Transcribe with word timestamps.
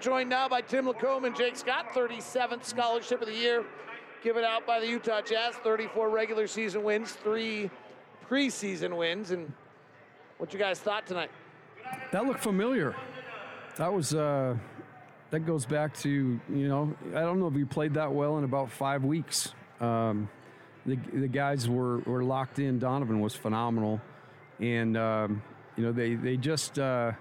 joined 0.00 0.30
now 0.30 0.48
by 0.48 0.60
Tim 0.60 0.86
LaComb 0.86 1.26
and 1.26 1.36
Jake 1.36 1.56
Scott, 1.56 1.86
37th 1.94 2.64
Scholarship 2.64 3.20
of 3.20 3.26
the 3.26 3.34
Year, 3.34 3.64
given 4.22 4.44
out 4.44 4.66
by 4.66 4.80
the 4.80 4.86
Utah 4.86 5.20
Jazz, 5.20 5.54
34 5.56 6.08
regular 6.10 6.46
season 6.46 6.82
wins, 6.82 7.12
three 7.12 7.70
preseason 8.28 8.96
wins. 8.96 9.30
And 9.30 9.52
what 10.38 10.52
you 10.52 10.58
guys 10.58 10.80
thought 10.80 11.06
tonight? 11.06 11.30
That 12.12 12.24
looked 12.24 12.42
familiar. 12.42 12.94
That 13.76 13.92
was 13.92 14.14
uh, 14.14 14.56
that 15.30 15.40
goes 15.40 15.66
back 15.66 15.96
to 15.98 16.08
you 16.10 16.68
know 16.68 16.94
I 17.08 17.20
don't 17.20 17.40
know 17.40 17.48
if 17.48 17.54
we 17.54 17.64
played 17.64 17.94
that 17.94 18.12
well 18.12 18.38
in 18.38 18.44
about 18.44 18.70
five 18.70 19.04
weeks. 19.04 19.52
Um, 19.80 20.28
the 20.86 20.96
the 21.12 21.28
guys 21.28 21.68
were 21.68 21.98
were 22.00 22.22
locked 22.22 22.58
in. 22.58 22.78
Donovan 22.78 23.20
was 23.20 23.34
phenomenal, 23.34 24.00
and 24.60 24.96
um, 24.96 25.42
you 25.76 25.84
know 25.84 25.92
they 25.92 26.14
they 26.14 26.36
just. 26.36 26.78
Uh, 26.78 27.12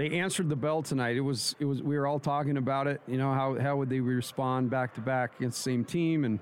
they 0.00 0.18
answered 0.18 0.48
the 0.48 0.56
bell 0.56 0.80
tonight. 0.80 1.18
It 1.18 1.20
was 1.20 1.54
it 1.60 1.66
was 1.66 1.82
we 1.82 1.98
were 1.98 2.06
all 2.06 2.18
talking 2.18 2.56
about 2.56 2.86
it. 2.86 3.02
You 3.06 3.18
know 3.18 3.34
how 3.34 3.58
how 3.60 3.76
would 3.76 3.90
they 3.90 4.00
respond 4.00 4.70
back 4.70 4.94
to 4.94 5.02
back 5.02 5.36
against 5.36 5.58
the 5.58 5.62
same 5.62 5.84
team 5.84 6.24
and 6.24 6.38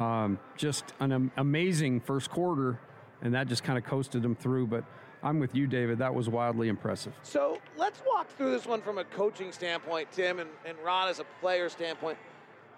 um, 0.00 0.36
just 0.56 0.84
an 0.98 1.12
am- 1.12 1.30
amazing 1.36 2.00
first 2.00 2.28
quarter, 2.28 2.80
and 3.22 3.32
that 3.34 3.46
just 3.46 3.62
kind 3.62 3.78
of 3.78 3.84
coasted 3.84 4.22
them 4.22 4.34
through. 4.34 4.66
But 4.66 4.82
I'm 5.22 5.38
with 5.38 5.54
you, 5.54 5.68
David. 5.68 5.98
That 5.98 6.12
was 6.12 6.28
wildly 6.28 6.66
impressive. 6.66 7.12
So 7.22 7.58
let's 7.76 8.02
walk 8.04 8.28
through 8.36 8.50
this 8.50 8.66
one 8.66 8.82
from 8.82 8.98
a 8.98 9.04
coaching 9.04 9.52
standpoint, 9.52 10.10
Tim, 10.10 10.40
and, 10.40 10.50
and 10.66 10.76
Ron 10.84 11.08
as 11.08 11.20
a 11.20 11.24
player 11.40 11.68
standpoint. 11.68 12.18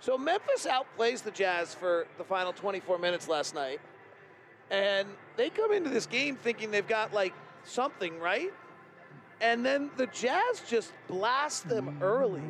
So 0.01 0.19
Memphis 0.19 0.67
outplays 0.67 1.23
the 1.23 1.31
Jazz 1.31 1.75
for 1.75 2.07
the 2.19 2.25
final 2.25 2.53
24 2.53 2.99
minutes 2.99 3.27
last 3.27 3.55
night, 3.55 3.81
and 4.71 5.09
they 5.39 5.49
come 5.49 5.73
into 5.73 5.89
this 5.89 6.05
game 6.05 6.37
thinking 6.37 6.71
they've 6.71 6.87
got 6.87 7.15
like 7.15 7.33
something 7.65 8.19
right, 8.21 8.53
and 9.41 9.65
then 9.65 9.91
the 9.97 10.07
Jazz 10.07 10.63
just 10.69 10.93
blast 11.09 11.69
them 11.69 11.87
mm-hmm. 11.87 12.03
early. 12.03 12.43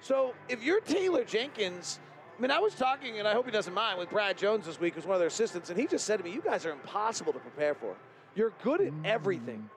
So 0.00 0.34
if 0.48 0.62
you're 0.62 0.80
Taylor 0.80 1.24
Jenkins, 1.24 1.98
I 2.38 2.40
mean, 2.40 2.50
I 2.50 2.60
was 2.60 2.74
talking, 2.74 3.18
and 3.18 3.26
I 3.26 3.32
hope 3.32 3.46
he 3.46 3.50
doesn't 3.50 3.74
mind, 3.74 3.98
with 3.98 4.10
Brad 4.10 4.38
Jones 4.38 4.66
this 4.66 4.78
week, 4.78 4.94
who's 4.94 5.06
one 5.06 5.14
of 5.14 5.20
their 5.20 5.28
assistants, 5.28 5.70
and 5.70 5.78
he 5.78 5.86
just 5.86 6.04
said 6.04 6.18
to 6.18 6.24
me, 6.24 6.30
"You 6.30 6.40
guys 6.40 6.64
are 6.66 6.70
impossible 6.70 7.32
to 7.32 7.40
prepare 7.40 7.74
for. 7.74 7.96
You're 8.34 8.52
good 8.62 8.80
at 8.80 8.92
mm-hmm. 8.92 9.06
everything. 9.06 9.68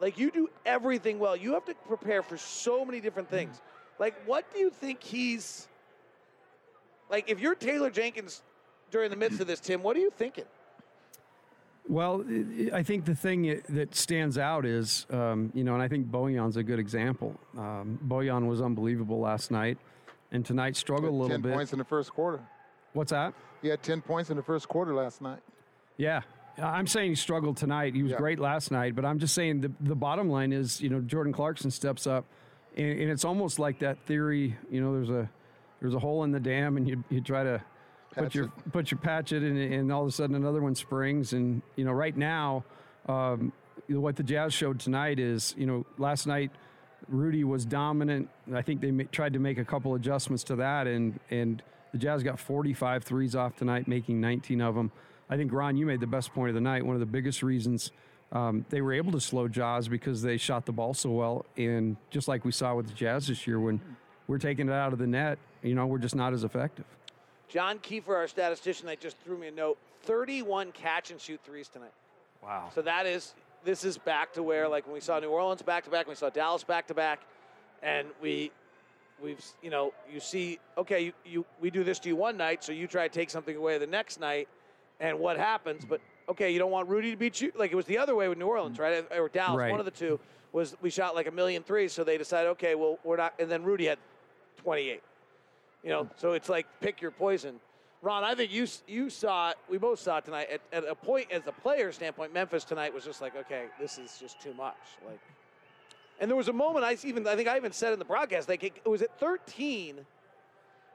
Like 0.00 0.18
you 0.18 0.30
do 0.30 0.48
everything 0.64 1.18
well. 1.18 1.36
You 1.36 1.54
have 1.54 1.64
to 1.66 1.74
prepare 1.86 2.22
for 2.22 2.36
so 2.36 2.84
many 2.84 3.00
different 3.00 3.28
things. 3.28 3.56
Mm-hmm. 3.56 4.02
Like, 4.02 4.14
what 4.26 4.52
do 4.52 4.60
you 4.60 4.70
think 4.70 5.02
he's 5.02 5.68
like? 7.10 7.28
If 7.28 7.40
you're 7.40 7.54
Taylor 7.54 7.90
Jenkins 7.90 8.42
during 8.90 9.10
the 9.10 9.16
midst 9.16 9.40
of 9.40 9.46
this, 9.46 9.60
Tim, 9.60 9.82
what 9.82 9.96
are 9.96 10.00
you 10.00 10.10
thinking? 10.10 10.44
Well, 11.88 12.22
I- 12.72 12.82
think 12.82 13.06
the 13.06 13.14
thing 13.14 13.62
that 13.70 13.94
stands 13.94 14.36
out 14.36 14.66
is, 14.66 15.06
um, 15.10 15.50
you 15.54 15.64
know, 15.64 15.72
and 15.74 15.82
I 15.82 15.88
think 15.88 16.10
Bojan's 16.10 16.56
a 16.58 16.62
good 16.62 16.78
example. 16.78 17.34
Um, 17.56 17.98
Bojan 18.06 18.46
was 18.46 18.60
unbelievable 18.60 19.20
last 19.20 19.50
night, 19.50 19.78
and 20.30 20.44
tonight 20.44 20.76
struggled 20.76 21.10
a 21.10 21.16
little 21.16 21.28
10 21.30 21.40
bit. 21.40 21.54
points 21.54 21.72
in 21.72 21.78
the 21.78 21.84
first 21.86 22.12
quarter. 22.12 22.40
What's 22.92 23.10
that? 23.10 23.32
He 23.62 23.68
had 23.68 23.82
10 23.82 24.02
points 24.02 24.28
in 24.30 24.36
the 24.36 24.42
first 24.42 24.68
quarter 24.68 24.94
last 24.94 25.22
night. 25.22 25.40
Yeah. 25.96 26.20
I'm 26.60 26.86
saying 26.86 27.10
he 27.10 27.14
struggled 27.14 27.56
tonight. 27.56 27.94
He 27.94 28.02
was 28.02 28.12
Yeah. 28.12 28.18
great 28.18 28.38
last 28.38 28.70
night, 28.70 28.94
but 28.94 29.04
I'm 29.04 29.18
just 29.18 29.34
saying 29.34 29.60
the, 29.62 29.72
the 29.80 29.94
bottom 29.96 30.28
line 30.28 30.52
is, 30.52 30.80
you 30.80 30.90
know, 30.90 31.00
Jordan 31.00 31.32
Clarkson 31.32 31.70
steps 31.70 32.06
up, 32.06 32.24
and, 32.76 33.00
and 33.00 33.10
it's 33.10 33.24
almost 33.24 33.58
like 33.58 33.78
that 33.78 33.98
theory. 34.06 34.56
You 34.70 34.80
know, 34.80 34.92
there's 34.94 35.10
a 35.10 35.30
there's 35.80 35.94
a 35.94 35.98
hole 36.00 36.24
in 36.24 36.32
the 36.32 36.40
dam, 36.40 36.76
and 36.76 36.88
you 36.88 37.04
you 37.10 37.20
try 37.20 37.44
to 37.44 37.62
put 38.14 38.34
your 38.34 38.44
it. 38.46 38.72
put 38.72 38.90
your 38.90 38.98
patch 38.98 39.32
it, 39.32 39.42
and, 39.42 39.58
and 39.58 39.92
all 39.92 40.02
of 40.02 40.08
a 40.08 40.12
sudden 40.12 40.36
another 40.36 40.60
one 40.60 40.74
springs. 40.74 41.32
And 41.32 41.62
you 41.76 41.84
know, 41.84 41.92
right 41.92 42.16
now, 42.16 42.64
um, 43.08 43.52
you 43.86 43.94
know, 43.94 44.00
what 44.00 44.16
the 44.16 44.22
Jazz 44.22 44.52
showed 44.52 44.80
tonight 44.80 45.18
is, 45.18 45.54
you 45.56 45.66
know, 45.66 45.86
last 45.96 46.26
night 46.26 46.50
Rudy 47.08 47.44
was 47.44 47.64
dominant. 47.64 48.28
I 48.54 48.62
think 48.62 48.80
they 48.80 48.90
ma- 48.90 49.04
tried 49.12 49.32
to 49.34 49.38
make 49.38 49.58
a 49.58 49.64
couple 49.64 49.94
adjustments 49.94 50.44
to 50.44 50.56
that, 50.56 50.86
and 50.86 51.18
and 51.30 51.62
the 51.92 51.98
Jazz 51.98 52.22
got 52.22 52.38
45 52.38 53.04
threes 53.04 53.34
off 53.34 53.56
tonight, 53.56 53.88
making 53.88 54.20
19 54.20 54.60
of 54.60 54.74
them. 54.74 54.92
I 55.30 55.36
think 55.36 55.52
Ron, 55.52 55.76
you 55.76 55.86
made 55.86 56.00
the 56.00 56.06
best 56.06 56.32
point 56.32 56.50
of 56.50 56.54
the 56.54 56.60
night. 56.60 56.84
One 56.84 56.94
of 56.96 57.00
the 57.00 57.06
biggest 57.06 57.42
reasons 57.42 57.90
um, 58.32 58.66
they 58.68 58.82
were 58.82 58.92
able 58.92 59.12
to 59.12 59.20
slow 59.20 59.48
Jaws 59.48 59.88
because 59.88 60.20
they 60.20 60.36
shot 60.36 60.66
the 60.66 60.72
ball 60.72 60.92
so 60.94 61.10
well, 61.10 61.46
and 61.56 61.96
just 62.10 62.28
like 62.28 62.44
we 62.44 62.52
saw 62.52 62.74
with 62.74 62.88
the 62.88 62.94
Jazz 62.94 63.26
this 63.28 63.46
year, 63.46 63.58
when 63.58 63.80
we're 64.26 64.38
taking 64.38 64.68
it 64.68 64.72
out 64.72 64.92
of 64.92 64.98
the 64.98 65.06
net, 65.06 65.38
you 65.62 65.74
know, 65.74 65.86
we're 65.86 65.98
just 65.98 66.14
not 66.14 66.34
as 66.34 66.44
effective. 66.44 66.84
John 67.48 67.78
Kiefer, 67.78 68.14
our 68.16 68.28
statistician, 68.28 68.86
that 68.86 69.00
just 69.00 69.16
threw 69.18 69.36
me 69.38 69.48
a 69.48 69.50
note. 69.50 69.78
31 70.02 70.72
catch 70.72 71.10
and 71.10 71.20
shoot 71.20 71.40
threes 71.44 71.68
tonight. 71.68 71.92
Wow. 72.42 72.70
So 72.74 72.82
that 72.82 73.06
is 73.06 73.34
this 73.64 73.84
is 73.84 73.98
back 73.98 74.32
to 74.34 74.42
where 74.42 74.68
like 74.68 74.86
when 74.86 74.94
we 74.94 75.00
saw 75.00 75.18
New 75.18 75.30
Orleans 75.30 75.62
back 75.62 75.84
to 75.84 75.90
back, 75.90 76.06
we 76.06 76.14
saw 76.14 76.30
Dallas 76.30 76.62
back 76.64 76.86
to 76.88 76.94
back, 76.94 77.20
and 77.82 78.06
we 78.22 78.50
we've 79.22 79.44
you 79.62 79.70
know 79.70 79.92
you 80.12 80.20
see 80.20 80.58
okay 80.76 81.06
you, 81.06 81.12
you 81.24 81.44
we 81.60 81.70
do 81.70 81.82
this 81.82 81.98
to 82.00 82.08
you 82.08 82.16
one 82.16 82.36
night, 82.36 82.62
so 82.62 82.70
you 82.72 82.86
try 82.86 83.08
to 83.08 83.12
take 83.12 83.30
something 83.30 83.56
away 83.56 83.76
the 83.78 83.86
next 83.86 84.20
night, 84.20 84.48
and 85.00 85.18
what 85.18 85.36
happens? 85.36 85.84
But 85.84 86.00
okay, 86.28 86.50
you 86.52 86.58
don't 86.58 86.70
want 86.70 86.88
Rudy 86.88 87.10
to 87.10 87.16
beat 87.16 87.40
you. 87.40 87.50
Like 87.56 87.72
it 87.72 87.76
was 87.76 87.86
the 87.86 87.98
other 87.98 88.14
way 88.14 88.28
with 88.28 88.38
New 88.38 88.46
Orleans, 88.46 88.78
right? 88.78 89.04
Or 89.16 89.28
Dallas, 89.28 89.58
Right. 89.58 89.70
one 89.70 89.80
of 89.80 89.86
the 89.86 89.90
two 89.92 90.20
was 90.52 90.76
we 90.80 90.90
shot 90.90 91.14
like 91.16 91.26
a 91.26 91.32
million 91.32 91.62
threes, 91.64 91.92
so 91.92 92.04
they 92.04 92.18
decided 92.18 92.50
okay, 92.50 92.76
well 92.76 92.98
we're 93.02 93.16
not, 93.16 93.34
and 93.40 93.50
then 93.50 93.64
Rudy 93.64 93.86
had 93.86 93.98
28. 94.58 95.02
You 95.82 95.90
know, 95.90 96.08
so 96.16 96.32
it's 96.32 96.48
like 96.48 96.66
pick 96.80 97.00
your 97.00 97.10
poison. 97.10 97.60
Ron, 98.00 98.22
I 98.22 98.34
think 98.34 98.52
you 98.52 98.66
you 98.86 99.10
saw 99.10 99.50
it. 99.50 99.56
We 99.68 99.78
both 99.78 99.98
saw 99.98 100.18
it 100.18 100.24
tonight. 100.24 100.48
At, 100.52 100.60
at 100.72 100.88
a 100.88 100.94
point, 100.94 101.30
as 101.32 101.42
a 101.46 101.52
player 101.52 101.90
standpoint, 101.92 102.32
Memphis 102.32 102.64
tonight 102.64 102.94
was 102.94 103.04
just 103.04 103.20
like, 103.20 103.36
okay, 103.36 103.66
this 103.80 103.98
is 103.98 104.18
just 104.20 104.40
too 104.40 104.54
much. 104.54 104.76
Like, 105.06 105.20
and 106.20 106.30
there 106.30 106.36
was 106.36 106.48
a 106.48 106.52
moment 106.52 106.84
I 106.84 106.96
even 107.04 107.26
I 107.26 107.36
think 107.36 107.48
I 107.48 107.56
even 107.56 107.72
said 107.72 107.92
in 107.92 107.98
the 107.98 108.04
broadcast, 108.04 108.48
like 108.48 108.62
it, 108.62 108.72
it 108.84 108.88
was 108.88 109.02
at 109.02 109.18
13. 109.18 109.98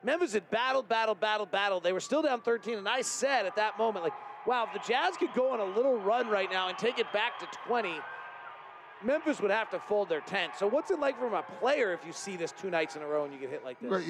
Memphis 0.04 0.34
had 0.34 0.50
battled, 0.50 0.90
battled, 0.90 1.20
battled, 1.20 1.50
battled. 1.50 1.84
They 1.84 1.94
were 1.94 2.02
still 2.02 2.22
down 2.22 2.42
13, 2.42 2.78
and 2.78 2.90
I 2.90 3.02
said 3.02 3.46
at 3.46 3.56
that 3.56 3.78
moment, 3.78 4.04
like, 4.04 4.14
wow, 4.46 4.68
if 4.68 4.74
the 4.74 4.86
Jazz 4.86 5.16
could 5.16 5.34
go 5.34 5.54
on 5.54 5.62
a 5.62 5.66
little 5.66 5.98
run 5.98 6.28
right 6.28 6.52
now 6.52 6.68
and 6.68 6.78
take 6.78 7.00
it 7.00 7.12
back 7.14 7.40
to 7.40 7.48
20, 7.66 7.96
Memphis 9.02 9.40
would 9.40 9.52
have 9.52 9.70
to 9.70 9.80
fold 9.80 10.10
their 10.10 10.22
tent. 10.22 10.54
So 10.58 10.68
what's 10.68 10.92
it 10.92 11.00
like 11.00 11.18
from 11.18 11.34
a 11.34 11.44
player 11.60 11.94
if 11.94 12.06
you 12.06 12.12
see 12.12 12.36
this 12.36 12.52
two 12.52 12.70
nights 12.70 12.98
in 12.98 13.02
a 13.02 13.08
row 13.08 13.24
and 13.24 13.34
you 13.34 13.40
get 13.40 13.50
hit 13.50 13.64
like 13.64 13.80
this? 13.80 13.90
Well, 13.90 14.04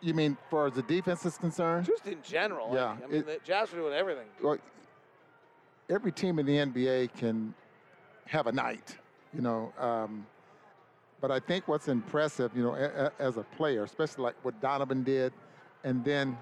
you, 0.00 0.14
mean 0.14 0.36
far 0.50 0.66
as 0.66 0.74
the 0.74 0.82
defense 0.82 1.24
is 1.26 1.36
concerned? 1.38 1.86
Just 1.86 2.06
in 2.06 2.18
general. 2.22 2.70
Yeah, 2.74 2.90
Like, 2.90 3.04
I 3.04 3.06
mean, 3.06 3.20
it- 3.20 3.26
the 3.26 3.38
Jazz 3.44 3.72
are 3.72 3.76
doing 3.76 3.94
everything. 3.94 4.26
Well, 4.42 4.58
every 5.90 6.12
team 6.12 6.38
in 6.38 6.46
the 6.46 6.56
NBA 6.58 7.08
can 7.16 7.54
have 8.26 8.46
a 8.46 8.52
night, 8.52 8.96
you 9.34 9.40
know. 9.40 9.72
Um, 9.78 10.26
but 11.20 11.30
I 11.30 11.40
think 11.40 11.66
what's 11.66 11.88
impressive, 11.88 12.52
you 12.54 12.62
know, 12.62 12.74
a, 12.74 13.06
a, 13.06 13.12
as 13.18 13.36
a 13.36 13.42
player, 13.42 13.82
especially 13.84 14.24
like 14.24 14.36
what 14.44 14.60
Donovan 14.60 15.02
did, 15.02 15.32
and 15.84 16.04
then 16.04 16.36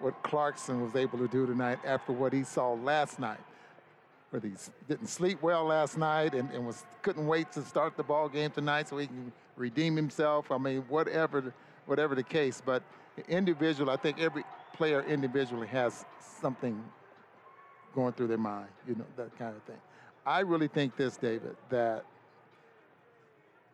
what 0.00 0.20
Clarkson 0.22 0.82
was 0.82 0.96
able 0.96 1.18
to 1.18 1.28
do 1.28 1.46
tonight 1.46 1.78
after 1.86 2.12
what 2.12 2.32
he 2.32 2.42
saw 2.42 2.72
last 2.72 3.18
night, 3.20 3.38
where 4.30 4.40
he 4.42 4.50
didn't 4.88 5.06
sleep 5.06 5.40
well 5.42 5.64
last 5.64 5.96
night 5.96 6.34
and, 6.34 6.50
and 6.50 6.66
was 6.66 6.84
couldn't 7.02 7.26
wait 7.26 7.52
to 7.52 7.62
start 7.62 7.96
the 7.96 8.02
ball 8.02 8.28
game 8.28 8.50
tonight 8.50 8.88
so 8.88 8.98
he 8.98 9.06
can 9.06 9.32
redeem 9.56 9.94
himself. 9.94 10.50
I 10.50 10.58
mean, 10.58 10.82
whatever, 10.88 11.54
whatever 11.86 12.14
the 12.14 12.22
case, 12.22 12.62
but 12.64 12.82
individual, 13.28 13.90
I 13.90 13.96
think 13.96 14.20
every 14.20 14.44
player 14.74 15.02
individually 15.02 15.66
has 15.68 16.04
something 16.40 16.82
going 17.94 18.12
through 18.14 18.28
their 18.28 18.38
mind, 18.38 18.68
you 18.86 18.94
know, 18.94 19.04
that 19.16 19.36
kind 19.38 19.54
of 19.54 19.62
thing. 19.64 19.80
I 20.24 20.40
really 20.40 20.68
think 20.68 20.96
this, 20.96 21.16
David, 21.16 21.56
that 21.68 22.04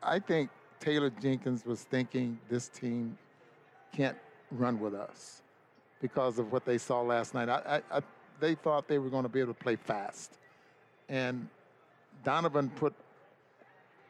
I 0.03 0.19
think 0.19 0.51
Taylor 0.81 1.11
Jenkins 1.11 1.65
was 1.65 1.83
thinking 1.83 2.39
this 2.49 2.69
team 2.69 3.19
can't 3.95 4.17
run 4.51 4.81
with 4.81 4.95
us 4.95 5.43
because 6.01 6.39
of 6.39 6.53
what 6.53 6.65
they 6.65 6.79
saw 6.79 7.01
last 7.03 7.35
night. 7.35 7.49
I, 7.49 7.83
I, 7.93 7.99
I, 7.99 8.03
they 8.41 8.55
thought 8.55 8.89
they 8.89 8.99
were 8.99 9.11
going 9.11 9.25
to 9.25 9.29
be 9.29 9.41
able 9.41 9.55
to 9.55 9.61
play 9.61 9.77
fast. 9.77 10.39
And 11.09 11.49
Donovan 12.25 12.71
put 12.71 12.95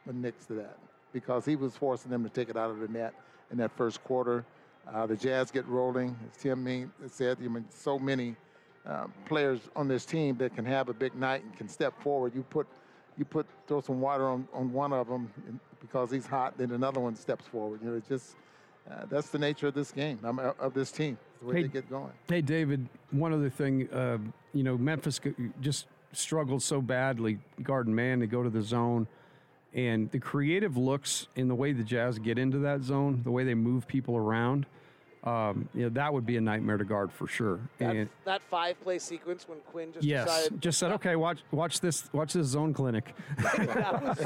a 0.07 0.13
nix 0.13 0.45
to 0.45 0.53
that 0.53 0.77
because 1.11 1.45
he 1.45 1.55
was 1.55 1.75
forcing 1.75 2.11
them 2.11 2.23
to 2.23 2.29
take 2.29 2.49
it 2.49 2.57
out 2.57 2.69
of 2.69 2.79
the 2.79 2.87
net 2.87 3.13
in 3.51 3.57
that 3.57 3.71
first 3.75 4.03
quarter. 4.03 4.45
Uh, 4.91 5.05
the 5.05 5.15
Jazz 5.15 5.51
get 5.51 5.67
rolling, 5.67 6.15
as 6.25 6.41
Tim 6.41 6.91
said. 7.07 7.37
I 7.43 7.47
mean, 7.47 7.65
so 7.69 7.99
many 7.99 8.35
uh, 8.85 9.07
players 9.25 9.59
on 9.75 9.87
this 9.87 10.05
team 10.05 10.37
that 10.37 10.55
can 10.55 10.65
have 10.65 10.89
a 10.89 10.93
big 10.93 11.15
night 11.15 11.43
and 11.43 11.55
can 11.55 11.67
step 11.69 11.99
forward. 12.01 12.33
You 12.33 12.43
put, 12.43 12.67
you 13.17 13.25
put, 13.25 13.45
throw 13.67 13.81
some 13.81 14.01
water 14.01 14.27
on, 14.27 14.47
on 14.53 14.73
one 14.73 14.93
of 14.93 15.07
them 15.07 15.29
because 15.79 16.11
he's 16.11 16.25
hot, 16.25 16.57
then 16.57 16.71
another 16.71 16.99
one 16.99 17.15
steps 17.15 17.45
forward. 17.47 17.81
You 17.83 17.89
know, 17.89 17.97
it's 17.97 18.07
just 18.07 18.35
uh, 18.89 19.05
that's 19.09 19.29
the 19.29 19.37
nature 19.37 19.67
of 19.67 19.73
this 19.73 19.91
game, 19.91 20.19
um, 20.23 20.39
of 20.39 20.73
this 20.73 20.91
team, 20.91 21.17
the 21.41 21.47
way 21.47 21.55
Hey, 21.55 21.61
they 21.63 21.67
get 21.67 21.89
going. 21.89 22.11
Hey, 22.27 22.41
David, 22.41 22.87
one 23.11 23.33
other 23.33 23.49
thing, 23.49 23.87
uh, 23.89 24.17
you 24.53 24.63
know, 24.63 24.77
Memphis 24.77 25.19
just 25.61 25.85
struggled 26.11 26.63
so 26.63 26.81
badly, 26.81 27.37
guarding 27.61 27.93
man 27.93 28.19
to 28.21 28.27
go 28.27 28.41
to 28.41 28.49
the 28.49 28.61
zone. 28.61 29.07
And 29.73 30.09
the 30.11 30.19
creative 30.19 30.77
looks 30.77 31.27
in 31.35 31.47
the 31.47 31.55
way 31.55 31.73
the 31.73 31.83
Jazz 31.83 32.17
get 32.17 32.39
into 32.39 32.59
that 32.59 32.81
zone, 32.81 33.21
the 33.23 33.31
way 33.31 33.43
they 33.43 33.53
move 33.53 33.87
people 33.87 34.17
around, 34.17 34.65
um, 35.23 35.67
you 35.73 35.83
know, 35.83 35.89
that 35.89 36.13
would 36.13 36.25
be 36.25 36.37
a 36.37 36.41
nightmare 36.41 36.77
to 36.77 36.85
guard 36.85 37.11
for 37.11 37.27
sure. 37.27 37.59
That, 37.77 37.95
and 37.95 38.09
that 38.23 38.41
five 38.49 38.81
play 38.81 38.99
sequence 38.99 39.47
when 39.47 39.59
Quinn 39.59 39.91
just 39.91 40.05
yes, 40.05 40.25
decided 40.25 40.61
just 40.61 40.79
said, 40.79 40.91
okay, 40.93 41.15
watch, 41.15 41.39
watch 41.51 41.81
this, 41.81 42.11
watch 42.13 42.33
this 42.33 42.47
zone 42.47 42.73
clinic. 42.73 43.13
that 43.37 44.01
was, 44.01 44.17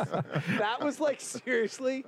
that 0.60 0.84
was 0.84 1.00
like 1.00 1.20
seriously. 1.20 2.06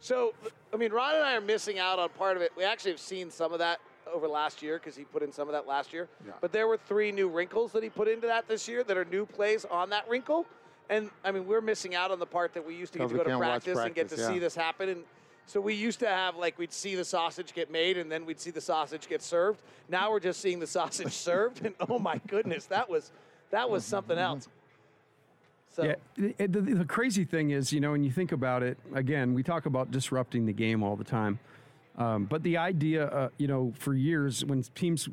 So, 0.00 0.34
I 0.74 0.76
mean, 0.76 0.92
Ron 0.92 1.14
and 1.14 1.24
I 1.24 1.36
are 1.36 1.40
missing 1.40 1.78
out 1.78 1.98
on 1.98 2.10
part 2.10 2.36
of 2.36 2.42
it. 2.42 2.52
We 2.56 2.64
actually 2.64 2.90
have 2.90 3.00
seen 3.00 3.30
some 3.30 3.52
of 3.52 3.58
that 3.60 3.80
over 4.12 4.28
last 4.28 4.62
year 4.62 4.78
because 4.78 4.94
he 4.94 5.04
put 5.04 5.22
in 5.22 5.32
some 5.32 5.48
of 5.48 5.52
that 5.52 5.66
last 5.66 5.92
year. 5.92 6.08
Yeah. 6.24 6.32
But 6.42 6.52
there 6.52 6.68
were 6.68 6.76
three 6.76 7.10
new 7.10 7.28
wrinkles 7.28 7.72
that 7.72 7.82
he 7.82 7.88
put 7.88 8.08
into 8.08 8.26
that 8.26 8.46
this 8.46 8.68
year 8.68 8.84
that 8.84 8.96
are 8.96 9.06
new 9.06 9.24
plays 9.24 9.64
on 9.64 9.88
that 9.90 10.06
wrinkle. 10.08 10.46
And 10.88 11.10
I 11.24 11.32
mean, 11.32 11.46
we're 11.46 11.60
missing 11.60 11.94
out 11.94 12.10
on 12.10 12.18
the 12.18 12.26
part 12.26 12.54
that 12.54 12.66
we 12.66 12.74
used 12.74 12.92
to 12.92 12.98
get 12.98 13.08
to 13.08 13.14
go 13.14 13.24
to 13.24 13.30
can't 13.30 13.40
practice, 13.40 13.78
and 13.78 13.94
get 13.94 14.08
to 14.08 14.16
practice, 14.16 14.34
see 14.34 14.38
this 14.38 14.54
happen. 14.54 14.88
And 14.88 15.04
so 15.46 15.60
we 15.60 15.74
used 15.74 16.00
to 16.00 16.08
have 16.08 16.36
like 16.36 16.58
we'd 16.58 16.72
see 16.72 16.94
the 16.94 17.04
sausage 17.04 17.54
get 17.54 17.70
made, 17.70 17.98
and 17.98 18.10
then 18.10 18.24
we'd 18.24 18.40
see 18.40 18.50
the 18.50 18.60
sausage 18.60 19.08
get 19.08 19.22
served. 19.22 19.62
Now 19.88 20.10
we're 20.10 20.20
just 20.20 20.40
seeing 20.40 20.60
the 20.60 20.66
sausage 20.66 21.12
served, 21.12 21.64
and 21.64 21.74
oh 21.88 21.98
my 21.98 22.20
goodness, 22.26 22.66
that 22.66 22.88
was 22.88 23.10
that 23.50 23.68
was 23.68 23.84
something 23.84 24.18
else. 24.18 24.48
So 25.74 25.84
Yeah, 25.84 25.94
the, 26.38 26.46
the, 26.46 26.60
the 26.74 26.84
crazy 26.84 27.24
thing 27.24 27.50
is, 27.50 27.72
you 27.72 27.80
know, 27.80 27.92
when 27.92 28.02
you 28.02 28.10
think 28.10 28.32
about 28.32 28.62
it, 28.62 28.78
again, 28.94 29.34
we 29.34 29.42
talk 29.42 29.66
about 29.66 29.90
disrupting 29.90 30.46
the 30.46 30.52
game 30.52 30.82
all 30.82 30.96
the 30.96 31.04
time. 31.04 31.38
Um, 31.98 32.24
but 32.24 32.42
the 32.42 32.56
idea, 32.56 33.06
uh, 33.06 33.28
you 33.36 33.46
know, 33.46 33.72
for 33.78 33.92
years 33.92 34.44
when 34.44 34.62
teams 34.74 35.08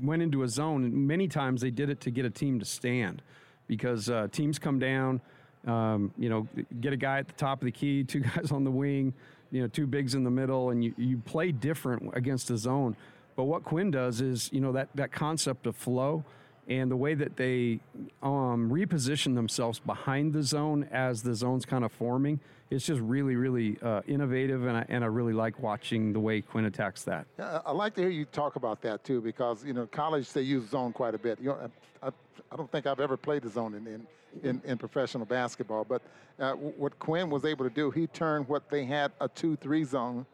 went 0.00 0.22
into 0.22 0.42
a 0.44 0.48
zone, 0.48 1.06
many 1.06 1.28
times 1.28 1.60
they 1.60 1.70
did 1.70 1.90
it 1.90 2.00
to 2.02 2.10
get 2.10 2.24
a 2.24 2.30
team 2.30 2.58
to 2.60 2.64
stand 2.64 3.22
because 3.68 4.10
uh, 4.10 4.26
teams 4.32 4.58
come 4.58 4.78
down, 4.78 5.20
um, 5.66 6.12
you 6.18 6.28
know, 6.28 6.48
get 6.80 6.92
a 6.92 6.96
guy 6.96 7.18
at 7.18 7.28
the 7.28 7.34
top 7.34 7.60
of 7.60 7.66
the 7.66 7.72
key, 7.72 8.02
two 8.04 8.20
guys 8.20 8.50
on 8.50 8.64
the 8.64 8.70
wing, 8.70 9.14
you 9.52 9.62
know, 9.62 9.68
two 9.68 9.86
bigs 9.86 10.14
in 10.14 10.24
the 10.24 10.30
middle, 10.30 10.70
and 10.70 10.82
you, 10.82 10.92
you 10.96 11.18
play 11.18 11.52
different 11.52 12.10
against 12.14 12.48
the 12.48 12.56
zone. 12.56 12.96
But 13.36 13.44
what 13.44 13.62
Quinn 13.62 13.92
does 13.92 14.20
is, 14.20 14.50
you 14.52 14.60
know, 14.60 14.72
that, 14.72 14.88
that 14.96 15.12
concept 15.12 15.66
of 15.68 15.76
flow 15.76 16.24
and 16.68 16.90
the 16.90 16.96
way 16.96 17.14
that 17.14 17.36
they 17.36 17.80
um, 18.22 18.70
reposition 18.70 19.34
themselves 19.34 19.78
behind 19.78 20.34
the 20.34 20.42
zone 20.42 20.86
as 20.92 21.22
the 21.22 21.34
zone's 21.34 21.64
kind 21.64 21.82
of 21.82 21.90
forming, 21.92 22.40
it's 22.70 22.84
just 22.84 23.00
really, 23.00 23.36
really 23.36 23.78
uh, 23.82 24.02
innovative, 24.06 24.66
and 24.66 24.76
I, 24.76 24.84
and 24.90 25.02
I 25.02 25.06
really 25.06 25.32
like 25.32 25.58
watching 25.60 26.12
the 26.12 26.20
way 26.20 26.42
Quinn 26.42 26.66
attacks 26.66 27.02
that. 27.04 27.26
I- 27.38 27.72
like 27.72 27.94
to 27.94 28.02
hear 28.02 28.10
you 28.10 28.26
talk 28.26 28.56
about 28.56 28.82
that 28.82 29.02
too, 29.02 29.22
because 29.22 29.64
you 29.64 29.72
know, 29.72 29.86
college 29.86 30.30
they 30.32 30.42
use 30.42 30.68
zone 30.68 30.92
quite 30.92 31.14
a 31.14 31.18
bit. 31.18 31.40
You 31.40 31.48
know, 31.48 31.70
I, 32.02 32.08
I, 32.08 32.10
I 32.50 32.56
don't 32.56 32.70
think 32.70 32.86
I've 32.86 33.00
ever 33.00 33.16
played 33.16 33.42
the 33.42 33.48
zone 33.50 33.74
in 33.74 33.86
in, 33.86 34.06
in, 34.42 34.62
in 34.64 34.78
professional 34.78 35.26
basketball, 35.26 35.84
but 35.84 36.02
uh, 36.38 36.52
what 36.52 36.98
Quinn 36.98 37.30
was 37.30 37.44
able 37.44 37.64
to 37.64 37.74
do, 37.74 37.90
he 37.90 38.06
turned 38.06 38.48
what 38.48 38.70
they 38.70 38.84
had 38.84 39.12
a 39.20 39.28
two-three 39.28 39.84
zone 39.84 40.24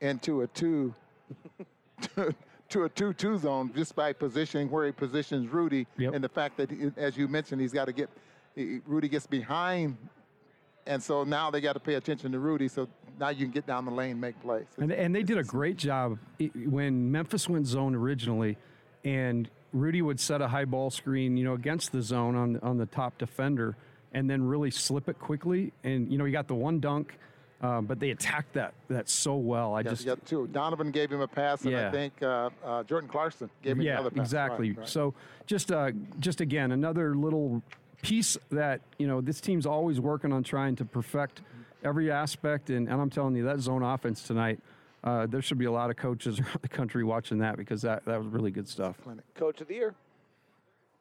into 0.00 0.42
a 0.42 0.46
two. 0.48 0.94
To 2.68 2.84
a 2.84 2.88
two-two 2.88 3.36
zone 3.36 3.70
just 3.76 3.94
by 3.94 4.14
positioning 4.14 4.70
where 4.70 4.86
he 4.86 4.92
positions 4.92 5.46
Rudy, 5.52 5.86
Yep. 5.98 6.14
and 6.14 6.24
the 6.24 6.28
fact 6.30 6.56
that, 6.56 6.70
he, 6.70 6.90
as 6.96 7.18
you 7.18 7.28
mentioned, 7.28 7.60
he's 7.60 7.72
got 7.72 7.84
to 7.84 7.92
get 7.92 8.08
he- 8.54 8.80
Rudy 8.86 9.08
gets 9.10 9.26
behind, 9.26 9.98
and 10.86 11.02
so 11.02 11.22
now 11.22 11.50
they 11.50 11.60
got 11.60 11.74
to 11.74 11.80
pay 11.80 11.94
attention 11.96 12.32
to 12.32 12.38
Rudy. 12.38 12.68
So 12.68 12.88
now 13.20 13.28
you 13.28 13.44
can 13.44 13.50
get 13.50 13.66
down 13.66 13.84
the 13.84 13.90
lane, 13.90 14.18
make 14.18 14.40
plays. 14.40 14.64
And, 14.78 14.90
and 14.90 15.14
they 15.14 15.22
did 15.22 15.36
a 15.36 15.44
great 15.44 15.76
job 15.76 16.18
when 16.64 17.12
Memphis 17.12 17.46
went 17.46 17.66
zone 17.66 17.94
originally, 17.94 18.56
and 19.04 19.50
Rudy 19.72 20.02
would 20.02 20.20
set 20.20 20.40
a 20.42 20.48
high 20.48 20.64
ball 20.64 20.90
screen, 20.90 21.36
you 21.36 21.44
know, 21.44 21.54
against 21.54 21.92
the 21.92 22.02
zone 22.02 22.36
on 22.36 22.58
on 22.62 22.78
the 22.78 22.86
top 22.86 23.18
defender, 23.18 23.76
and 24.12 24.28
then 24.28 24.42
really 24.42 24.70
slip 24.70 25.08
it 25.08 25.18
quickly. 25.18 25.72
And 25.84 26.10
you 26.10 26.18
know, 26.18 26.24
you 26.24 26.32
got 26.32 26.48
the 26.48 26.54
one 26.54 26.80
dunk, 26.80 27.16
uh, 27.62 27.80
but 27.80 27.98
they 28.00 28.10
attacked 28.10 28.52
that 28.54 28.74
that 28.88 29.08
so 29.08 29.36
well. 29.36 29.74
I 29.74 29.80
Yeah, 29.80 29.90
just 29.90 30.04
got 30.06 30.24
two. 30.26 30.46
Donovan 30.48 30.90
gave 30.90 31.10
him 31.10 31.20
a 31.20 31.28
pass, 31.28 31.62
and 31.62 31.72
Yeah. 31.72 31.88
I 31.88 31.90
think 31.90 32.22
uh, 32.22 32.50
uh, 32.64 32.82
Jordan 32.84 33.08
Clarkson 33.08 33.48
gave 33.62 33.76
him 33.76 33.82
yeah, 33.82 33.94
another 33.94 34.10
pass. 34.10 34.26
exactly. 34.26 34.70
Right, 34.70 34.78
right. 34.80 34.88
So 34.88 35.14
just 35.46 35.72
uh, 35.72 35.92
just 36.18 36.40
again 36.40 36.72
another 36.72 37.14
little 37.14 37.62
piece 38.02 38.36
that 38.50 38.80
you 38.98 39.06
know 39.06 39.20
this 39.20 39.40
team's 39.40 39.64
always 39.64 40.00
working 40.00 40.32
on 40.32 40.42
trying 40.42 40.76
to 40.76 40.84
perfect 40.84 41.40
every 41.84 42.10
aspect, 42.10 42.70
and, 42.70 42.88
and 42.88 43.00
I'm 43.00 43.10
telling 43.10 43.34
you 43.36 43.44
that 43.44 43.60
zone 43.60 43.82
offense 43.82 44.22
tonight. 44.22 44.60
Uh, 45.04 45.26
there 45.26 45.42
should 45.42 45.58
be 45.58 45.64
a 45.64 45.72
lot 45.72 45.90
of 45.90 45.96
coaches 45.96 46.38
around 46.40 46.58
the 46.62 46.68
country 46.68 47.04
watching 47.04 47.38
that 47.38 47.56
because 47.56 47.82
that, 47.82 48.04
that 48.04 48.18
was 48.18 48.26
really 48.28 48.50
good 48.50 48.68
stuff. 48.68 48.96
coach 49.34 49.60
of 49.60 49.68
the 49.68 49.74
year. 49.74 49.94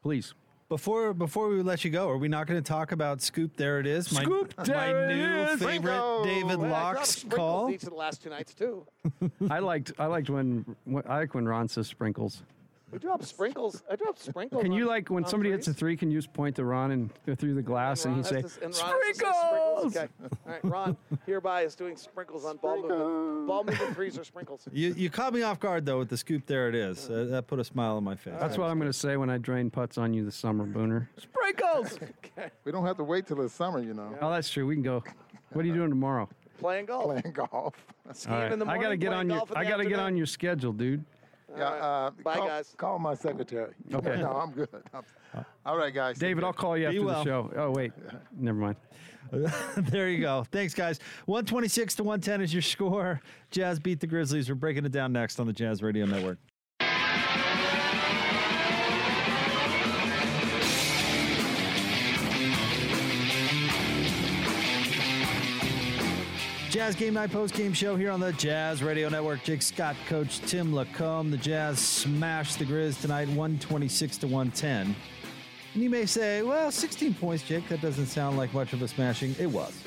Please. 0.01 0.33
Before 0.69 1.13
before 1.13 1.49
we 1.49 1.61
let 1.61 1.83
you 1.83 1.91
go, 1.91 2.07
are 2.09 2.17
we 2.17 2.29
not 2.29 2.47
going 2.47 2.57
to 2.57 2.65
talk 2.65 2.93
about 2.93 3.21
Scoop? 3.21 3.57
There 3.57 3.81
it 3.81 3.85
is. 3.85 4.09
My, 4.13 4.23
Scoop, 4.23 4.53
my 4.57 4.63
there 4.63 5.09
it 5.09 5.15
new 5.17 5.41
is. 5.51 5.59
favorite 5.59 5.91
Bingo. 5.91 6.23
David 6.23 6.59
Well, 6.59 6.69
Locke's 6.71 7.25
call. 7.29 7.69
Each 7.69 7.83
of 7.83 7.89
the 7.89 7.95
last 7.95 8.23
two 8.23 8.29
nights 8.29 8.53
too. 8.53 8.87
I 9.49 9.59
liked 9.59 9.91
I 9.99 10.05
liked 10.05 10.29
when, 10.29 10.77
when 10.85 11.03
I 11.09 11.17
like 11.17 11.33
when 11.35 11.45
Ron 11.45 11.67
says 11.67 11.87
sprinkles. 11.87 12.41
We 12.91 12.99
dropped 12.99 13.23
sprinkles. 13.23 13.83
I 13.89 13.95
dropped 13.95 14.19
sprinkles. 14.19 14.61
Can 14.61 14.73
you 14.73 14.85
like 14.85 15.09
when 15.09 15.23
on 15.23 15.29
somebody 15.29 15.51
hits 15.51 15.67
a 15.67 15.73
three? 15.73 15.95
Can 15.95 16.11
you 16.11 16.17
just 16.17 16.33
point 16.33 16.57
to 16.57 16.65
Ron 16.65 16.91
and 16.91 17.09
go 17.25 17.35
through 17.35 17.53
the 17.53 17.61
glass 17.61 18.03
and, 18.05 18.15
Ron 18.15 18.17
you 18.17 18.29
say 18.29 18.41
has 18.41 18.55
to- 18.57 18.65
and 18.65 18.77
Ron 18.77 19.01
has 19.07 19.17
to 19.17 19.25
say 19.25 19.31
sprinkles? 19.31 19.97
Okay. 19.97 20.07
All 20.21 20.51
right. 20.51 20.65
Ron 20.65 20.97
hereby 21.25 21.61
is 21.61 21.75
doing 21.75 21.95
sprinkles 21.95 22.43
on 22.43 22.57
ball 22.57 22.81
movement. 22.81 23.47
Ball 23.47 23.63
movement 23.63 23.95
threes 23.95 24.17
or 24.17 24.23
sprinkles. 24.25 24.67
You 24.71 24.93
you 24.95 25.09
caught 25.09 25.33
me 25.33 25.41
off 25.41 25.59
guard 25.59 25.85
though 25.85 25.99
with 25.99 26.09
the 26.09 26.17
Scoop. 26.17 26.45
There 26.45 26.67
it 26.67 26.75
is. 26.75 27.09
Uh, 27.09 27.27
that 27.29 27.47
put 27.47 27.59
a 27.59 27.63
smile 27.63 27.95
on 27.95 28.03
my 28.03 28.15
face. 28.15 28.33
That's 28.39 28.57
what 28.57 28.69
I'm 28.69 28.77
going 28.77 28.91
to 28.91 28.97
say 28.97 29.15
when 29.15 29.29
I 29.29 29.37
drain 29.37 29.69
putts 29.69 29.97
on 29.97 30.13
you 30.13 30.25
this 30.25 30.35
summer, 30.35 30.65
Booner. 30.65 31.07
Sprinkles. 31.17 31.97
okay. 32.37 32.51
we 32.65 32.71
don't 32.71 32.85
have 32.85 32.97
to 32.97 33.03
wait 33.03 33.27
till 33.27 33.37
the 33.37 33.49
summer, 33.49 33.81
you 33.81 33.93
know, 33.93 34.15
oh, 34.21 34.31
that's 34.31 34.49
true. 34.49 34.65
We 34.65 34.75
can 34.75 34.83
go. 34.83 35.03
What 35.53 35.63
are 35.63 35.67
you 35.67 35.73
doing 35.73 35.89
tomorrow? 35.89 36.29
Playing 36.59 36.85
golf. 36.85 37.05
playing 37.05 37.33
golf. 37.33 37.73
Skiing 38.13 38.35
All 38.35 38.41
right. 38.41 38.51
in 38.51 38.59
the 38.59 38.65
I 38.67 38.77
got 38.77 38.89
to 38.89 38.97
get 38.97 39.13
on 39.13 39.29
your. 39.29 39.43
I 39.55 39.63
got 39.63 39.77
to 39.77 39.85
get 39.85 39.99
on 39.99 40.15
your 40.15 40.25
schedule, 40.25 40.73
dude. 40.73 41.03
Yeah, 41.57 41.63
uh, 41.65 42.09
Bye, 42.23 42.35
call, 42.37 42.47
guys. 42.47 42.73
Call 42.77 42.99
my 42.99 43.13
secretary. 43.15 43.73
Okay. 43.93 44.21
no, 44.21 44.31
I'm 44.31 44.51
good. 44.51 44.69
I'm- 44.93 45.03
all 45.65 45.77
right, 45.77 45.93
guys. 45.93 46.17
David, 46.17 46.43
I'll 46.43 46.53
call 46.53 46.77
you 46.77 46.89
Be 46.89 46.97
after 46.97 47.05
well. 47.05 47.23
the 47.23 47.29
show. 47.29 47.51
Oh 47.55 47.71
wait, 47.71 47.91
never 48.37 48.57
mind. 48.57 48.75
there 49.77 50.09
you 50.09 50.19
go. 50.19 50.45
Thanks, 50.51 50.73
guys. 50.73 50.99
126 51.25 51.95
to 51.95 52.03
110 52.03 52.41
is 52.41 52.53
your 52.53 52.61
score. 52.61 53.21
Jazz 53.49 53.79
beat 53.79 53.99
the 54.01 54.07
Grizzlies. 54.07 54.49
We're 54.49 54.55
breaking 54.55 54.85
it 54.85 54.91
down 54.91 55.13
next 55.13 55.39
on 55.39 55.47
the 55.47 55.53
Jazz 55.53 55.81
Radio 55.81 56.05
Network. 56.05 56.37
Jazz 66.81 66.95
Game 66.95 67.13
Night 67.13 67.31
Post 67.31 67.53
Game 67.53 67.73
Show 67.73 67.95
here 67.95 68.09
on 68.09 68.19
the 68.19 68.33
Jazz 68.33 68.81
Radio 68.81 69.07
Network. 69.07 69.43
Jake 69.43 69.61
Scott, 69.61 69.95
Coach 70.07 70.39
Tim 70.39 70.73
LaComb. 70.73 71.29
The 71.29 71.37
Jazz 71.37 71.77
smashed 71.77 72.57
the 72.57 72.65
Grizz 72.65 72.99
tonight, 72.99 73.27
126 73.27 74.17
to 74.17 74.25
110. 74.25 74.95
And 75.75 75.83
you 75.83 75.91
may 75.91 76.07
say, 76.07 76.41
well, 76.41 76.71
16 76.71 77.13
points, 77.13 77.43
Jake, 77.43 77.69
that 77.69 77.81
doesn't 77.81 78.07
sound 78.07 78.35
like 78.35 78.51
much 78.55 78.73
of 78.73 78.81
a 78.81 78.87
smashing. 78.87 79.35
It 79.39 79.45
was. 79.45 79.79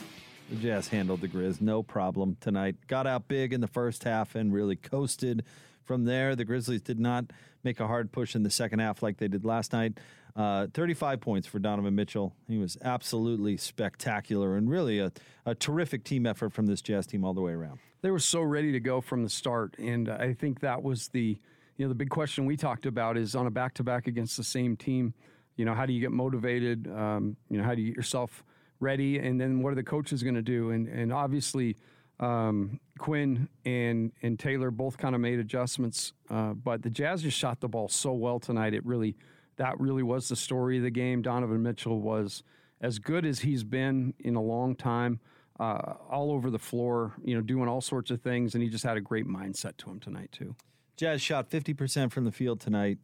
The 0.50 0.54
Jazz 0.54 0.86
handled 0.86 1.20
the 1.20 1.26
Grizz, 1.26 1.60
no 1.60 1.82
problem 1.82 2.36
tonight. 2.40 2.76
Got 2.86 3.08
out 3.08 3.26
big 3.26 3.52
in 3.52 3.60
the 3.60 3.66
first 3.66 4.04
half 4.04 4.36
and 4.36 4.54
really 4.54 4.76
coasted 4.76 5.44
from 5.82 6.04
there. 6.04 6.36
The 6.36 6.44
Grizzlies 6.44 6.82
did 6.82 7.00
not 7.00 7.24
make 7.64 7.80
a 7.80 7.88
hard 7.88 8.12
push 8.12 8.36
in 8.36 8.44
the 8.44 8.50
second 8.50 8.78
half 8.78 9.02
like 9.02 9.16
they 9.16 9.26
did 9.26 9.44
last 9.44 9.72
night. 9.72 9.98
Uh, 10.36 10.66
35 10.74 11.20
points 11.20 11.46
for 11.46 11.60
Donovan 11.60 11.94
Mitchell. 11.94 12.34
He 12.48 12.58
was 12.58 12.76
absolutely 12.82 13.56
spectacular 13.56 14.56
and 14.56 14.68
really 14.68 14.98
a, 14.98 15.12
a 15.46 15.54
terrific 15.54 16.02
team 16.02 16.26
effort 16.26 16.52
from 16.52 16.66
this 16.66 16.82
Jazz 16.82 17.06
team 17.06 17.24
all 17.24 17.34
the 17.34 17.40
way 17.40 17.52
around. 17.52 17.78
They 18.02 18.10
were 18.10 18.18
so 18.18 18.42
ready 18.42 18.72
to 18.72 18.80
go 18.80 19.00
from 19.00 19.22
the 19.22 19.28
start, 19.28 19.76
and 19.78 20.08
I 20.08 20.34
think 20.34 20.60
that 20.60 20.82
was 20.82 21.08
the, 21.08 21.38
you 21.76 21.84
know, 21.84 21.88
the 21.88 21.94
big 21.94 22.10
question 22.10 22.46
we 22.46 22.56
talked 22.56 22.84
about 22.84 23.16
is 23.16 23.36
on 23.36 23.46
a 23.46 23.50
back-to-back 23.50 24.08
against 24.08 24.36
the 24.36 24.42
same 24.42 24.76
team. 24.76 25.14
You 25.56 25.64
know, 25.64 25.74
how 25.74 25.86
do 25.86 25.92
you 25.92 26.00
get 26.00 26.10
motivated? 26.10 26.88
Um, 26.88 27.36
you 27.48 27.56
know, 27.56 27.64
how 27.64 27.76
do 27.76 27.80
you 27.80 27.88
get 27.88 27.96
yourself 27.96 28.42
ready? 28.80 29.20
And 29.20 29.40
then 29.40 29.62
what 29.62 29.72
are 29.72 29.76
the 29.76 29.84
coaches 29.84 30.24
going 30.24 30.34
to 30.34 30.42
do? 30.42 30.70
And 30.70 30.88
and 30.88 31.12
obviously, 31.12 31.76
um, 32.18 32.80
Quinn 32.98 33.48
and 33.64 34.10
and 34.22 34.36
Taylor 34.36 34.72
both 34.72 34.98
kind 34.98 35.14
of 35.14 35.20
made 35.20 35.38
adjustments, 35.38 36.12
uh, 36.28 36.54
but 36.54 36.82
the 36.82 36.90
Jazz 36.90 37.22
just 37.22 37.38
shot 37.38 37.60
the 37.60 37.68
ball 37.68 37.88
so 37.88 38.12
well 38.12 38.40
tonight. 38.40 38.74
It 38.74 38.84
really 38.84 39.16
that 39.56 39.78
really 39.78 40.02
was 40.02 40.28
the 40.28 40.36
story 40.36 40.78
of 40.78 40.82
the 40.82 40.90
game. 40.90 41.22
Donovan 41.22 41.62
Mitchell 41.62 42.00
was 42.00 42.42
as 42.80 42.98
good 42.98 43.24
as 43.24 43.40
he's 43.40 43.64
been 43.64 44.14
in 44.18 44.36
a 44.36 44.42
long 44.42 44.76
time, 44.76 45.20
uh, 45.58 45.94
all 46.10 46.32
over 46.32 46.50
the 46.50 46.58
floor, 46.58 47.14
you 47.24 47.34
know, 47.34 47.40
doing 47.40 47.68
all 47.68 47.80
sorts 47.80 48.10
of 48.10 48.20
things, 48.20 48.54
and 48.54 48.62
he 48.62 48.68
just 48.68 48.84
had 48.84 48.96
a 48.96 49.00
great 49.00 49.26
mindset 49.26 49.76
to 49.78 49.90
him 49.90 50.00
tonight 50.00 50.30
too. 50.32 50.54
Jazz 50.96 51.20
shot 51.20 51.50
50% 51.50 52.12
from 52.12 52.24
the 52.24 52.32
field 52.32 52.60
tonight. 52.60 52.98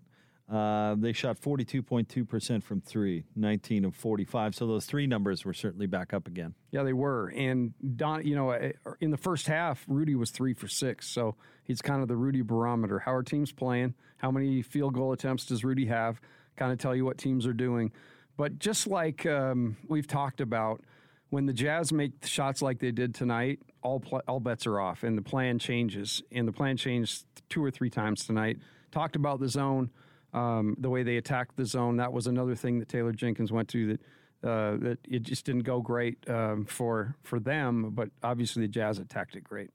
Uh, 0.50 0.96
they 0.98 1.12
shot 1.12 1.40
42.2% 1.40 2.62
from 2.62 2.80
three, 2.80 3.24
19 3.36 3.84
of 3.84 3.94
45. 3.94 4.56
So 4.56 4.66
those 4.66 4.84
three 4.84 5.06
numbers 5.06 5.44
were 5.44 5.54
certainly 5.54 5.86
back 5.86 6.12
up 6.12 6.26
again. 6.26 6.54
Yeah, 6.72 6.82
they 6.82 6.92
were. 6.92 7.28
And 7.28 7.72
Don, 7.96 8.26
you 8.26 8.34
know, 8.34 8.50
eh, 8.50 8.72
in 9.00 9.12
the 9.12 9.16
first 9.16 9.46
half, 9.46 9.84
Rudy 9.86 10.16
was 10.16 10.32
three 10.32 10.52
for 10.52 10.66
six. 10.66 11.08
So 11.08 11.36
he's 11.62 11.80
kind 11.80 12.02
of 12.02 12.08
the 12.08 12.16
Rudy 12.16 12.42
barometer. 12.42 12.98
How 12.98 13.14
are 13.14 13.22
teams 13.22 13.52
playing? 13.52 13.94
How 14.16 14.32
many 14.32 14.60
field 14.60 14.94
goal 14.94 15.12
attempts 15.12 15.46
does 15.46 15.62
Rudy 15.62 15.86
have? 15.86 16.20
Kind 16.60 16.72
of 16.72 16.78
tell 16.78 16.94
you 16.94 17.06
what 17.06 17.16
teams 17.16 17.46
are 17.46 17.54
doing. 17.54 17.90
But 18.36 18.58
just 18.58 18.86
like 18.86 19.24
um, 19.24 19.78
we've 19.88 20.06
talked 20.06 20.42
about, 20.42 20.82
when 21.30 21.46
the 21.46 21.54
Jazz 21.54 21.90
make 21.90 22.26
shots 22.26 22.60
like 22.60 22.80
they 22.80 22.90
did 22.90 23.14
tonight, 23.14 23.60
all 23.82 23.98
pl- 23.98 24.20
all 24.28 24.40
bets 24.40 24.66
are 24.66 24.78
off, 24.78 25.02
and 25.02 25.16
the 25.16 25.22
plan 25.22 25.58
changes. 25.58 26.22
And 26.30 26.46
the 26.46 26.52
plan 26.52 26.76
changed 26.76 27.24
two 27.48 27.64
or 27.64 27.70
three 27.70 27.88
times 27.88 28.26
tonight. 28.26 28.58
Talked 28.92 29.16
about 29.16 29.40
the 29.40 29.48
zone, 29.48 29.88
um, 30.34 30.76
the 30.78 30.90
way 30.90 31.02
they 31.02 31.16
attacked 31.16 31.56
the 31.56 31.64
zone. 31.64 31.96
That 31.96 32.12
was 32.12 32.26
another 32.26 32.54
thing 32.54 32.78
that 32.80 32.90
Taylor 32.90 33.12
Jenkins 33.12 33.50
went 33.50 33.68
to 33.68 33.86
that 33.86 34.00
uh, 34.46 34.76
that 34.80 34.98
it 35.08 35.22
just 35.22 35.46
didn't 35.46 35.62
go 35.62 35.80
great 35.80 36.18
um, 36.28 36.66
for 36.66 37.16
for 37.22 37.40
them. 37.40 37.92
But 37.94 38.10
obviously, 38.22 38.66
the 38.66 38.68
Jazz 38.68 38.98
attacked 38.98 39.34
it 39.34 39.44
great. 39.44 39.70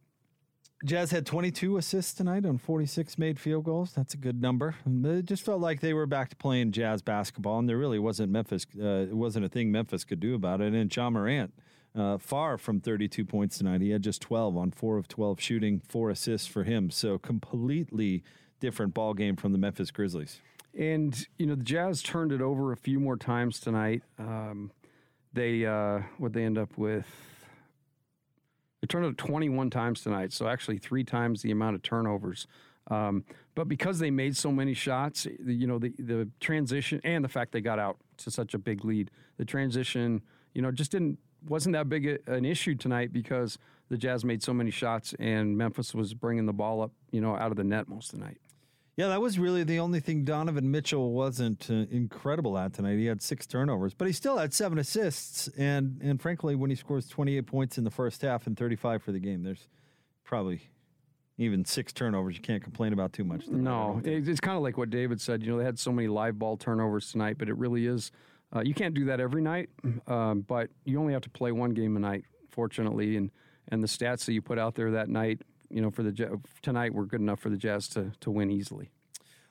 Jazz 0.83 1.11
had 1.11 1.25
22 1.25 1.77
assists 1.77 2.13
tonight 2.13 2.45
on 2.45 2.57
46 2.57 3.17
made 3.17 3.39
field 3.39 3.63
goals. 3.63 3.93
That's 3.93 4.13
a 4.13 4.17
good 4.17 4.41
number. 4.41 4.75
It 4.85 5.25
just 5.25 5.43
felt 5.43 5.61
like 5.61 5.79
they 5.79 5.93
were 5.93 6.05
back 6.05 6.29
to 6.29 6.35
playing 6.35 6.73
Jazz 6.73 7.01
basketball, 7.01 7.59
and 7.59 7.69
there 7.69 7.77
really 7.77 7.97
wasn't 7.97 8.31
Memphis. 8.31 8.65
Uh, 8.77 9.07
it 9.09 9.15
wasn't 9.15 9.45
a 9.45 9.49
thing 9.49 9.71
Memphis 9.71 10.03
could 10.03 10.19
do 10.19 10.35
about 10.35 10.59
it. 10.59 10.73
And 10.73 10.93
Ja 10.93 11.09
Morant, 11.09 11.53
uh, 11.95 12.17
far 12.17 12.57
from 12.57 12.81
32 12.81 13.23
points 13.25 13.57
tonight, 13.57 13.81
he 13.81 13.91
had 13.91 14.03
just 14.03 14.21
12 14.21 14.57
on 14.57 14.71
four 14.71 14.97
of 14.97 15.07
12 15.07 15.39
shooting, 15.39 15.81
four 15.87 16.09
assists 16.09 16.47
for 16.47 16.63
him. 16.63 16.89
So 16.89 17.17
completely 17.17 18.23
different 18.59 18.93
ball 18.93 19.13
game 19.13 19.37
from 19.37 19.53
the 19.53 19.57
Memphis 19.57 19.91
Grizzlies. 19.91 20.41
And 20.77 21.25
you 21.37 21.45
know 21.45 21.55
the 21.55 21.63
Jazz 21.63 22.03
turned 22.03 22.33
it 22.33 22.41
over 22.41 22.73
a 22.73 22.77
few 22.77 22.99
more 22.99 23.15
times 23.15 23.61
tonight. 23.61 24.03
Um, 24.19 24.71
they 25.31 25.65
uh, 25.65 26.01
what 26.17 26.33
they 26.33 26.43
end 26.43 26.57
up 26.57 26.77
with. 26.77 27.05
They 28.85 28.87
turned 28.87 29.07
it 29.07 29.17
21 29.17 29.71
times 29.71 30.03
tonight, 30.03 30.31
so 30.31 30.47
actually 30.47 30.77
three 30.77 31.03
times 31.03 31.41
the 31.41 31.49
amount 31.49 31.73
of 31.75 31.81
turnovers. 31.81 32.45
Um, 32.91 33.25
but 33.55 33.67
because 33.67 33.97
they 33.97 34.11
made 34.11 34.37
so 34.37 34.51
many 34.51 34.75
shots, 34.75 35.25
you 35.43 35.65
know 35.65 35.79
the 35.79 35.91
the 35.97 36.29
transition 36.39 37.01
and 37.03 37.25
the 37.25 37.27
fact 37.27 37.51
they 37.51 37.61
got 37.61 37.79
out 37.79 37.97
to 38.17 38.29
such 38.29 38.53
a 38.53 38.59
big 38.59 38.85
lead, 38.85 39.09
the 39.37 39.45
transition, 39.45 40.21
you 40.53 40.61
know, 40.61 40.71
just 40.71 40.91
didn't 40.91 41.17
wasn't 41.47 41.73
that 41.73 41.89
big 41.89 42.05
a, 42.05 42.31
an 42.31 42.45
issue 42.45 42.75
tonight 42.75 43.11
because 43.11 43.57
the 43.89 43.97
Jazz 43.97 44.23
made 44.23 44.43
so 44.43 44.53
many 44.53 44.69
shots 44.69 45.15
and 45.17 45.57
Memphis 45.57 45.95
was 45.95 46.13
bringing 46.13 46.45
the 46.45 46.53
ball 46.53 46.83
up, 46.83 46.91
you 47.09 47.21
know, 47.21 47.35
out 47.35 47.49
of 47.49 47.57
the 47.57 47.63
net 47.63 47.89
most 47.89 48.13
of 48.13 48.19
the 48.19 48.25
night. 48.25 48.37
Yeah, 48.97 49.09
that 49.09 49.19
was 49.19 49.37
really 49.37 49.65
the 49.65 49.79
only 49.79 49.99
thing 49.99 50.23
Donovan 50.23 50.71
Mitchell 50.71 51.11
wasn't 51.11 51.69
uh, 51.69 51.85
incredible 51.91 52.57
at 52.57 52.73
tonight. 52.73 52.97
He 52.97 53.07
had 53.07 53.21
six 53.21 53.45
turnovers, 53.45 53.93
but 53.93 54.07
he 54.07 54.13
still 54.13 54.37
had 54.37 54.53
seven 54.53 54.77
assists. 54.77 55.49
And 55.57 55.99
and 56.01 56.21
frankly, 56.21 56.55
when 56.55 56.69
he 56.69 56.77
scores 56.77 57.07
28 57.09 57.41
points 57.41 57.77
in 57.77 57.83
the 57.83 57.91
first 57.91 58.21
half 58.21 58.47
and 58.47 58.57
35 58.57 59.03
for 59.03 59.11
the 59.11 59.19
game, 59.19 59.43
there's 59.43 59.67
probably 60.23 60.69
even 61.37 61.65
six 61.65 61.91
turnovers. 61.91 62.35
You 62.35 62.41
can't 62.41 62.63
complain 62.63 62.93
about 62.93 63.11
too 63.11 63.25
much. 63.25 63.45
Tonight, 63.45 63.61
no, 63.61 64.01
it's 64.05 64.39
kind 64.39 64.55
of 64.55 64.63
like 64.63 64.77
what 64.77 64.89
David 64.89 65.19
said. 65.19 65.43
You 65.43 65.51
know, 65.51 65.57
they 65.57 65.65
had 65.65 65.77
so 65.77 65.91
many 65.91 66.07
live 66.07 66.39
ball 66.39 66.55
turnovers 66.55 67.11
tonight, 67.11 67.37
but 67.37 67.49
it 67.49 67.57
really 67.57 67.87
is. 67.87 68.11
Uh, 68.55 68.61
you 68.61 68.73
can't 68.73 68.93
do 68.93 69.03
that 69.05 69.19
every 69.19 69.41
night, 69.41 69.69
um, 70.07 70.41
but 70.47 70.69
you 70.85 70.99
only 71.01 71.11
have 71.11 71.23
to 71.23 71.29
play 71.29 71.51
one 71.51 71.71
game 71.71 71.97
a 71.97 71.99
night, 71.99 72.23
fortunately. 72.49 73.17
And 73.17 73.29
and 73.69 73.83
the 73.83 73.87
stats 73.87 74.25
that 74.25 74.33
you 74.33 74.41
put 74.41 74.57
out 74.57 74.75
there 74.75 74.91
that 74.91 75.09
night 75.09 75.41
you 75.69 75.81
know, 75.81 75.91
for 75.91 76.03
the 76.03 76.39
tonight, 76.61 76.93
we're 76.93 77.05
good 77.05 77.21
enough 77.21 77.39
for 77.39 77.49
the 77.49 77.57
Jazz 77.57 77.87
to 77.89 78.11
to 78.21 78.31
win 78.31 78.51
easily. 78.51 78.89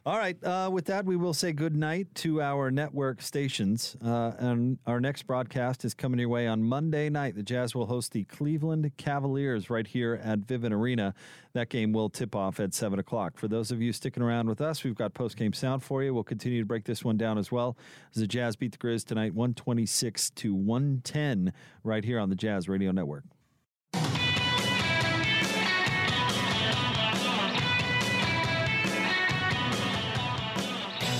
All 0.07 0.19
right. 0.19 0.37
Uh, 0.45 0.69
with 0.71 0.85
that, 0.87 1.07
we 1.07 1.17
will 1.17 1.33
say 1.33 1.53
good 1.53 1.75
night 1.75 2.15
to 2.17 2.43
our 2.43 2.71
network 2.71 3.23
stations. 3.23 3.97
Uh, 4.05 4.33
and 4.39 4.79
our 4.87 5.01
next 5.01 5.23
broadcast 5.23 5.83
is 5.83 5.95
coming 5.95 6.21
your 6.21 6.29
way 6.29 6.47
on 6.47 6.63
Monday 6.63 7.09
night. 7.09 7.37
The 7.37 7.43
Jazz 7.43 7.75
will 7.75 7.87
host 7.87 8.13
the 8.13 8.25
Cleveland 8.25 8.93
Cavaliers 8.99 9.71
right 9.71 9.87
here 9.87 10.21
at 10.23 10.41
Vivint 10.41 10.73
Arena. 10.73 11.15
That 11.55 11.71
game 11.71 11.95
will 11.95 12.11
tip 12.11 12.37
off 12.37 12.61
at 12.61 12.75
7 12.75 12.99
o'clock. 12.99 13.39
For 13.39 13.49
those 13.49 13.71
of 13.71 13.81
you 13.81 13.95
sticking 13.95 14.23
around 14.23 14.47
with 14.47 14.61
us, 14.61 14.85
we've 14.85 14.95
got 14.95 15.15
post 15.15 15.39
game 15.39 15.55
sound 15.55 15.83
for 15.83 16.03
you. 16.03 16.13
We'll 16.13 16.23
continue 16.23 16.61
to 16.61 16.67
break 16.67 16.85
this 16.85 17.03
one 17.03 17.17
down 17.17 17.39
as 17.39 17.51
well 17.51 17.75
as 18.15 18.21
the 18.21 18.27
Jazz 18.27 18.57
beat 18.57 18.73
the 18.73 18.79
Grizz 18.79 19.07
tonight, 19.07 19.33
126 19.33 20.29
to 20.33 20.55
110, 20.55 21.51
right 21.83 22.05
here 22.05 22.21
on 22.21 22.29
the 22.29 22.37
Jazz 22.37 22.69
Radio 22.69 22.93
Network. 22.93 23.25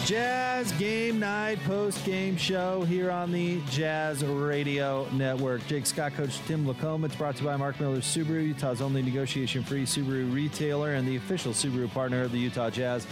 Jazz 0.05 0.71
Game 0.73 1.19
Night 1.19 1.59
post 1.65 2.05
game 2.05 2.37
show 2.37 2.83
here 2.83 3.11
on 3.11 3.33
the 3.33 3.59
Jazz 3.71 4.23
Radio 4.23 5.09
Network. 5.13 5.67
Jake 5.67 5.87
Scott, 5.87 6.13
Coach 6.13 6.41
Tim 6.41 6.67
LaComb. 6.67 7.07
It's 7.07 7.17
brought 7.17 7.37
to 7.37 7.43
you 7.43 7.49
by 7.49 7.57
Mark 7.57 7.81
Miller 7.81 8.01
Subaru, 8.01 8.49
Utah's 8.49 8.83
only 8.83 9.01
negotiation 9.01 9.65
free 9.65 9.87
Subaru 9.87 10.31
retailer 10.31 10.93
and 10.93 11.09
the 11.09 11.17
official 11.17 11.53
Subaru 11.53 11.91
partner 11.91 12.21
of 12.21 12.33
the 12.33 12.39
Utah 12.39 12.69
Jazz. 12.69 13.07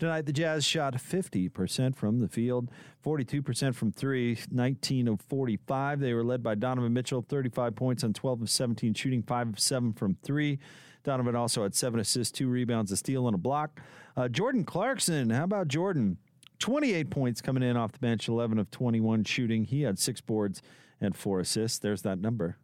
Tonight, 0.01 0.25
the 0.25 0.33
Jazz 0.33 0.65
shot 0.65 0.95
50% 0.95 1.95
from 1.95 2.21
the 2.21 2.27
field, 2.27 2.71
42% 3.05 3.75
from 3.75 3.93
three, 3.93 4.39
19 4.51 5.09
of 5.09 5.21
45. 5.21 6.01
They 6.01 6.15
were 6.15 6.25
led 6.25 6.43
by 6.43 6.55
Donovan 6.55 6.95
Mitchell, 6.95 7.21
35 7.29 7.77
points 7.77 8.03
on 8.03 8.15
12 8.15 8.41
of 8.41 8.49
17 8.49 8.95
shooting, 8.95 9.23
5 9.23 9.49
of 9.51 9.61
7 9.61 9.93
from 9.93 10.17
three. 10.23 10.59
Donovan 11.05 11.37
also 11.37 11.65
had 11.65 11.75
seven 11.75 12.01
assists, 12.01 12.33
two 12.33 12.49
rebounds, 12.49 12.91
a 12.91 12.97
steal, 12.97 13.29
and 13.29 13.35
a 13.35 13.39
block. 13.39 13.79
Uh, 14.17 14.27
Jordan 14.29 14.65
Clarkson, 14.65 15.29
how 15.29 15.45
about 15.45 15.69
Jordan? 15.69 16.17
28 16.61 17.11
points 17.11 17.43
coming 17.43 17.63
in 17.63 17.77
off 17.77 17.93
the 17.93 17.99
bench, 17.99 18.27
11 18.27 18.59
of 18.59 18.71
21 18.71 19.25
shooting. 19.25 19.65
He 19.65 19.83
had 19.83 19.99
six 19.99 20.23
boards 20.23 20.63
and 20.99 21.15
four 21.15 21.41
assists. 21.41 21.79
There's 21.79 22.01
that 22.03 22.19
number. 22.19 22.57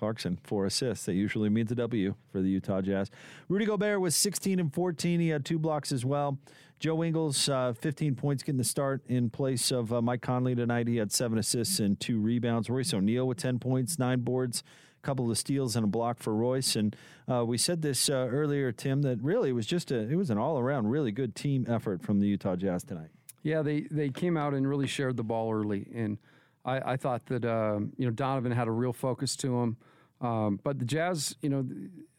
Clarkson, 0.00 0.38
four 0.42 0.64
assists. 0.64 1.04
That 1.04 1.12
usually 1.12 1.50
means 1.50 1.70
a 1.70 1.74
W 1.74 2.14
for 2.32 2.40
the 2.40 2.48
Utah 2.48 2.80
Jazz. 2.80 3.10
Rudy 3.50 3.66
Gobert 3.66 4.00
was 4.00 4.16
16 4.16 4.58
and 4.58 4.72
14. 4.72 5.20
He 5.20 5.28
had 5.28 5.44
two 5.44 5.58
blocks 5.58 5.92
as 5.92 6.06
well. 6.06 6.38
Joe 6.78 7.04
Ingles, 7.04 7.50
uh, 7.50 7.74
15 7.74 8.14
points 8.14 8.42
getting 8.42 8.56
the 8.56 8.64
start 8.64 9.02
in 9.08 9.28
place 9.28 9.70
of 9.70 9.92
uh, 9.92 10.00
Mike 10.00 10.22
Conley 10.22 10.54
tonight. 10.54 10.88
He 10.88 10.96
had 10.96 11.12
seven 11.12 11.36
assists 11.36 11.80
and 11.80 12.00
two 12.00 12.18
rebounds. 12.18 12.70
Royce 12.70 12.94
O'Neale 12.94 13.26
with 13.26 13.36
10 13.36 13.58
points, 13.58 13.98
nine 13.98 14.20
boards, 14.20 14.64
a 14.96 15.06
couple 15.06 15.30
of 15.30 15.36
steals 15.36 15.76
and 15.76 15.84
a 15.84 15.88
block 15.88 16.18
for 16.18 16.34
Royce. 16.34 16.76
And 16.76 16.96
uh, 17.30 17.44
we 17.44 17.58
said 17.58 17.82
this 17.82 18.08
uh, 18.08 18.26
earlier, 18.30 18.72
Tim, 18.72 19.02
that 19.02 19.22
really 19.22 19.50
it 19.50 19.52
was 19.52 19.66
just 19.66 19.90
a 19.90 19.98
it 19.98 20.16
was 20.16 20.30
an 20.30 20.38
all 20.38 20.58
around 20.58 20.86
really 20.86 21.12
good 21.12 21.34
team 21.34 21.66
effort 21.68 22.00
from 22.02 22.20
the 22.20 22.26
Utah 22.26 22.56
Jazz 22.56 22.84
tonight. 22.84 23.10
Yeah, 23.42 23.60
they 23.60 23.82
they 23.82 24.08
came 24.08 24.38
out 24.38 24.54
and 24.54 24.66
really 24.66 24.86
shared 24.86 25.18
the 25.18 25.22
ball 25.22 25.52
early, 25.52 25.86
and 25.94 26.16
I, 26.64 26.92
I 26.92 26.96
thought 26.96 27.26
that 27.26 27.44
um, 27.44 27.92
you 27.96 28.06
know 28.06 28.12
Donovan 28.12 28.52
had 28.52 28.68
a 28.68 28.72
real 28.72 28.92
focus 28.92 29.36
to 29.36 29.60
him. 29.60 29.76
Um, 30.20 30.60
but 30.62 30.78
the 30.78 30.84
Jazz, 30.84 31.36
you 31.42 31.48
know, 31.48 31.66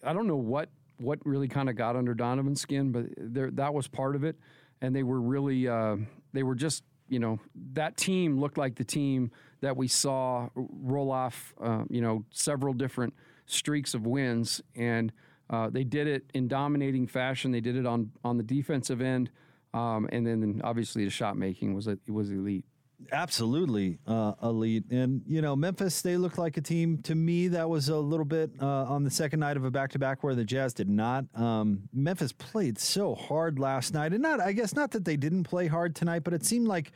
I 0.03 0.13
don't 0.13 0.27
know 0.27 0.35
what 0.35 0.69
what 0.97 1.19
really 1.25 1.47
kind 1.47 1.69
of 1.69 1.75
got 1.75 1.95
under 1.95 2.13
Donovan's 2.13 2.61
skin, 2.61 2.91
but 2.91 3.05
there, 3.17 3.49
that 3.51 3.73
was 3.73 3.87
part 3.87 4.15
of 4.15 4.23
it. 4.23 4.37
And 4.81 4.95
they 4.95 5.03
were 5.03 5.19
really, 5.19 5.67
uh, 5.67 5.97
they 6.31 6.43
were 6.43 6.53
just, 6.53 6.83
you 7.09 7.17
know, 7.19 7.39
that 7.73 7.97
team 7.97 8.39
looked 8.39 8.57
like 8.57 8.75
the 8.75 8.83
team 8.83 9.31
that 9.61 9.75
we 9.75 9.87
saw 9.87 10.47
roll 10.55 11.11
off, 11.11 11.53
uh, 11.59 11.83
you 11.89 12.01
know, 12.01 12.23
several 12.29 12.73
different 12.73 13.13
streaks 13.47 13.95
of 13.95 14.05
wins. 14.05 14.61
And 14.75 15.11
uh, 15.49 15.69
they 15.69 15.83
did 15.83 16.07
it 16.07 16.29
in 16.33 16.47
dominating 16.47 17.07
fashion. 17.07 17.51
They 17.51 17.61
did 17.61 17.75
it 17.75 17.85
on 17.85 18.11
on 18.23 18.37
the 18.37 18.43
defensive 18.43 19.01
end, 19.01 19.29
um, 19.73 20.07
and 20.11 20.25
then 20.25 20.61
obviously 20.63 21.03
the 21.03 21.09
shot 21.11 21.35
making 21.35 21.73
was 21.73 21.87
it 21.87 21.99
was 22.07 22.31
elite 22.31 22.63
absolutely 23.11 23.99
uh, 24.07 24.33
elite. 24.41 24.85
And, 24.89 25.21
you 25.27 25.41
know, 25.41 25.55
Memphis, 25.55 26.01
they 26.01 26.17
looked 26.17 26.37
like 26.37 26.57
a 26.57 26.61
team 26.61 26.99
to 27.03 27.15
me 27.15 27.49
that 27.49 27.69
was 27.69 27.89
a 27.89 27.97
little 27.97 28.25
bit 28.25 28.51
uh, 28.61 28.65
on 28.65 29.03
the 29.03 29.11
second 29.11 29.39
night 29.39 29.57
of 29.57 29.63
a 29.63 29.71
back 29.71 29.91
to 29.91 29.99
back 29.99 30.23
where 30.23 30.35
the 30.35 30.43
Jazz 30.43 30.73
did 30.73 30.89
not. 30.89 31.25
Um, 31.35 31.89
Memphis 31.93 32.31
played 32.31 32.77
so 32.79 33.15
hard 33.15 33.59
last 33.59 33.93
night. 33.93 34.13
And 34.13 34.21
not, 34.21 34.39
I 34.39 34.51
guess, 34.51 34.75
not 34.75 34.91
that 34.91 35.05
they 35.05 35.17
didn't 35.17 35.43
play 35.43 35.67
hard 35.67 35.95
tonight, 35.95 36.23
but 36.23 36.33
it 36.33 36.45
seemed 36.45 36.67
like. 36.67 36.91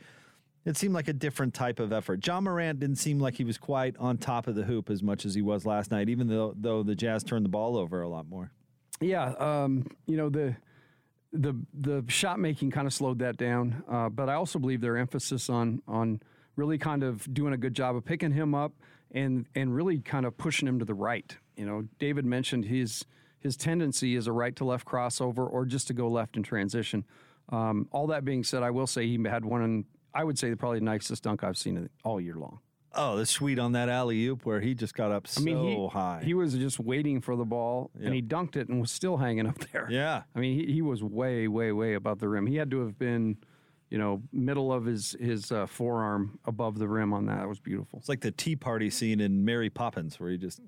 It 0.64 0.76
seemed 0.76 0.94
like 0.94 1.06
a 1.06 1.12
different 1.12 1.54
type 1.54 1.78
of 1.78 1.92
effort. 1.92 2.26
Ja 2.26 2.40
Morant 2.40 2.80
didn't 2.80 2.96
seem 2.96 3.20
like 3.20 3.36
he 3.36 3.44
was 3.44 3.56
quite 3.56 3.96
on 3.98 4.18
top 4.18 4.48
of 4.48 4.56
the 4.56 4.64
hoop 4.64 4.90
as 4.90 5.00
much 5.00 5.24
as 5.24 5.32
he 5.32 5.40
was 5.40 5.64
last 5.64 5.92
night, 5.92 6.08
even 6.08 6.26
though 6.26 6.54
though 6.56 6.82
the 6.82 6.96
Jazz 6.96 7.22
turned 7.22 7.44
the 7.44 7.48
ball 7.48 7.76
over 7.76 8.02
a 8.02 8.08
lot 8.08 8.28
more. 8.28 8.50
Yeah, 9.00 9.26
um, 9.38 9.86
you 10.06 10.16
know 10.16 10.28
the 10.28 10.56
the 11.32 11.54
the 11.74 12.04
shot 12.08 12.38
making 12.38 12.70
kind 12.70 12.86
of 12.86 12.94
slowed 12.94 13.18
that 13.18 13.36
down, 13.36 13.82
uh, 13.90 14.08
but 14.08 14.28
I 14.28 14.34
also 14.34 14.58
believe 14.58 14.80
their 14.80 14.96
emphasis 14.96 15.50
on 15.50 15.82
on 15.86 16.20
really 16.56 16.78
kind 16.78 17.02
of 17.02 17.32
doing 17.32 17.52
a 17.52 17.56
good 17.56 17.74
job 17.74 17.96
of 17.96 18.04
picking 18.04 18.32
him 18.32 18.54
up 18.54 18.72
and 19.10 19.46
and 19.54 19.74
really 19.74 20.00
kind 20.00 20.26
of 20.26 20.36
pushing 20.36 20.66
him 20.66 20.78
to 20.78 20.84
the 20.84 20.94
right. 20.94 21.36
You 21.56 21.66
know, 21.66 21.88
David 21.98 22.24
mentioned 22.24 22.64
his 22.64 23.04
his 23.40 23.56
tendency 23.56 24.16
is 24.16 24.26
a 24.26 24.32
right 24.32 24.54
to 24.56 24.64
left 24.64 24.86
crossover 24.86 25.50
or 25.50 25.64
just 25.64 25.86
to 25.88 25.94
go 25.94 26.08
left 26.08 26.36
in 26.36 26.42
transition. 26.42 27.04
Um, 27.50 27.88
all 27.92 28.08
that 28.08 28.24
being 28.24 28.42
said, 28.42 28.62
I 28.62 28.70
will 28.70 28.86
say 28.86 29.06
he 29.06 29.18
had 29.28 29.44
one. 29.44 29.84
I 30.14 30.24
would 30.24 30.38
say 30.38 30.54
probably 30.54 30.78
the 30.78 30.84
nicest 30.86 31.22
dunk 31.22 31.44
I've 31.44 31.58
seen 31.58 31.88
all 32.02 32.20
year 32.20 32.34
long. 32.34 32.60
Oh, 32.96 33.16
the 33.16 33.26
sweet 33.26 33.58
on 33.58 33.72
that 33.72 33.88
alley 33.88 34.24
oop 34.26 34.44
where 34.44 34.60
he 34.60 34.74
just 34.74 34.94
got 34.94 35.12
up 35.12 35.26
so 35.26 35.40
I 35.40 35.44
mean, 35.44 35.58
he, 35.58 35.88
high. 35.88 36.22
He 36.24 36.34
was 36.34 36.54
just 36.54 36.80
waiting 36.80 37.20
for 37.20 37.36
the 37.36 37.44
ball 37.44 37.90
yep. 37.94 38.06
and 38.06 38.14
he 38.14 38.22
dunked 38.22 38.56
it 38.56 38.68
and 38.68 38.80
was 38.80 38.90
still 38.90 39.18
hanging 39.18 39.46
up 39.46 39.58
there. 39.72 39.86
Yeah. 39.90 40.22
I 40.34 40.38
mean, 40.38 40.58
he, 40.58 40.72
he 40.74 40.82
was 40.82 41.02
way, 41.02 41.46
way, 41.46 41.72
way 41.72 41.94
above 41.94 42.18
the 42.18 42.28
rim. 42.28 42.46
He 42.46 42.56
had 42.56 42.70
to 42.70 42.80
have 42.80 42.98
been, 42.98 43.36
you 43.90 43.98
know, 43.98 44.22
middle 44.32 44.72
of 44.72 44.84
his 44.84 45.14
his 45.20 45.52
uh, 45.52 45.66
forearm 45.66 46.38
above 46.44 46.78
the 46.78 46.88
rim 46.88 47.12
on 47.12 47.26
that. 47.26 47.44
It 47.44 47.48
was 47.48 47.60
beautiful. 47.60 47.98
It's 47.98 48.08
like 48.08 48.20
the 48.20 48.32
tea 48.32 48.56
party 48.56 48.90
scene 48.90 49.20
in 49.20 49.44
Mary 49.44 49.70
Poppins 49.70 50.18
where 50.18 50.30
he 50.30 50.38
just 50.38 50.60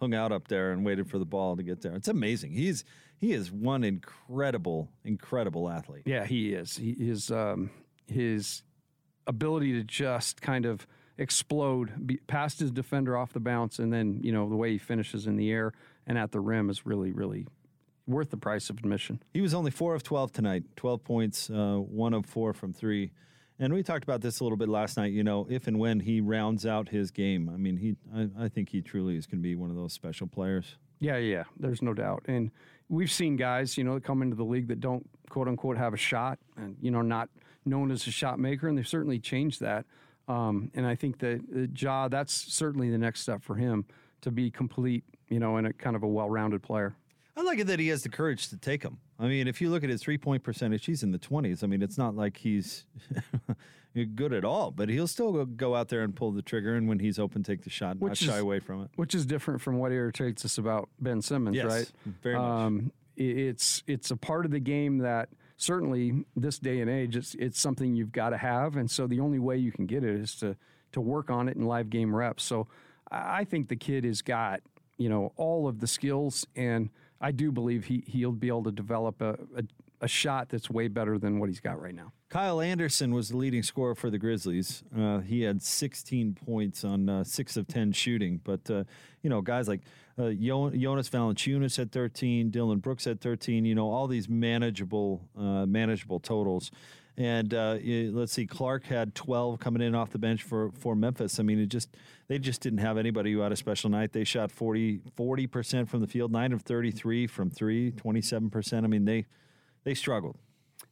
hung 0.00 0.14
out 0.14 0.32
up 0.32 0.48
there 0.48 0.72
and 0.72 0.84
waited 0.84 1.08
for 1.08 1.18
the 1.18 1.24
ball 1.24 1.56
to 1.56 1.62
get 1.62 1.82
there. 1.82 1.94
It's 1.94 2.08
amazing. 2.08 2.52
He's 2.52 2.84
he 3.20 3.32
is 3.32 3.50
one 3.52 3.84
incredible, 3.84 4.90
incredible 5.04 5.70
athlete. 5.70 6.02
Yeah, 6.04 6.24
he 6.24 6.52
is. 6.52 6.76
He, 6.76 6.94
his 6.94 7.30
um, 7.30 7.70
his 8.06 8.62
ability 9.26 9.72
to 9.72 9.82
just 9.82 10.42
kind 10.42 10.66
of 10.66 10.86
explode 11.18 12.06
be, 12.06 12.16
past 12.26 12.60
his 12.60 12.70
defender 12.70 13.16
off 13.16 13.32
the 13.32 13.40
bounce, 13.40 13.78
and 13.78 13.92
then 13.92 14.20
you 14.22 14.32
know 14.32 14.48
the 14.48 14.56
way 14.56 14.72
he 14.72 14.78
finishes 14.78 15.26
in 15.26 15.36
the 15.36 15.50
air 15.50 15.72
and 16.06 16.18
at 16.18 16.32
the 16.32 16.40
rim 16.40 16.70
is 16.70 16.86
really, 16.86 17.12
really 17.12 17.46
worth 18.06 18.30
the 18.30 18.36
price 18.36 18.70
of 18.70 18.78
admission. 18.78 19.22
He 19.32 19.40
was 19.40 19.54
only 19.54 19.70
four 19.70 19.94
of 19.94 20.02
12 20.02 20.32
tonight, 20.32 20.64
12 20.76 21.04
points, 21.04 21.50
uh, 21.50 21.76
one 21.76 22.12
of 22.12 22.26
four 22.26 22.52
from 22.52 22.72
three. 22.72 23.12
And 23.58 23.72
we 23.72 23.82
talked 23.82 24.02
about 24.02 24.20
this 24.20 24.40
a 24.40 24.44
little 24.44 24.58
bit 24.58 24.68
last 24.68 24.96
night. 24.96 25.12
You 25.12 25.24
know, 25.24 25.46
if 25.48 25.66
and 25.66 25.78
when 25.78 26.00
he 26.00 26.20
rounds 26.20 26.66
out 26.66 26.88
his 26.88 27.10
game, 27.10 27.48
I 27.48 27.56
mean, 27.56 27.76
he, 27.76 27.96
I, 28.14 28.44
I 28.44 28.48
think 28.48 28.68
he 28.68 28.82
truly 28.82 29.16
is 29.16 29.26
going 29.26 29.38
to 29.38 29.42
be 29.42 29.54
one 29.54 29.70
of 29.70 29.76
those 29.76 29.92
special 29.92 30.26
players. 30.26 30.76
Yeah, 30.98 31.18
yeah, 31.18 31.44
there's 31.58 31.82
no 31.82 31.94
doubt. 31.94 32.24
And 32.26 32.50
we've 32.88 33.12
seen 33.12 33.36
guys, 33.36 33.78
you 33.78 33.84
know, 33.84 33.94
that 33.94 34.04
come 34.04 34.22
into 34.22 34.36
the 34.36 34.44
league 34.44 34.68
that 34.68 34.80
don't 34.80 35.08
quote 35.28 35.48
unquote 35.48 35.76
have 35.76 35.94
a 35.94 35.98
shot 35.98 36.38
and, 36.56 36.76
you 36.80 36.90
know, 36.90 37.02
not 37.02 37.28
known 37.64 37.90
as 37.90 38.06
a 38.06 38.10
shot 38.10 38.38
maker. 38.38 38.68
And 38.68 38.76
they've 38.76 38.86
certainly 38.86 39.18
changed 39.18 39.60
that. 39.60 39.86
Um, 40.28 40.70
and 40.74 40.86
I 40.86 40.94
think 40.94 41.18
that 41.18 41.40
uh, 41.54 41.66
Ja, 41.76 42.08
that's 42.08 42.32
certainly 42.32 42.90
the 42.90 42.98
next 42.98 43.20
step 43.20 43.42
for 43.42 43.56
him 43.56 43.84
to 44.22 44.30
be 44.30 44.50
complete, 44.50 45.04
you 45.28 45.38
know, 45.38 45.56
and 45.56 45.66
a 45.66 45.72
kind 45.72 45.96
of 45.96 46.02
a 46.02 46.08
well 46.08 46.30
rounded 46.30 46.62
player. 46.62 46.96
I 47.36 47.42
like 47.42 47.58
it 47.58 47.66
that 47.66 47.80
he 47.80 47.88
has 47.88 48.02
the 48.02 48.08
courage 48.08 48.48
to 48.48 48.56
take 48.56 48.82
them. 48.82 48.98
I 49.18 49.26
mean, 49.26 49.48
if 49.48 49.60
you 49.60 49.70
look 49.70 49.84
at 49.84 49.90
his 49.90 50.02
three 50.02 50.18
point 50.18 50.42
percentage, 50.42 50.86
he's 50.86 51.02
in 51.02 51.12
the 51.12 51.18
20s. 51.18 51.62
I 51.62 51.66
mean, 51.66 51.82
it's 51.82 51.98
not 51.98 52.14
like 52.14 52.36
he's 52.38 52.84
good 54.14 54.32
at 54.32 54.44
all, 54.44 54.70
but 54.70 54.88
he'll 54.88 55.06
still 55.06 55.44
go 55.44 55.74
out 55.74 55.88
there 55.88 56.02
and 56.02 56.14
pull 56.14 56.32
the 56.32 56.42
trigger. 56.42 56.74
And 56.74 56.88
when 56.88 56.98
he's 56.98 57.18
open, 57.18 57.42
take 57.42 57.62
the 57.62 57.70
shot, 57.70 57.98
which 57.98 58.26
not 58.26 58.34
shy 58.34 58.38
away 58.38 58.60
from 58.60 58.82
it. 58.82 58.90
Which 58.96 59.14
is 59.14 59.26
different 59.26 59.60
from 59.60 59.78
what 59.78 59.92
irritates 59.92 60.44
us 60.44 60.58
about 60.58 60.88
Ben 61.00 61.22
Simmons, 61.22 61.56
yes, 61.56 61.66
right? 61.66 61.92
Very 62.22 62.36
much. 62.36 62.44
Um, 62.44 62.92
it's, 63.16 63.82
it's 63.86 64.10
a 64.10 64.16
part 64.16 64.44
of 64.44 64.50
the 64.50 64.58
game 64.58 64.98
that 64.98 65.28
certainly 65.64 66.24
this 66.36 66.58
day 66.58 66.80
and 66.80 66.90
age, 66.90 67.16
it's, 67.16 67.34
it's 67.36 67.60
something 67.60 67.94
you've 67.94 68.12
got 68.12 68.30
to 68.30 68.36
have. 68.36 68.76
And 68.76 68.90
so 68.90 69.06
the 69.06 69.20
only 69.20 69.38
way 69.38 69.56
you 69.56 69.72
can 69.72 69.86
get 69.86 70.04
it 70.04 70.14
is 70.14 70.34
to, 70.36 70.56
to 70.92 71.00
work 71.00 71.30
on 71.30 71.48
it 71.48 71.56
in 71.56 71.64
live 71.64 71.90
game 71.90 72.14
reps. 72.14 72.44
So 72.44 72.68
I 73.10 73.44
think 73.44 73.68
the 73.68 73.76
kid 73.76 74.04
has 74.04 74.22
got, 74.22 74.60
you 74.98 75.08
know, 75.08 75.32
all 75.36 75.66
of 75.68 75.80
the 75.80 75.86
skills 75.86 76.46
and– 76.54 76.90
I 77.24 77.32
do 77.32 77.50
believe 77.50 77.86
he 77.86 78.04
he'll 78.06 78.32
be 78.32 78.48
able 78.48 78.64
to 78.64 78.72
develop 78.72 79.22
a, 79.22 79.38
a, 79.56 79.62
a 80.02 80.08
shot 80.08 80.50
that's 80.50 80.68
way 80.68 80.88
better 80.88 81.18
than 81.18 81.38
what 81.38 81.48
he's 81.48 81.60
got 81.60 81.80
right 81.80 81.94
now. 81.94 82.12
Kyle 82.34 82.60
Anderson 82.60 83.14
was 83.14 83.28
the 83.28 83.36
leading 83.36 83.62
scorer 83.62 83.94
for 83.94 84.10
the 84.10 84.18
Grizzlies. 84.18 84.82
Uh, 84.98 85.20
he 85.20 85.42
had 85.42 85.62
16 85.62 86.36
points 86.44 86.82
on 86.82 87.08
uh, 87.08 87.22
six 87.22 87.56
of 87.56 87.68
10 87.68 87.92
shooting. 87.92 88.40
But, 88.42 88.68
uh, 88.68 88.82
you 89.22 89.30
know, 89.30 89.40
guys 89.40 89.68
like 89.68 89.82
uh, 90.18 90.30
Jonas 90.30 91.08
Valanciunas 91.08 91.78
at 91.78 91.92
13, 91.92 92.50
Dillon 92.50 92.80
Brooks 92.80 93.06
at 93.06 93.20
13, 93.20 93.64
you 93.64 93.76
know, 93.76 93.88
all 93.88 94.08
these 94.08 94.28
manageable, 94.28 95.20
uh, 95.38 95.64
manageable 95.64 96.18
totals. 96.18 96.72
And 97.16 97.54
uh, 97.54 97.78
let's 97.84 98.32
see, 98.32 98.48
Clarke 98.48 98.86
had 98.86 99.14
12 99.14 99.60
coming 99.60 99.80
in 99.80 99.94
off 99.94 100.10
the 100.10 100.18
bench 100.18 100.42
for, 100.42 100.72
for 100.72 100.96
Memphis. 100.96 101.38
I 101.38 101.44
mean, 101.44 101.60
it 101.60 101.66
just 101.66 101.96
they 102.26 102.40
just 102.40 102.60
didn't 102.60 102.80
have 102.80 102.98
anybody 102.98 103.32
who 103.32 103.42
had 103.42 103.52
a 103.52 103.56
special 103.56 103.90
night. 103.90 104.12
They 104.12 104.24
shot 104.24 104.50
40 104.50 104.98
percent 105.52 105.88
from 105.88 106.00
the 106.00 106.08
field, 106.08 106.32
nine 106.32 106.52
of 106.52 106.62
33 106.62 107.28
from 107.28 107.50
three, 107.50 107.92
27 107.92 108.50
percent. 108.50 108.84
I 108.84 108.88
mean, 108.88 109.04
they 109.04 109.26
they 109.84 109.94
struggled. 109.94 110.36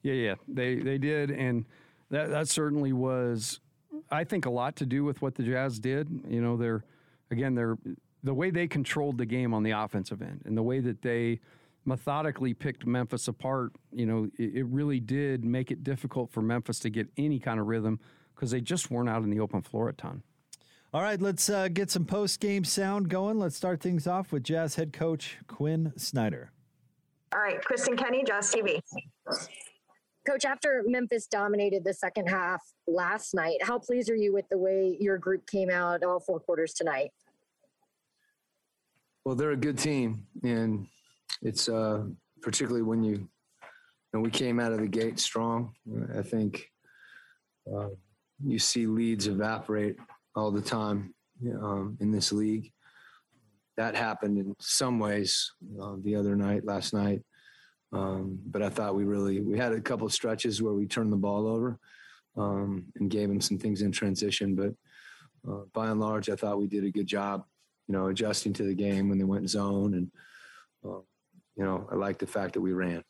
Yeah, 0.03 0.15
yeah, 0.15 0.35
they 0.49 0.77
they 0.77 0.99
did, 0.99 1.31
and 1.31 1.65
that 2.11 2.31
that 2.31 2.49
certainly 2.49 2.93
was, 2.93 3.61
I 4.11 4.25
think, 4.25 4.47
a 4.47 4.51
lot 4.51 4.77
to 4.77 4.87
do 4.87 5.05
with 5.05 5.23
what 5.23 5.35
the 5.35 5.43
Jazz 5.43 5.79
did. 5.79 6.09
You 6.29 6.41
know, 6.41 6.57
they're 6.57 6.85
again 7.31 7.55
they're 7.55 7.79
the 8.25 8.35
way 8.35 8.51
they 8.51 8.67
controlled 8.67 9.19
the 9.19 9.27
game 9.27 9.55
on 9.55 9.63
the 9.63 9.73
offensive 9.73 10.23
end, 10.23 10.43
and 10.45 10.57
the 10.57 10.63
way 10.63 10.81
that 10.81 11.03
they 11.03 11.41
methodically 11.85 12.55
picked 12.55 12.87
Memphis 12.87 13.29
apart, 13.29 13.73
you 13.93 14.07
know, 14.07 14.29
it, 14.39 14.55
it 14.55 14.65
really 14.67 15.01
did 15.01 15.45
make 15.45 15.71
it 15.71 15.83
difficult 15.83 16.31
for 16.31 16.41
Memphis 16.41 16.79
to 16.81 16.91
get 16.91 17.09
any 17.17 17.39
kind 17.39 17.59
of 17.59 17.67
rhythm 17.67 17.99
because 18.35 18.51
they 18.51 18.61
just 18.61 18.91
weren't 18.91 19.09
out 19.09 19.23
in 19.23 19.31
the 19.31 19.41
open 19.41 19.63
floor 19.63 19.89
a 19.89 19.93
ton. 19.93 20.23
All 20.95 21.03
right, 21.03 21.21
let's 21.21 21.49
uh, 21.49 21.69
get 21.69 21.91
some 21.91 22.05
post 22.05 22.39
game 22.39 22.65
sound 22.65 23.09
going. 23.09 23.39
Let's 23.39 23.57
start 23.57 23.81
things 23.81 24.07
off 24.07 24.31
with 24.31 24.45
Jazz 24.45 24.75
head 24.75 24.93
coach 24.93 25.39
Quinn 25.47 25.93
Snyder. 25.97 26.53
All 27.35 27.41
right, 27.41 27.65
Kristen 27.65 27.97
Kenny, 27.97 28.25
Jazz 28.25 28.53
TV. 28.53 28.81
Coach, 30.27 30.45
after 30.45 30.85
Memphis 30.87 31.27
dominated 31.27 31.83
the 31.85 31.93
second 31.93 32.29
half 32.29 32.63
last 32.87 33.35
night, 33.35 33.57
how 33.63 33.79
pleased 33.79 34.09
are 34.09 34.17
you 34.17 34.33
with 34.33 34.49
the 34.51 34.59
way 34.59 34.97
your 35.01 35.19
group 35.19 35.47
came 35.49 35.69
out 35.69 36.05
all 36.05 36.21
four 36.21 36.39
quarters 36.39 36.75
tonight? 36.75 37.11
Well, 39.25 39.35
they're 39.35 39.51
a 39.51 39.57
good 39.57 39.79
team, 39.79 40.27
and 40.45 40.87
it's 41.43 41.69
uh, 41.69 42.05
particularly 42.41 42.83
when 42.83 43.03
you, 43.03 43.29
know, 44.13 44.21
we 44.21 44.31
came 44.31 44.61
out 44.61 44.73
of 44.73 44.79
the 44.79 44.87
gate 44.87 45.19
strong. 45.19 45.75
I 46.17 46.23
think 46.23 46.69
uh, 47.73 47.89
you 48.45 48.59
see 48.61 48.87
leads 48.87 49.27
evaporate 49.27 49.97
all 50.37 50.53
the 50.53 50.63
time 50.63 51.15
um, 51.61 51.97
in 52.01 52.13
this 52.13 52.33
league. 52.33 52.71
That 53.77 53.97
happened 53.97 54.39
in 54.39 54.55
some 54.61 55.01
ways 55.01 55.51
uh, 55.81 55.97
the 56.03 56.15
other 56.15 56.37
night, 56.37 56.65
last 56.65 56.93
night. 56.95 57.23
Um, 57.93 58.39
but 58.47 58.63
I 58.63 58.71
thought 58.71 58.95
we 58.95 59.05
really 59.05 59.41
we 59.41 59.59
had 59.59 59.73
a 59.73 59.81
couple 59.81 60.07
of 60.07 60.13
stretches 60.13 60.63
where 60.63 60.73
we 60.73 60.87
turned 60.87 61.13
the 61.13 61.17
ball 61.17 61.47
over 61.47 61.79
um, 62.37 62.87
and 62.97 63.11
gave 63.11 63.29
them 63.29 63.41
some 63.41 63.59
things 63.59 63.83
in 63.83 63.93
transition. 63.93 64.55
But 64.55 64.75
uh, 65.51 65.65
by 65.73 65.89
and 65.89 66.01
large, 66.01 66.31
I 66.31 66.37
thought 66.37 66.59
we 66.59 66.69
did 66.69 66.85
a 66.85 66.91
good 66.91 67.07
job, 67.07 67.45
you 67.89 67.93
know, 67.93 68.07
adjusting 68.07 68.55
to 68.55 68.63
the 68.63 68.75
game 68.75 69.09
when 69.09 69.19
they 69.19 69.25
went 69.25 69.51
zone 69.51 69.95
and 69.95 70.11
uh, 70.85 71.01
you 71.57 71.65
know, 71.65 71.87
I 71.91 71.97
like 71.97 72.19
the 72.19 72.27
fact 72.27 72.55
that 72.55 72.61
we 72.61 72.73
ran. 72.73 73.03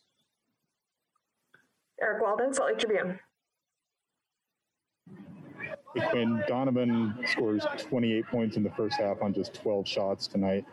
Eric 2.00 2.22
Walden, 2.22 2.52
Salt 2.52 2.70
Lake 2.70 2.78
Tribune. 2.78 3.18
When 6.12 6.42
Donovan 6.48 7.14
scores 7.26 7.64
28 7.78 8.26
points 8.26 8.56
in 8.56 8.62
the 8.62 8.70
first 8.70 8.98
half 8.98 9.22
on 9.22 9.32
just 9.32 9.54
12 9.54 9.86
shots 9.86 10.26
tonight, 10.26 10.64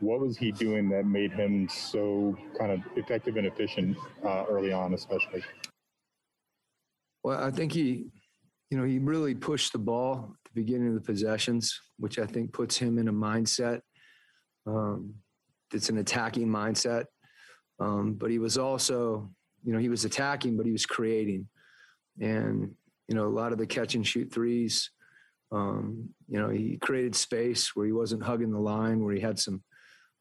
what 0.00 0.20
was 0.20 0.36
he 0.36 0.50
doing 0.52 0.88
that 0.90 1.06
made 1.06 1.32
him 1.32 1.68
so 1.68 2.36
kind 2.58 2.72
of 2.72 2.80
effective 2.96 3.36
and 3.36 3.46
efficient 3.46 3.96
uh, 4.24 4.44
early 4.48 4.72
on, 4.72 4.94
especially? 4.94 5.42
Well, 7.22 7.42
I 7.42 7.50
think 7.50 7.72
he, 7.72 8.06
you 8.70 8.78
know, 8.78 8.84
he 8.84 8.98
really 8.98 9.34
pushed 9.34 9.72
the 9.72 9.78
ball 9.78 10.30
at 10.32 10.52
the 10.52 10.60
beginning 10.60 10.88
of 10.88 10.94
the 10.94 11.00
possessions, 11.00 11.78
which 11.98 12.18
I 12.18 12.26
think 12.26 12.52
puts 12.52 12.76
him 12.76 12.98
in 12.98 13.08
a 13.08 13.12
mindset 13.12 13.80
um, 14.66 15.14
it's 15.72 15.88
an 15.88 15.98
attacking 15.98 16.48
mindset. 16.48 17.04
Um, 17.78 18.14
but 18.14 18.30
he 18.30 18.38
was 18.38 18.58
also, 18.58 19.30
you 19.64 19.72
know, 19.72 19.78
he 19.78 19.88
was 19.88 20.04
attacking, 20.04 20.56
but 20.56 20.66
he 20.66 20.72
was 20.72 20.86
creating. 20.86 21.48
And, 22.20 22.74
you 23.08 23.14
know, 23.14 23.26
a 23.26 23.28
lot 23.28 23.52
of 23.52 23.58
the 23.58 23.66
catch 23.66 23.94
and 23.94 24.06
shoot 24.06 24.32
threes, 24.32 24.90
um, 25.52 26.08
you 26.28 26.38
know, 26.38 26.48
he 26.48 26.76
created 26.78 27.14
space 27.14 27.74
where 27.74 27.86
he 27.86 27.92
wasn't 27.92 28.22
hugging 28.22 28.52
the 28.52 28.58
line, 28.60 29.02
where 29.02 29.14
he 29.14 29.20
had 29.20 29.38
some, 29.38 29.62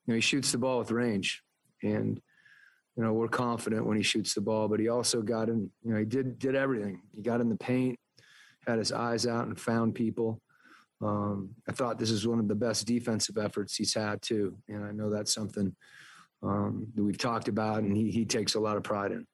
know, 0.09 0.15
he 0.15 0.21
shoots 0.21 0.51
the 0.51 0.57
ball 0.57 0.79
with 0.79 0.91
range. 0.91 1.41
And, 1.83 2.19
you 2.95 3.03
know, 3.03 3.13
we're 3.13 3.27
confident 3.27 3.85
when 3.85 3.97
he 3.97 4.03
shoots 4.03 4.33
the 4.33 4.41
ball, 4.41 4.67
but 4.67 4.79
he 4.79 4.89
also 4.89 5.21
got 5.21 5.49
in, 5.49 5.69
you 5.83 5.93
know, 5.93 5.99
he 5.99 6.05
did, 6.05 6.37
did 6.39 6.55
everything. 6.55 7.01
He 7.15 7.21
got 7.21 7.41
in 7.41 7.49
the 7.49 7.55
paint, 7.55 7.97
had 8.67 8.79
his 8.79 8.91
eyes 8.91 9.25
out 9.25 9.47
and 9.47 9.59
found 9.59 9.95
people. 9.95 10.41
Um, 11.01 11.51
I 11.67 11.71
thought 11.71 11.97
this 11.97 12.11
is 12.11 12.27
one 12.27 12.39
of 12.39 12.47
the 12.47 12.55
best 12.55 12.85
defensive 12.85 13.37
efforts 13.37 13.75
he's 13.75 13.93
had 13.93 14.21
too, 14.21 14.57
and 14.67 14.83
I 14.83 14.91
know 14.91 15.09
that's 15.09 15.33
something 15.33 15.73
um, 16.43 16.87
that 16.95 17.03
we've 17.03 17.17
talked 17.17 17.47
about, 17.47 17.83
and 17.83 17.95
he 17.95 18.11
he 18.11 18.25
takes 18.25 18.55
a 18.55 18.59
lot 18.59 18.75
of 18.75 18.83
pride 18.83 19.11
in. 19.11 19.25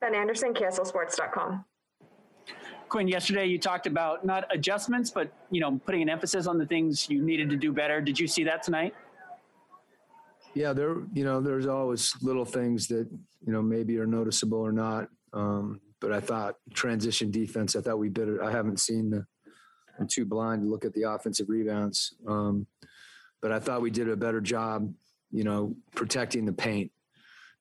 Ben 0.00 0.14
Anderson, 0.14 0.54
KSLSports.com. 0.54 1.64
Quinn, 2.88 3.08
yesterday 3.08 3.46
you 3.46 3.58
talked 3.58 3.88
about 3.88 4.24
not 4.24 4.44
adjustments, 4.50 5.10
but 5.10 5.32
you 5.50 5.60
know 5.60 5.80
putting 5.84 6.02
an 6.02 6.08
emphasis 6.08 6.46
on 6.46 6.56
the 6.56 6.66
things 6.66 7.10
you 7.10 7.20
needed 7.20 7.50
to 7.50 7.56
do 7.56 7.72
better. 7.72 8.00
Did 8.00 8.18
you 8.18 8.28
see 8.28 8.44
that 8.44 8.62
tonight? 8.62 8.94
Yeah, 10.56 10.72
there 10.72 10.96
you 11.12 11.24
know 11.24 11.40
there's 11.40 11.66
always 11.66 12.14
little 12.22 12.46
things 12.46 12.88
that 12.88 13.06
you 13.46 13.52
know 13.52 13.62
maybe 13.62 13.98
are 13.98 14.06
noticeable 14.06 14.58
or 14.58 14.72
not. 14.72 15.08
Um, 15.32 15.80
but 16.00 16.12
I 16.12 16.20
thought 16.20 16.56
transition 16.72 17.30
defense. 17.30 17.76
I 17.76 17.82
thought 17.82 17.98
we 17.98 18.08
did 18.08 18.28
it. 18.28 18.40
I 18.40 18.50
haven't 18.50 18.80
seen 18.80 19.10
the 19.10 19.26
I'm 19.98 20.08
too 20.08 20.24
blind 20.24 20.62
to 20.62 20.68
look 20.68 20.84
at 20.84 20.94
the 20.94 21.04
offensive 21.04 21.48
rebounds. 21.48 22.14
Um, 22.26 22.66
but 23.42 23.52
I 23.52 23.58
thought 23.58 23.82
we 23.82 23.90
did 23.90 24.08
a 24.08 24.16
better 24.16 24.40
job, 24.40 24.92
you 25.30 25.44
know, 25.44 25.74
protecting 25.94 26.46
the 26.46 26.52
paint. 26.52 26.90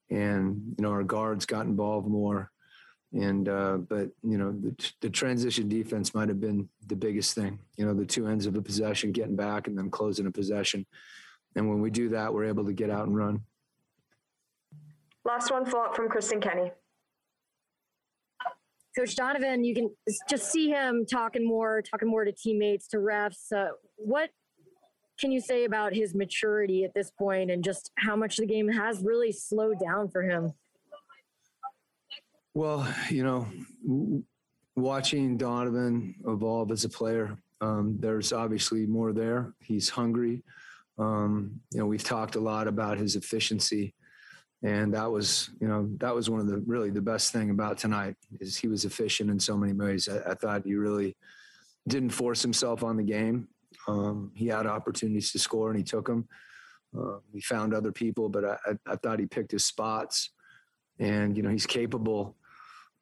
And, 0.09 0.75
you 0.77 0.83
know, 0.83 0.91
our 0.91 1.03
guards 1.03 1.45
got 1.45 1.65
involved 1.65 2.07
more. 2.07 2.51
And, 3.13 3.47
uh, 3.47 3.77
but, 3.77 4.09
you 4.23 4.37
know, 4.37 4.51
the, 4.51 4.91
the 5.01 5.09
transition 5.09 5.69
defense 5.69 6.13
might 6.13 6.29
have 6.29 6.41
been 6.41 6.69
the 6.87 6.95
biggest 6.95 7.33
thing, 7.33 7.59
you 7.77 7.85
know, 7.85 7.93
the 7.93 8.05
two 8.05 8.27
ends 8.27 8.45
of 8.45 8.55
a 8.55 8.61
possession, 8.61 9.11
getting 9.11 9.35
back 9.35 9.67
and 9.67 9.77
then 9.77 9.89
closing 9.89 10.27
a 10.27 10.31
possession. 10.31 10.85
And 11.55 11.69
when 11.69 11.81
we 11.81 11.89
do 11.89 12.09
that, 12.09 12.33
we're 12.33 12.45
able 12.45 12.65
to 12.65 12.73
get 12.73 12.89
out 12.89 13.07
and 13.07 13.15
run. 13.15 13.41
Last 15.23 15.51
one, 15.51 15.65
follow 15.65 15.85
up 15.85 15.95
from 15.95 16.09
Kristen 16.09 16.39
Kenny. 16.39 16.71
Coach 18.97 19.15
Donovan, 19.15 19.63
you 19.65 19.75
can 19.75 19.89
just 20.29 20.51
see 20.51 20.69
him 20.69 21.05
talking 21.05 21.45
more, 21.45 21.81
talking 21.81 22.07
more 22.07 22.23
to 22.23 22.31
teammates, 22.31 22.87
to 22.89 22.97
refs. 22.97 23.51
Uh, 23.53 23.71
what 23.97 24.29
can 25.19 25.31
you 25.31 25.41
say 25.41 25.65
about 25.65 25.93
his 25.93 26.13
maturity 26.13 26.83
at 26.83 26.93
this 26.93 27.11
point 27.11 27.51
and 27.51 27.63
just 27.63 27.91
how 27.97 28.15
much 28.15 28.37
the 28.37 28.45
game 28.45 28.69
has 28.69 29.01
really 29.03 29.31
slowed 29.31 29.79
down 29.79 30.09
for 30.09 30.23
him? 30.23 30.53
Well, 32.53 32.87
you 33.09 33.23
know, 33.23 33.47
watching 34.77 35.35
Donovan 35.35 36.15
evolve 36.25 36.71
as 36.71 36.85
a 36.85 36.89
player, 36.89 37.37
um, 37.59 37.97
there's 37.99 38.31
obviously 38.31 38.85
more 38.85 39.11
there. 39.11 39.53
He's 39.61 39.89
hungry. 39.89 40.43
Um, 40.97 41.59
you 41.71 41.79
know, 41.79 41.85
we've 41.85 42.03
talked 42.03 42.35
a 42.35 42.39
lot 42.39 42.67
about 42.67 42.97
his 42.97 43.15
efficiency, 43.15 43.93
and 44.63 44.93
that 44.93 45.11
was, 45.11 45.49
you 45.59 45.67
know, 45.67 45.89
that 45.97 46.15
was 46.15 46.29
one 46.29 46.39
of 46.39 46.47
the 46.47 46.57
really 46.65 46.89
the 46.89 47.01
best 47.01 47.31
thing 47.31 47.49
about 47.49 47.77
tonight 47.77 48.15
is 48.39 48.57
he 48.57 48.67
was 48.67 48.85
efficient 48.85 49.29
in 49.29 49.39
so 49.39 49.57
many 49.57 49.73
ways. 49.73 50.07
I, 50.07 50.31
I 50.31 50.33
thought 50.35 50.65
he 50.65 50.75
really 50.75 51.15
didn't 51.87 52.11
force 52.11 52.41
himself 52.41 52.83
on 52.83 52.97
the 52.97 53.03
game. 53.03 53.47
Um, 53.87 54.31
he 54.33 54.47
had 54.47 54.65
opportunities 54.65 55.31
to 55.33 55.39
score 55.39 55.69
and 55.69 55.77
he 55.77 55.83
took 55.83 56.07
them. 56.07 56.27
Uh, 56.97 57.17
he 57.33 57.41
found 57.41 57.73
other 57.73 57.91
people, 57.91 58.29
but 58.29 58.45
I, 58.45 58.57
I, 58.65 58.93
I 58.93 58.95
thought 58.95 59.19
he 59.19 59.25
picked 59.25 59.51
his 59.51 59.65
spots, 59.65 60.31
and 60.99 61.35
you 61.35 61.43
know 61.43 61.49
he's 61.49 61.65
capable 61.65 62.37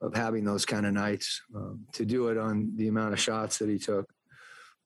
of 0.02 0.16
having 0.16 0.44
those 0.44 0.66
kind 0.66 0.86
of 0.86 0.94
nights. 0.94 1.42
Um, 1.56 1.86
to 1.94 2.06
do 2.06 2.28
it 2.30 2.38
on 2.38 2.72
the 2.76 2.88
amount 2.88 3.14
of 3.14 3.20
shots 3.20 3.60
that 3.60 3.70
he 3.70 3.78
took 3.78 4.12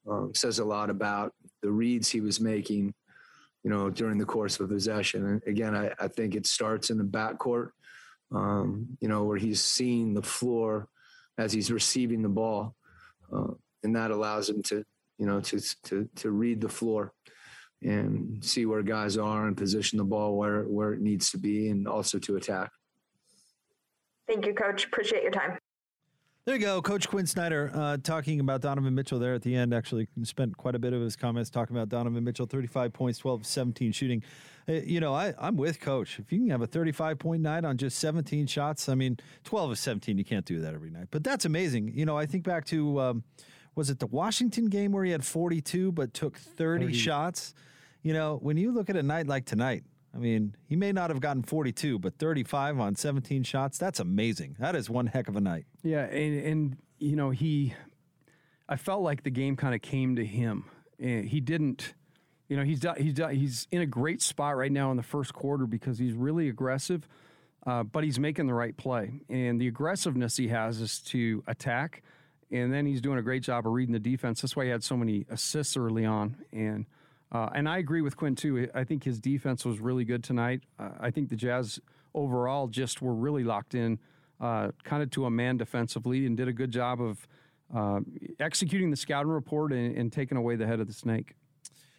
um, 0.08 0.32
says 0.34 0.58
a 0.58 0.64
lot 0.64 0.90
about 0.90 1.34
the 1.62 1.70
reads 1.70 2.08
he 2.08 2.20
was 2.20 2.40
making, 2.40 2.94
you 3.68 3.74
know, 3.74 3.90
during 3.90 4.16
the 4.16 4.24
course 4.24 4.58
of 4.60 4.70
possession. 4.70 5.26
And 5.26 5.42
again, 5.46 5.76
I, 5.76 5.92
I 6.00 6.08
think 6.08 6.34
it 6.34 6.46
starts 6.46 6.88
in 6.88 6.96
the 6.96 7.04
backcourt, 7.04 7.72
um, 8.34 8.96
you 8.98 9.08
know, 9.08 9.24
where 9.24 9.36
he's 9.36 9.62
seeing 9.62 10.14
the 10.14 10.22
floor 10.22 10.88
as 11.36 11.52
he's 11.52 11.70
receiving 11.70 12.22
the 12.22 12.30
ball, 12.30 12.74
uh, 13.30 13.52
and 13.82 13.94
that 13.94 14.10
allows 14.10 14.48
him 14.48 14.62
to, 14.62 14.82
you 15.18 15.26
know, 15.26 15.40
to 15.42 15.60
to 15.82 16.08
to 16.16 16.30
read 16.30 16.62
the 16.62 16.68
floor 16.70 17.12
and 17.82 18.42
see 18.42 18.64
where 18.64 18.82
guys 18.82 19.18
are 19.18 19.46
and 19.46 19.54
position 19.54 19.98
the 19.98 20.04
ball 20.04 20.38
where 20.38 20.62
where 20.62 20.94
it 20.94 21.02
needs 21.02 21.30
to 21.32 21.38
be, 21.38 21.68
and 21.68 21.86
also 21.86 22.18
to 22.18 22.36
attack. 22.36 22.70
Thank 24.26 24.46
you, 24.46 24.54
Coach. 24.54 24.86
Appreciate 24.86 25.22
your 25.22 25.32
time. 25.32 25.58
There 26.48 26.56
you 26.56 26.62
go, 26.62 26.80
Coach 26.80 27.10
Quinn 27.10 27.26
Snyder 27.26 27.70
uh, 27.74 27.98
talking 28.02 28.40
about 28.40 28.62
Donovan 28.62 28.94
Mitchell 28.94 29.18
there 29.18 29.34
at 29.34 29.42
the 29.42 29.54
end. 29.54 29.74
Actually, 29.74 30.08
spent 30.22 30.56
quite 30.56 30.74
a 30.74 30.78
bit 30.78 30.94
of 30.94 31.02
his 31.02 31.14
comments 31.14 31.50
talking 31.50 31.76
about 31.76 31.90
Donovan 31.90 32.24
Mitchell, 32.24 32.46
35 32.46 32.90
points, 32.90 33.18
12 33.18 33.44
17 33.44 33.92
shooting. 33.92 34.22
Uh, 34.66 34.72
you 34.72 34.98
know, 34.98 35.12
I, 35.12 35.34
I'm 35.38 35.58
with 35.58 35.78
Coach. 35.78 36.18
If 36.18 36.32
you 36.32 36.38
can 36.38 36.48
have 36.48 36.62
a 36.62 36.66
35 36.66 37.18
point 37.18 37.42
night 37.42 37.66
on 37.66 37.76
just 37.76 37.98
17 37.98 38.46
shots, 38.46 38.88
I 38.88 38.94
mean, 38.94 39.18
12 39.44 39.72
of 39.72 39.78
17, 39.78 40.16
you 40.16 40.24
can't 40.24 40.46
do 40.46 40.58
that 40.60 40.72
every 40.72 40.88
night. 40.88 41.08
But 41.10 41.22
that's 41.22 41.44
amazing. 41.44 41.92
You 41.94 42.06
know, 42.06 42.16
I 42.16 42.24
think 42.24 42.44
back 42.44 42.64
to, 42.68 42.98
um, 42.98 43.24
was 43.74 43.90
it 43.90 43.98
the 43.98 44.06
Washington 44.06 44.70
game 44.70 44.92
where 44.92 45.04
he 45.04 45.10
had 45.10 45.26
42 45.26 45.92
but 45.92 46.14
took 46.14 46.38
30, 46.38 46.86
30 46.86 46.94
shots? 46.94 47.52
You 48.00 48.14
know, 48.14 48.38
when 48.40 48.56
you 48.56 48.72
look 48.72 48.88
at 48.88 48.96
a 48.96 49.02
night 49.02 49.26
like 49.26 49.44
tonight, 49.44 49.84
I 50.18 50.20
mean, 50.20 50.56
he 50.66 50.74
may 50.74 50.90
not 50.90 51.10
have 51.10 51.20
gotten 51.20 51.44
42, 51.44 52.00
but 52.00 52.18
35 52.18 52.80
on 52.80 52.96
17 52.96 53.44
shots, 53.44 53.78
that's 53.78 54.00
amazing. 54.00 54.56
That 54.58 54.74
is 54.74 54.90
one 54.90 55.06
heck 55.06 55.28
of 55.28 55.36
a 55.36 55.40
night. 55.40 55.66
Yeah, 55.84 56.06
and, 56.06 56.44
and 56.44 56.76
you 56.98 57.14
know, 57.14 57.30
he 57.30 57.74
I 58.68 58.76
felt 58.76 59.02
like 59.02 59.22
the 59.22 59.30
game 59.30 59.54
kind 59.56 59.74
of 59.74 59.80
came 59.80 60.16
to 60.16 60.26
him. 60.26 60.64
And 60.98 61.24
he 61.24 61.40
didn't 61.40 61.94
you 62.48 62.56
know, 62.56 62.64
he's 62.64 62.84
he's 62.96 63.18
he's 63.30 63.68
in 63.70 63.82
a 63.82 63.86
great 63.86 64.22
spot 64.22 64.56
right 64.56 64.72
now 64.72 64.90
in 64.90 64.96
the 64.96 65.02
first 65.02 65.34
quarter 65.34 65.66
because 65.66 65.98
he's 65.98 66.14
really 66.14 66.48
aggressive, 66.48 67.06
uh, 67.66 67.82
but 67.82 68.04
he's 68.04 68.18
making 68.18 68.46
the 68.46 68.54
right 68.54 68.76
play. 68.76 69.20
And 69.28 69.60
the 69.60 69.68
aggressiveness 69.68 70.36
he 70.36 70.48
has 70.48 70.80
is 70.80 71.00
to 71.00 71.44
attack, 71.46 72.02
and 72.50 72.72
then 72.72 72.86
he's 72.86 73.02
doing 73.02 73.18
a 73.18 73.22
great 73.22 73.42
job 73.42 73.66
of 73.66 73.72
reading 73.72 73.92
the 73.92 73.98
defense. 73.98 74.40
That's 74.40 74.56
why 74.56 74.64
he 74.64 74.70
had 74.70 74.82
so 74.82 74.96
many 74.96 75.26
assists 75.28 75.76
early 75.76 76.06
on. 76.06 76.36
And 76.50 76.86
uh, 77.30 77.50
and 77.54 77.68
I 77.68 77.78
agree 77.78 78.00
with 78.00 78.16
Quinn 78.16 78.34
too. 78.34 78.68
I 78.74 78.84
think 78.84 79.04
his 79.04 79.20
defense 79.20 79.64
was 79.64 79.80
really 79.80 80.04
good 80.04 80.24
tonight. 80.24 80.62
Uh, 80.78 80.90
I 81.00 81.10
think 81.10 81.28
the 81.28 81.36
Jazz 81.36 81.78
overall 82.14 82.68
just 82.68 83.02
were 83.02 83.14
really 83.14 83.44
locked 83.44 83.74
in, 83.74 83.98
uh, 84.40 84.70
kind 84.84 85.02
of 85.02 85.10
to 85.10 85.26
a 85.26 85.30
man 85.30 85.56
defensively, 85.56 86.26
and 86.26 86.36
did 86.36 86.48
a 86.48 86.52
good 86.52 86.70
job 86.70 87.00
of 87.02 87.26
uh, 87.74 88.00
executing 88.40 88.90
the 88.90 88.96
scouting 88.96 89.30
report 89.30 89.72
and, 89.72 89.96
and, 89.96 90.10
taking 90.10 90.38
away 90.38 90.56
the 90.56 90.66
head 90.66 90.80
of 90.80 90.86
the 90.86 90.92
snake. 90.92 91.34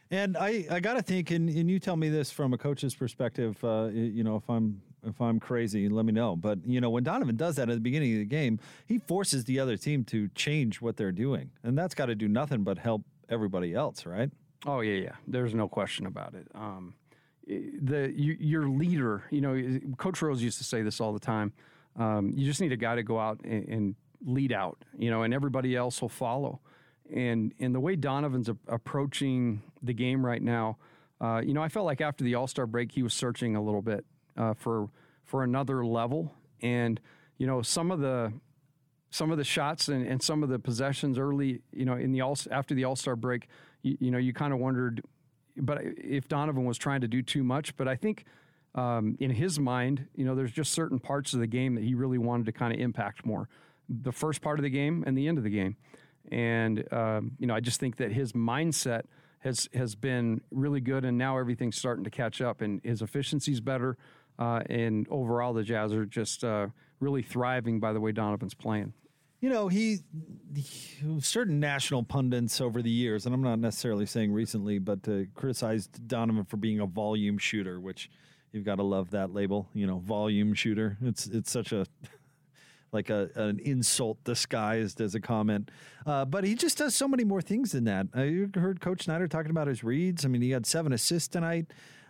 And 0.10 0.36
I, 0.36 0.66
I 0.72 0.80
got 0.80 0.94
to 0.94 1.04
think, 1.04 1.30
and, 1.30 1.48
and 1.48 1.70
you 1.70 1.78
tell 1.78 1.96
me 1.96 2.10
this 2.10 2.32
from 2.32 2.54
a 2.54 2.58
coach's 2.58 2.96
perspective. 2.96 3.64
Uh, 3.64 3.90
you 3.92 4.24
know, 4.24 4.36
if 4.36 4.50
I'm 4.50 4.82
if 5.06 5.22
I'm 5.22 5.40
crazy, 5.40 5.88
let 5.88 6.06
me 6.06 6.12
know. 6.12 6.36
But 6.36 6.60
you 6.66 6.82
know, 6.82 6.90
when 6.90 7.04
Donovan 7.04 7.36
does 7.36 7.58
that 7.58 7.70
at 7.70 7.76
the 7.76 7.82
beginning 7.82 8.14
of 8.14 8.20
the 8.20 8.26
game, 8.26 8.60
he 8.88 8.98
forces 8.98 9.46
the 9.46 9.60
other 9.60 9.78
team 9.78 10.04
to 10.06 10.28
change 10.30 10.82
what 10.82 10.98
they're 10.98 11.12
doing, 11.12 11.52
and 11.64 11.78
that's 11.78 11.94
got 11.94 12.08
to 12.08 12.16
do 12.16 12.28
nothing 12.28 12.64
but 12.64 12.80
help 12.80 13.04
everybody 13.30 13.76
else, 13.76 14.08
right? 14.08 14.32
Oh 14.66 14.82
yeah, 14.82 15.02
yeah. 15.02 15.16
There's 15.28 15.54
no 15.54 15.68
question 15.68 16.06
about 16.06 16.34
it. 16.34 16.48
Um, 16.54 16.96
the 17.48 18.12
you, 18.16 18.38
your 18.40 18.68
leader, 18.70 19.24
you 19.32 19.42
know, 19.42 19.80
Coach 19.98 20.22
Rose 20.22 20.42
used 20.42 20.58
to 20.60 20.64
say 20.64 20.82
this 20.82 21.02
all 21.02 21.14
the 21.14 21.20
time. 21.20 21.54
Um, 21.98 22.32
you 22.36 22.46
just 22.46 22.62
need 22.62 22.72
a 22.72 22.78
guy 22.78 22.96
to 22.96 23.04
go 23.04 23.20
out 23.20 23.42
and, 23.44 23.68
and, 23.68 23.96
lead 24.26 24.52
out, 24.52 24.84
you 24.98 25.10
know, 25.10 25.24
and 25.24 25.34
everybody 25.34 25.76
else 25.78 26.02
will 26.02 26.10
follow. 26.10 26.60
And 27.14 27.54
and 27.58 27.74
the 27.74 27.80
way 27.80 27.96
Donovan's 27.96 28.50
a- 28.50 28.58
approaching 28.68 29.62
the 29.82 29.94
game 29.94 30.26
right 30.26 30.42
now, 30.42 30.78
uh, 31.22 31.42
you 31.44 31.54
know, 31.54 31.64
I 31.64 31.70
felt 31.70 31.86
like 31.86 32.02
after 32.02 32.26
the 32.26 32.36
All 32.36 32.46
Star 32.46 32.68
break, 32.68 32.92
he 32.92 33.02
was 33.02 33.14
searching 33.14 33.56
a 33.56 33.62
little 33.62 33.82
bit 33.82 34.06
uh, 34.38 34.54
for 34.54 34.90
for 35.24 35.44
another 35.44 35.86
level. 35.86 36.34
And 36.62 37.00
you 37.38 37.48
know, 37.48 37.62
some 37.62 37.92
of 37.92 38.00
the 38.00 38.34
some 39.10 39.32
of 39.32 39.38
the 39.38 39.44
shots 39.44 39.88
and, 39.88 40.06
and 40.06 40.22
some 40.22 40.44
of 40.44 40.50
the 40.50 40.60
possessions 40.60 41.18
early, 41.18 41.62
you 41.72 41.86
know, 41.86 41.96
in 41.96 42.12
the 42.12 42.22
all 42.22 42.38
after 42.52 42.76
the 42.76 42.84
All 42.84 42.98
Star 42.98 43.16
break 43.16 43.48
you, 43.82 43.98
you 44.00 44.12
know, 44.12 44.18
you 44.18 44.34
kind 44.34 44.54
of 44.54 44.60
wondered, 44.60 45.04
but 45.58 45.82
if 45.84 46.28
Donovan 46.28 46.66
was 46.66 46.78
trying 46.78 47.02
to 47.02 47.08
do 47.08 47.22
too 47.22 47.44
much. 47.44 47.76
But 47.78 47.88
I 47.88 47.96
think 47.96 48.26
um, 48.76 49.18
in 49.20 49.32
his 49.32 49.60
mind, 49.60 50.08
you 50.16 50.26
know, 50.26 50.36
there's 50.36 50.52
just 50.52 50.74
certain 50.74 51.00
parts 51.00 51.34
of 51.34 51.40
the 51.40 51.48
game 51.48 51.76
that 51.76 51.84
he 51.84 51.96
really 51.96 52.18
wanted 52.18 52.46
to 52.48 52.52
kind 52.52 52.74
of 52.74 52.80
impact 52.80 53.26
more. 53.26 53.50
The 53.90 54.12
first 54.12 54.42
part 54.42 54.60
of 54.60 54.64
the 54.64 54.70
game 54.70 55.04
and 55.08 55.18
the 55.18 55.28
end 55.28 55.38
of 55.38 55.44
the 55.44 55.50
game, 55.50 55.76
and 56.32 56.86
um, 56.94 57.32
you 57.40 57.48
know, 57.48 57.56
I 57.56 57.60
just 57.60 57.80
think 57.80 57.98
that 57.98 58.12
his 58.12 58.34
mindset 58.34 59.04
has 59.40 59.68
has 59.74 59.96
been 59.96 60.42
really 60.52 60.80
good, 60.80 61.06
and 61.06 61.18
now 61.18 61.40
everything's 61.40 61.78
starting 61.78 62.04
to 62.04 62.12
catch 62.12 62.40
up, 62.40 62.62
and 62.62 62.82
his 62.84 63.02
efficiency's 63.02 63.62
better, 63.62 63.98
uh, 64.38 64.62
and 64.70 65.08
overall 65.10 65.54
the 65.54 65.64
Jazz 65.64 65.92
are 65.92 66.06
just 66.06 66.44
uh, 66.44 66.68
really 67.00 67.24
thriving 67.24 67.80
by 67.80 67.94
the 67.94 68.00
way 68.00 68.12
Donovan's 68.12 68.54
playing. 68.54 68.94
You 69.42 69.50
know, 69.50 69.70
he, 69.70 70.00
he, 70.54 71.22
certain 71.22 71.60
national 71.62 72.04
pundits 72.04 72.60
over 72.60 72.82
the 72.82 72.90
years, 72.90 73.26
and 73.26 73.34
I'm 73.34 73.42
not 73.42 73.60
necessarily 73.60 74.06
saying 74.06 74.34
recently, 74.34 74.80
but 74.80 75.08
uh, 75.08 75.22
criticized 75.34 76.08
Donovan 76.08 76.44
for 76.44 76.58
being 76.58 76.82
a 76.82 76.86
volume 76.86 77.38
shooter, 77.38 77.80
which 77.80 78.10
you've 78.52 78.66
got 78.66 78.76
to 78.76 78.84
love 78.84 79.12
that 79.12 79.34
label. 79.34 79.70
You 79.74 79.88
know, 79.88 80.00
volume 80.00 80.54
shooter. 80.54 80.98
It's 81.02 81.26
it's 81.28 81.50
such 81.52 81.72
a 81.72 81.86
like 82.92 83.10
a 83.10 83.30
an 83.36 83.60
insult 83.60 84.22
disguised 84.26 85.00
as 85.00 85.16
a 85.16 85.22
comment. 85.22 85.72
Uh, 86.06 86.26
but 86.26 86.44
he 86.44 86.54
just 86.56 86.78
does 86.78 86.94
so 86.94 87.08
many 87.08 87.24
more 87.24 87.42
things 87.42 87.72
than 87.72 87.86
that. 87.86 88.08
You 88.16 88.50
heard 88.56 88.82
Coach 88.82 89.04
Snyder 89.04 89.30
talking 89.30 89.52
about 89.52 89.68
his 89.68 89.86
reads. 89.86 90.26
I 90.26 90.28
mean, 90.28 90.42
he 90.42 90.52
had 90.52 90.66
seven 90.66 90.92
assists 90.92 91.30
tonight, 91.30 91.68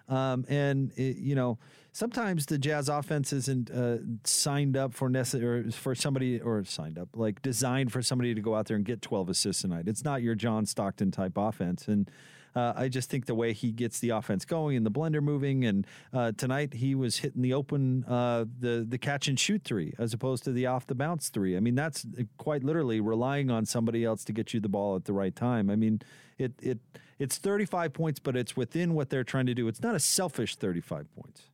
um, 0.07 0.45
and 0.49 0.91
it, 0.95 1.17
you 1.17 1.35
know 1.35 1.59
sometimes 1.99 2.45
the 2.45 2.57
Jazz 2.57 2.87
offense 2.87 3.33
isn't 3.33 3.69
uh, 3.69 3.97
signed 4.23 4.77
up 4.77 4.93
for 4.93 5.09
necessary 5.09 5.69
for 5.69 5.93
somebody 5.93 6.39
or 6.39 6.63
signed 6.63 6.97
up 6.97 7.09
like 7.13 7.41
designed 7.41 7.91
for 7.91 8.01
somebody 8.01 8.33
to 8.33 8.39
go 8.39 8.55
out 8.55 8.67
there 8.67 8.77
and 8.77 8.85
get 8.85 9.01
12 9.01 9.29
assists 9.29 9.61
tonight. 9.63 9.83
It's 9.85 10.05
not 10.05 10.21
your 10.21 10.33
John 10.33 10.65
Stockton 10.65 11.11
type 11.11 11.33
offense, 11.35 11.89
and 11.89 12.09
uh, 12.55 12.71
I 12.73 12.87
just 12.87 13.09
think 13.09 13.25
the 13.25 13.35
way 13.35 13.51
he 13.51 13.73
gets 13.73 13.99
the 13.99 14.11
offense 14.11 14.45
going 14.45 14.77
and 14.77 14.85
the 14.85 14.91
blender 14.91 15.21
moving, 15.21 15.65
and 15.65 15.85
uh, 16.13 16.31
tonight 16.37 16.73
he 16.73 16.95
was 16.95 17.17
hitting 17.17 17.41
the 17.41 17.53
open 17.53 18.05
uh, 18.05 18.45
the 18.59 18.85
the 18.87 18.97
catch 18.97 19.27
and 19.27 19.37
shoot 19.37 19.63
three 19.65 19.93
as 19.99 20.13
opposed 20.13 20.45
to 20.45 20.53
the 20.53 20.67
off 20.67 20.87
the 20.87 20.95
bounce 20.95 21.27
three. 21.27 21.57
I 21.57 21.59
mean 21.59 21.75
that's 21.75 22.05
quite 22.37 22.63
literally 22.63 23.01
relying 23.01 23.51
on 23.51 23.65
somebody 23.65 24.05
else 24.05 24.23
to 24.23 24.31
get 24.31 24.53
you 24.53 24.61
the 24.61 24.69
ball 24.69 24.95
at 24.95 25.03
the 25.03 25.13
right 25.13 25.35
time. 25.35 25.69
I 25.69 25.75
mean 25.75 26.01
it 26.37 26.53
it 26.61 26.79
it's 27.19 27.37
35 27.37 27.91
points, 27.91 28.19
but 28.21 28.37
it's 28.37 28.55
within 28.55 28.93
what 28.93 29.09
they're 29.09 29.25
trying 29.25 29.47
to 29.47 29.53
do. 29.53 29.67
It's 29.67 29.81
not 29.81 29.93
a 29.93 29.99
selfish 29.99 30.55
35 30.55 31.13
points. 31.13 31.49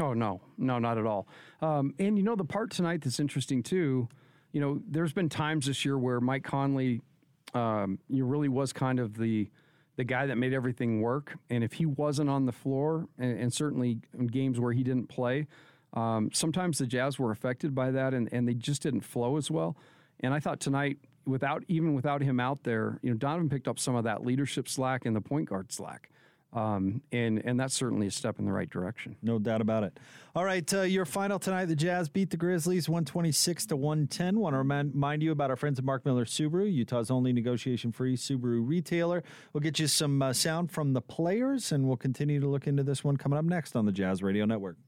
Oh 0.00 0.14
no, 0.14 0.40
no, 0.56 0.78
not 0.78 0.98
at 0.98 1.06
all. 1.06 1.28
Um, 1.60 1.94
and 1.98 2.16
you 2.16 2.22
know 2.22 2.36
the 2.36 2.44
part 2.44 2.70
tonight 2.70 3.02
that's 3.02 3.20
interesting 3.20 3.62
too. 3.62 4.08
You 4.52 4.60
know, 4.60 4.80
there's 4.88 5.12
been 5.12 5.28
times 5.28 5.66
this 5.66 5.84
year 5.84 5.98
where 5.98 6.20
Mike 6.20 6.44
Conley, 6.44 7.02
um, 7.54 7.98
you 8.08 8.24
really 8.24 8.48
was 8.48 8.72
kind 8.72 8.98
of 9.00 9.16
the 9.16 9.50
the 9.96 10.04
guy 10.04 10.26
that 10.26 10.36
made 10.36 10.52
everything 10.52 11.00
work. 11.00 11.36
And 11.50 11.64
if 11.64 11.72
he 11.72 11.84
wasn't 11.84 12.30
on 12.30 12.46
the 12.46 12.52
floor, 12.52 13.08
and, 13.18 13.38
and 13.38 13.52
certainly 13.52 13.98
in 14.16 14.28
games 14.28 14.60
where 14.60 14.72
he 14.72 14.84
didn't 14.84 15.08
play, 15.08 15.48
um, 15.92 16.30
sometimes 16.32 16.78
the 16.78 16.86
Jazz 16.86 17.18
were 17.18 17.32
affected 17.32 17.74
by 17.74 17.90
that, 17.90 18.14
and, 18.14 18.28
and 18.32 18.46
they 18.46 18.54
just 18.54 18.82
didn't 18.82 19.00
flow 19.00 19.36
as 19.36 19.50
well. 19.50 19.76
And 20.20 20.32
I 20.32 20.38
thought 20.38 20.60
tonight, 20.60 20.98
without 21.26 21.64
even 21.68 21.94
without 21.94 22.22
him 22.22 22.40
out 22.40 22.62
there, 22.62 22.98
you 23.02 23.10
know, 23.10 23.16
Donovan 23.16 23.48
picked 23.48 23.68
up 23.68 23.78
some 23.78 23.96
of 23.96 24.04
that 24.04 24.24
leadership 24.24 24.68
slack 24.68 25.04
and 25.04 25.14
the 25.14 25.20
point 25.20 25.48
guard 25.48 25.72
slack. 25.72 26.10
Um, 26.50 27.02
and 27.12 27.42
and 27.44 27.60
that's 27.60 27.74
certainly 27.74 28.06
a 28.06 28.10
step 28.10 28.38
in 28.38 28.46
the 28.46 28.52
right 28.52 28.70
direction. 28.70 29.16
No 29.22 29.38
doubt 29.38 29.60
about 29.60 29.84
it. 29.84 30.00
All 30.34 30.46
right, 30.46 30.72
uh, 30.72 30.80
your 30.80 31.04
final 31.04 31.38
tonight: 31.38 31.66
the 31.66 31.76
Jazz 31.76 32.08
beat 32.08 32.30
the 32.30 32.38
Grizzlies 32.38 32.88
one 32.88 33.04
twenty 33.04 33.32
six 33.32 33.66
to 33.66 33.76
one 33.76 34.06
ten. 34.06 34.40
Want 34.40 34.54
to 34.54 34.58
remind 34.58 35.22
you 35.22 35.30
about 35.30 35.50
our 35.50 35.56
friends 35.56 35.78
at 35.78 35.84
Mark 35.84 36.06
Miller 36.06 36.24
Subaru, 36.24 36.72
Utah's 36.72 37.10
only 37.10 37.34
negotiation-free 37.34 38.16
Subaru 38.16 38.66
retailer. 38.66 39.22
We'll 39.52 39.60
get 39.60 39.78
you 39.78 39.86
some 39.86 40.22
uh, 40.22 40.32
sound 40.32 40.70
from 40.70 40.94
the 40.94 41.02
players, 41.02 41.70
and 41.70 41.86
we'll 41.86 41.98
continue 41.98 42.40
to 42.40 42.48
look 42.48 42.66
into 42.66 42.82
this 42.82 43.04
one 43.04 43.18
coming 43.18 43.38
up 43.38 43.44
next 43.44 43.76
on 43.76 43.84
the 43.84 43.92
Jazz 43.92 44.22
Radio 44.22 44.46
Network. 44.46 44.78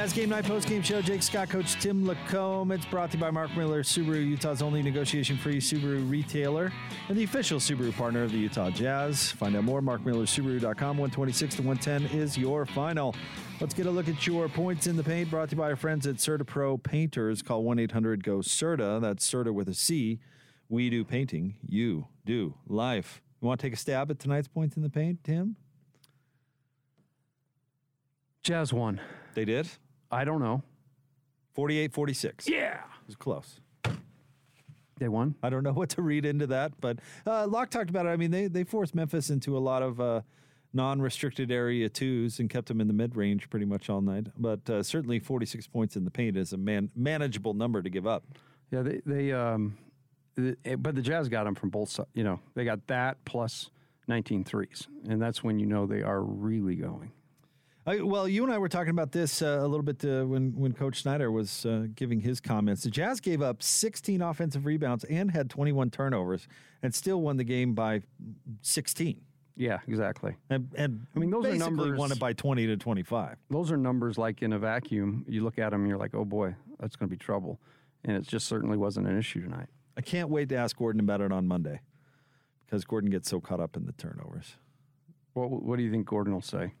Jazz 0.00 0.14
Game 0.14 0.30
Night 0.30 0.46
Post 0.46 0.66
Game 0.66 0.80
Show. 0.80 1.02
Jake 1.02 1.22
Scott, 1.22 1.50
Coach 1.50 1.74
Tim 1.74 2.06
LaComb. 2.06 2.72
It's 2.72 2.86
brought 2.86 3.10
to 3.10 3.18
you 3.18 3.20
by 3.20 3.30
Mark 3.30 3.54
Miller, 3.54 3.82
Subaru, 3.82 4.26
Utah's 4.26 4.62
only 4.62 4.80
negotiation-free 4.80 5.58
Subaru 5.58 6.10
retailer 6.10 6.72
and 7.10 7.18
the 7.18 7.24
official 7.24 7.58
Subaru 7.58 7.94
partner 7.94 8.22
of 8.22 8.32
the 8.32 8.38
Utah 8.38 8.70
Jazz. 8.70 9.30
Find 9.32 9.54
out 9.54 9.64
more, 9.64 9.82
markmillersubaru.com. 9.82 10.96
126 10.96 11.56
to 11.56 11.62
110 11.62 12.18
is 12.18 12.38
your 12.38 12.64
final. 12.64 13.14
Let's 13.60 13.74
get 13.74 13.84
a 13.84 13.90
look 13.90 14.08
at 14.08 14.26
your 14.26 14.48
points 14.48 14.86
in 14.86 14.96
the 14.96 15.04
paint. 15.04 15.28
Brought 15.28 15.50
to 15.50 15.56
you 15.56 15.60
by 15.60 15.68
our 15.68 15.76
friends 15.76 16.06
at 16.06 16.14
CertaPro 16.14 16.82
Painters. 16.82 17.42
Call 17.42 17.62
1-800-GO-CERTA. 17.64 19.02
That's 19.02 19.22
Certa 19.26 19.52
with 19.52 19.68
a 19.68 19.74
C. 19.74 20.18
We 20.70 20.88
do 20.88 21.04
painting. 21.04 21.56
You 21.68 22.06
do 22.24 22.54
life. 22.66 23.20
You 23.42 23.48
want 23.48 23.60
to 23.60 23.66
take 23.66 23.74
a 23.74 23.76
stab 23.76 24.10
at 24.10 24.18
tonight's 24.18 24.48
points 24.48 24.78
in 24.78 24.82
the 24.82 24.88
paint, 24.88 25.22
Tim? 25.24 25.56
Jazz 28.42 28.72
won. 28.72 28.98
They 29.34 29.44
did? 29.44 29.68
I 30.10 30.24
don't 30.24 30.40
know. 30.40 30.62
48 31.54 31.92
46. 31.92 32.48
Yeah. 32.48 32.74
It 32.74 33.06
was 33.06 33.16
close. 33.16 33.60
They 34.98 35.08
won. 35.08 35.34
I 35.42 35.50
don't 35.50 35.64
know 35.64 35.72
what 35.74 35.88
to 35.90 36.02
read 36.02 36.24
into 36.24 36.46
that, 36.48 36.72
but 36.80 36.98
uh, 37.26 37.46
Locke 37.46 37.70
talked 37.70 37.90
about 37.90 38.06
it. 38.06 38.10
I 38.10 38.16
mean, 38.16 38.30
they, 38.30 38.46
they 38.46 38.64
forced 38.64 38.94
Memphis 38.94 39.30
into 39.30 39.56
a 39.56 39.60
lot 39.60 39.82
of 39.82 40.00
uh, 40.00 40.20
non 40.72 41.00
restricted 41.00 41.50
area 41.50 41.88
twos 41.88 42.38
and 42.38 42.48
kept 42.48 42.68
them 42.68 42.80
in 42.80 42.86
the 42.86 42.92
mid 42.92 43.16
range 43.16 43.48
pretty 43.50 43.66
much 43.66 43.88
all 43.88 44.00
night. 44.00 44.26
But 44.38 44.68
uh, 44.68 44.82
certainly 44.82 45.18
46 45.18 45.66
points 45.68 45.96
in 45.96 46.04
the 46.04 46.10
paint 46.10 46.36
is 46.36 46.52
a 46.52 46.58
man, 46.58 46.90
manageable 46.94 47.54
number 47.54 47.82
to 47.82 47.90
give 47.90 48.06
up. 48.06 48.24
Yeah, 48.70 48.82
they, 48.82 49.00
they 49.04 49.32
um, 49.32 49.76
the, 50.36 50.56
eh, 50.64 50.76
but 50.76 50.94
the 50.94 51.02
Jazz 51.02 51.28
got 51.28 51.44
them 51.44 51.54
from 51.54 51.70
both 51.70 51.88
sides. 51.88 52.10
You 52.14 52.24
know, 52.24 52.40
they 52.54 52.64
got 52.64 52.86
that 52.86 53.24
plus 53.24 53.70
19 54.08 54.44
threes. 54.44 54.86
And 55.08 55.20
that's 55.20 55.42
when 55.42 55.58
you 55.58 55.66
know 55.66 55.86
they 55.86 56.02
are 56.02 56.22
really 56.22 56.76
going. 56.76 57.12
I, 57.86 58.00
well, 58.02 58.28
you 58.28 58.44
and 58.44 58.52
I 58.52 58.58
were 58.58 58.68
talking 58.68 58.90
about 58.90 59.12
this 59.12 59.40
uh, 59.40 59.58
a 59.60 59.66
little 59.66 59.82
bit 59.82 60.04
uh, 60.04 60.24
when 60.26 60.52
when 60.54 60.72
Coach 60.72 61.00
Snyder 61.02 61.30
was 61.30 61.64
uh, 61.64 61.86
giving 61.94 62.20
his 62.20 62.40
comments. 62.40 62.82
The 62.82 62.90
Jazz 62.90 63.20
gave 63.20 63.40
up 63.40 63.62
16 63.62 64.20
offensive 64.20 64.66
rebounds 64.66 65.04
and 65.04 65.30
had 65.30 65.48
21 65.48 65.90
turnovers, 65.90 66.46
and 66.82 66.94
still 66.94 67.20
won 67.22 67.36
the 67.38 67.44
game 67.44 67.74
by 67.74 68.02
16. 68.62 69.20
Yeah, 69.56 69.78
exactly. 69.86 70.36
And, 70.48 70.70
and 70.74 71.06
I 71.14 71.18
mean, 71.18 71.30
those 71.30 71.44
are 71.44 71.54
numbers- 71.54 71.98
won 71.98 72.12
it 72.12 72.18
by 72.18 72.32
20 72.32 72.66
to 72.68 72.76
25. 72.78 73.36
Those 73.50 73.70
are 73.70 73.76
numbers 73.76 74.16
like 74.16 74.42
in 74.42 74.52
a 74.54 74.58
vacuum. 74.58 75.24
You 75.28 75.42
look 75.44 75.58
at 75.58 75.70
them 75.70 75.82
and 75.82 75.88
you're 75.88 75.98
like, 75.98 76.14
oh 76.14 76.24
boy, 76.24 76.54
that's 76.78 76.96
going 76.96 77.08
to 77.08 77.14
be 77.14 77.18
trouble. 77.18 77.60
And 78.04 78.16
it 78.16 78.26
just 78.26 78.46
certainly 78.46 78.78
wasn't 78.78 79.06
an 79.06 79.18
issue 79.18 79.42
tonight. 79.42 79.66
I 79.98 80.00
can't 80.00 80.30
wait 80.30 80.48
to 80.48 80.56
ask 80.56 80.76
Gordon 80.78 81.00
about 81.00 81.20
it 81.20 81.30
on 81.30 81.46
Monday 81.46 81.80
because 82.64 82.84
Gordon 82.84 83.10
gets 83.10 83.28
so 83.28 83.38
caught 83.38 83.60
up 83.60 83.76
in 83.76 83.84
the 83.84 83.92
turnovers. 83.92 84.56
What, 85.34 85.50
what 85.50 85.76
do 85.76 85.82
you 85.82 85.90
think 85.90 86.06
Gordon 86.06 86.32
will 86.32 86.40
say? 86.40 86.72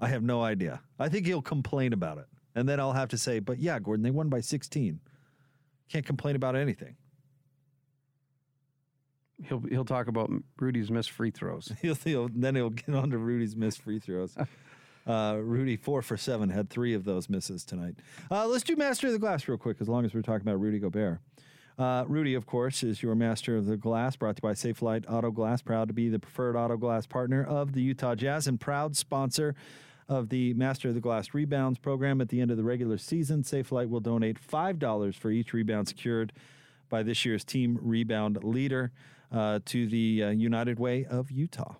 I 0.00 0.08
have 0.08 0.22
no 0.22 0.42
idea. 0.42 0.80
I 0.98 1.08
think 1.08 1.26
he'll 1.26 1.42
complain 1.42 1.92
about 1.92 2.18
it. 2.18 2.26
And 2.54 2.68
then 2.68 2.80
I'll 2.80 2.92
have 2.92 3.08
to 3.10 3.18
say, 3.18 3.38
but 3.40 3.58
yeah, 3.58 3.78
Gordon, 3.78 4.02
they 4.02 4.10
won 4.10 4.28
by 4.28 4.40
16. 4.40 5.00
Can't 5.88 6.06
complain 6.06 6.36
about 6.36 6.56
anything. 6.56 6.96
He'll 9.44 9.60
he'll 9.60 9.84
talk 9.84 10.08
about 10.08 10.30
Rudy's 10.58 10.90
missed 10.90 11.12
free 11.12 11.30
throws. 11.30 11.72
he'll, 11.82 11.94
he'll 11.94 12.28
then 12.34 12.56
he'll 12.56 12.70
get 12.70 12.92
on 12.94 13.10
to 13.10 13.18
Rudy's 13.18 13.54
missed 13.54 13.82
free 13.82 13.98
throws. 13.98 14.36
Uh, 15.06 15.38
Rudy 15.40 15.74
four 15.74 16.02
for 16.02 16.18
seven 16.18 16.50
had 16.50 16.68
three 16.68 16.92
of 16.92 17.04
those 17.04 17.30
misses 17.30 17.64
tonight. 17.64 17.94
Uh, 18.30 18.46
let's 18.46 18.62
do 18.62 18.76
master 18.76 19.06
of 19.06 19.14
the 19.14 19.18
glass 19.18 19.48
real 19.48 19.56
quick, 19.56 19.78
as 19.80 19.88
long 19.88 20.04
as 20.04 20.12
we're 20.12 20.20
talking 20.20 20.46
about 20.46 20.60
Rudy 20.60 20.78
Gobert. 20.78 21.20
Uh, 21.78 22.04
Rudy, 22.06 22.34
of 22.34 22.44
course, 22.44 22.82
is 22.82 23.02
your 23.02 23.14
master 23.14 23.56
of 23.56 23.64
the 23.64 23.78
glass, 23.78 24.16
brought 24.16 24.36
to 24.36 24.40
you 24.40 24.48
by 24.50 24.52
Safelite 24.52 25.10
Auto 25.10 25.30
Glass, 25.30 25.62
proud 25.62 25.88
to 25.88 25.94
be 25.94 26.10
the 26.10 26.18
preferred 26.18 26.56
auto 26.56 26.76
glass 26.76 27.06
partner 27.06 27.42
of 27.42 27.72
the 27.72 27.80
Utah 27.80 28.16
Jazz 28.16 28.46
and 28.46 28.60
proud 28.60 28.96
sponsor 28.96 29.54
of 30.08 30.28
the 30.28 30.54
Master 30.54 30.88
of 30.88 30.94
the 30.94 31.00
Glass 31.00 31.34
Rebounds 31.34 31.78
program. 31.78 32.20
At 32.20 32.28
the 32.28 32.40
end 32.40 32.50
of 32.50 32.56
the 32.56 32.64
regular 32.64 32.98
season, 32.98 33.42
Safelite 33.42 33.88
will 33.88 34.00
donate 34.00 34.38
five 34.38 34.78
dollars 34.78 35.16
for 35.16 35.30
each 35.30 35.52
rebound 35.52 35.88
secured 35.88 36.32
by 36.88 37.02
this 37.02 37.24
year's 37.24 37.44
team 37.44 37.78
rebound 37.82 38.42
leader 38.42 38.92
uh, 39.30 39.60
to 39.66 39.86
the 39.86 40.24
uh, 40.24 40.30
United 40.30 40.78
Way 40.78 41.04
of 41.04 41.30
Utah. 41.30 41.74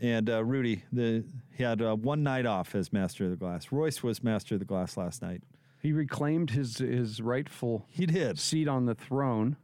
And 0.00 0.30
uh, 0.30 0.44
Rudy, 0.44 0.84
the, 0.92 1.24
he 1.56 1.62
had 1.62 1.82
uh, 1.82 1.96
one 1.96 2.22
night 2.22 2.46
off 2.46 2.74
as 2.74 2.92
Master 2.92 3.24
of 3.24 3.30
the 3.30 3.36
Glass. 3.36 3.72
Royce 3.72 4.02
was 4.02 4.22
Master 4.22 4.54
of 4.54 4.60
the 4.60 4.64
Glass 4.64 4.96
last 4.96 5.22
night. 5.22 5.42
He 5.80 5.92
reclaimed 5.92 6.50
his 6.50 6.78
his 6.78 7.20
rightful 7.22 7.86
he 7.88 8.04
did 8.06 8.38
seat 8.38 8.66
on 8.66 8.86
the 8.86 8.94
throne, 8.96 9.56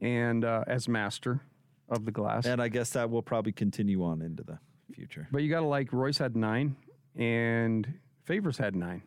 and 0.00 0.44
uh, 0.44 0.64
as 0.66 0.88
master 0.88 1.42
of 1.88 2.06
the 2.06 2.12
glass. 2.12 2.46
And 2.46 2.62
I 2.62 2.68
guess 2.68 2.90
that 2.90 3.10
will 3.10 3.22
probably 3.22 3.52
continue 3.52 4.02
on 4.02 4.22
into 4.22 4.42
the 4.42 4.58
future. 4.92 5.28
But 5.30 5.42
you 5.42 5.50
got 5.50 5.60
to 5.60 5.66
like 5.66 5.92
Royce 5.92 6.18
had 6.18 6.34
nine, 6.34 6.76
and 7.20 8.00
Favors 8.24 8.58
had 8.58 8.74
nine. 8.74 9.02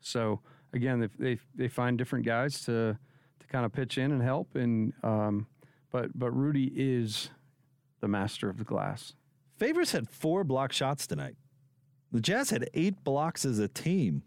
So 0.00 0.40
again, 0.72 1.00
they 1.00 1.08
they, 1.18 1.38
they 1.54 1.68
find 1.68 1.98
different 1.98 2.24
guys 2.24 2.60
to 2.66 2.96
to 3.40 3.46
kind 3.48 3.64
of 3.64 3.72
pitch 3.72 3.98
in 3.98 4.12
and 4.12 4.22
help. 4.22 4.54
And 4.54 4.92
um, 5.02 5.48
but 5.90 6.16
but 6.16 6.30
Rudy 6.30 6.72
is 6.76 7.30
the 8.00 8.08
master 8.08 8.48
of 8.48 8.58
the 8.58 8.64
glass. 8.64 9.14
Favors 9.56 9.90
had 9.90 10.08
four 10.08 10.44
block 10.44 10.72
shots 10.72 11.06
tonight. 11.06 11.36
The 12.12 12.20
Jazz 12.20 12.50
had 12.50 12.68
eight 12.74 13.02
blocks 13.02 13.44
as 13.44 13.58
a 13.58 13.68
team, 13.68 14.22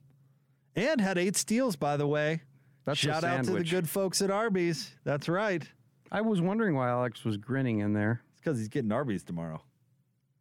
and 0.76 1.00
had 1.00 1.18
eight 1.18 1.38
steals. 1.38 1.76
By 1.76 1.98
the 1.98 2.08
way, 2.08 2.42
That's 2.86 3.00
shout 3.00 3.24
out 3.24 3.46
to 3.46 3.52
the 3.52 3.64
good 3.64 3.88
folks 3.88 4.22
at 4.22 4.32
Arby's. 4.32 4.92
That's 5.04 5.30
right. 5.30 5.64
I 6.12 6.22
was 6.22 6.42
wondering 6.42 6.76
why 6.76 6.90
Alex 6.90 7.24
was 7.24 7.38
grinning 7.38 7.80
in 7.80 7.94
there. 7.94 8.22
It's 8.32 8.42
because 8.42 8.58
he's 8.58 8.68
getting 8.68 8.92
Arby's 8.92 9.24
tomorrow. 9.24 9.62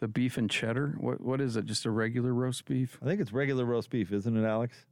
The 0.00 0.08
beef 0.08 0.36
and 0.38 0.48
cheddar. 0.48 0.94
What 0.98 1.20
what 1.20 1.40
is 1.40 1.56
it? 1.56 1.64
Just 1.64 1.84
a 1.84 1.90
regular 1.90 2.32
roast 2.32 2.64
beef? 2.64 2.98
I 3.02 3.06
think 3.06 3.20
it's 3.20 3.32
regular 3.32 3.64
roast 3.64 3.90
beef, 3.90 4.12
isn't 4.12 4.36
it, 4.36 4.46
Alex? 4.46 4.84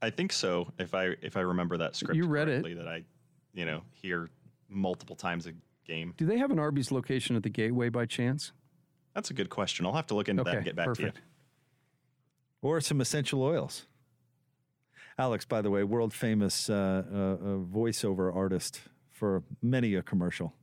I 0.00 0.10
think 0.10 0.32
so. 0.32 0.72
If 0.78 0.94
I 0.94 1.14
if 1.20 1.36
I 1.36 1.40
remember 1.40 1.76
that 1.78 1.94
script, 1.94 2.16
You 2.16 2.26
read 2.26 2.48
it. 2.48 2.64
That 2.76 2.88
I, 2.88 3.04
you 3.52 3.64
know, 3.64 3.82
hear 3.92 4.30
multiple 4.68 5.14
times 5.14 5.46
a 5.46 5.52
game. 5.86 6.14
Do 6.16 6.26
they 6.26 6.38
have 6.38 6.50
an 6.50 6.58
Arby's 6.58 6.90
location 6.90 7.36
at 7.36 7.42
the 7.42 7.50
Gateway 7.50 7.88
by 7.88 8.06
chance? 8.06 8.52
That's 9.14 9.30
a 9.30 9.34
good 9.34 9.50
question. 9.50 9.84
I'll 9.84 9.92
have 9.92 10.06
to 10.06 10.14
look 10.14 10.28
into 10.28 10.42
that 10.44 10.54
and 10.54 10.64
get 10.64 10.74
back 10.74 10.86
perfect. 10.86 11.16
to 11.16 11.20
you. 11.20 11.26
Or 12.62 12.80
some 12.80 13.00
essential 13.00 13.42
oils. 13.42 13.86
Alex, 15.18 15.44
by 15.44 15.60
the 15.60 15.70
way, 15.70 15.84
world 15.84 16.14
famous 16.14 16.70
uh, 16.70 17.02
uh, 17.12 17.16
uh, 17.16 17.36
voiceover 17.58 18.34
artist 18.34 18.80
for 19.10 19.42
many 19.60 19.94
a 19.94 20.02
commercial 20.02 20.54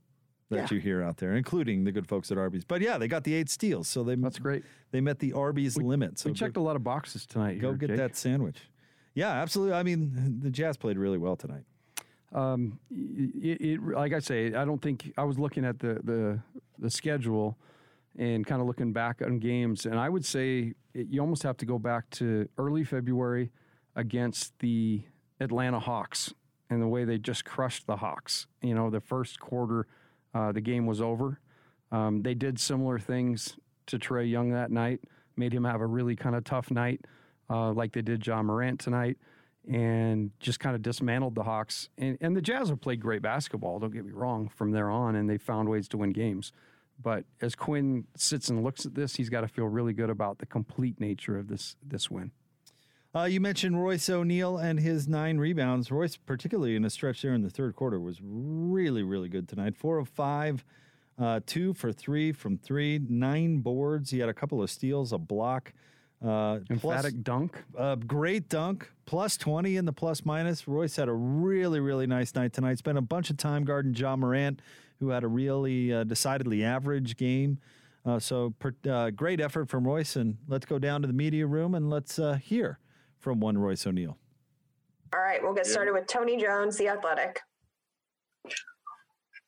that 0.50 0.56
Yeah. 0.56 0.66
you 0.76 0.80
hear 0.80 1.02
out 1.02 1.16
there, 1.16 1.34
including 1.34 1.84
the 1.84 1.92
good 1.92 2.06
folks 2.06 2.30
at 2.30 2.38
Arby's. 2.38 2.64
But 2.64 2.80
yeah, 2.82 2.98
they 2.98 3.08
got 3.08 3.24
the 3.24 3.34
eight 3.34 3.48
steals, 3.48 3.88
so 3.88 4.02
they 4.02 4.16
That's 4.16 4.38
great. 4.38 4.64
They 4.90 5.00
met 5.00 5.18
the 5.20 5.32
Arby's 5.32 5.76
limit. 5.76 6.18
So 6.18 6.28
we 6.28 6.34
checked 6.34 6.56
a 6.56 6.60
lot 6.60 6.76
of 6.76 6.84
boxes 6.84 7.24
tonight. 7.24 7.60
Go 7.60 7.68
here, 7.70 7.76
get 7.78 7.86
Jake. 7.88 7.96
that 7.98 8.16
sandwich. 8.16 8.58
Yeah, 9.14 9.30
absolutely. 9.30 9.74
I 9.74 9.82
mean, 9.82 10.40
the 10.40 10.50
Jazz 10.50 10.76
played 10.76 10.98
really 10.98 11.18
well 11.18 11.36
tonight. 11.36 11.64
Um, 12.32 12.78
it, 12.90 13.60
it, 13.60 13.82
like 13.82 14.12
I 14.12 14.20
say, 14.20 14.54
I 14.54 14.64
don't 14.64 14.80
think 14.80 15.12
I 15.16 15.24
was 15.24 15.38
looking 15.38 15.64
at 15.64 15.78
the 15.80 16.00
the, 16.04 16.40
the 16.78 16.90
schedule 16.90 17.58
and 18.18 18.46
kind 18.46 18.60
of 18.60 18.66
looking 18.66 18.92
back 18.92 19.20
on 19.22 19.38
games, 19.38 19.86
and 19.86 19.98
I 19.98 20.08
would 20.08 20.24
say 20.24 20.74
it, 20.94 21.06
you 21.08 21.20
almost 21.20 21.42
have 21.44 21.56
to 21.58 21.66
go 21.66 21.78
back 21.78 22.08
to 22.10 22.48
early 22.58 22.84
February 22.84 23.50
against 23.96 24.56
the 24.60 25.02
Atlanta 25.40 25.78
Hawks 25.80 26.32
and 26.70 26.80
the 26.82 26.86
way 26.88 27.04
they 27.04 27.18
just 27.18 27.44
crushed 27.44 27.86
the 27.88 27.96
Hawks. 27.96 28.46
You 28.62 28.74
know, 28.74 28.90
the 28.90 29.00
first 29.00 29.40
quarter, 29.40 29.86
uh, 30.34 30.52
the 30.52 30.60
game 30.60 30.86
was 30.86 31.00
over. 31.00 31.40
Um, 31.92 32.22
they 32.22 32.34
did 32.34 32.58
similar 32.58 32.98
things 32.98 33.56
to 33.86 33.98
Trae 33.98 34.30
Young 34.30 34.50
that 34.52 34.70
night, 34.70 35.00
made 35.36 35.52
him 35.52 35.64
have 35.64 35.80
a 35.80 35.86
really 35.86 36.16
kind 36.16 36.36
of 36.36 36.44
tough 36.44 36.70
night, 36.70 37.04
uh, 37.48 37.72
like 37.72 37.92
they 37.92 38.02
did 38.02 38.24
Ja 38.26 38.42
Morant 38.42 38.78
tonight, 38.78 39.18
and 39.68 40.30
just 40.38 40.60
kind 40.60 40.76
of 40.76 40.82
dismantled 40.82 41.34
the 41.34 41.42
Hawks. 41.42 41.88
And, 41.98 42.16
and 42.20 42.36
the 42.36 42.40
Jazz 42.40 42.68
have 42.68 42.80
played 42.80 43.00
great 43.00 43.22
basketball, 43.22 43.78
don't 43.78 43.92
get 43.92 44.04
me 44.04 44.12
wrong, 44.12 44.48
from 44.48 44.70
there 44.70 44.90
on, 44.90 45.16
and 45.16 45.28
they 45.28 45.38
found 45.38 45.68
ways 45.68 45.88
to 45.88 45.98
win 45.98 46.12
games. 46.12 46.52
But 47.02 47.24
as 47.40 47.54
Quinn 47.54 48.04
sits 48.14 48.50
and 48.50 48.62
looks 48.62 48.84
at 48.84 48.94
this, 48.94 49.16
he's 49.16 49.30
got 49.30 49.40
to 49.40 49.48
feel 49.48 49.66
really 49.66 49.92
good 49.92 50.10
about 50.10 50.38
the 50.38 50.46
complete 50.46 51.00
nature 51.00 51.38
of 51.38 51.48
this 51.48 51.76
this 51.82 52.10
win. 52.10 52.32
Uh, 53.12 53.24
you 53.24 53.40
mentioned 53.40 53.82
Royce 53.82 54.08
O'Neale 54.08 54.56
and 54.58 54.78
his 54.78 55.08
nine 55.08 55.38
rebounds. 55.38 55.90
Royce, 55.90 56.16
particularly 56.16 56.76
in 56.76 56.84
a 56.84 56.90
stretch 56.90 57.22
there 57.22 57.34
in 57.34 57.42
the 57.42 57.50
third 57.50 57.74
quarter, 57.74 57.98
was 57.98 58.20
really, 58.22 59.02
really 59.02 59.28
good 59.28 59.48
tonight. 59.48 59.76
Four 59.76 59.98
of 59.98 60.08
five, 60.08 60.64
uh, 61.18 61.40
two 61.44 61.74
for 61.74 61.90
three 61.90 62.30
from 62.30 62.56
three, 62.56 63.00
nine 63.08 63.58
boards. 63.58 64.10
He 64.10 64.20
had 64.20 64.28
a 64.28 64.34
couple 64.34 64.62
of 64.62 64.70
steals, 64.70 65.12
a 65.12 65.18
block. 65.18 65.72
Uh, 66.24 66.60
Emphatic 66.70 67.24
dunk. 67.24 67.64
A 67.76 67.96
great 67.96 68.48
dunk. 68.48 68.88
Plus 69.06 69.36
20 69.36 69.76
in 69.76 69.86
the 69.86 69.92
plus 69.92 70.24
minus. 70.24 70.68
Royce 70.68 70.94
had 70.94 71.08
a 71.08 71.12
really, 71.12 71.80
really 71.80 72.06
nice 72.06 72.32
night 72.36 72.52
tonight. 72.52 72.78
Spent 72.78 72.96
a 72.96 73.02
bunch 73.02 73.28
of 73.28 73.36
time 73.36 73.64
guarding 73.64 73.92
Ja 73.92 74.14
Morant, 74.14 74.62
who 75.00 75.08
had 75.08 75.24
a 75.24 75.28
really 75.28 75.92
uh, 75.92 76.04
decidedly 76.04 76.62
average 76.62 77.16
game. 77.16 77.58
Uh, 78.06 78.20
so 78.20 78.54
per, 78.60 78.72
uh, 78.88 79.10
great 79.10 79.40
effort 79.40 79.68
from 79.68 79.84
Royce. 79.84 80.14
And 80.14 80.36
let's 80.46 80.64
go 80.64 80.78
down 80.78 81.00
to 81.00 81.08
the 81.08 81.12
media 81.14 81.44
room 81.44 81.74
and 81.74 81.90
let's 81.90 82.16
uh, 82.16 82.34
hear 82.34 82.78
from 83.20 83.38
one 83.38 83.56
Royce 83.56 83.86
O'Neale. 83.86 84.18
All 85.14 85.20
right, 85.20 85.42
we'll 85.42 85.54
get 85.54 85.66
Yeah. 85.66 85.72
started 85.72 85.92
with 85.92 86.06
Tony 86.06 86.36
Jones, 86.36 86.76
the 86.76 86.88
athletic. 86.88 87.40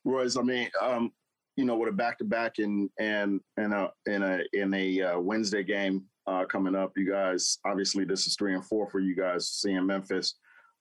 Royce, 0.05 0.37
I 0.37 0.41
mean, 0.41 0.69
um, 0.81 1.11
you 1.55 1.65
know, 1.65 1.77
with 1.77 1.89
a 1.89 1.93
back 1.93 2.17
to 2.19 2.25
back 2.25 2.59
and 2.59 2.89
and 2.99 3.39
and 3.57 3.73
a 3.73 3.91
in 4.05 4.23
a 4.23 4.39
in 4.53 4.73
a 4.73 5.01
uh, 5.01 5.19
Wednesday 5.19 5.63
game, 5.63 6.05
uh, 6.27 6.45
coming 6.45 6.75
up. 6.75 6.97
You 6.97 7.09
guys, 7.09 7.57
obviously, 7.65 8.03
this 8.05 8.27
is 8.27 8.35
three 8.35 8.53
and 8.53 8.65
four 8.65 8.89
for 8.89 8.99
you 8.99 9.15
guys 9.15 9.49
seeing 9.49 9.85
Memphis. 9.85 10.35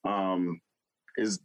Um, 0.04 0.60
is 1.16 1.40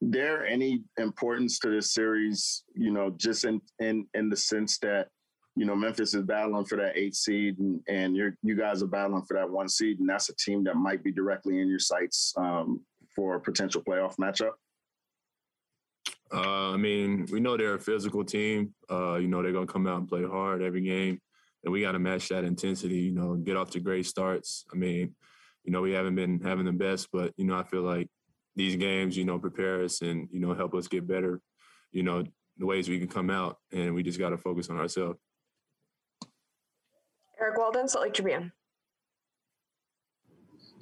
there 0.00 0.46
any 0.46 0.84
importance 0.98 1.58
to 1.60 1.70
this 1.70 1.92
series? 1.92 2.64
You 2.74 2.92
know, 2.92 3.10
just 3.10 3.44
in 3.44 3.60
in 3.80 4.06
in 4.14 4.28
the 4.28 4.36
sense 4.36 4.78
that 4.78 5.08
you 5.56 5.64
know 5.64 5.74
Memphis 5.74 6.14
is 6.14 6.22
battling 6.22 6.66
for 6.66 6.76
that 6.76 6.96
eight 6.96 7.16
seed, 7.16 7.58
and, 7.58 7.80
and 7.88 8.14
you're 8.14 8.36
you 8.42 8.54
guys 8.54 8.82
are 8.82 8.86
battling 8.86 9.24
for 9.24 9.34
that 9.34 9.48
one 9.48 9.68
seed, 9.68 9.98
and 9.98 10.08
that's 10.08 10.28
a 10.28 10.36
team 10.36 10.62
that 10.64 10.76
might 10.76 11.02
be 11.02 11.10
directly 11.10 11.60
in 11.60 11.68
your 11.68 11.78
sights 11.78 12.34
um, 12.36 12.80
for 13.14 13.36
a 13.36 13.40
potential 13.40 13.82
playoff 13.82 14.16
matchup. 14.16 14.52
Uh, 16.32 16.72
I 16.72 16.76
mean, 16.76 17.26
we 17.32 17.40
know 17.40 17.56
they're 17.56 17.74
a 17.74 17.80
physical 17.80 18.22
team. 18.22 18.74
Uh, 18.90 19.14
you 19.14 19.28
know, 19.28 19.42
they're 19.42 19.52
gonna 19.52 19.66
come 19.66 19.86
out 19.86 19.98
and 19.98 20.08
play 20.08 20.24
hard 20.24 20.62
every 20.62 20.82
game, 20.82 21.20
and 21.64 21.72
we 21.72 21.80
got 21.80 21.92
to 21.92 21.98
match 21.98 22.28
that 22.28 22.44
intensity. 22.44 22.98
You 22.98 23.12
know, 23.12 23.34
get 23.36 23.56
off 23.56 23.70
to 23.70 23.80
great 23.80 24.04
starts. 24.04 24.66
I 24.70 24.76
mean, 24.76 25.14
you 25.64 25.72
know, 25.72 25.80
we 25.80 25.92
haven't 25.92 26.16
been 26.16 26.40
having 26.40 26.66
the 26.66 26.72
best, 26.72 27.08
but 27.12 27.32
you 27.38 27.46
know, 27.46 27.58
I 27.58 27.64
feel 27.64 27.82
like 27.82 28.08
these 28.56 28.76
games, 28.76 29.16
you 29.16 29.24
know, 29.24 29.38
prepare 29.38 29.82
us 29.82 30.02
and 30.02 30.28
you 30.30 30.40
know 30.40 30.52
help 30.52 30.74
us 30.74 30.86
get 30.86 31.06
better. 31.06 31.40
You 31.92 32.02
know, 32.02 32.24
the 32.58 32.66
ways 32.66 32.90
we 32.90 32.98
can 32.98 33.08
come 33.08 33.30
out, 33.30 33.56
and 33.72 33.94
we 33.94 34.02
just 34.02 34.18
got 34.18 34.30
to 34.30 34.36
focus 34.36 34.68
on 34.68 34.78
ourselves. 34.78 35.18
Eric 37.40 37.58
Walden, 37.58 37.88
Salt 37.88 38.04
Lake 38.04 38.14
Tribune. 38.14 38.52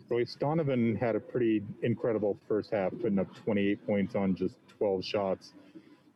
Royce 0.09 0.37
Donovan 0.38 0.95
had 0.97 1.17
a 1.17 1.21
pretty 1.21 1.62
incredible 1.83 2.38
first 2.47 2.71
half, 2.73 2.93
putting 3.01 3.19
up 3.19 3.35
28 3.35 3.87
points 3.87 4.14
on 4.14 4.35
just 4.35 4.55
12 4.79 5.05
shots. 5.05 5.55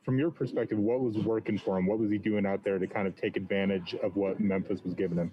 From 0.04 0.18
your 0.18 0.30
perspective, 0.30 0.78
what 0.78 1.00
was 1.00 1.16
working 1.16 1.58
for 1.58 1.78
him? 1.78 1.86
What 1.86 1.98
was 1.98 2.10
he 2.10 2.18
doing 2.18 2.46
out 2.46 2.62
there 2.62 2.78
to 2.78 2.86
kind 2.86 3.08
of 3.08 3.16
take 3.16 3.36
advantage 3.36 3.94
of 4.02 4.14
what 4.16 4.40
Memphis 4.40 4.80
was 4.84 4.94
giving 4.94 5.18
him? 5.18 5.32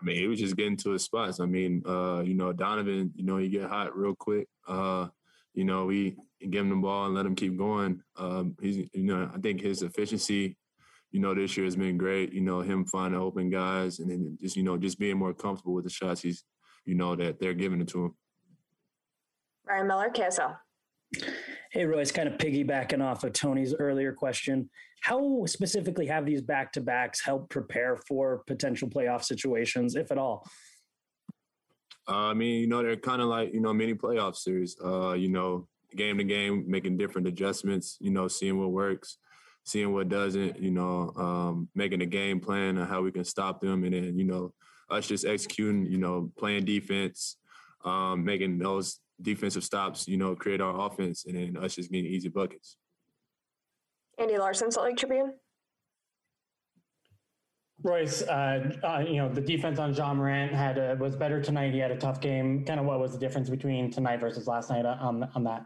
I 0.00 0.04
mean, 0.04 0.16
he 0.16 0.26
was 0.26 0.40
just 0.40 0.56
getting 0.56 0.76
to 0.78 0.90
his 0.90 1.04
spots. 1.04 1.40
I 1.40 1.46
mean, 1.46 1.82
uh, 1.86 2.22
you 2.24 2.34
know, 2.34 2.52
Donovan, 2.52 3.12
you 3.14 3.24
know, 3.24 3.36
he 3.36 3.48
get 3.48 3.68
hot 3.68 3.96
real 3.96 4.14
quick. 4.14 4.48
Uh, 4.66 5.08
you 5.54 5.64
know, 5.64 5.84
we 5.84 6.16
give 6.48 6.62
him 6.62 6.70
the 6.70 6.76
ball 6.76 7.06
and 7.06 7.14
let 7.14 7.26
him 7.26 7.34
keep 7.34 7.56
going. 7.56 8.02
Um, 8.16 8.56
he's, 8.60 8.88
you 8.92 9.04
know, 9.04 9.30
I 9.34 9.38
think 9.38 9.60
his 9.60 9.82
efficiency, 9.82 10.56
you 11.10 11.20
know, 11.20 11.34
this 11.34 11.56
year 11.56 11.64
has 11.64 11.76
been 11.76 11.98
great. 11.98 12.32
You 12.32 12.40
know, 12.40 12.60
him 12.60 12.84
finding 12.84 13.20
open 13.20 13.50
guys 13.50 13.98
and 13.98 14.10
then 14.10 14.38
just, 14.40 14.56
you 14.56 14.62
know, 14.62 14.76
just 14.76 14.98
being 14.98 15.18
more 15.18 15.34
comfortable 15.34 15.74
with 15.74 15.84
the 15.84 15.90
shots 15.90 16.22
he's, 16.22 16.44
you 16.84 16.94
know, 16.94 17.16
that 17.16 17.40
they're 17.40 17.54
giving 17.54 17.80
it 17.80 17.88
to 17.88 18.06
him. 18.06 18.14
Ryan 19.66 19.86
Miller, 19.86 20.10
KSL. 20.10 20.56
Hey, 21.72 21.84
Royce, 21.84 22.12
kind 22.12 22.28
of 22.28 22.38
piggybacking 22.38 23.02
off 23.02 23.24
of 23.24 23.32
Tony's 23.32 23.74
earlier 23.78 24.12
question. 24.12 24.70
How 25.02 25.44
specifically 25.46 26.06
have 26.06 26.26
these 26.26 26.42
back 26.42 26.72
to 26.72 26.80
backs 26.80 27.24
helped 27.24 27.50
prepare 27.50 27.96
for 27.96 28.42
potential 28.46 28.88
playoff 28.88 29.24
situations, 29.24 29.96
if 29.96 30.10
at 30.10 30.18
all? 30.18 30.46
Uh, 32.08 32.30
I 32.30 32.34
mean, 32.34 32.60
you 32.60 32.66
know, 32.66 32.82
they're 32.82 32.96
kind 32.96 33.22
of 33.22 33.28
like, 33.28 33.52
you 33.54 33.60
know, 33.60 33.72
mini 33.72 33.94
playoff 33.94 34.36
series, 34.36 34.76
uh, 34.84 35.12
you 35.12 35.28
know, 35.28 35.68
game 35.96 36.18
to 36.18 36.24
game, 36.24 36.64
making 36.68 36.96
different 36.96 37.26
adjustments, 37.26 37.96
you 38.00 38.10
know, 38.10 38.28
seeing 38.28 38.58
what 38.58 38.72
works, 38.72 39.18
seeing 39.64 39.92
what 39.92 40.08
doesn't, 40.08 40.60
you 40.60 40.70
know, 40.70 41.12
um, 41.16 41.68
making 41.74 42.02
a 42.02 42.06
game 42.06 42.40
plan 42.40 42.78
on 42.78 42.86
how 42.86 43.02
we 43.02 43.12
can 43.12 43.24
stop 43.24 43.60
them. 43.60 43.84
And 43.84 43.94
then, 43.94 44.18
you 44.18 44.24
know, 44.24 44.52
us 44.88 45.06
just 45.06 45.24
executing, 45.24 45.86
you 45.86 45.98
know, 45.98 46.30
playing 46.38 46.64
defense, 46.64 47.36
um, 47.84 48.24
making 48.24 48.58
those 48.58 48.98
defensive 49.22 49.64
stops, 49.64 50.08
you 50.08 50.16
know, 50.16 50.34
create 50.34 50.60
our 50.60 50.86
offense, 50.86 51.24
and 51.26 51.36
then 51.36 51.62
us 51.62 51.74
just 51.74 51.90
getting 51.90 52.10
easy 52.10 52.28
buckets. 52.28 52.76
Andy 54.18 54.36
Larsen, 54.36 54.70
Salt 54.70 54.86
Lake 54.86 54.96
Tribune. 54.96 55.32
Royce, 57.82 58.22
uh, 58.22 58.76
uh, 58.84 58.98
you 59.06 59.16
know 59.16 59.32
the 59.32 59.40
defense 59.40 59.78
on 59.78 59.94
Ja 59.94 60.12
Morant 60.12 60.52
had 60.52 60.76
a, 60.76 60.96
was 61.00 61.16
better 61.16 61.40
tonight. 61.40 61.72
He 61.72 61.78
had 61.78 61.90
a 61.90 61.96
tough 61.96 62.20
game. 62.20 62.62
Kind 62.66 62.78
of 62.78 62.84
what 62.84 63.00
was 63.00 63.12
the 63.12 63.18
difference 63.18 63.48
between 63.48 63.90
tonight 63.90 64.20
versus 64.20 64.46
last 64.46 64.68
night 64.68 64.84
on 64.84 65.26
on 65.34 65.44
that? 65.44 65.64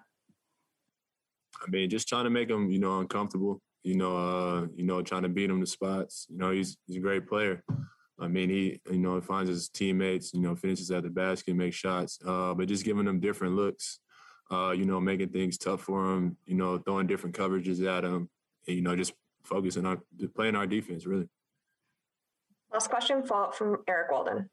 I 1.60 1.70
mean, 1.70 1.90
just 1.90 2.08
trying 2.08 2.24
to 2.24 2.30
make 2.30 2.48
him, 2.48 2.70
you 2.70 2.78
know, 2.78 3.00
uncomfortable. 3.00 3.60
You 3.84 3.96
know, 3.96 4.16
uh, 4.16 4.66
you 4.74 4.84
know, 4.84 5.02
trying 5.02 5.22
to 5.22 5.28
beat 5.28 5.50
him 5.50 5.60
to 5.60 5.66
spots. 5.66 6.26
You 6.30 6.38
know, 6.38 6.50
he's 6.50 6.76
he's 6.86 6.96
a 6.96 7.00
great 7.00 7.28
player. 7.28 7.62
I 8.18 8.28
mean, 8.28 8.48
he 8.48 8.80
you 8.90 8.98
know 8.98 9.20
finds 9.20 9.50
his 9.50 9.68
teammates. 9.68 10.32
You 10.32 10.40
know, 10.40 10.56
finishes 10.56 10.90
at 10.90 11.02
the 11.02 11.10
basket, 11.10 11.54
makes 11.54 11.76
shots. 11.76 12.18
Uh, 12.26 12.54
but 12.54 12.66
just 12.66 12.84
giving 12.84 13.04
them 13.04 13.20
different 13.20 13.54
looks. 13.54 14.00
Uh, 14.50 14.72
you 14.72 14.84
know, 14.84 15.00
making 15.00 15.28
things 15.28 15.58
tough 15.58 15.82
for 15.82 16.14
him. 16.14 16.36
You 16.46 16.54
know, 16.54 16.78
throwing 16.78 17.06
different 17.06 17.36
coverages 17.36 17.86
at 17.86 18.04
him. 18.04 18.28
And, 18.66 18.76
you 18.76 18.82
know, 18.82 18.96
just 18.96 19.12
focusing 19.44 19.84
on 19.84 20.00
playing 20.34 20.56
our 20.56 20.66
defense 20.66 21.06
really. 21.06 21.28
Last 22.72 22.88
question, 22.88 23.22
follow 23.22 23.44
up 23.44 23.54
from 23.54 23.76
Eric 23.86 24.10
Walden. 24.10 24.48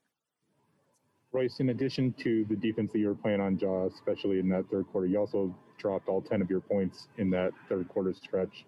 Royce, 1.31 1.59
in 1.59 1.69
addition 1.69 2.13
to 2.19 2.45
the 2.49 2.55
defense 2.55 2.91
that 2.91 2.99
you 2.99 3.07
were 3.07 3.15
playing 3.15 3.39
on 3.39 3.57
Ja, 3.57 3.85
especially 3.87 4.39
in 4.39 4.49
that 4.49 4.65
third 4.69 4.85
quarter, 4.91 5.07
you 5.07 5.17
also 5.17 5.55
dropped 5.77 6.09
all 6.09 6.21
10 6.21 6.41
of 6.41 6.49
your 6.49 6.59
points 6.59 7.07
in 7.17 7.29
that 7.29 7.51
third 7.69 7.87
quarter 7.87 8.13
stretch. 8.13 8.65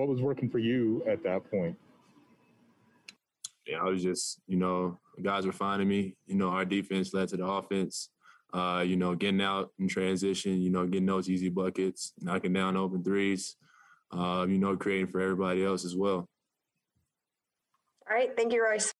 What 0.00 0.08
was 0.08 0.22
working 0.22 0.48
for 0.48 0.58
you 0.58 1.02
at 1.06 1.22
that 1.24 1.50
point? 1.50 1.76
Yeah, 3.66 3.82
I 3.82 3.84
was 3.84 4.02
just, 4.02 4.40
you 4.46 4.56
know, 4.56 4.98
guys 5.22 5.44
were 5.44 5.52
finding 5.52 5.88
me. 5.88 6.16
You 6.26 6.36
know, 6.36 6.48
our 6.48 6.64
defense 6.64 7.12
led 7.12 7.28
to 7.28 7.36
the 7.36 7.44
offense. 7.44 8.08
Uh, 8.50 8.82
you 8.84 8.96
know, 8.96 9.14
getting 9.14 9.42
out 9.42 9.72
in 9.78 9.88
transition, 9.88 10.58
you 10.62 10.70
know, 10.70 10.86
getting 10.86 11.04
those 11.04 11.28
easy 11.28 11.50
buckets, 11.50 12.14
knocking 12.18 12.54
down 12.54 12.78
open 12.78 13.04
threes, 13.04 13.56
uh, 14.10 14.46
you 14.48 14.56
know, 14.56 14.74
creating 14.74 15.08
for 15.08 15.20
everybody 15.20 15.62
else 15.62 15.84
as 15.84 15.94
well. 15.94 16.26
All 18.08 18.16
right. 18.16 18.34
Thank 18.34 18.54
you, 18.54 18.64
Royce. 18.64 18.94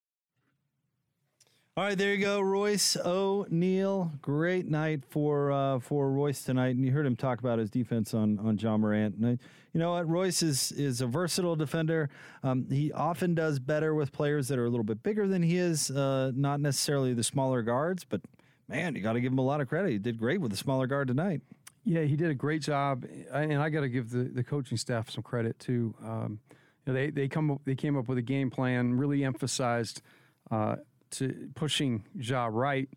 All 1.80 1.86
right, 1.86 1.96
there 1.96 2.12
you 2.12 2.22
go, 2.22 2.42
Royce 2.42 2.94
O'Neale. 2.94 4.12
Great 4.20 4.68
night 4.68 5.02
for 5.08 5.50
uh, 5.50 5.78
for 5.78 6.10
Royce 6.10 6.44
tonight, 6.44 6.76
and 6.76 6.84
you 6.84 6.92
heard 6.92 7.06
him 7.06 7.16
talk 7.16 7.38
about 7.38 7.58
his 7.58 7.70
defense 7.70 8.12
on 8.12 8.38
on 8.38 8.58
Ja 8.58 8.76
Morant. 8.76 9.16
And 9.16 9.26
I, 9.26 9.30
you 9.72 9.80
know 9.80 9.92
what, 9.92 10.06
Royce 10.06 10.42
is 10.42 10.72
is 10.72 11.00
a 11.00 11.06
versatile 11.06 11.56
defender. 11.56 12.10
Um, 12.42 12.66
he 12.68 12.92
often 12.92 13.34
does 13.34 13.58
better 13.58 13.94
with 13.94 14.12
players 14.12 14.48
that 14.48 14.58
are 14.58 14.66
a 14.66 14.68
little 14.68 14.84
bit 14.84 15.02
bigger 15.02 15.26
than 15.26 15.42
he 15.42 15.56
is, 15.56 15.90
uh, 15.90 16.32
not 16.34 16.60
necessarily 16.60 17.14
the 17.14 17.24
smaller 17.24 17.62
guards. 17.62 18.04
But 18.04 18.20
man, 18.68 18.94
you 18.94 19.00
got 19.00 19.14
to 19.14 19.20
give 19.22 19.32
him 19.32 19.38
a 19.38 19.44
lot 19.44 19.62
of 19.62 19.68
credit. 19.70 19.90
He 19.90 19.98
did 19.98 20.18
great 20.18 20.42
with 20.42 20.50
the 20.50 20.58
smaller 20.58 20.86
guard 20.86 21.08
tonight. 21.08 21.40
Yeah, 21.86 22.02
he 22.02 22.14
did 22.14 22.28
a 22.28 22.34
great 22.34 22.60
job, 22.60 23.06
and 23.32 23.54
I 23.54 23.70
got 23.70 23.80
to 23.80 23.88
give 23.88 24.10
the, 24.10 24.24
the 24.24 24.44
coaching 24.44 24.76
staff 24.76 25.08
some 25.08 25.22
credit 25.22 25.58
too. 25.58 25.94
Um, 26.04 26.40
you 26.84 26.92
know, 26.92 27.00
they 27.00 27.08
they 27.08 27.26
come 27.26 27.58
they 27.64 27.74
came 27.74 27.96
up 27.96 28.06
with 28.06 28.18
a 28.18 28.22
game 28.22 28.50
plan, 28.50 28.98
really 28.98 29.24
emphasized 29.24 30.02
uh, 30.50 30.76
to 31.12 31.50
pushing 31.54 32.04
Ja 32.14 32.46
right. 32.46 32.88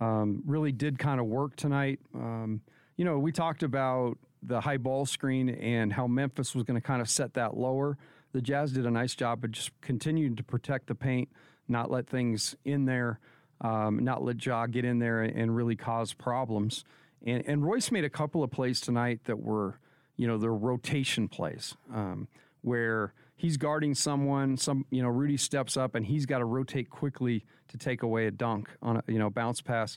Um, 0.00 0.42
really 0.46 0.72
did 0.72 0.98
kind 0.98 1.20
of 1.20 1.26
work 1.26 1.56
tonight. 1.56 2.00
Um, 2.14 2.62
you 2.96 3.04
know, 3.04 3.18
we 3.18 3.32
talked 3.32 3.62
about 3.62 4.18
the 4.42 4.60
high 4.60 4.78
ball 4.78 5.04
screen 5.06 5.50
and 5.50 5.92
how 5.92 6.06
Memphis 6.06 6.54
was 6.54 6.64
going 6.64 6.80
to 6.80 6.86
kind 6.86 7.02
of 7.02 7.08
set 7.08 7.34
that 7.34 7.56
lower. 7.56 7.98
The 8.32 8.40
Jazz 8.40 8.72
did 8.72 8.86
a 8.86 8.90
nice 8.90 9.14
job 9.14 9.44
of 9.44 9.52
just 9.52 9.70
continuing 9.80 10.36
to 10.36 10.42
protect 10.42 10.86
the 10.86 10.94
paint, 10.94 11.28
not 11.68 11.90
let 11.90 12.06
things 12.06 12.56
in 12.64 12.86
there, 12.86 13.20
um, 13.60 13.98
not 13.98 14.22
let 14.22 14.44
Ja 14.44 14.66
get 14.66 14.84
in 14.84 14.98
there 14.98 15.22
and 15.22 15.54
really 15.54 15.76
cause 15.76 16.12
problems. 16.12 16.84
And, 17.24 17.42
and 17.46 17.64
Royce 17.64 17.90
made 17.90 18.04
a 18.04 18.10
couple 18.10 18.42
of 18.42 18.50
plays 18.50 18.80
tonight 18.80 19.20
that 19.24 19.38
were, 19.38 19.78
you 20.16 20.26
know, 20.26 20.38
the 20.38 20.50
rotation 20.50 21.28
plays 21.28 21.74
um, 21.92 22.28
where 22.62 23.12
he's 23.40 23.56
guarding 23.56 23.94
someone, 23.94 24.58
some, 24.58 24.84
you 24.90 25.02
know, 25.02 25.08
Rudy 25.08 25.38
steps 25.38 25.78
up 25.78 25.94
and 25.94 26.04
he's 26.04 26.26
got 26.26 26.38
to 26.38 26.44
rotate 26.44 26.90
quickly 26.90 27.46
to 27.68 27.78
take 27.78 28.02
away 28.02 28.26
a 28.26 28.30
dunk 28.30 28.68
on 28.82 28.98
a, 28.98 29.04
you 29.06 29.18
know, 29.18 29.30
bounce 29.30 29.62
pass. 29.62 29.96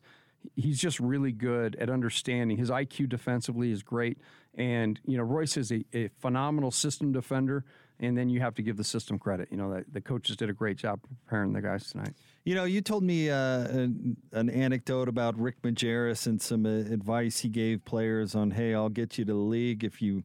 He's 0.55 0.79
just 0.79 0.97
really 1.01 1.33
good 1.33 1.75
at 1.75 1.89
understanding. 1.89 2.55
His 2.55 2.69
IQ 2.69 3.09
defensively 3.09 3.71
is 3.71 3.83
great. 3.83 4.17
And, 4.55 4.97
you 5.05 5.17
know, 5.17 5.23
Royce 5.23 5.57
is 5.57 5.73
a, 5.73 5.83
a 5.93 6.07
phenomenal 6.21 6.71
system 6.71 7.11
defender. 7.11 7.65
And 7.99 8.17
then 8.17 8.29
you 8.29 8.39
have 8.39 8.55
to 8.55 8.61
give 8.61 8.77
the 8.77 8.83
system 8.83 9.19
credit. 9.19 9.49
You 9.51 9.57
know, 9.57 9.73
the, 9.73 9.85
the 9.91 10.01
coaches 10.01 10.37
did 10.37 10.49
a 10.49 10.53
great 10.53 10.77
job 10.77 11.01
preparing 11.25 11.51
the 11.51 11.61
guys 11.61 11.89
tonight. 11.89 12.13
You 12.45 12.55
know, 12.55 12.63
you 12.63 12.79
told 12.79 13.03
me 13.03 13.29
uh, 13.29 13.67
an, 13.67 14.17
an, 14.31 14.49
anecdote 14.49 15.09
about 15.09 15.37
Rick 15.37 15.61
Majerus 15.63 16.27
and 16.27 16.41
some 16.41 16.65
uh, 16.65 16.69
advice 16.69 17.39
he 17.39 17.49
gave 17.49 17.83
players 17.83 18.35
on, 18.35 18.51
hey, 18.51 18.73
I'll 18.73 18.89
get 18.89 19.17
you 19.17 19.25
to 19.25 19.33
the 19.33 19.37
league 19.37 19.83
if 19.83 20.01
you, 20.01 20.23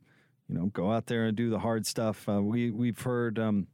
you 0.49 0.55
know, 0.55 0.67
go 0.67 0.91
out 0.91 1.07
there 1.07 1.27
and 1.27 1.37
do 1.37 1.51
the 1.51 1.59
hard 1.59 1.87
stuff. 1.87 2.29
Uh, 2.29 2.43
we 2.43 2.71
we've 2.71 3.01
heard 3.01 3.39
um, 3.39 3.67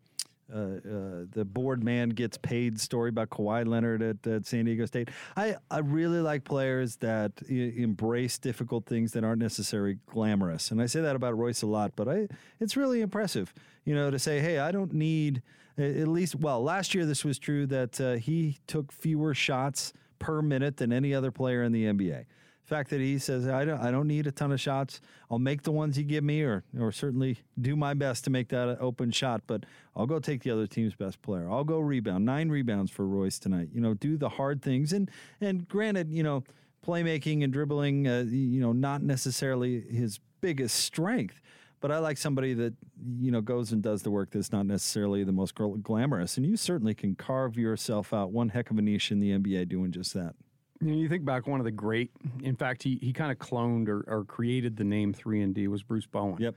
uh, 0.53 0.59
uh, 0.59 1.25
the 1.33 1.45
board 1.45 1.83
man 1.83 2.11
gets 2.11 2.37
paid 2.37 2.79
story 2.79 3.09
about 3.09 3.31
Kawhi 3.31 3.67
Leonard 3.67 4.03
at, 4.03 4.27
at, 4.27 4.47
San 4.47 4.67
Diego 4.67 4.85
State. 4.85 5.09
I, 5.37 5.57
I 5.71 5.79
really 5.79 6.21
like 6.21 6.45
players 6.45 6.97
that 6.97 7.33
I- 7.49 7.73
embrace 7.77 8.39
difficult 8.39 8.85
things 8.85 9.13
that 9.13 9.25
aren't 9.25 9.41
necessarily 9.41 9.99
glamorous, 10.07 10.71
and 10.71 10.83
I 10.83 10.87
say 10.87 11.01
that 11.01 11.17
about 11.17 11.37
Royce 11.39 11.63
a 11.63 11.67
lot. 11.67 11.93
But 11.97 12.09
I, 12.09 12.29
it's 12.61 12.77
really 12.77 13.01
impressive, 13.01 13.55
you 13.85 13.95
know, 13.95 14.11
to 14.11 14.19
say, 14.19 14.41
hey, 14.41 14.59
I 14.59 14.71
don't 14.71 14.93
need 14.93 15.43
at 15.79 16.09
least. 16.09 16.35
Well, 16.35 16.63
last 16.63 16.95
year 16.95 17.07
this 17.07 17.25
was 17.25 17.39
true 17.39 17.67
that 17.67 18.01
uh, 18.01 18.13
he 18.15 18.59
took 18.67 18.93
fewer 18.93 19.35
shots 19.35 19.93
per 20.19 20.43
minute 20.43 20.77
than 20.77 20.93
any 20.93 21.15
other 21.15 21.31
player 21.31 21.63
in 21.63 21.73
the 21.73 21.85
NBA. 21.85 22.27
Fact 22.65 22.91
that 22.91 23.01
he 23.01 23.19
says 23.19 23.47
I 23.47 23.65
don't 23.65 23.81
I 23.81 23.91
don't 23.91 24.09
need 24.09 24.27
a 24.27 24.33
ton 24.33 24.53
of 24.53 24.61
shots. 24.61 25.01
I'll 25.31 25.39
make 25.39 25.63
the 25.63 25.73
ones 25.73 25.99
you 25.99 26.05
give 26.05 26.25
me, 26.25 26.43
or 26.43 26.65
or 26.79 26.93
certainly 26.93 27.39
do 27.61 27.77
my 27.77 27.95
best 27.95 28.25
to 28.25 28.31
make 28.31 28.49
that 28.49 28.69
an 28.69 28.77
open 28.81 29.11
shot. 29.11 29.43
But 29.47 29.65
I'll 29.95 30.07
go 30.07 30.19
take 30.19 30.43
the 30.43 30.51
other 30.51 30.67
team's 30.67 30.95
best 30.95 31.21
player. 31.23 31.49
I'll 31.51 31.65
go 31.65 31.79
rebound. 31.79 32.25
Nine 32.25 32.49
rebounds 32.49 32.91
for 32.91 33.07
Royce 33.07 33.39
tonight. 33.39 33.69
You 33.73 33.81
know, 33.81 33.95
do 33.95 34.17
the 34.17 34.31
hard 34.31 34.63
things. 34.63 34.93
And 34.93 35.11
and 35.41 35.69
granted, 35.69 36.11
you 36.13 36.23
know, 36.23 36.45
playmaking 36.87 37.45
and 37.45 37.53
dribbling, 37.53 38.07
uh, 38.07 38.25
you 38.29 38.61
know, 38.61 38.73
not 38.73 39.03
necessarily 39.03 39.81
his 39.81 40.21
biggest 40.41 40.77
strength. 40.77 41.41
But 41.81 41.91
I 41.91 41.99
like 41.99 42.17
somebody 42.17 42.55
that 42.55 42.73
you 43.19 43.31
know 43.31 43.43
goes 43.43 43.73
and 43.73 43.83
does 43.83 44.03
the 44.03 44.11
work 44.11 44.31
that's 44.31 44.53
not 44.53 44.65
necessarily 44.65 45.23
the 45.23 45.33
most 45.33 45.55
glamorous, 45.55 46.39
and 46.39 46.47
you 46.47 46.57
certainly 46.57 46.95
can 46.95 47.15
carve 47.15 47.59
yourself 47.59 48.15
out 48.15 48.31
one 48.31 48.49
heck 48.49 48.71
of 48.71 48.79
a 48.79 48.83
niche 48.83 49.11
in 49.11 49.21
the 49.21 49.33
NBA 49.33 49.69
doing 49.69 49.93
just 49.93 50.15
that. 50.15 50.35
You, 50.81 50.89
know, 50.89 50.97
you 50.97 51.09
think 51.09 51.25
back, 51.25 51.47
one 51.47 51.61
of 51.61 51.65
the 51.65 51.71
great, 51.71 52.11
in 52.43 52.57
fact, 52.57 52.83
he, 52.83 52.99
he 53.01 53.13
kind 53.13 53.31
of 53.31 53.39
cloned 53.39 53.89
or, 53.89 54.05
or 54.07 54.25
created 54.25 54.77
the 54.77 54.85
name 54.85 55.13
3 55.13 55.43
and 55.43 55.55
D 55.55 55.69
was 55.69 55.83
Bruce 55.83 56.07
Bowen. 56.07 56.37
Yep. 56.39 56.55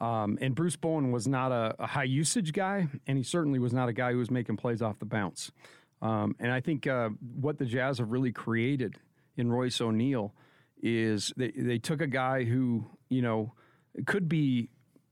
Um, 0.00 0.38
and 0.40 0.54
Bruce 0.54 0.76
Bowen 0.76 1.10
was 1.10 1.26
not 1.26 1.50
a, 1.50 1.74
a, 1.80 1.86
high 1.86 2.04
usage 2.04 2.52
guy, 2.52 2.86
and 3.06 3.18
he 3.18 3.24
certainly 3.24 3.58
was 3.58 3.72
not 3.72 3.88
a 3.88 3.92
guy 3.92 4.12
who 4.12 4.18
was 4.18 4.30
making 4.30 4.56
plays 4.56 4.80
off 4.80 5.00
the 5.00 5.06
bounce. 5.06 5.50
Um, 6.00 6.36
and 6.38 6.52
I 6.52 6.60
think 6.60 6.86
uh, 6.86 7.10
what 7.34 7.58
the 7.58 7.64
Jazz 7.64 7.98
have 7.98 8.12
really 8.12 8.30
created 8.30 8.96
in 9.36 9.50
Royce 9.50 9.80
O'Neale 9.80 10.32
is 10.80 11.32
they, 11.36 11.50
they 11.50 11.78
took 11.78 12.00
a 12.00 12.06
guy 12.06 12.44
who, 12.44 12.86
you 13.08 13.22
know, 13.22 13.54
could 14.06 14.28
be 14.28 14.68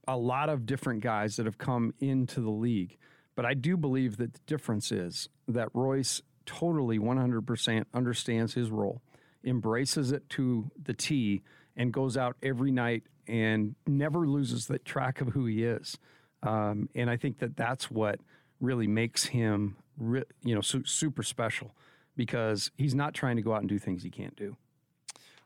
a 0.07 0.15
lot 0.15 0.47
of 0.47 0.65
different 0.65 1.01
guys 1.01 1.35
that 1.35 1.45
have 1.45 1.57
come 1.57 1.93
into 1.99 2.39
the 2.39 2.49
league. 2.49 2.97
But 3.35 3.45
I 3.45 3.53
do 3.53 3.75
believe 3.75 4.17
that 4.17 4.33
the 4.33 4.39
difference 4.47 4.91
is 4.91 5.27
that 5.49 5.69
Royce 5.73 6.21
totally 6.47 6.97
100% 6.97 7.85
understands 7.93 8.55
his 8.55 8.71
role, 8.71 9.01
embraces 9.43 10.11
it 10.11 10.27
to 10.29 10.71
the 10.81 10.93
T, 10.93 11.43
and 11.75 11.93
goes 11.93 12.17
out 12.17 12.35
every 12.41 12.71
night 12.71 13.03
and 13.27 13.75
never 13.85 14.27
loses 14.27 14.65
the 14.65 14.79
track 14.79 15.21
of 15.21 15.27
who 15.27 15.45
he 15.45 15.63
is. 15.63 15.97
Um, 16.41 16.89
and 16.95 17.09
I 17.09 17.17
think 17.17 17.37
that 17.39 17.55
that's 17.55 17.91
what 17.91 18.19
really 18.59 18.87
makes 18.87 19.25
him, 19.25 19.75
you 19.99 20.55
know, 20.55 20.61
su- 20.61 20.85
super 20.85 21.21
special 21.21 21.75
because 22.15 22.71
he's 22.77 22.95
not 22.95 23.13
trying 23.13 23.35
to 23.35 23.41
go 23.43 23.53
out 23.53 23.59
and 23.59 23.69
do 23.69 23.77
things 23.77 24.01
he 24.01 24.09
can't 24.09 24.35
do. 24.35 24.57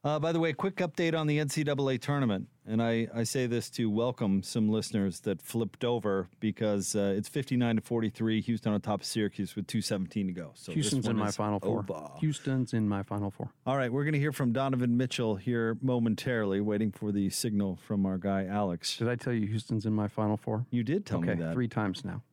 Uh, 0.04 0.18
by 0.18 0.32
the 0.32 0.40
way, 0.40 0.52
quick 0.52 0.78
update 0.78 1.16
on 1.16 1.28
the 1.28 1.38
NCAA 1.38 2.02
tournament. 2.02 2.48
And 2.66 2.82
I, 2.82 3.08
I 3.14 3.22
say 3.22 3.46
this 3.46 3.70
to 3.72 3.88
welcome 3.88 4.42
some 4.42 4.68
listeners 4.68 5.20
that 5.22 5.40
flipped 5.44 5.84
over 5.84 6.28
because 6.40 6.96
uh, 6.96 7.14
it's 7.16 7.30
59 7.30 7.76
to 7.76 7.82
43. 7.84 8.42
Houston 8.42 8.74
on 8.74 8.82
top 8.82 9.02
of 9.02 9.06
Syracuse 9.06 9.56
with 9.56 9.68
217 9.68 10.28
to 10.28 10.34
go. 10.34 10.52
So 10.56 10.72
Houston's 10.72 11.08
in 11.08 11.16
my 11.16 11.30
final 11.30 11.60
four. 11.60 11.86
Over. 11.88 12.10
Houston's 12.20 12.74
in 12.74 12.90
my 12.90 13.04
final 13.04 13.30
four. 13.30 13.52
All 13.68 13.78
right, 13.78 13.94
we're 13.94 14.04
going 14.04 14.14
to 14.14 14.20
hear 14.20 14.32
from 14.32 14.54
Donovan 14.54 14.98
Mitchell 14.98 15.36
here 15.36 15.78
momentarily, 15.84 16.62
waiting 16.62 16.92
for 16.92 17.12
the 17.12 17.30
signal 17.30 17.78
from 17.86 18.08
our 18.08 18.18
guy 18.18 18.46
Alex. 18.46 18.98
Did 18.98 19.08
I 19.08 19.16
tell 19.16 19.34
you 19.34 19.46
Houston's 19.46 19.86
in 19.86 19.94
my 19.94 20.08
final 20.08 20.38
four? 20.38 20.66
You 20.72 20.84
did 20.84 21.06
tell 21.06 21.20
okay, 21.20 21.36
me 21.36 21.44
that 21.44 21.54
three 21.54 21.68
times 21.68 22.04
now. 22.04 22.24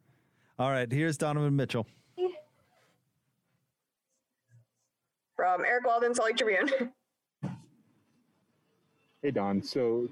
All 0.58 0.70
right, 0.70 0.90
here's 0.90 1.18
Donovan 1.18 1.54
Mitchell. 1.54 1.86
From 5.36 5.64
Eric 5.66 5.86
Walden, 5.86 6.14
Salt 6.14 6.28
Lake 6.28 6.36
Tribune. 6.38 6.92
Hey, 9.22 9.32
Don. 9.32 9.60
So 9.62 10.08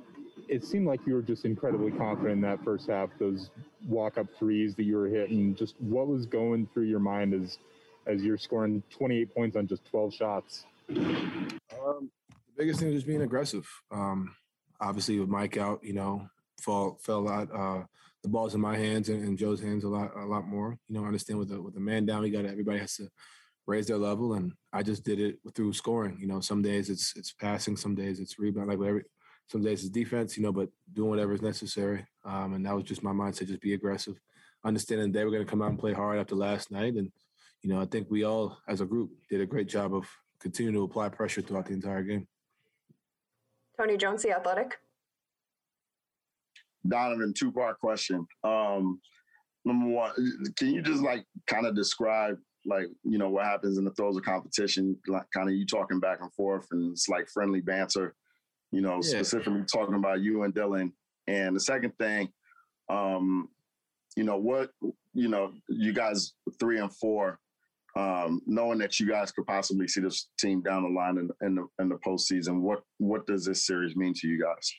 it 0.49 0.65
seemed 0.65 0.87
like 0.87 1.01
you 1.07 1.15
were 1.15 1.23
just 1.23 1.45
incredibly 1.45 1.93
confident 1.93 2.33
in 2.33 2.41
that 2.41 2.63
first 2.65 2.89
half, 2.89 3.09
those 3.21 3.51
walk 3.87 4.19
up 4.19 4.27
threes 4.37 4.75
that 4.75 4.83
you 4.83 4.97
were 4.97 5.07
hitting. 5.07 5.55
Just 5.55 5.81
what 5.81 6.09
was 6.09 6.27
going 6.27 6.69
through 6.75 6.87
your 6.87 6.99
mind 6.99 7.33
as 7.33 7.59
as 8.07 8.23
you're 8.23 8.39
scoring 8.39 8.83
28 8.91 9.35
points 9.35 9.57
on 9.57 9.67
just 9.67 9.85
12 9.87 10.15
shots? 10.15 10.65
Um, 10.89 12.11
the 12.29 12.57
biggest 12.57 12.81
thing 12.81 12.89
is 12.89 12.95
just 12.95 13.07
being 13.07 13.23
aggressive. 13.23 13.69
Um, 13.91 14.35
obviously, 14.81 15.19
with 15.19 15.29
Mike 15.29 15.57
out, 15.57 15.83
you 15.83 15.93
know, 15.93 16.29
fall 16.61 16.99
fell 17.01 17.19
a 17.19 17.21
lot. 17.21 17.49
Uh, 17.53 17.85
the 18.23 18.29
ball's 18.29 18.55
in 18.55 18.61
my 18.61 18.77
hands 18.77 19.09
and, 19.09 19.23
and, 19.23 19.39
Joe's 19.39 19.61
hands 19.61 19.85
a 19.85 19.89
lot, 19.89 20.17
a 20.17 20.25
lot 20.25 20.49
more. 20.49 20.77
You 20.89 20.97
know, 20.97 21.05
I 21.05 21.07
understand 21.07 21.39
with 21.39 21.49
the 21.49 21.63
with 21.63 21.75
the 21.75 21.81
man 21.81 22.07
down, 22.07 22.23
we 22.23 22.31
got 22.31 22.45
everybody 22.45 22.79
has 22.81 22.97
to 22.97 23.09
raise 23.67 23.87
their 23.87 23.99
level, 23.99 24.35
and 24.35 24.53
I 24.73 24.83
just 24.83 25.05
did 25.05 25.21
it 25.21 25.39
through 25.55 25.73
scoring. 25.73 26.19
You 26.21 26.27
know, 26.27 26.41
some 26.41 26.63
days 26.63 26.91
it's 26.91 27.15
it's 27.17 27.33
passing, 27.33 27.77
some 27.77 27.95
days 27.95 28.21
it's 28.21 28.39
rebound, 28.39 28.69
like 28.69 28.79
whatever. 28.79 29.05
Some 29.49 29.63
days 29.63 29.83
it's 29.83 29.91
defense, 29.91 30.37
you 30.37 30.43
know, 30.43 30.53
but 30.53 30.69
doing 30.93 31.11
whatever 31.11 31.33
is 31.33 31.43
necessary. 31.43 32.05
Um, 32.25 32.55
and 32.55 32.67
that 32.67 32.75
was 32.75 32.85
just 32.85 33.03
my 33.03 33.13
mindset: 33.13 33.49
just 33.49 33.61
be 33.61 33.75
aggressive, 33.75 34.19
understanding 34.65 35.13
they 35.13 35.25
were 35.25 35.31
going 35.31 35.45
to 35.45 35.51
come 35.51 35.63
out 35.63 35.71
and 35.71 35.79
play 35.79 35.93
hard 35.93 36.19
after 36.19 36.35
last 36.35 36.71
night. 36.71 36.95
And 36.95 37.11
you 37.63 37.71
know, 37.71 37.81
I 37.81 37.87
think 37.87 38.11
we 38.11 38.25
all, 38.25 38.59
as 38.69 38.81
a 38.81 38.87
group, 38.87 39.11
did 39.31 39.41
a 39.41 39.47
great 39.47 39.69
job 39.69 39.95
of 39.95 40.07
continuing 40.41 40.75
to 40.75 40.85
apply 40.85 41.09
pressure 41.09 41.43
throughout 41.43 41.67
the 41.67 41.75
entire 41.75 42.03
game. 42.03 42.27
Tony 43.79 43.97
Jones, 43.97 44.23
the 44.23 44.33
Athletic. 44.33 44.77
Donovan, 46.89 47.35
two 47.37 47.53
part 47.53 47.79
question. 47.81 48.27
Um, 48.45 49.01
number 49.65 49.89
one, 49.89 50.13
can 50.57 50.69
you 50.69 50.83
just 50.83 51.03
like 51.03 51.25
kind 51.47 51.67
of 51.67 51.75
describe 51.75 52.37
like 52.67 52.87
you 53.05 53.19
know 53.19 53.29
what 53.31 53.45
happens 53.45 53.79
in 53.79 53.85
the 53.85 53.93
throes 53.93 54.17
of 54.17 54.25
competition, 54.25 54.97
like 55.07 55.25
kind 55.35 55.49
of 55.49 55.55
you 55.55 55.67
talking 55.67 56.01
back 56.01 56.19
and 56.21 56.33
forth, 56.35 56.67
and 56.73 56.93
it's 56.93 57.09
like 57.09 57.29
friendly 57.29 57.61
banter. 57.61 58.15
You 58.73 58.81
know, 58.81 58.97
yeah. 58.97 59.11
specifically 59.11 59.63
talking 59.73 59.95
about 59.95 60.21
you 60.21 60.43
and 60.43 60.53
Dillon. 60.53 60.93
And 61.29 61.57
the 61.57 61.61
second 61.61 61.93
thing, 61.99 62.29
um, 62.89 63.49
you 64.17 64.25
know 64.25 64.37
what, 64.37 64.71
you 65.15 65.29
know, 65.29 65.53
you 65.69 65.93
guys 65.93 66.35
three 66.59 66.79
and 66.79 66.93
four, 66.95 67.39
um, 67.97 68.41
knowing 68.47 68.79
that 68.79 68.99
you 68.99 69.09
guys 69.09 69.33
could 69.33 69.47
possibly 69.47 69.89
see 69.89 70.01
this 70.01 70.29
team 70.39 70.63
down 70.63 70.83
the 70.83 70.89
line 70.89 71.19
in, 71.19 71.31
in 71.47 71.55
the 71.55 71.67
in 71.79 71.89
the 71.89 71.97
postseason. 71.97 72.61
What 72.61 72.83
what 72.99 73.27
does 73.27 73.45
this 73.45 73.67
series 73.67 73.97
mean 73.97 74.15
to 74.15 74.29
you 74.29 74.43
guys? 74.43 74.75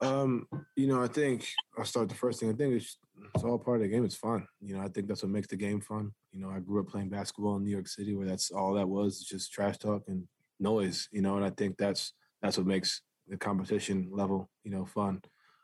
Um, 0.00 0.46
you 0.76 0.86
know, 0.86 1.02
I 1.02 1.08
think 1.08 1.48
I'll 1.78 1.84
start 1.84 2.08
the 2.08 2.14
first 2.14 2.40
thing. 2.40 2.50
I 2.50 2.52
think 2.52 2.74
it's 2.74 2.98
it's 3.34 3.44
all 3.44 3.58
part 3.58 3.78
of 3.78 3.82
the 3.82 3.88
game. 3.88 4.04
It's 4.04 4.14
fun. 4.14 4.46
You 4.60 4.76
know, 4.76 4.82
I 4.82 4.88
think 4.88 5.08
that's 5.08 5.22
what 5.22 5.32
makes 5.32 5.48
the 5.48 5.56
game 5.56 5.80
fun. 5.80 6.12
You 6.32 6.40
know, 6.40 6.50
I 6.50 6.60
grew 6.60 6.80
up 6.80 6.88
playing 6.88 7.08
basketball 7.08 7.56
in 7.56 7.64
New 7.64 7.70
York 7.70 7.88
City 7.88 8.14
where 8.14 8.26
that's 8.26 8.50
all 8.50 8.74
that 8.74 8.88
was, 8.88 9.20
just 9.20 9.52
trash 9.52 9.78
talk 9.78 10.02
and 10.08 10.28
noise, 10.60 11.08
you 11.12 11.22
know, 11.22 11.36
and 11.36 11.44
I 11.44 11.50
think 11.50 11.76
that's 11.78 12.12
that's 12.42 12.58
what 12.58 12.66
makes 12.66 13.02
the 13.26 13.36
competition 13.36 14.08
level, 14.10 14.50
you 14.64 14.70
know, 14.70 14.84
fun. 14.84 15.22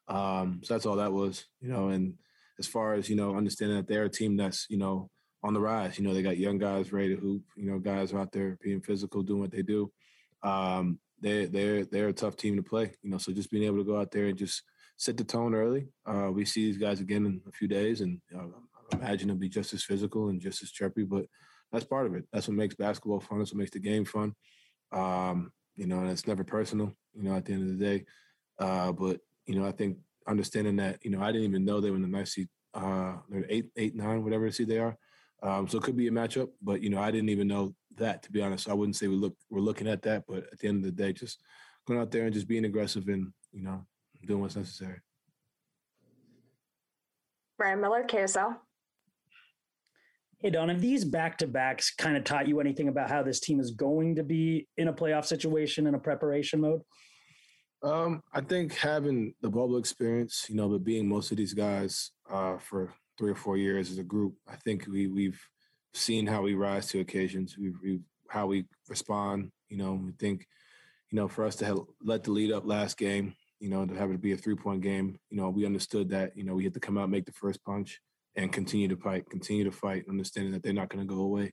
Um, 0.09 0.61
so 0.65 0.75
that's 0.75 0.87
all 0.87 0.97
that 0.97 1.13
was, 1.13 1.45
you 1.61 1.69
know, 1.69 1.89
and 1.89 2.15
as 2.59 2.67
far 2.67 2.95
as, 2.95 3.09
you 3.09 3.17
know, 3.17 3.37
understanding 3.37 3.77
that 3.77 3.87
they're 3.87 4.05
a 4.05 4.11
team 4.11 4.37
that's, 4.37 4.67
you 4.69 4.79
know, 4.79 5.11
on 5.43 5.55
the 5.55 5.61
rise, 5.61 5.99
you 5.99 6.05
know, 6.05 6.15
they 6.15 6.23
got 6.23 6.39
young 6.39 6.59
guys 6.59 6.93
ready 6.93 7.15
to 7.15 7.21
hoop, 7.21 7.43
you 7.57 7.71
know, 7.71 7.79
guys 7.79 8.13
out 8.15 8.33
there 8.33 8.59
being 8.63 8.81
physical, 8.81 9.23
doing 9.23 9.41
what 9.41 9.51
they 9.51 9.63
do. 9.63 9.91
Um, 10.43 10.99
they 11.23 11.47
they're 11.47 11.85
they're 11.85 12.09
a 12.09 12.13
tough 12.13 12.37
team 12.37 12.57
to 12.57 12.63
play, 12.63 12.93
you 13.03 13.11
know. 13.11 13.19
So 13.19 13.33
just 13.33 13.51
being 13.51 13.65
able 13.65 13.79
to 13.79 13.85
go 13.85 13.99
out 13.99 14.11
there 14.11 14.27
and 14.27 14.37
just 14.37 14.63
set 14.97 15.17
the 15.17 15.25
tone 15.25 15.55
early. 15.55 15.89
Uh, 16.05 16.31
we 16.33 16.45
see 16.45 16.67
these 16.67 16.79
guys 16.79 17.01
again 17.01 17.25
in 17.25 17.41
a 17.49 17.53
few 17.53 17.69
days, 17.69 18.01
and 18.01 18.21
uh, 18.37 18.45
I 18.93 18.97
imagine 18.97 19.31
it'll 19.31 19.39
be 19.39 19.49
just 19.49 19.73
as 19.73 19.85
physical 19.85 20.29
and 20.29 20.41
just 20.41 20.63
as 20.63 20.71
chirpy. 20.71 21.05
But 21.05 21.27
that's 21.71 21.85
part 21.85 22.07
of 22.07 22.15
it. 22.15 22.25
That's 22.33 22.49
what 22.49 22.57
makes 22.57 22.75
basketball 22.75 23.21
fun. 23.21 23.39
That's 23.39 23.53
what 23.53 23.59
makes 23.59 23.71
the 23.71 23.79
game 23.79 24.05
fun. 24.05 24.35
Um, 24.91 25.53
you 25.77 25.87
know, 25.87 26.01
and 26.01 26.11
it's 26.11 26.27
never 26.27 26.45
personal. 26.45 26.93
You 27.15 27.23
know, 27.23 27.37
at 27.37 27.45
the 27.45 27.53
end 27.53 27.63
of 27.63 27.79
the 27.79 27.85
day. 27.85 28.05
Uh, 28.59 28.93
but 28.93 29.21
you 29.47 29.59
know, 29.59 29.67
I 29.67 29.73
think 29.73 29.99
understanding 30.27 30.77
that 30.77 31.05
you 31.05 31.11
know 31.11 31.23
I 31.23 31.33
didn't 31.33 31.49
even 31.49 31.65
know 31.65 31.81
they 31.81 31.91
were 31.91 31.97
in 31.97 32.03
the 32.03 32.09
nice 32.09 32.35
seat. 32.35 32.49
Uh, 32.75 33.15
they're 33.29 33.47
eight, 33.49 33.67
eight, 33.77 33.95
nine, 33.95 34.25
whatever 34.25 34.51
seat 34.51 34.69
they 34.69 34.79
are. 34.79 34.97
Um, 35.43 35.67
so 35.69 35.79
it 35.79 35.85
could 35.85 35.97
be 35.97 36.09
a 36.09 36.13
matchup, 36.13 36.51
but 36.63 36.83
you 36.83 36.91
know 36.91 37.01
I 37.01 37.11
didn't 37.11 37.31
even 37.31 37.49
know 37.49 37.75
that 37.97 38.23
to 38.23 38.33
be 38.33 38.43
honest. 38.43 38.69
I 38.69 38.75
wouldn't 38.75 38.97
say 38.97 39.09
we 39.09 39.17
look 39.17 39.37
we're 39.51 39.61
looking 39.61 39.89
at 39.89 40.03
that, 40.03 40.25
but 40.27 40.45
at 40.53 40.59
the 40.59 40.69
end 40.69 40.85
of 40.85 40.95
the 40.95 41.03
day, 41.03 41.13
just 41.13 41.41
going 41.87 42.01
out 42.01 42.11
there 42.11 42.25
and 42.25 42.35
just 42.35 42.49
being 42.49 42.65
aggressive 42.65 43.09
and 43.09 43.33
you 43.53 43.63
know 43.63 43.85
doing 44.27 44.41
what's 44.41 44.57
necessary. 44.57 45.01
Brian 47.59 47.81
Miller, 47.81 48.05
KSL. 48.05 48.57
Hey, 50.41 50.51
Don, 50.51 50.69
have 50.71 50.81
these 50.81 51.05
back 51.05 51.39
to 51.39 51.47
backs 51.47 51.95
kind 51.95 52.17
of 52.17 52.25
taught 52.25 52.49
you 52.49 52.59
anything 52.59 52.89
about 52.89 53.09
how 53.09 53.23
this 53.23 53.39
team 53.39 53.61
is 53.61 53.71
going 53.71 54.17
to 54.17 54.25
be 54.25 54.67
in 54.77 54.89
a 54.89 54.93
playoff 54.93 55.25
situation 55.25 55.87
in 55.87 55.95
a 55.95 55.99
preparation 56.01 56.61
mode? 56.61 56.81
Um, 57.85 58.23
I 58.33 58.41
think 58.41 58.75
having 58.75 59.35
the 59.41 59.49
bubble 59.49 59.77
experience, 59.77 60.47
you 60.49 60.57
know, 60.57 60.69
but 60.69 60.83
being 60.83 61.09
most 61.09 61.31
of 61.31 61.37
these 61.37 61.55
guys 61.55 62.11
uh, 62.29 62.59
for 62.59 62.93
three 63.19 63.31
or 63.31 63.37
four 63.37 63.57
years 63.57 63.91
as 63.93 63.99
a 63.99 64.03
group, 64.03 64.35
I 64.49 64.57
think 64.57 64.87
we 64.89 65.07
we've 65.07 65.41
seen 65.95 66.27
how 66.27 66.43
we 66.43 66.55
rise 66.55 66.89
to 66.89 67.01
occasions. 67.01 67.57
We've, 67.59 67.77
we've 67.83 68.03
how 68.29 68.47
we 68.47 68.65
respond. 68.89 69.51
You 69.69 69.79
know, 69.79 69.93
we 69.93 70.13
think, 70.13 70.47
you 71.11 71.17
know, 71.17 71.29
for 71.29 71.45
us 71.45 71.57
to 71.57 71.67
have, 71.67 71.79
let 72.03 72.25
the 72.25 72.33
lead 72.33 72.53
up 72.53 72.67
last 72.67 72.97
game, 72.97 73.35
you 73.61 73.69
know, 73.69 73.85
to 73.87 73.95
have 73.95 74.11
it 74.11 74.21
be 74.21 74.33
a 74.33 74.37
three 74.37 74.57
point 74.57 74.83
game, 74.83 75.19
you 75.31 75.37
know, 75.37 75.49
we 75.51 75.67
understood 75.67 76.11
that, 76.11 76.37
you 76.37 76.45
know, 76.45 76.55
we 76.55 76.65
had 76.65 76.75
to 76.75 76.81
come 76.81 76.99
out, 76.99 77.11
make 77.11 77.27
the 77.27 77.33
first 77.33 77.63
punch 77.65 78.01
and 78.37 78.53
continue 78.53 78.89
to 78.89 78.97
fight, 78.97 79.29
continue 79.31 79.65
to 79.65 79.71
fight, 79.71 80.05
understanding 80.09 80.53
that 80.53 80.63
they're 80.63 80.73
not 80.73 80.89
going 80.89 81.07
to 81.07 81.15
go 81.15 81.21
away. 81.21 81.53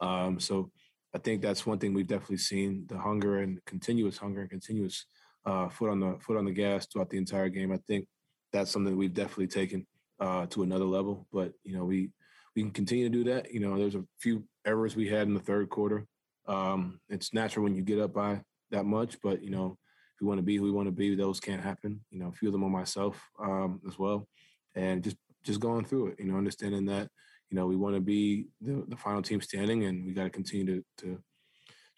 Um, 0.00 0.38
so 0.40 0.70
I 1.14 1.18
think 1.18 1.42
that's 1.42 1.66
one 1.66 1.78
thing 1.78 1.92
we've 1.92 2.06
definitely 2.06 2.38
seen 2.38 2.86
the 2.88 2.98
hunger 2.98 3.38
and 3.38 3.62
continuous 3.66 4.16
hunger 4.16 4.40
and 4.40 4.50
continuous 4.50 5.06
uh, 5.44 5.68
foot 5.68 5.90
on 5.90 6.00
the 6.00 6.18
foot 6.20 6.36
on 6.36 6.44
the 6.44 6.52
gas 6.52 6.86
throughout 6.86 7.10
the 7.10 7.18
entire 7.18 7.48
game. 7.48 7.72
I 7.72 7.78
think 7.86 8.06
that's 8.52 8.70
something 8.70 8.92
that 8.92 8.98
we've 8.98 9.12
definitely 9.12 9.48
taken 9.48 9.86
uh, 10.20 10.46
to 10.46 10.62
another 10.62 10.84
level. 10.84 11.26
But 11.32 11.52
you 11.64 11.76
know, 11.76 11.84
we 11.84 12.10
we 12.56 12.62
can 12.62 12.70
continue 12.70 13.08
to 13.08 13.10
do 13.10 13.24
that. 13.24 13.52
You 13.52 13.60
know, 13.60 13.78
there's 13.78 13.94
a 13.94 14.04
few 14.18 14.44
errors 14.66 14.96
we 14.96 15.08
had 15.08 15.26
in 15.26 15.34
the 15.34 15.40
third 15.40 15.68
quarter. 15.70 16.06
Um, 16.46 17.00
it's 17.08 17.32
natural 17.32 17.64
when 17.64 17.74
you 17.74 17.82
get 17.82 18.00
up 18.00 18.12
by 18.12 18.40
that 18.70 18.84
much, 18.84 19.16
but 19.22 19.42
you 19.42 19.50
know, 19.50 19.76
if 20.14 20.20
we 20.20 20.26
want 20.26 20.38
to 20.38 20.42
be 20.42 20.56
who 20.56 20.64
we 20.64 20.70
want 20.70 20.88
to 20.88 20.92
be, 20.92 21.14
those 21.14 21.40
can't 21.40 21.62
happen. 21.62 22.00
You 22.10 22.20
know, 22.20 22.28
a 22.28 22.32
few 22.32 22.48
of 22.48 22.52
them 22.52 22.64
on 22.64 22.72
myself 22.72 23.22
um, 23.42 23.80
as 23.86 23.98
well, 23.98 24.26
and 24.74 25.02
just 25.02 25.16
just 25.44 25.60
going 25.60 25.84
through 25.84 26.08
it. 26.08 26.16
You 26.18 26.26
know, 26.26 26.36
understanding 26.36 26.86
that 26.86 27.08
you 27.50 27.56
know 27.56 27.66
we 27.66 27.76
want 27.76 27.94
to 27.94 28.00
be 28.00 28.46
the, 28.60 28.84
the 28.88 28.96
final 28.96 29.22
team 29.22 29.40
standing, 29.40 29.84
and 29.84 30.04
we 30.04 30.12
got 30.12 30.24
to 30.24 30.30
continue 30.30 30.66
to 30.66 30.84
to 30.98 31.22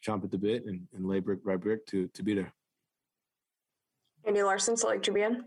chomp 0.07 0.25
at 0.25 0.31
the 0.31 0.39
bit 0.39 0.65
and, 0.67 0.83
and 0.93 1.07
lay 1.07 1.21
brick 1.21 1.45
by 1.45 1.57
brick 1.57 1.87
to 1.87 2.09
to 2.09 2.23
be 2.23 2.35
there. 2.35 2.53
Andy 4.25 4.43
Larsen, 4.43 4.77
Select 4.77 5.05
Tribune. 5.05 5.45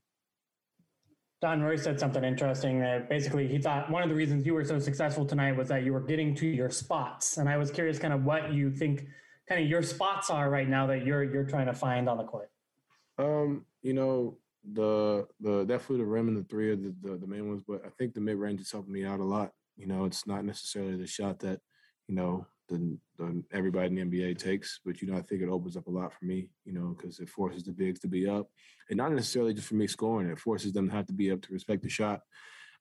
Don 1.46 1.62
Roy 1.62 1.76
said 1.76 2.00
something 2.00 2.24
interesting 2.24 2.80
that 2.80 3.08
basically 3.08 3.48
he 3.48 3.60
thought 3.60 3.92
one 3.92 4.02
of 4.02 4.10
the 4.10 4.16
reasons 4.16 4.48
you 4.48 4.56
were 4.56 4.64
so 4.64 4.80
successful 4.80 5.28
tonight 5.28 5.56
was 5.56 5.68
that 5.68 5.84
you 5.84 5.94
were 5.94 6.00
getting 6.02 6.34
to 6.38 6.48
your 6.48 6.72
spots. 6.72 7.38
And 7.38 7.48
I 7.48 7.56
was 7.56 7.70
curious 7.70 8.00
kind 8.00 8.16
of 8.16 8.24
what 8.24 8.52
you 8.52 8.72
think 8.72 9.06
kind 9.48 9.62
of 9.62 9.70
your 9.70 9.84
spots 9.84 10.32
are 10.32 10.50
right 10.50 10.68
now 10.68 10.88
that 10.88 11.06
you're 11.06 11.24
you're 11.24 11.44
trying 11.44 11.68
to 11.68 11.74
find 11.76 12.10
on 12.10 12.18
the 12.18 12.24
court. 12.24 12.50
Um, 13.20 13.64
you 13.84 13.94
know, 13.94 14.40
the 14.74 15.28
the 15.40 15.66
definitely 15.66 15.98
the 15.98 16.06
rim 16.06 16.30
and 16.30 16.38
the 16.38 16.46
three 16.46 16.72
are 16.72 16.76
the, 16.76 16.96
the, 17.04 17.16
the 17.16 17.28
main 17.28 17.48
ones, 17.48 17.62
but 17.68 17.86
I 17.86 17.90
think 17.90 18.16
the 18.16 18.22
mid 18.22 18.38
range 18.38 18.60
is 18.60 18.72
helping 18.72 18.94
me 18.94 19.06
out 19.06 19.20
a 19.20 19.24
lot. 19.24 19.52
You 19.78 19.86
know, 19.86 20.06
it's 20.06 20.26
not 20.26 20.46
necessarily 20.46 20.96
the 20.96 21.06
shot 21.06 21.42
that, 21.42 21.60
you 22.08 22.16
know, 22.16 22.48
the, 22.68 22.98
the 23.18 23.44
everybody 23.52 23.88
in 23.88 24.10
the 24.10 24.20
NBA 24.20 24.38
takes, 24.38 24.80
but 24.86 25.02
you 25.02 25.08
know, 25.08 25.18
I 25.18 25.22
think 25.22 25.42
it 25.42 25.50
opens 25.50 25.78
up 25.78 25.88
a 25.88 25.92
lot 25.92 26.14
for 26.14 26.26
me, 26.26 26.50
you 26.66 26.74
know, 26.74 26.96
because 26.98 27.20
it 27.20 27.30
forces 27.30 27.64
the 27.64 27.72
bigs 27.72 28.00
to 28.02 28.08
be 28.08 28.28
up. 28.28 28.48
And 28.90 28.98
not 28.98 29.12
necessarily 29.12 29.54
just 29.54 29.68
for 29.68 29.76
me 29.76 29.88
scoring, 29.88 30.30
it 30.30 30.40
forces 30.40 30.74
them 30.74 30.90
to 30.90 30.96
have 30.96 31.08
to 31.08 31.14
be 31.14 31.32
up 31.32 31.42
to 31.42 31.54
respect 31.54 31.84
the 31.84 31.90
shot. 31.90 32.22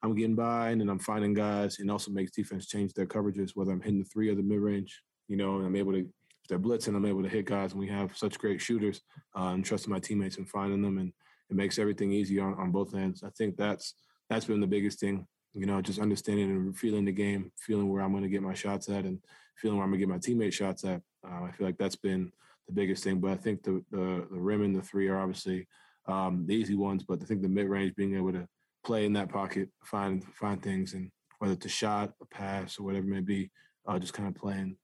I'm 0.03 0.15
getting 0.15 0.35
by 0.35 0.71
and 0.71 0.81
then 0.81 0.91
I'm 0.91 0.99
finding 0.99 1.33
guys 1.33 1.79
and 1.79 1.91
also 1.91 2.11
makes 2.11 2.33
defense 2.33 2.67
change 2.67 2.93
their 2.93 3.07
coverages, 3.07 3.53
whether 3.55 3.73
I'm 3.73 3.81
hitting 3.81 4.01
the 4.01 4.05
three 4.05 4.29
or 4.29 4.35
the 4.35 4.43
mid 4.43 4.59
range, 4.59 5.03
you 5.29 5.37
know, 5.37 5.57
and 5.57 5.67
I'm 5.67 5.77
able 5.77 5.93
to 5.93 6.01
if 6.45 6.49
they're 6.49 6.59
blitzing, 6.59 6.95
I'm 6.95 7.07
able 7.07 7.23
to 7.23 7.29
hit 7.29 7.47
guys 7.47 7.73
and 7.73 7.81
we 7.81 7.89
have 7.89 8.15
such 8.15 8.39
great 8.39 8.61
shooters. 8.61 9.01
Uh, 9.35 9.45
I'm 9.45 9.63
trusting 9.63 9.91
my 9.91 9.99
teammates 9.99 10.37
and 10.37 10.49
finding 10.49 10.83
them 10.83 10.99
and 10.99 11.11
it 11.49 11.57
makes 11.57 11.79
everything 11.79 12.13
easy 12.13 12.39
on, 12.39 12.53
on 12.55 12.71
both 12.71 12.95
ends. 12.95 13.23
I 13.23 13.31
think 13.31 13.57
that's 13.57 13.95
that's 14.29 14.45
been 14.45 14.61
the 14.61 14.67
biggest 14.67 15.01
thing, 15.01 15.27
you 15.55 15.67
know, 15.67 15.81
just 15.81 16.01
understanding 16.01 16.51
and 16.51 16.77
feeling 16.77 17.05
the 17.05 17.13
game, 17.13 17.53
feeling 17.59 17.89
where 17.89 18.03
I'm 18.03 18.11
going 18.11 18.25
to 18.25 18.29
get 18.29 18.43
my 18.43 18.55
shots 18.55 18.89
at, 18.89 19.05
and 19.05 19.19
feeling 19.57 19.77
where 19.77 19.85
I'm 19.85 19.91
going 19.91 20.01
to 20.01 20.07
get 20.07 20.13
my 20.13 20.19
teammate 20.19 20.53
shots 20.53 20.85
at. 20.85 21.01
Uh, 21.27 21.45
I 21.45 21.53
feel 21.53 21.67
like 21.67 21.79
that's 21.79 21.97
been 21.97 22.33
the 22.67 22.73
biggest 22.73 23.05
thing. 23.05 23.21
But 23.21 23.31
I 23.31 23.37
think 23.37 23.63
the 23.63 23.85
the, 23.91 24.27
the 24.31 24.41
rim 24.41 24.63
and 24.63 24.75
the 24.75 24.83
three 24.83 25.09
are 25.09 25.21
obviously 25.21 25.67
um, 26.07 26.45
the 26.47 26.55
easy 26.55 26.75
ones. 26.75 27.05
But 27.05 27.23
I 27.23 27.25
think 27.25 27.43
the 27.43 27.49
mid 27.49 27.69
range, 27.69 27.95
being 27.95 28.17
able 28.17 28.33
to 28.33 28.49
play 28.85 29.07
in 29.07 29.13
that 29.15 29.29
pocket, 29.29 29.69
find 29.85 30.25
find 30.35 30.63
things, 30.63 30.95
and 30.95 31.11
whether 31.39 31.55
it's 31.55 31.67
a 31.67 31.71
shot, 31.71 32.13
a 32.21 32.27
pass, 32.27 32.79
or 32.79 32.85
whatever 32.85 33.07
it 33.07 33.11
may 33.11 33.21
be, 33.21 33.51
uh, 33.87 33.99
just 33.99 34.15
kind 34.15 34.29
of 34.29 34.35
playing 34.35 34.77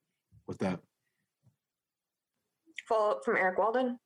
with 0.47 0.57
that. 0.59 0.79
Follow 2.87 3.11
up 3.11 3.21
from 3.25 3.37
Eric 3.37 3.57
Walden. 3.57 3.99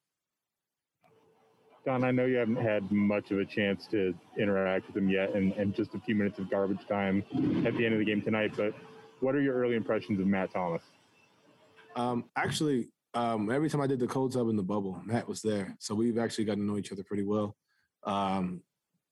Don, 1.86 2.03
I 2.03 2.09
know 2.09 2.25
you 2.25 2.38
haven't 2.38 2.55
had 2.55 2.91
much 2.91 3.29
of 3.29 3.38
a 3.38 3.45
chance 3.45 3.86
to 3.88 4.15
interact 4.39 4.88
with 4.88 4.97
him 4.97 5.07
yet, 5.07 5.36
and, 5.36 5.53
and 5.53 5.75
just 5.75 5.93
a 5.93 5.99
few 5.99 6.15
minutes 6.15 6.39
of 6.39 6.49
garbage 6.49 6.86
time 6.88 7.23
at 7.63 7.77
the 7.77 7.86
end 7.86 7.93
of 7.93 7.99
the 7.99 8.05
game 8.05 8.23
tonight. 8.23 8.53
But 8.57 8.73
what 9.19 9.36
are 9.36 9.41
your 9.41 9.53
early 9.53 9.75
impressions 9.75 10.19
of 10.19 10.25
Matt 10.25 10.51
Thomas? 10.51 10.81
Um, 11.95 12.25
actually, 12.36 12.89
um, 13.13 13.51
every 13.51 13.69
time 13.69 13.81
I 13.81 13.88
did 13.88 13.99
the 13.99 14.07
cold 14.07 14.33
tub 14.33 14.49
in 14.49 14.55
the 14.55 14.63
bubble, 14.63 14.99
Matt 15.05 15.27
was 15.27 15.43
there, 15.43 15.75
so 15.79 15.93
we've 15.93 16.17
actually 16.17 16.45
gotten 16.45 16.65
to 16.65 16.71
know 16.71 16.79
each 16.79 16.91
other 16.91 17.03
pretty 17.03 17.23
well. 17.23 17.55
Um, 18.03 18.61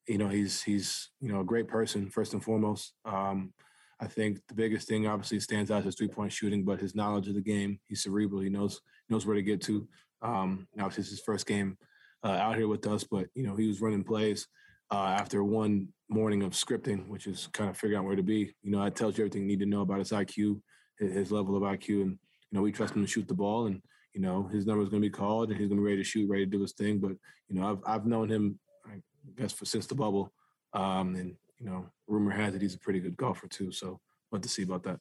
you 0.08 0.18
know, 0.18 0.28
he's 0.28 0.64
he's 0.64 1.12
you 1.22 1.32
know 1.32 1.42
a 1.42 1.46
great 1.46 1.68
person 1.68 2.10
first 2.10 2.34
and 2.34 2.44
foremost. 2.44 2.94
Um, 3.06 3.54
I 4.00 4.08
think 4.08 4.40
the 4.48 4.56
biggest 4.56 4.88
thing 4.88 5.06
obviously 5.06 5.40
stands 5.40 5.70
out 5.70 5.80
is 5.80 5.86
his 5.86 5.96
three 5.96 6.08
point 6.08 6.32
shooting, 6.32 6.66
but 6.66 6.82
his 6.82 6.96
knowledge 6.96 7.28
of 7.28 7.36
the 7.36 7.42
game. 7.42 7.80
He's 7.86 8.02
cerebral. 8.02 8.42
He 8.42 8.50
knows 8.50 8.82
knows 9.10 9.28
where 9.28 9.36
to 9.36 9.44
get 9.44 9.62
to. 9.62 9.88
Um, 10.24 10.68
obviously, 10.80 11.02
it's 11.02 11.12
his 11.12 11.22
first 11.22 11.46
game 11.46 11.78
uh, 12.24 12.30
out 12.30 12.56
here 12.56 12.68
with 12.68 12.86
us, 12.88 13.04
but 13.04 13.28
you 13.36 13.46
know 13.46 13.56
he 13.56 13.68
was 13.68 13.82
running 13.82 14.04
plays 14.04 14.48
uh, 14.92 15.16
after 15.20 15.44
one 15.44 15.88
morning 16.10 16.44
of 16.44 16.52
scripting, 16.52 17.08
which 17.08 17.28
is 17.28 17.48
kind 17.54 17.70
of 17.70 17.78
figuring 17.78 18.00
out 18.00 18.06
where 18.06 18.16
to 18.16 18.24
be. 18.24 18.54
You 18.62 18.72
know, 18.72 18.84
that 18.84 18.96
tells 18.96 19.18
you 19.18 19.24
everything 19.24 19.44
you 19.44 19.48
need 19.48 19.60
to 19.60 19.66
know 19.66 19.82
about 19.82 20.00
his 20.00 20.12
IQ, 20.12 20.62
his, 21.00 21.32
level 21.32 21.56
of 21.56 21.64
IQ, 21.64 22.02
and 22.02 22.12
you 22.12 22.52
know 22.52 22.62
we 22.62 22.72
trust 22.72 22.96
him 22.96 23.04
to 23.04 23.12
shoot 23.12 23.28
the 23.28 23.34
ball, 23.34 23.66
and 23.68 23.82
you 24.14 24.22
know 24.22 24.48
his 24.52 24.66
number 24.66 24.84
is 24.84 24.90
going 24.90 25.02
to 25.02 25.10
be 25.10 25.14
called, 25.14 25.50
and 25.50 25.60
he's 25.60 25.68
going 25.68 25.80
to 25.80 25.84
be 25.84 25.90
ready 25.92 25.98
to 25.98 26.04
shoot, 26.04 26.30
ready 26.30 26.46
to 26.46 26.52
do 26.52 26.62
his 26.62 26.74
thing. 26.74 27.00
But 27.00 27.12
you 27.50 27.60
know, 27.60 27.72
I've 27.72 27.80
I've 27.86 28.06
known 28.06 28.30
him, 28.30 28.60
I 28.86 29.00
guess, 29.38 29.52
for 29.52 29.66
since 29.66 29.88
the 29.88 29.96
bubble, 29.96 30.32
um, 30.74 31.16
and 31.16 31.36
you 31.60 31.66
know, 31.66 31.86
rumor 32.08 32.32
has 32.32 32.56
it 32.56 32.62
he's 32.62 32.76
a 32.76 32.80
pretty 32.80 33.00
good 33.00 33.18
golfer 33.18 33.48
too. 33.48 33.72
So, 33.72 34.00
what 34.30 34.42
to 34.44 34.50
see 34.50 34.64
about 34.64 34.84
that. 34.84 35.00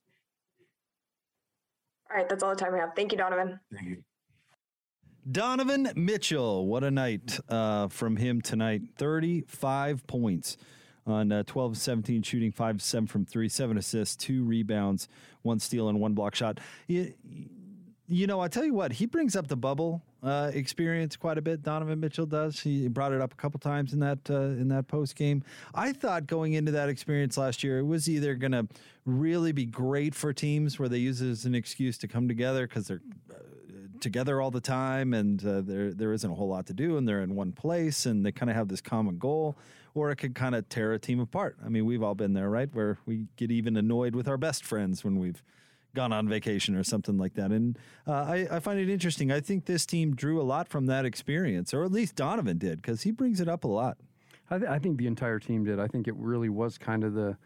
All 2.10 2.18
right, 2.18 2.28
that's 2.28 2.42
all 2.42 2.50
the 2.50 2.56
time 2.56 2.72
we 2.72 2.78
have. 2.78 2.90
Thank 2.94 3.12
you, 3.12 3.18
Donovan. 3.18 3.58
Thank 3.72 3.88
you. 3.88 4.04
Donovan 5.30 5.92
Mitchell, 5.94 6.66
what 6.66 6.82
a 6.82 6.90
night 6.90 7.38
uh, 7.48 7.86
from 7.88 8.16
him 8.16 8.40
tonight. 8.40 8.82
35 8.96 10.04
points 10.08 10.56
on 11.06 11.30
uh, 11.30 11.42
12 11.44 11.76
17 11.76 12.22
shooting, 12.22 12.50
5 12.50 12.82
7 12.82 13.06
from 13.06 13.24
3, 13.24 13.48
7 13.48 13.78
assists, 13.78 14.16
2 14.16 14.42
rebounds, 14.42 15.08
1 15.42 15.60
steal, 15.60 15.88
and 15.88 16.00
1 16.00 16.14
block 16.14 16.34
shot. 16.34 16.58
You, 16.88 17.14
you 18.08 18.26
know, 18.26 18.40
I 18.40 18.48
tell 18.48 18.64
you 18.64 18.74
what, 18.74 18.92
he 18.92 19.06
brings 19.06 19.36
up 19.36 19.46
the 19.46 19.56
bubble 19.56 20.02
uh, 20.24 20.50
experience 20.54 21.16
quite 21.16 21.38
a 21.38 21.42
bit. 21.42 21.62
Donovan 21.62 22.00
Mitchell 22.00 22.26
does. 22.26 22.58
He 22.60 22.88
brought 22.88 23.12
it 23.12 23.20
up 23.20 23.32
a 23.32 23.36
couple 23.36 23.60
times 23.60 23.92
in 23.92 24.00
that 24.00 24.28
uh, 24.28 24.40
in 24.40 24.68
that 24.68 24.88
post 24.88 25.14
game. 25.14 25.44
I 25.72 25.92
thought 25.92 26.26
going 26.26 26.54
into 26.54 26.72
that 26.72 26.88
experience 26.88 27.38
last 27.38 27.62
year, 27.62 27.78
it 27.78 27.86
was 27.86 28.08
either 28.08 28.34
going 28.34 28.52
to 28.52 28.66
really 29.06 29.52
be 29.52 29.66
great 29.66 30.16
for 30.16 30.32
teams 30.32 30.80
where 30.80 30.88
they 30.88 30.98
use 30.98 31.22
it 31.22 31.30
as 31.30 31.44
an 31.44 31.54
excuse 31.54 31.96
to 31.98 32.08
come 32.08 32.26
together 32.26 32.66
because 32.66 32.88
they're 32.88 33.02
uh, 33.30 33.34
together 34.02 34.40
all 34.40 34.50
the 34.50 34.60
time 34.60 35.14
and 35.14 35.46
uh, 35.46 35.62
there 35.62 35.94
there 35.94 36.12
isn't 36.12 36.30
a 36.30 36.34
whole 36.34 36.48
lot 36.48 36.66
to 36.66 36.74
do 36.74 36.96
and 36.96 37.08
they're 37.08 37.22
in 37.22 37.34
one 37.34 37.52
place 37.52 38.04
and 38.04 38.26
they 38.26 38.32
kind 38.32 38.50
of 38.50 38.56
have 38.56 38.68
this 38.68 38.80
common 38.80 39.16
goal 39.16 39.56
or 39.94 40.10
it 40.10 40.16
could 40.16 40.34
kind 40.34 40.54
of 40.54 40.68
tear 40.68 40.92
a 40.92 40.98
team 40.98 41.20
apart. 41.20 41.56
I 41.64 41.68
mean, 41.68 41.84
we've 41.84 42.02
all 42.02 42.14
been 42.14 42.32
there, 42.32 42.48
right? 42.50 42.68
Where 42.72 42.98
we 43.06 43.26
get 43.36 43.50
even 43.50 43.76
annoyed 43.76 44.14
with 44.14 44.26
our 44.28 44.38
best 44.38 44.64
friends 44.64 45.04
when 45.04 45.18
we've 45.18 45.42
gone 45.94 46.12
on 46.12 46.28
vacation 46.28 46.74
or 46.74 46.82
something 46.82 47.18
like 47.18 47.34
that. 47.34 47.50
And 47.50 47.78
uh, 48.06 48.12
I, 48.12 48.46
I 48.50 48.60
find 48.60 48.80
it 48.80 48.88
interesting. 48.88 49.30
I 49.30 49.40
think 49.40 49.66
this 49.66 49.84
team 49.84 50.14
drew 50.14 50.40
a 50.40 50.44
lot 50.44 50.68
from 50.68 50.86
that 50.86 51.04
experience, 51.04 51.74
or 51.74 51.84
at 51.84 51.92
least 51.92 52.16
Donovan 52.16 52.58
did, 52.58 52.80
because 52.80 53.02
he 53.02 53.10
brings 53.10 53.40
it 53.40 53.48
up 53.48 53.64
a 53.64 53.68
lot. 53.68 53.98
I, 54.50 54.58
th- 54.58 54.70
I 54.70 54.78
think 54.78 54.98
the 54.98 55.06
entire 55.06 55.38
team 55.38 55.64
did. 55.64 55.78
I 55.78 55.86
think 55.86 56.08
it 56.08 56.14
really 56.16 56.48
was 56.48 56.78
kind 56.78 57.04
of 57.04 57.14
the 57.14 57.36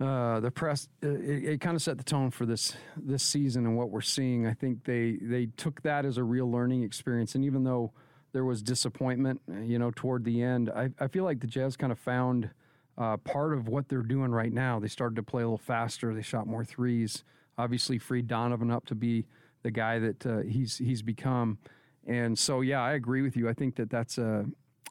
uh, 0.00 0.40
the 0.40 0.50
press. 0.50 0.88
Uh, 1.02 1.08
it, 1.08 1.44
it 1.44 1.60
kind 1.60 1.76
of 1.76 1.82
set 1.82 1.98
the 1.98 2.04
tone 2.04 2.30
for 2.30 2.46
this 2.46 2.74
this 2.96 3.22
season 3.22 3.66
and 3.66 3.76
what 3.76 3.90
we're 3.90 4.00
seeing. 4.00 4.46
I 4.46 4.52
think 4.52 4.84
they 4.84 5.18
they 5.20 5.46
took 5.56 5.82
that 5.82 6.04
as 6.04 6.18
a 6.18 6.24
real 6.24 6.50
learning 6.50 6.82
experience, 6.82 7.34
and 7.34 7.44
even 7.44 7.64
though 7.64 7.92
there 8.32 8.44
was 8.44 8.62
disappointment, 8.62 9.40
uh, 9.50 9.60
you 9.60 9.78
know, 9.78 9.90
toward 9.94 10.24
the 10.24 10.42
end, 10.42 10.70
I, 10.70 10.90
I 11.00 11.08
feel 11.08 11.24
like 11.24 11.40
the 11.40 11.46
Jazz 11.46 11.76
kind 11.76 11.92
of 11.92 11.98
found. 11.98 12.50
Uh, 12.98 13.14
part 13.18 13.52
of 13.52 13.68
what 13.68 13.90
they're 13.90 14.00
doing 14.00 14.30
right 14.30 14.54
now. 14.54 14.80
They 14.80 14.88
started 14.88 15.16
to 15.16 15.22
play 15.22 15.42
a 15.42 15.44
little 15.44 15.58
faster. 15.58 16.14
They 16.14 16.22
shot 16.22 16.46
more 16.46 16.64
threes. 16.64 17.24
Obviously, 17.58 17.98
freed 17.98 18.26
Donovan 18.26 18.70
up 18.70 18.86
to 18.86 18.94
be 18.94 19.26
the 19.62 19.70
guy 19.70 19.98
that 19.98 20.24
uh, 20.24 20.38
he's 20.38 20.78
he's 20.78 21.02
become. 21.02 21.58
And 22.06 22.38
so, 22.38 22.62
yeah, 22.62 22.80
I 22.80 22.92
agree 22.92 23.20
with 23.20 23.36
you. 23.36 23.50
I 23.50 23.52
think 23.52 23.76
that 23.76 23.90
that's 23.90 24.16
a. 24.16 24.46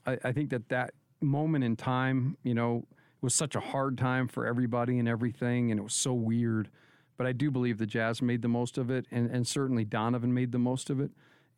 I, 0.06 0.20
I 0.24 0.32
think 0.34 0.52
that 0.52 0.70
that 0.70 0.94
moment 1.22 1.64
in 1.64 1.76
time, 1.76 2.38
you 2.44 2.54
know, 2.54 2.86
was 3.26 3.34
such 3.36 3.56
a 3.56 3.60
hard 3.60 3.98
time 3.98 4.28
for 4.28 4.46
everybody 4.46 5.00
and 5.00 5.08
everything, 5.10 5.72
and 5.72 5.80
it 5.80 5.84
was 5.84 5.96
so 5.96 6.14
weird. 6.14 6.70
But 7.18 7.26
I 7.26 7.32
do 7.32 7.50
believe 7.50 7.80
the 7.80 7.88
Jazz 7.88 8.22
made 8.22 8.42
the 8.44 8.48
most 8.48 8.78
of 8.78 8.92
it, 8.92 9.08
and, 9.12 9.30
and 9.32 9.48
certainly 9.48 9.84
Donovan 9.84 10.34
made 10.34 10.52
the 10.52 10.60
most 10.60 10.90
of 10.90 11.00
it. 11.00 11.10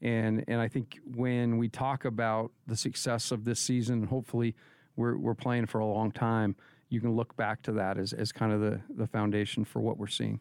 And 0.02 0.46
and 0.48 0.62
I 0.62 0.68
think 0.70 1.00
when 1.16 1.58
we 1.58 1.68
talk 1.68 2.06
about 2.06 2.52
the 2.68 2.78
success 2.78 3.32
of 3.32 3.44
this 3.44 3.60
season, 3.60 4.04
hopefully 4.04 4.56
we're 4.96 5.18
we're 5.18 5.36
playing 5.36 5.66
for 5.66 5.80
a 5.80 5.86
long 5.86 6.12
time. 6.12 6.56
You 6.90 7.02
can 7.02 7.16
look 7.16 7.36
back 7.36 7.62
to 7.64 7.74
that 7.74 7.98
as, 7.98 8.14
as 8.14 8.32
kind 8.32 8.54
of 8.54 8.62
the, 8.62 8.80
the 8.90 9.08
foundation 9.08 9.66
for 9.66 9.82
what 9.82 9.98
we're 9.98 10.08
seeing. 10.08 10.40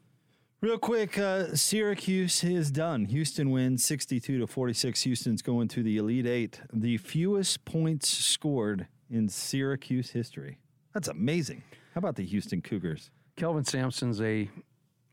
Real 0.60 0.78
quick, 0.78 1.18
uh, 1.18 1.56
Syracuse 1.56 2.44
is 2.44 2.70
done. 2.70 3.06
Houston 3.06 3.50
wins 3.50 3.84
62 3.84 4.38
to 4.38 4.46
46. 4.46 5.02
Houston's 5.02 5.42
going 5.42 5.66
to 5.68 5.82
the 5.82 5.96
Elite 5.96 6.26
Eight, 6.26 6.60
the 6.72 6.98
fewest 6.98 7.64
points 7.64 8.08
scored 8.08 8.86
in 9.10 9.28
Syracuse 9.28 10.10
history. 10.10 10.58
That's 10.96 11.08
amazing. 11.08 11.62
How 11.92 11.98
about 11.98 12.16
the 12.16 12.24
Houston 12.24 12.62
Cougars? 12.62 13.10
Kelvin 13.36 13.64
Sampson's 13.64 14.18
a 14.22 14.48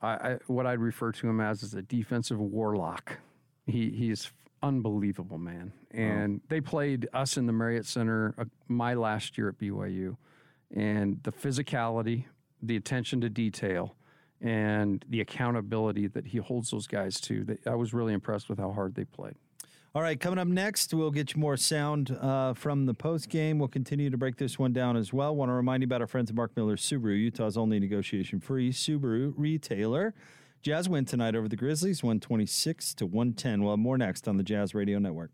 I, 0.01 0.07
I, 0.07 0.37
what 0.47 0.65
I'd 0.65 0.79
refer 0.79 1.11
to 1.11 1.27
him 1.27 1.41
as 1.41 1.61
is 1.61 1.73
a 1.73 1.81
defensive 1.81 2.39
warlock. 2.39 3.17
He 3.65 3.89
he's 3.89 4.31
unbelievable, 4.61 5.37
man. 5.37 5.73
And 5.91 6.39
oh. 6.41 6.45
they 6.47 6.61
played 6.61 7.09
us 7.13 7.35
in 7.35 7.47
the 7.47 7.51
Marriott 7.51 7.85
Center 7.85 8.33
uh, 8.37 8.45
my 8.69 8.93
last 8.93 9.37
year 9.37 9.49
at 9.49 9.57
BYU, 9.57 10.15
and 10.73 11.21
the 11.23 11.33
physicality, 11.33 12.23
the 12.61 12.77
attention 12.77 13.19
to 13.19 13.29
detail, 13.29 13.97
and 14.39 15.03
the 15.09 15.19
accountability 15.19 16.07
that 16.07 16.27
he 16.27 16.37
holds 16.37 16.71
those 16.71 16.87
guys 16.87 17.19
to. 17.19 17.43
That 17.43 17.67
I 17.67 17.75
was 17.75 17.93
really 17.93 18.13
impressed 18.13 18.47
with 18.47 18.57
how 18.57 18.71
hard 18.71 18.95
they 18.95 19.03
played. 19.03 19.35
All 19.95 20.01
right, 20.01 20.19
coming 20.19 20.39
up 20.39 20.47
next, 20.47 20.91
we'll 20.91 21.11
get 21.11 21.35
you 21.35 21.39
more 21.39 21.55
sound 21.55 22.17
uh, 22.19 22.55
from 22.55 22.87
the 22.87 22.95
post 22.95 23.29
game. 23.29 23.59
We'll 23.59 23.67
continue 23.67 24.09
to 24.09 24.17
break 24.17 24.37
this 24.37 24.57
one 24.57 24.73
down 24.73 24.97
as 24.97 25.13
well. 25.13 25.35
Want 25.35 25.49
to 25.49 25.53
remind 25.53 25.83
you 25.83 25.85
about 25.85 26.01
our 26.01 26.07
friends 26.07 26.31
at 26.31 26.35
Mark 26.35 26.57
Miller 26.57 26.77
Subaru, 26.77 27.15
Utah's 27.15 27.57
only 27.57 27.79
negotiation 27.79 28.39
free 28.39 28.71
Subaru 28.71 29.35
retailer. 29.37 30.15
Jazz 30.63 30.89
win 30.89 31.05
tonight 31.05 31.35
over 31.35 31.47
the 31.47 31.55
Grizzlies, 31.55 32.01
126 32.01 32.95
to 32.95 33.05
110. 33.05 33.61
We'll 33.61 33.73
have 33.73 33.79
more 33.79 33.99
next 33.99 34.27
on 34.27 34.37
the 34.37 34.43
Jazz 34.43 34.73
Radio 34.73 34.97
Network. 34.97 35.29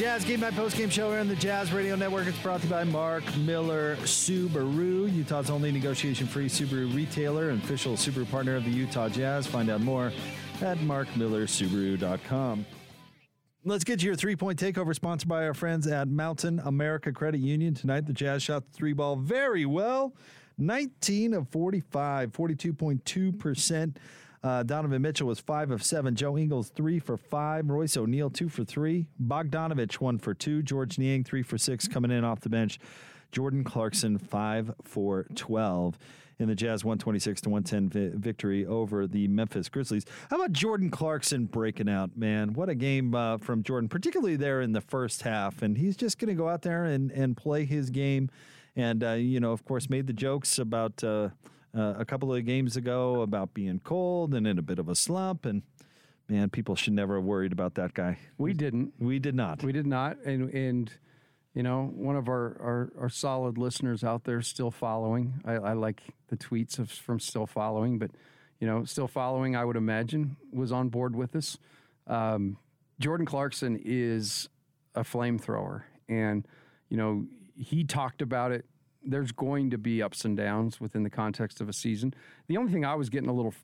Jazz 0.00 0.24
Game 0.24 0.40
Night 0.40 0.56
Post 0.56 0.78
Game 0.78 0.88
Show 0.88 1.10
here 1.10 1.20
on 1.20 1.28
the 1.28 1.36
Jazz 1.36 1.74
Radio 1.74 1.94
Network. 1.94 2.26
It's 2.26 2.38
brought 2.38 2.62
to 2.62 2.66
you 2.66 2.72
by 2.72 2.84
Mark 2.84 3.22
Miller 3.36 3.96
Subaru, 3.96 5.14
Utah's 5.14 5.50
only 5.50 5.70
negotiation 5.70 6.26
free 6.26 6.48
Subaru 6.48 6.96
retailer 6.96 7.50
and 7.50 7.62
official 7.62 7.92
Subaru 7.96 8.26
partner 8.30 8.56
of 8.56 8.64
the 8.64 8.70
Utah 8.70 9.10
Jazz. 9.10 9.46
Find 9.46 9.68
out 9.68 9.82
more 9.82 10.10
at 10.62 10.78
markmillersubaru.com. 10.78 12.64
Let's 13.66 13.84
get 13.84 14.00
to 14.00 14.06
your 14.06 14.14
three 14.14 14.36
point 14.36 14.58
takeover, 14.58 14.94
sponsored 14.94 15.28
by 15.28 15.44
our 15.46 15.52
friends 15.52 15.86
at 15.86 16.08
Mountain 16.08 16.62
America 16.64 17.12
Credit 17.12 17.42
Union. 17.42 17.74
Tonight, 17.74 18.06
the 18.06 18.14
Jazz 18.14 18.42
shot 18.42 18.64
the 18.64 18.72
three 18.72 18.94
ball 18.94 19.16
very 19.16 19.66
well 19.66 20.14
19 20.56 21.34
of 21.34 21.46
45, 21.50 22.32
42.2%. 22.32 23.96
Uh, 24.42 24.62
Donovan 24.62 25.02
Mitchell 25.02 25.26
was 25.26 25.38
five 25.38 25.70
of 25.70 25.82
seven. 25.82 26.14
Joe 26.14 26.38
Ingles 26.38 26.70
three 26.70 26.98
for 26.98 27.16
five. 27.16 27.68
Royce 27.68 27.96
O'Neale 27.96 28.30
two 28.30 28.48
for 28.48 28.64
three. 28.64 29.06
Bogdanovich 29.22 29.94
one 29.94 30.18
for 30.18 30.32
two. 30.32 30.62
George 30.62 30.98
Niang 30.98 31.24
three 31.24 31.42
for 31.42 31.58
six 31.58 31.86
coming 31.86 32.10
in 32.10 32.24
off 32.24 32.40
the 32.40 32.48
bench. 32.48 32.78
Jordan 33.32 33.64
Clarkson 33.64 34.18
five 34.18 34.72
for 34.82 35.26
twelve 35.34 35.98
in 36.40 36.48
the 36.48 36.54
Jazz 36.54 36.84
126 36.84 37.42
to 37.42 37.50
110 37.50 37.88
vi- 37.90 38.16
victory 38.16 38.64
over 38.64 39.06
the 39.06 39.28
Memphis 39.28 39.68
Grizzlies. 39.68 40.06
How 40.30 40.36
about 40.36 40.52
Jordan 40.52 40.90
Clarkson 40.90 41.44
breaking 41.44 41.88
out, 41.88 42.16
man? 42.16 42.54
What 42.54 42.70
a 42.70 42.74
game 42.74 43.14
uh, 43.14 43.36
from 43.36 43.62
Jordan, 43.62 43.90
particularly 43.90 44.36
there 44.36 44.62
in 44.62 44.72
the 44.72 44.80
first 44.80 45.20
half. 45.22 45.60
And 45.60 45.76
he's 45.76 45.96
just 45.96 46.18
going 46.18 46.28
to 46.28 46.34
go 46.34 46.48
out 46.48 46.62
there 46.62 46.84
and, 46.84 47.10
and 47.12 47.36
play 47.36 47.66
his 47.66 47.90
game. 47.90 48.30
And, 48.74 49.04
uh, 49.04 49.12
you 49.12 49.38
know, 49.38 49.52
of 49.52 49.66
course, 49.66 49.90
made 49.90 50.06
the 50.06 50.14
jokes 50.14 50.58
about 50.58 51.04
uh, 51.76 51.94
a 51.98 52.04
couple 52.04 52.34
of 52.34 52.44
games 52.44 52.76
ago 52.76 53.22
about 53.22 53.54
being 53.54 53.80
cold 53.84 54.34
and 54.34 54.46
in 54.46 54.58
a 54.58 54.62
bit 54.62 54.78
of 54.78 54.88
a 54.88 54.94
slump. 54.94 55.44
And, 55.46 55.62
man, 56.28 56.50
people 56.50 56.74
should 56.74 56.92
never 56.92 57.16
have 57.16 57.24
worried 57.24 57.52
about 57.52 57.74
that 57.74 57.94
guy. 57.94 58.18
We 58.38 58.52
didn't. 58.52 58.94
We 58.98 59.18
did 59.18 59.34
not. 59.34 59.62
We 59.62 59.72
did 59.72 59.86
not. 59.86 60.18
And, 60.24 60.52
and, 60.54 60.92
you 61.54 61.62
know, 61.62 61.92
one 61.94 62.16
of 62.16 62.28
our, 62.28 62.56
our, 62.60 62.92
our 63.00 63.08
solid 63.08 63.58
listeners 63.58 64.04
out 64.04 64.24
there 64.24 64.40
still 64.42 64.70
following. 64.70 65.40
I, 65.44 65.54
I 65.54 65.72
like 65.72 66.02
the 66.28 66.36
tweets 66.36 66.78
of, 66.78 66.90
from 66.90 67.18
still 67.18 67.46
following, 67.46 67.98
but, 67.98 68.10
you 68.60 68.66
know, 68.66 68.84
still 68.84 69.08
following, 69.08 69.56
I 69.56 69.64
would 69.64 69.76
imagine, 69.76 70.36
was 70.52 70.70
on 70.70 70.88
board 70.88 71.16
with 71.16 71.34
us. 71.34 71.58
Um, 72.06 72.56
Jordan 73.00 73.26
Clarkson 73.26 73.80
is 73.84 74.48
a 74.94 75.02
flamethrower. 75.02 75.82
And, 76.08 76.46
you 76.88 76.96
know, 76.96 77.26
he 77.56 77.84
talked 77.84 78.22
about 78.22 78.52
it. 78.52 78.64
There's 79.02 79.32
going 79.32 79.70
to 79.70 79.78
be 79.78 80.02
ups 80.02 80.24
and 80.24 80.36
downs 80.36 80.80
within 80.80 81.02
the 81.02 81.10
context 81.10 81.60
of 81.60 81.68
a 81.68 81.72
season. 81.72 82.14
The 82.48 82.56
only 82.56 82.72
thing 82.72 82.84
I 82.84 82.94
was 82.94 83.08
getting 83.08 83.28
a 83.28 83.32
little 83.32 83.54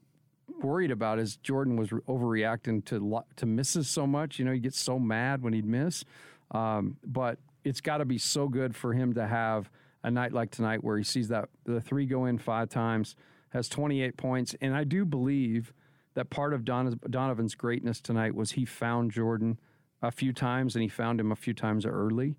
worried 0.63 0.91
about 0.91 1.19
is 1.19 1.37
Jordan 1.37 1.77
was 1.77 1.91
overreacting 1.91 2.85
to 2.87 3.23
to 3.37 3.47
misses 3.47 3.89
so 3.89 4.07
much. 4.07 4.39
You 4.39 4.45
know, 4.45 4.53
he 4.53 4.61
gets 4.61 4.79
so 4.79 4.99
mad 4.99 5.43
when 5.43 5.53
he'd 5.53 5.67
miss. 5.67 6.05
Um, 6.53 6.97
but 7.05 7.39
it's 7.65 7.81
got 7.81 7.99
to 7.99 8.05
be 8.05 8.19
so 8.19 8.49
good 8.49 8.75
for 8.75 8.93
him 8.93 9.13
to 9.15 9.27
have 9.27 9.71
a 10.05 10.11
night 10.11 10.33
like 10.33 10.53
tonight 10.53 10.85
where 10.85 10.97
he 10.97 11.05
sees 11.05 11.29
that 11.29 11.49
the 11.65 11.81
three 11.81 12.07
go 12.07 12.27
in 12.27 12.39
five 12.39 12.69
times, 12.69 13.17
has 13.51 13.69
28 13.69 14.17
points, 14.17 14.55
and 14.61 14.75
I 14.75 14.85
do 14.85 15.05
believe 15.05 15.73
that 16.15 16.31
part 16.31 16.53
of 16.53 16.65
Don- 16.65 17.01
Donovan's 17.11 17.55
greatness 17.55 18.01
tonight 18.01 18.35
was 18.35 18.53
he 18.53 18.65
found 18.65 19.11
Jordan 19.11 19.59
a 20.03 20.11
few 20.11 20.33
times 20.33 20.75
and 20.75 20.83
he 20.83 20.89
found 20.89 21.21
him 21.21 21.33
a 21.33 21.37
few 21.37 21.55
times 21.55 21.85
early. 21.85 22.37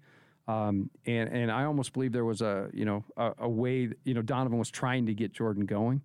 Um, 0.48 0.90
and 1.06 1.30
and 1.30 1.52
I 1.52 1.66
almost 1.66 1.92
believe 1.94 2.12
there 2.14 2.26
was 2.26 2.42
a 2.42 2.70
you 2.74 2.86
know 2.86 3.04
a, 3.18 3.34
a 3.40 3.50
way 3.50 3.90
you 4.06 4.14
know 4.14 4.22
Donovan 4.22 4.58
was 4.58 4.70
trying 4.72 5.06
to 5.08 5.14
get 5.14 5.34
Jordan 5.34 5.66
going. 5.66 6.02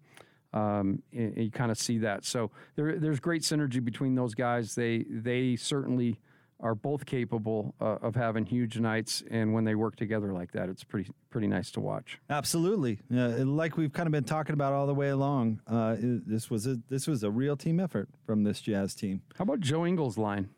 Um, 0.55 1.03
and, 1.13 1.35
and 1.35 1.45
you 1.45 1.51
kind 1.51 1.71
of 1.71 1.79
see 1.79 1.97
that. 1.99 2.27
So 2.27 2.51
there, 2.77 2.99
there's 2.99 3.21
great 3.21 3.41
synergy 3.43 3.83
between 3.83 4.15
those 4.15 4.35
guys. 4.35 4.75
They 4.75 5.05
they 5.09 5.57
certainly 5.57 6.21
are 6.61 6.75
both 6.75 7.07
capable 7.07 7.75
uh, 7.81 7.97
of 8.03 8.15
having 8.15 8.45
huge 8.45 8.79
nights, 8.79 9.23
and 9.31 9.53
when 9.55 9.65
they 9.65 9.75
work 9.75 9.97
together 9.97 10.33
like 10.33 10.53
that, 10.53 10.69
it's 10.69 10.85
pretty 10.85 11.11
pretty 11.31 11.47
nice 11.47 11.71
to 11.73 11.81
watch. 11.81 12.21
Absolutely, 12.29 12.99
uh, 13.15 13.45
like 13.47 13.77
we've 13.79 13.93
kind 13.95 14.07
of 14.07 14.13
been 14.13 14.25
talking 14.25 14.53
about 14.53 14.73
all 14.75 14.87
the 14.87 14.95
way 14.95 15.09
along. 15.09 15.61
Uh, 15.67 15.97
it- 15.99 16.29
this 16.29 16.51
was 16.51 16.67
a 16.67 16.77
this 16.89 17.07
was 17.07 17.23
a 17.23 17.31
real 17.31 17.57
team 17.57 17.81
effort 17.81 18.09
from 18.27 18.45
this 18.45 18.61
Jazz 18.61 18.95
team. 18.95 19.23
How 19.39 19.45
about 19.45 19.61
Joe 19.61 19.87
Ingles' 19.87 20.19
line? 20.19 20.51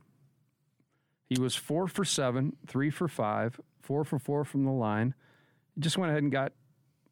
He 1.28 1.40
was 1.40 1.54
four 1.56 1.86
for 1.88 2.04
seven, 2.04 2.56
three 2.66 2.90
for 2.90 3.08
five, 3.08 3.58
four 3.84 4.04
for 4.04 4.18
four 4.18 4.44
from 4.44 4.64
the 4.64 4.72
line. 4.72 5.14
Just 5.78 5.98
went 5.98 6.10
ahead 6.10 6.22
and 6.22 6.32
got 6.32 6.52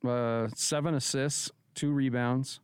uh, 0.06 0.48
seven 0.54 0.94
assists, 0.94 1.50
two 1.74 1.92
rebounds, 1.92 2.60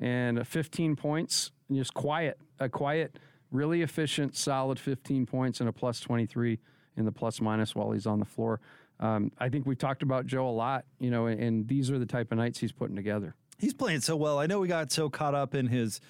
and 0.00 0.38
uh, 0.38 0.44
15 0.44 0.96
points. 0.96 1.52
And 1.68 1.78
just 1.78 1.94
quiet, 1.94 2.38
a 2.58 2.68
quiet, 2.68 3.18
really 3.50 3.82
efficient, 3.82 4.36
solid 4.36 4.78
15 4.78 5.26
points 5.26 5.60
and 5.60 5.68
a 5.68 5.72
plus 5.72 6.00
23 6.00 6.58
in 6.96 7.04
the 7.04 7.12
plus 7.12 7.40
minus 7.40 7.74
while 7.74 7.92
he's 7.92 8.06
on 8.06 8.18
the 8.18 8.24
floor. 8.24 8.60
Um, 8.98 9.32
I 9.38 9.48
think 9.48 9.66
we've 9.66 9.78
talked 9.78 10.02
about 10.02 10.26
Joe 10.26 10.48
a 10.48 10.50
lot, 10.50 10.84
you 10.98 11.10
know, 11.10 11.26
and 11.26 11.66
these 11.66 11.90
are 11.90 11.98
the 11.98 12.06
type 12.06 12.32
of 12.32 12.38
nights 12.38 12.58
he's 12.58 12.72
putting 12.72 12.96
together. 12.96 13.34
He's 13.58 13.74
playing 13.74 14.00
so 14.00 14.16
well. 14.16 14.38
I 14.38 14.46
know 14.46 14.60
we 14.60 14.68
got 14.68 14.90
so 14.90 15.08
caught 15.08 15.34
up 15.34 15.54
in 15.54 15.68
his 15.68 16.00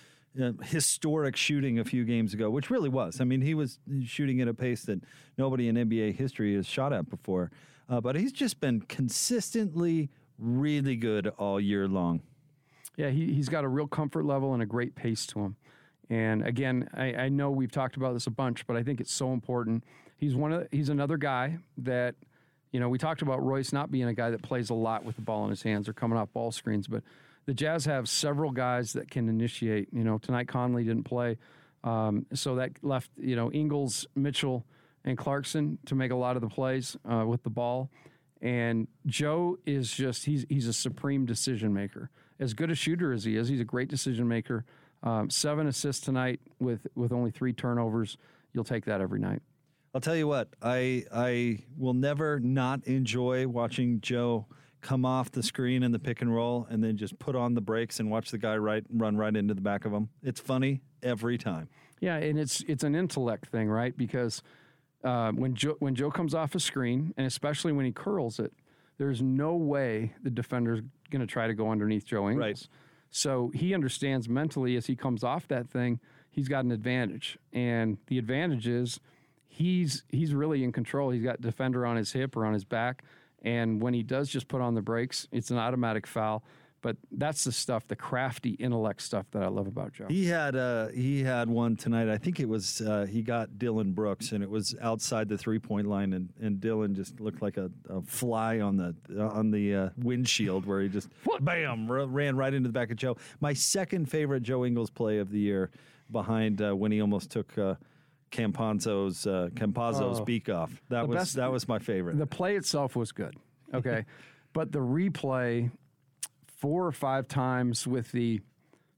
historic 0.63 1.37
shooting 1.37 1.79
a 1.79 1.85
few 1.85 2.05
games 2.05 2.35
ago, 2.35 2.51
which 2.51 2.71
really 2.71 2.89
was. 2.89 3.21
I 3.21 3.25
mean, 3.25 3.41
he 3.41 3.55
was 3.55 3.79
shooting 4.05 4.41
at 4.41 4.49
a 4.49 4.55
pace 4.55 4.83
that 4.85 5.01
nobody 5.37 5.69
in 5.69 5.77
NBA 5.77 6.15
history 6.15 6.55
has 6.55 6.67
shot 6.67 6.93
at 6.93 7.11
before. 7.11 7.51
Uh, 7.89 8.01
but 8.01 8.15
he's 8.15 8.33
just 8.33 8.61
been 8.61 8.81
consistently 8.83 10.11
really 10.39 10.95
good 10.95 11.29
all 11.39 11.61
year 11.61 11.89
long. 11.89 12.23
Yeah, 12.97 13.11
he, 13.11 13.33
he's 13.33 13.49
got 13.49 13.65
a 13.65 13.69
real 13.69 13.89
comfort 13.89 14.25
level 14.25 14.55
and 14.55 14.63
a 14.63 14.67
great 14.67 14.95
pace 14.95 15.27
to 15.29 15.41
him. 15.41 15.57
And 16.09 16.47
again, 16.47 16.89
I, 16.95 17.15
I 17.15 17.29
know 17.29 17.51
we've 17.51 17.71
talked 17.71 17.97
about 17.97 18.15
this 18.15 18.27
a 18.27 18.31
bunch, 18.31 18.67
but 18.67 18.77
I 18.77 18.83
think 18.83 19.01
it's 19.01 19.13
so 19.13 19.33
important. 19.33 19.85
He's 20.17 20.35
one 20.35 20.53
of 20.53 20.69
he's 20.71 20.89
another 20.89 21.17
guy 21.17 21.59
that, 21.79 22.15
you 22.73 22.81
know, 22.81 22.89
we 22.89 22.99
talked 22.99 23.23
about 23.23 23.43
Royce 23.45 23.73
not 23.73 23.91
being 23.91 24.07
a 24.07 24.15
guy 24.15 24.31
that 24.31 24.43
plays 24.43 24.71
a 24.71 24.75
lot 24.75 25.05
with 25.05 25.17
the 25.17 25.23
ball 25.23 25.45
in 25.45 25.51
his 25.51 25.63
hands 25.63 25.89
or 25.89 25.93
coming 25.93 26.19
off 26.19 26.33
ball 26.33 26.53
screens, 26.53 26.87
but 26.87 27.03
the 27.47 27.55
Jazz 27.55 27.85
have 27.85 28.09
several 28.09 28.51
guys 28.51 28.93
that 28.93 29.11
can 29.11 29.29
initiate. 29.29 29.89
You 29.93 30.05
know, 30.05 30.19
tonight 30.19 30.49
Conley 30.49 30.85
didn't 30.85 31.05
play, 31.05 31.39
um, 31.85 32.27
so 32.35 32.55
that 32.57 32.73
left 32.83 33.11
you 33.17 33.37
know 33.37 33.51
Ingles, 33.53 34.07
Mitchell, 34.15 34.65
and 35.05 35.17
Clarkson 35.17 35.79
to 35.87 35.95
make 35.95 36.11
a 36.11 36.17
lot 36.17 36.37
of 36.37 36.43
the 36.43 36.49
plays 36.49 36.97
uh, 37.11 37.25
with 37.27 37.43
the 37.43 37.51
ball. 37.51 37.91
And 38.43 38.89
Joe 39.07 39.59
is 39.67 39.91
just 39.91 40.25
he's 40.25 40.47
he's 40.49 40.67
a 40.67 40.73
supreme 40.73 41.27
decision 41.27 41.73
maker. 41.73 42.11
As 42.39 42.55
good 42.55 42.71
a 42.71 42.75
shooter 42.75 43.13
as 43.13 43.25
he 43.25 43.37
is, 43.37 43.49
he's 43.49 43.61
a 43.61 43.65
great 43.65 43.89
decision 43.89 44.27
maker. 44.27 44.65
Um, 45.03 45.31
seven 45.31 45.67
assists 45.67 46.05
tonight 46.05 46.41
with 46.59 46.87
with 46.95 47.13
only 47.13 47.31
three 47.31 47.53
turnovers. 47.53 48.17
You'll 48.53 48.65
take 48.65 48.85
that 48.87 49.01
every 49.01 49.21
night. 49.21 49.43
I'll 49.95 50.01
tell 50.01 50.17
you 50.17 50.29
what, 50.29 50.49
I 50.63 51.05
I 51.13 51.59
will 51.77 51.95
never 51.95 52.39
not 52.39 52.85
enjoy 52.85 53.49
watching 53.49 54.01
Joe 54.01 54.47
come 54.81 55.05
off 55.05 55.31
the 55.31 55.43
screen 55.43 55.83
in 55.83 55.93
the 55.93 55.99
pick 55.99 56.23
and 56.23 56.35
roll 56.35 56.67
and 56.71 56.83
then 56.83 56.97
just 56.97 57.19
put 57.19 57.37
on 57.37 57.55
the 57.55 57.61
brakes 57.61 58.01
and 58.01 58.11
watch 58.11 58.31
the 58.31 58.39
guy 58.39 58.57
right 58.57 58.85
run 58.91 59.17
right 59.17 59.35
into 59.35 59.55
the 59.55 59.61
back 59.61 59.85
of 59.85 59.93
him. 59.93 60.09
It's 60.23 60.41
funny 60.41 60.81
every 61.03 61.39
time. 61.39 61.69
Yeah, 62.01 62.17
and 62.17 62.39
it's 62.39 62.63
it's 62.67 62.83
an 62.85 62.95
intellect 62.95 63.49
thing, 63.49 63.69
right? 63.69 63.97
Because 63.97 64.43
uh, 65.05 65.33
when 65.33 65.55
Joe 65.55 65.77
when 65.79 65.95
Joe 65.95 66.11
comes 66.11 66.35
off 66.35 66.55
a 66.55 66.61
screen, 66.61 67.13
and 67.17 67.27
especially 67.27 67.73
when 67.73 67.85
he 67.85 67.93
curls 67.93 68.39
it, 68.39 68.53
there's 68.99 69.23
no 69.23 69.55
way 69.55 70.15
the 70.23 70.31
defender's 70.31 70.81
going 71.11 71.21
to 71.21 71.27
try 71.27 71.47
to 71.47 71.55
go 71.55 71.71
underneath 71.71 72.05
Joe 72.05 72.29
Ingles. 72.29 72.47
Right. 72.47 72.69
So 73.11 73.51
he 73.55 73.75
understands 73.75 74.29
mentally 74.29 74.77
as 74.77 74.87
he 74.87 74.95
comes 74.95 75.25
off 75.25 75.49
that 75.49 75.69
thing, 75.69 75.99
he's 76.31 76.49
got 76.49 76.65
an 76.65 76.71
advantage, 76.71 77.39
and 77.53 77.99
the 78.07 78.19
advantage 78.19 78.67
is 78.67 79.01
he's 79.49 80.05
he's 80.09 80.33
really 80.33 80.65
in 80.65 80.73
control. 80.73 81.11
He's 81.11 81.23
got 81.23 81.41
defender 81.41 81.85
on 81.85 81.97
his 81.97 82.13
hip 82.13 82.37
or 82.37 82.47
on 82.47 82.55
his 82.55 82.65
back, 82.65 83.05
and 83.43 83.81
when 83.81 83.95
he 83.95 84.03
does 84.03 84.29
just 84.29 84.49
put 84.49 84.61
on 84.61 84.75
the 84.75 84.83
brakes, 84.83 85.27
it's 85.33 85.51
an 85.51 85.59
automatic 85.59 86.07
foul. 86.07 86.43
But 86.83 86.97
that's 87.13 87.45
the 87.45 87.53
stuff, 87.53 87.87
the 87.89 87.97
crafty 87.97 88.53
intellect 88.53 89.03
stuff 89.03 89.27
that 89.33 89.43
I 89.43 89.49
love 89.49 89.67
about 89.67 89.93
Joe. 89.93 90.07
He 90.09 90.25
had 90.25 90.57
uh, 90.57 90.89
he 90.89 91.23
had 91.23 91.47
one 91.51 91.77
tonight. 91.77 92.09
I 92.09 92.17
think 92.17 92.41
it 92.41 92.49
was 92.49 92.81
uh, 92.81 93.05
he 93.05 93.21
got 93.21 93.59
Dillon 93.59 93.93
Brooks, 93.93 94.33
and 94.33 94.43
it 94.43 94.49
was 94.49 94.75
outside 94.81 95.29
the 95.29 95.37
three 95.37 95.59
point 95.59 95.89
line, 95.89 96.15
and, 96.15 96.31
and 96.41 96.59
Dillon 96.59 96.95
just 96.95 97.21
looked 97.21 97.43
like 97.43 97.59
a, 97.59 97.71
a 97.91 98.01
fly 98.01 98.61
on 98.61 98.79
the 98.79 98.95
on 99.21 99.51
the 99.51 99.75
uh, 99.75 99.89
windshield 99.99 100.65
where 100.65 100.81
he 100.81 100.89
just 100.89 101.11
bam 101.43 101.91
r- 101.91 102.07
ran 102.07 102.35
right 102.35 102.55
into 102.55 102.71
the 102.71 102.73
back 102.73 102.91
of 102.91 102.97
Joe. 102.97 103.19
My 103.41 103.53
second 103.53 104.09
favorite 104.09 104.43
Joe 104.43 104.65
Ingles 104.65 104.89
play 104.89 105.19
of 105.19 105.31
the 105.31 105.39
year, 105.39 105.71
behind 106.11 106.63
uh, 106.63 106.75
when 106.75 106.93
he 106.93 107.03
almost 107.03 107.31
took. 107.31 107.53
Campazzo's 108.31 109.27
uh, 109.27 109.49
Campazzo's 109.55 110.21
Oh. 110.21 110.25
beak 110.25 110.49
off. 110.49 110.71
That 110.89 111.09
was 111.09 111.17
best- 111.17 111.37
that 111.37 111.51
was 111.53 111.67
my 111.69 111.79
favorite. 111.79 112.19
The 112.19 112.27
play 112.27 112.57
itself 112.57 112.97
was 112.97 113.13
good. 113.13 113.35
Okay. 113.75 114.05
but 114.53 114.73
the 114.73 114.79
replay 114.81 115.71
four 116.59 116.87
or 116.87 116.93
five 116.93 117.27
times 117.29 117.87
with 117.87 118.13
the 118.13 118.41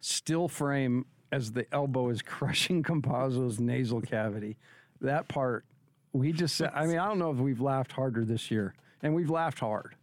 still 0.00 0.48
frame 0.48 1.06
as 1.30 1.52
the 1.52 1.66
elbow 1.72 2.08
is 2.10 2.22
crushing 2.22 2.82
Campazzo's 2.82 3.58
nasal 3.60 4.00
cavity. 4.00 4.56
That 5.00 5.28
part 5.28 5.64
We 6.12 6.32
just, 6.32 6.56
said- 6.56 6.72
I 6.74 6.86
mean, 6.86 6.98
I 6.98 7.06
don't 7.08 7.18
know 7.18 7.30
if 7.30 7.38
we've 7.38 7.60
laughed 7.60 7.92
harder 7.92 8.24
this 8.24 8.50
year, 8.50 8.74
and 9.02 9.14
we've 9.14 9.30
laughed 9.30 9.60
hard, 9.60 9.94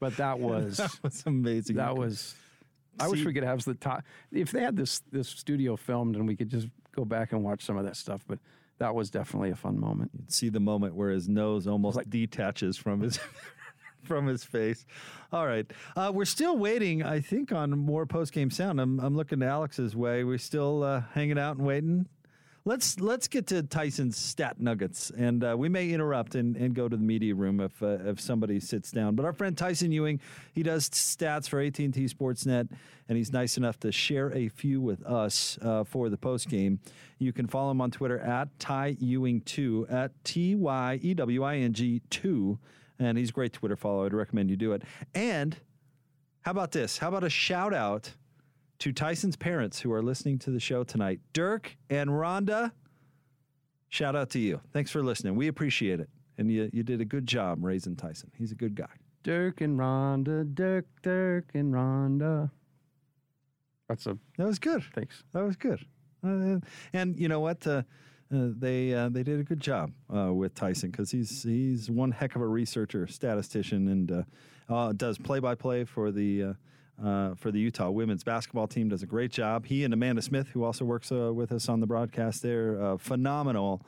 but 0.00 0.16
that 0.18 0.38
was 0.40 0.76
that 0.78 0.98
was 1.02 1.22
amazing. 1.26 1.76
That 1.76 1.96
was. 1.96 2.34
I 3.00 3.08
wish 3.08 3.24
we 3.24 3.32
could 3.32 3.42
have 3.42 3.64
the 3.64 3.74
top. 3.74 4.04
If 4.30 4.52
they 4.52 4.60
had 4.60 4.76
this 4.76 5.00
this 5.10 5.28
studio 5.28 5.74
filmed 5.76 6.14
and 6.16 6.28
we 6.28 6.36
could 6.36 6.48
just 6.48 6.68
go 6.94 7.04
back 7.04 7.32
and 7.32 7.42
watch 7.42 7.64
some 7.64 7.76
of 7.76 7.84
that 7.84 7.96
stuff, 7.96 8.22
but 8.28 8.38
that 8.78 8.94
was 8.94 9.10
definitely 9.10 9.50
a 9.50 9.56
fun 9.56 9.78
moment. 9.78 10.10
You'd 10.14 10.32
see 10.32 10.48
the 10.48 10.60
moment 10.60 10.94
where 10.94 11.10
his 11.10 11.28
nose 11.28 11.66
almost 11.66 11.98
detaches 12.10 12.76
from 12.76 13.00
his 13.00 13.18
from 14.02 14.26
his 14.26 14.44
face. 14.44 14.84
All 15.32 15.46
right, 15.46 15.66
uh, 15.96 16.10
we're 16.14 16.24
still 16.24 16.56
waiting. 16.56 17.02
I 17.02 17.20
think 17.20 17.52
on 17.52 17.70
more 17.70 18.06
post 18.06 18.32
game 18.32 18.50
sound. 18.50 18.80
I'm 18.80 19.00
I'm 19.00 19.16
looking 19.16 19.40
to 19.40 19.46
Alex's 19.46 19.94
way. 19.96 20.24
We're 20.24 20.38
still 20.38 20.82
uh, 20.82 21.02
hanging 21.12 21.38
out 21.38 21.56
and 21.56 21.66
waiting. 21.66 22.06
Let's 22.66 22.98
let's 22.98 23.28
get 23.28 23.46
to 23.48 23.62
Tyson's 23.62 24.16
stat 24.16 24.58
nuggets, 24.58 25.12
and 25.14 25.44
uh, 25.44 25.54
we 25.54 25.68
may 25.68 25.90
interrupt 25.90 26.34
and, 26.34 26.56
and 26.56 26.74
go 26.74 26.88
to 26.88 26.96
the 26.96 27.02
media 27.02 27.34
room 27.34 27.60
if 27.60 27.82
uh, 27.82 27.98
if 28.06 28.18
somebody 28.18 28.58
sits 28.58 28.90
down. 28.90 29.14
But 29.14 29.26
our 29.26 29.34
friend 29.34 29.56
Tyson 29.56 29.92
Ewing, 29.92 30.18
he 30.54 30.62
does 30.62 30.88
stats 30.88 31.46
for 31.46 31.60
AT 31.60 31.78
and 31.78 31.92
T 31.92 32.06
Sportsnet, 32.06 32.70
and 33.06 33.18
he's 33.18 33.30
nice 33.34 33.58
enough 33.58 33.78
to 33.80 33.92
share 33.92 34.32
a 34.32 34.48
few 34.48 34.80
with 34.80 35.04
us 35.04 35.58
uh, 35.60 35.84
for 35.84 36.08
the 36.08 36.16
post 36.16 36.48
game. 36.48 36.80
You 37.18 37.34
can 37.34 37.46
follow 37.46 37.70
him 37.70 37.82
on 37.82 37.90
Twitter 37.90 38.18
at 38.18 38.58
Ty 38.58 38.96
Ewing 38.98 39.42
two 39.42 39.86
at 39.90 40.12
T 40.24 40.54
Y 40.54 41.00
E 41.02 41.12
W 41.12 41.42
I 41.42 41.56
N 41.56 41.74
G 41.74 42.00
two, 42.08 42.58
and 42.98 43.18
he's 43.18 43.28
a 43.28 43.32
great 43.34 43.52
Twitter 43.52 43.76
follow. 43.76 44.06
I'd 44.06 44.14
recommend 44.14 44.48
you 44.48 44.56
do 44.56 44.72
it. 44.72 44.84
And 45.14 45.54
how 46.40 46.52
about 46.52 46.72
this? 46.72 46.96
How 46.96 47.08
about 47.08 47.24
a 47.24 47.30
shout 47.30 47.74
out? 47.74 48.14
To 48.84 48.92
Tyson's 48.92 49.34
parents 49.34 49.80
who 49.80 49.90
are 49.94 50.02
listening 50.02 50.38
to 50.40 50.50
the 50.50 50.60
show 50.60 50.84
tonight. 50.84 51.18
Dirk 51.32 51.74
and 51.88 52.10
Rhonda, 52.10 52.70
shout 53.88 54.14
out 54.14 54.28
to 54.32 54.38
you. 54.38 54.60
Thanks 54.74 54.90
for 54.90 55.02
listening. 55.02 55.36
We 55.36 55.48
appreciate 55.48 56.00
it. 56.00 56.10
And 56.36 56.52
you, 56.52 56.68
you 56.70 56.82
did 56.82 57.00
a 57.00 57.06
good 57.06 57.26
job 57.26 57.64
raising 57.64 57.96
Tyson. 57.96 58.30
He's 58.36 58.52
a 58.52 58.54
good 58.54 58.74
guy. 58.74 58.90
Dirk 59.22 59.62
and 59.62 59.78
Rhonda, 59.78 60.54
Dirk, 60.54 60.84
Dirk 61.00 61.46
and 61.54 61.72
Rhonda. 61.72 62.50
That's 63.88 64.06
a 64.06 64.18
that 64.36 64.46
was 64.46 64.58
good. 64.58 64.82
Thanks. 64.94 65.24
That 65.32 65.44
was 65.44 65.56
good. 65.56 65.86
Uh, 66.22 66.60
and 66.92 67.18
you 67.18 67.28
know 67.28 67.40
what? 67.40 67.66
Uh, 67.66 67.84
uh, 68.30 68.48
they 68.58 68.92
uh, 68.92 69.08
they 69.08 69.22
did 69.22 69.40
a 69.40 69.44
good 69.44 69.60
job 69.60 69.92
uh, 70.14 70.30
with 70.30 70.54
Tyson 70.54 70.90
because 70.90 71.10
he's 71.10 71.42
he's 71.42 71.90
one 71.90 72.10
heck 72.10 72.36
of 72.36 72.42
a 72.42 72.46
researcher, 72.46 73.06
statistician, 73.06 73.88
and 73.88 74.12
uh, 74.12 74.22
uh, 74.68 74.92
does 74.92 75.16
play 75.16 75.38
by 75.38 75.54
play 75.54 75.84
for 75.84 76.12
the 76.12 76.54
uh, 77.02 77.34
for 77.34 77.50
the 77.50 77.58
Utah 77.58 77.90
women's 77.90 78.24
basketball 78.24 78.66
team. 78.66 78.88
Does 78.88 79.02
a 79.02 79.06
great 79.06 79.30
job. 79.30 79.66
He 79.66 79.84
and 79.84 79.92
Amanda 79.94 80.22
Smith, 80.22 80.48
who 80.48 80.64
also 80.64 80.84
works 80.84 81.10
uh, 81.10 81.32
with 81.32 81.52
us 81.52 81.68
on 81.68 81.80
the 81.80 81.86
broadcast, 81.86 82.42
there, 82.42 82.80
uh, 82.82 82.96
phenomenal. 82.96 83.84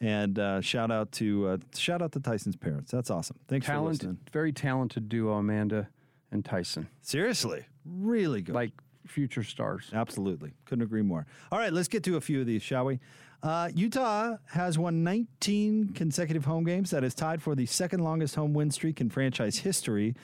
And 0.00 0.38
uh, 0.38 0.60
shout 0.60 0.90
out 0.90 1.10
to 1.12 1.48
uh, 1.48 1.56
shout 1.74 2.02
out 2.02 2.12
to 2.12 2.20
Tyson's 2.20 2.56
parents. 2.56 2.90
That's 2.90 3.10
awesome. 3.10 3.38
Thanks 3.48 3.66
for 3.66 3.78
listening. 3.78 4.18
very 4.30 4.52
talented 4.52 5.08
duo, 5.08 5.34
Amanda 5.34 5.88
and 6.30 6.44
Tyson. 6.44 6.88
Seriously, 7.00 7.64
really 7.84 8.42
good. 8.42 8.54
Like 8.54 8.72
future 9.06 9.42
stars. 9.42 9.90
Absolutely. 9.94 10.52
Couldn't 10.66 10.82
agree 10.82 11.02
more. 11.02 11.26
All 11.50 11.58
right, 11.58 11.72
let's 11.72 11.88
get 11.88 12.02
to 12.04 12.16
a 12.16 12.20
few 12.20 12.40
of 12.40 12.46
these, 12.46 12.62
shall 12.62 12.84
we? 12.84 13.00
Uh, 13.42 13.70
Utah 13.74 14.36
has 14.46 14.78
won 14.78 15.04
19 15.04 15.90
consecutive 15.94 16.44
home 16.44 16.64
games. 16.64 16.90
That 16.90 17.04
is 17.04 17.14
tied 17.14 17.40
for 17.42 17.54
the 17.54 17.66
second 17.66 18.02
longest 18.02 18.34
home 18.34 18.54
win 18.54 18.70
streak 18.70 19.00
in 19.00 19.10
franchise 19.10 19.58
history. 19.58 20.14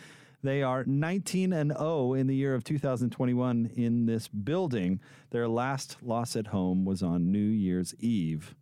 They 0.43 0.63
are 0.63 0.85
19 0.85 1.53
and 1.53 1.73
0 1.73 2.15
in 2.15 2.27
the 2.27 2.35
year 2.35 2.55
of 2.55 2.65
2021 2.65 3.71
in 3.77 4.07
this 4.07 4.27
building. 4.27 5.01
Their 5.31 5.47
last 5.49 5.97
loss 6.03 6.35
at 6.35 6.49
home 6.49 6.85
was 6.85 7.03
on 7.03 7.31
New 7.31 7.39
Year's 7.39 7.95
Eve. 8.01 8.57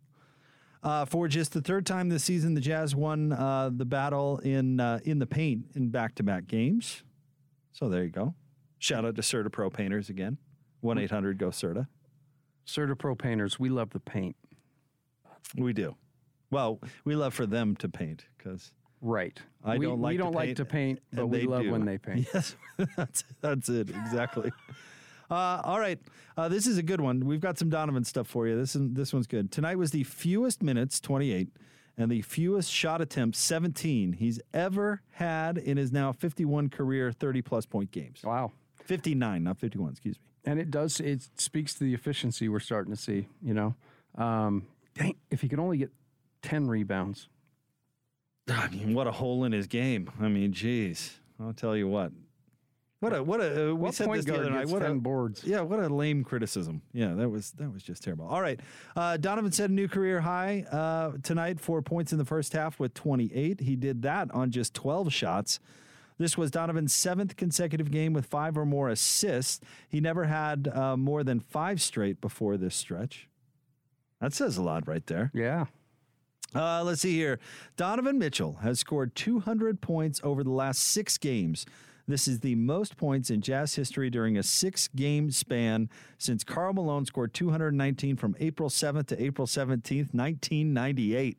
Uh, 0.83 1.05
for 1.05 1.27
just 1.27 1.53
the 1.53 1.61
third 1.61 1.85
time 1.85 2.09
this 2.09 2.23
season, 2.23 2.53
the 2.53 2.61
Jazz 2.61 2.95
won 2.95 3.31
uh, 3.33 3.69
the 3.73 3.85
battle 3.85 4.39
in 4.39 4.79
uh, 4.79 4.99
in 5.03 5.19
the 5.19 5.25
paint 5.27 5.65
in 5.75 5.89
back-to-back 5.89 6.47
games. 6.47 7.03
So 7.71 7.89
there 7.89 8.03
you 8.03 8.09
go. 8.09 8.33
Shout 8.79 9.05
out 9.05 9.15
to 9.15 9.21
CertaPro 9.21 9.71
Painters 9.71 10.09
again. 10.09 10.37
One 10.81 10.97
eight 10.97 11.11
hundred 11.11 11.37
go 11.37 11.49
Serta. 11.49 11.87
CertaPro 12.65 13.17
Painters, 13.17 13.59
we 13.59 13.69
love 13.69 13.91
the 13.91 13.99
paint. 13.99 14.35
We 15.55 15.73
do. 15.73 15.95
Well, 16.49 16.79
we 17.05 17.15
love 17.15 17.33
for 17.33 17.45
them 17.45 17.75
to 17.77 17.89
paint 17.89 18.25
because 18.37 18.71
right. 19.01 19.39
I 19.63 19.77
we, 19.77 19.85
don't 19.85 20.01
like 20.01 20.11
we 20.11 20.17
to 20.17 20.23
don't 20.23 20.33
like 20.33 20.47
paint, 20.47 20.57
to 20.57 20.65
paint, 20.65 20.99
but 21.13 21.27
we 21.27 21.41
love 21.43 21.63
do. 21.63 21.71
when 21.71 21.85
they 21.85 21.97
paint. 21.97 22.27
Yes, 22.33 22.55
that's 22.95 23.23
that's 23.41 23.69
it 23.69 23.89
exactly. 23.89 24.51
Uh, 25.29 25.61
all 25.63 25.79
right, 25.79 25.97
uh, 26.35 26.49
this 26.49 26.67
is 26.67 26.77
a 26.77 26.83
good 26.83 26.99
one. 26.99 27.25
We've 27.25 27.39
got 27.39 27.57
some 27.57 27.69
Donovan 27.69 28.03
stuff 28.03 28.27
for 28.27 28.49
you. 28.49 28.57
This 28.57 28.75
is, 28.75 28.81
this 28.91 29.13
one's 29.13 29.27
good. 29.27 29.49
Tonight 29.49 29.77
was 29.77 29.91
the 29.91 30.03
fewest 30.03 30.61
minutes, 30.61 30.99
28, 30.99 31.47
and 31.97 32.11
the 32.11 32.21
fewest 32.21 32.69
shot 32.69 32.99
attempts, 32.99 33.39
17, 33.39 34.11
he's 34.13 34.41
ever 34.53 35.01
had 35.11 35.57
in 35.57 35.77
his 35.77 35.93
now 35.93 36.11
51 36.11 36.69
career 36.69 37.13
30 37.13 37.41
plus 37.43 37.65
point 37.65 37.91
games. 37.91 38.23
Wow. 38.25 38.51
59, 38.83 39.43
not 39.43 39.57
51, 39.57 39.91
excuse 39.91 40.17
me. 40.17 40.25
And 40.43 40.59
it 40.59 40.69
does, 40.69 40.99
it 40.99 41.21
speaks 41.37 41.75
to 41.75 41.85
the 41.85 41.93
efficiency 41.93 42.49
we're 42.49 42.59
starting 42.59 42.93
to 42.93 42.99
see, 42.99 43.27
you 43.41 43.53
know. 43.53 43.75
Um, 44.15 44.67
dang, 44.95 45.15
if 45.29 45.41
he 45.41 45.47
could 45.47 45.59
only 45.59 45.77
get 45.77 45.91
10 46.41 46.67
rebounds. 46.67 47.29
I 48.49 48.67
mean, 48.69 48.93
what 48.93 49.07
a 49.07 49.11
hole 49.11 49.43
in 49.43 49.51
his 49.51 49.67
game. 49.67 50.09
I 50.19 50.27
mean, 50.27 50.51
geez, 50.51 51.19
I'll 51.39 51.53
tell 51.53 51.75
you 51.75 51.87
what. 51.87 52.11
What 53.01 53.15
a 53.15 53.23
what 53.23 53.41
a 53.41 53.69
uh, 53.71 53.73
we 53.73 53.73
What 53.73 53.95
said 53.95 54.05
point 54.05 54.19
this 54.19 54.25
the 54.25 54.39
other 54.39 54.51
night. 54.51 54.67
What 54.67 54.83
10 54.83 54.91
a 54.91 54.95
boards? 54.95 55.43
Yeah, 55.43 55.61
what 55.61 55.79
a 55.79 55.89
lame 55.89 56.23
criticism. 56.23 56.83
Yeah, 56.93 57.13
that 57.15 57.29
was 57.29 57.51
that 57.53 57.73
was 57.73 57.81
just 57.81 58.03
terrible. 58.03 58.27
All 58.27 58.41
right, 58.41 58.59
uh, 58.95 59.17
Donovan 59.17 59.51
set 59.51 59.71
a 59.71 59.73
new 59.73 59.87
career 59.87 60.21
high 60.21 60.65
uh, 60.71 61.13
tonight. 61.23 61.59
Four 61.59 61.81
points 61.81 62.11
in 62.11 62.19
the 62.19 62.25
first 62.25 62.53
half 62.53 62.79
with 62.79 62.93
28. 62.93 63.61
He 63.61 63.75
did 63.75 64.03
that 64.03 64.29
on 64.31 64.51
just 64.51 64.75
12 64.75 65.11
shots. 65.11 65.59
This 66.19 66.37
was 66.37 66.51
Donovan's 66.51 66.93
seventh 66.93 67.35
consecutive 67.35 67.89
game 67.89 68.13
with 68.13 68.27
five 68.27 68.55
or 68.55 68.67
more 68.67 68.89
assists. 68.89 69.61
He 69.89 69.99
never 69.99 70.25
had 70.25 70.67
uh, 70.67 70.95
more 70.95 71.23
than 71.23 71.39
five 71.39 71.81
straight 71.81 72.21
before 72.21 72.57
this 72.57 72.75
stretch. 72.75 73.27
That 74.19 74.31
says 74.31 74.57
a 74.57 74.61
lot 74.61 74.87
right 74.87 75.05
there. 75.07 75.31
Yeah. 75.33 75.65
Uh, 76.53 76.83
let's 76.83 77.01
see 77.01 77.15
here. 77.15 77.39
Donovan 77.77 78.17
Mitchell 78.19 78.55
has 78.61 78.79
scored 78.79 79.15
200 79.15 79.79
points 79.81 80.19
over 80.23 80.43
the 80.43 80.51
last 80.51 80.79
six 80.79 81.17
games. 81.17 81.65
This 82.07 82.27
is 82.27 82.39
the 82.41 82.55
most 82.55 82.97
points 82.97 83.29
in 83.29 83.41
Jazz 83.41 83.75
history 83.75 84.09
during 84.09 84.37
a 84.37 84.43
six 84.43 84.89
game 84.89 85.31
span 85.31 85.89
since 86.17 86.43
Karl 86.43 86.73
Malone 86.73 87.05
scored 87.05 87.33
219 87.33 88.17
from 88.17 88.35
April 88.39 88.69
7th 88.69 89.07
to 89.07 89.23
April 89.23 89.47
17th, 89.47 90.13
1998. 90.13 91.37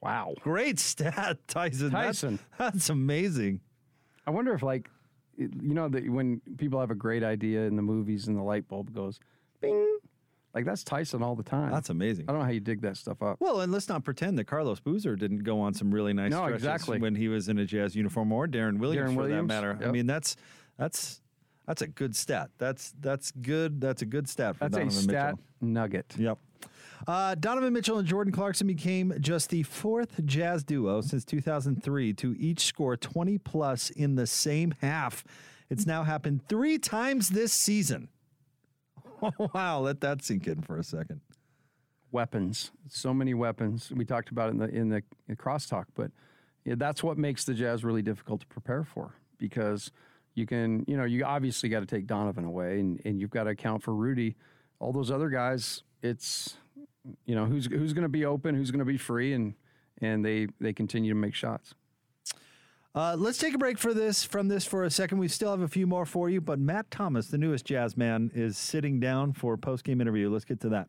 Wow. 0.00 0.34
Great 0.40 0.78
stat, 0.78 1.38
Tyson. 1.48 1.90
That's- 1.90 2.20
Tyson. 2.20 2.38
That's, 2.58 2.88
amazing. 2.88 3.60
I 4.26 4.30
wonder 4.30 4.54
if, 4.54 4.62
like, 4.62 4.88
you 5.36 5.48
know, 5.74 5.88
that 5.88 6.08
when 6.08 6.40
people 6.56 6.80
have 6.80 6.90
a 6.90 6.94
great 6.94 7.22
idea 7.24 7.62
in 7.62 7.76
the 7.76 7.82
movies 7.82 8.28
and 8.28 8.36
the 8.38 8.42
light 8.42 8.66
bulb 8.68 8.94
goes 8.94 9.18
bing, 9.60 9.98
like 10.54 10.64
that's 10.64 10.84
Tyson 10.84 11.22
all 11.22 11.34
the 11.34 11.42
time. 11.42 11.70
That's 11.70 11.90
amazing. 11.90 12.26
I 12.28 12.32
don't 12.32 12.40
know 12.40 12.44
how 12.46 12.52
you 12.52 12.60
dig 12.60 12.80
that 12.82 12.96
stuff 12.96 13.22
up. 13.22 13.36
Well, 13.40 13.60
and 13.60 13.72
let's 13.72 13.88
not 13.88 14.04
pretend 14.04 14.38
that 14.38 14.44
Carlos 14.44 14.80
Boozer 14.80 15.16
didn't 15.16 15.42
go 15.44 15.60
on 15.60 15.74
some 15.74 15.92
really 15.92 16.12
nice 16.12 16.30
No, 16.30 16.38
stretches 16.44 16.62
exactly. 16.62 16.98
when 16.98 17.14
he 17.14 17.28
was 17.28 17.48
in 17.48 17.58
a 17.58 17.64
Jazz 17.64 17.94
uniform, 17.96 18.30
or 18.32 18.46
Deron 18.46 18.78
Williams 18.78 19.10
Deron 19.10 19.14
for 19.14 19.22
that 19.22 19.28
Williams, 19.28 19.48
matter. 19.48 19.78
I 19.84 19.90
mean, 19.90 20.06
that's 20.06 20.36
that's 20.78 21.20
that's 21.66 21.82
a 21.82 21.86
good 21.88 22.14
stat. 22.14 22.50
That's 22.58 22.94
that's 23.00 23.30
good. 23.32 23.80
That's 23.80 24.02
a 24.02 24.06
good 24.06 24.28
stat 24.28 24.56
for 24.56 24.64
That's 24.68 24.74
Donovan 24.76 24.98
a 24.98 25.02
stat 25.02 25.30
Mitchell. 25.34 25.44
nugget. 25.60 26.14
Yep. 26.18 26.38
Uh, 27.06 27.34
Donovan 27.34 27.72
Mitchell 27.72 27.98
and 27.98 28.06
Jordan 28.08 28.32
Clarkson 28.32 28.66
became 28.66 29.12
just 29.20 29.50
the 29.50 29.62
fourth 29.64 30.24
Jazz 30.24 30.64
duo 30.64 31.00
since 31.02 31.24
2003 31.24 32.14
to 32.14 32.34
each 32.38 32.60
score 32.60 32.96
20 32.96 33.36
plus 33.38 33.90
in 33.90 34.14
the 34.14 34.26
same 34.26 34.74
half. 34.80 35.24
It's 35.68 35.86
now 35.86 36.04
happened 36.04 36.46
three 36.48 36.78
times 36.78 37.30
this 37.30 37.52
season. 37.52 38.08
wow, 39.54 39.80
let 39.80 40.00
that 40.00 40.22
sink 40.22 40.46
in 40.46 40.62
for 40.62 40.78
a 40.78 40.84
second. 40.84 41.20
Weapons, 42.12 42.70
so 42.88 43.12
many 43.12 43.34
weapons. 43.34 43.90
We 43.94 44.04
talked 44.04 44.30
about 44.30 44.48
it 44.48 44.52
in 44.52 44.58
the 44.58 44.68
in 44.68 44.88
the 44.88 45.02
crosstalk, 45.34 45.86
but 45.94 46.10
yeah, 46.64 46.74
that's 46.76 47.02
what 47.02 47.18
makes 47.18 47.44
the 47.44 47.54
Jazz 47.54 47.84
really 47.84 48.02
difficult 48.02 48.40
to 48.40 48.46
prepare 48.46 48.84
for 48.84 49.14
because 49.38 49.90
you 50.34 50.46
can, 50.46 50.84
you 50.86 50.96
know, 50.96 51.04
you 51.04 51.24
obviously 51.24 51.68
got 51.68 51.80
to 51.80 51.86
take 51.86 52.06
Donovan 52.06 52.44
away, 52.44 52.80
and, 52.80 53.00
and 53.04 53.20
you've 53.20 53.30
got 53.30 53.44
to 53.44 53.50
account 53.50 53.82
for 53.82 53.94
Rudy. 53.94 54.36
All 54.80 54.92
those 54.92 55.10
other 55.10 55.28
guys, 55.28 55.82
it's 56.02 56.56
you 57.26 57.34
know 57.34 57.46
who's 57.46 57.66
who's 57.66 57.92
going 57.92 58.02
to 58.02 58.08
be 58.08 58.24
open, 58.24 58.54
who's 58.54 58.70
going 58.70 58.80
to 58.80 58.84
be 58.84 58.98
free, 58.98 59.32
and 59.32 59.54
and 60.00 60.24
they 60.24 60.48
they 60.60 60.72
continue 60.72 61.12
to 61.12 61.18
make 61.18 61.34
shots. 61.34 61.74
Uh, 62.94 63.16
let's 63.18 63.38
take 63.38 63.54
a 63.54 63.58
break 63.58 63.76
for 63.76 63.92
this 63.92 64.22
from 64.22 64.46
this 64.46 64.64
for 64.64 64.84
a 64.84 64.90
second. 64.90 65.18
We 65.18 65.26
still 65.26 65.50
have 65.50 65.62
a 65.62 65.68
few 65.68 65.84
more 65.84 66.06
for 66.06 66.30
you, 66.30 66.40
but 66.40 66.60
Matt 66.60 66.92
Thomas, 66.92 67.26
the 67.26 67.38
newest 67.38 67.64
Jazz 67.64 67.96
man, 67.96 68.30
is 68.34 68.56
sitting 68.56 69.00
down 69.00 69.32
for 69.32 69.54
a 69.54 69.58
post 69.58 69.82
game 69.82 70.00
interview. 70.00 70.30
Let's 70.30 70.44
get 70.44 70.60
to 70.60 70.68
that. 70.68 70.86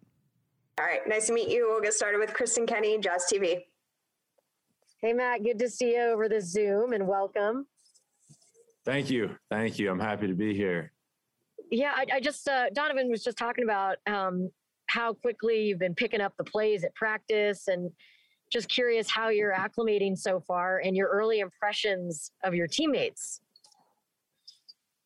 All 0.80 0.86
right, 0.86 0.99
nice 1.08 1.28
to 1.28 1.34
meet 1.34 1.49
you. 1.49 1.68
We'll 1.68 1.82
get 1.82 1.93
started 1.93 2.20
with 2.20 2.32
Kristen 2.34 2.68
Kenny, 2.68 2.99
Jazz 2.99 3.26
TV. 3.32 3.62
Hey, 4.99 5.14
Matt, 5.14 5.43
good 5.43 5.58
to 5.58 5.70
see 5.70 5.95
you 5.95 6.01
over 6.01 6.30
the 6.30 6.41
Zoom 6.41 6.93
and 6.93 7.08
welcome. 7.08 7.66
Thank 8.86 9.10
you. 9.10 9.36
Thank 9.49 9.80
you. 9.80 9.89
I'm 9.89 9.99
happy 9.99 10.28
to 10.28 10.36
be 10.36 10.53
here. 10.53 10.91
Yeah, 11.72 11.93
I, 11.95 12.06
I 12.18 12.20
just, 12.20 12.47
uh, 12.47 12.70
Donovan 12.72 13.10
was 13.10 13.24
just 13.24 13.38
talking 13.38 13.64
about 13.64 13.97
um, 14.06 14.51
how 14.88 15.14
quickly 15.14 15.64
you've 15.64 15.80
been 15.80 15.95
picking 15.95 16.22
up 16.22 16.34
the 16.38 16.43
plays 16.43 16.84
at 16.84 16.93
practice. 16.93 17.68
And 17.68 17.89
just 18.52 18.70
curious 18.70 19.10
how 19.10 19.30
you're 19.30 19.54
acclimating 19.54 20.18
so 20.18 20.39
far 20.39 20.80
and 20.80 20.96
your 20.96 21.10
early 21.10 21.39
impressions 21.39 22.32
of 22.43 22.54
your 22.54 22.68
teammates. 22.68 23.41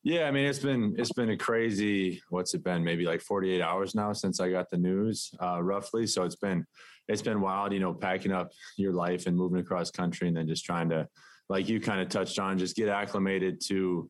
Yeah, 0.04 0.26
I 0.28 0.32
mean 0.32 0.46
it's 0.46 0.60
been 0.60 0.96
it's 0.98 1.12
been 1.12 1.32
a 1.32 1.38
crazy 1.38 2.22
what's 2.30 2.54
it 2.54 2.64
been? 2.64 2.84
Maybe 2.84 3.06
like 3.06 3.22
48 3.22 3.62
hours 3.62 3.96
now 3.96 4.14
since 4.14 4.40
I 4.40 4.50
got 4.50 4.70
the 4.70 4.78
news 4.78 5.32
uh, 5.42 5.62
roughly. 5.62 6.08
So 6.08 6.24
it's 6.24 6.38
been 6.38 6.66
it's 7.10 7.22
been 7.22 7.42
wild 7.42 7.74
you 7.74 7.80
know 7.80 7.94
packing 7.94 8.32
up 8.32 8.50
your 8.78 8.94
life 8.94 9.28
and 9.28 9.36
moving 9.36 9.60
across 9.60 9.92
country 9.92 10.28
and 10.28 10.38
then 10.38 10.48
just 10.48 10.64
trying 10.64 10.90
to 10.90 11.08
like 11.50 11.68
you 11.68 11.82
kind 11.82 12.00
of 12.00 12.08
touched 12.08 12.40
on 12.40 12.58
just 12.58 12.76
get 12.76 12.88
acclimated 12.88 13.60
to 13.68 14.10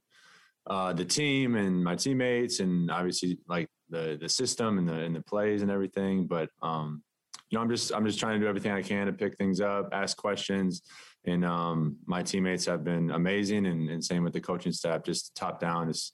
uh, 0.69 0.93
the 0.93 1.05
team 1.05 1.55
and 1.55 1.83
my 1.83 1.95
teammates 1.95 2.59
and 2.59 2.91
obviously 2.91 3.39
like 3.47 3.67
the 3.89 4.17
the 4.21 4.29
system 4.29 4.77
and 4.77 4.87
the 4.87 4.93
and 4.93 5.15
the 5.15 5.21
plays 5.23 5.63
and 5.63 5.71
everything. 5.71 6.27
But 6.27 6.49
um 6.61 7.01
you 7.49 7.57
know 7.57 7.63
I'm 7.63 7.69
just 7.69 7.93
I'm 7.93 8.05
just 8.05 8.19
trying 8.19 8.39
to 8.39 8.45
do 8.45 8.47
everything 8.47 8.71
I 8.71 8.81
can 8.81 9.07
to 9.07 9.13
pick 9.13 9.37
things 9.37 9.61
up 9.61 9.89
ask 9.91 10.15
questions. 10.17 10.81
And 11.25 11.43
um, 11.43 11.97
my 12.05 12.23
teammates 12.23 12.65
have 12.65 12.83
been 12.83 13.11
amazing. 13.11 13.65
And, 13.65 13.89
and, 13.89 14.03
same 14.03 14.23
with 14.23 14.31
the 14.31 14.39
coaching 14.39 14.71
staff 14.71 15.03
just 15.03 15.35
top 15.35 15.59
down 15.59 15.89
is 15.89 16.13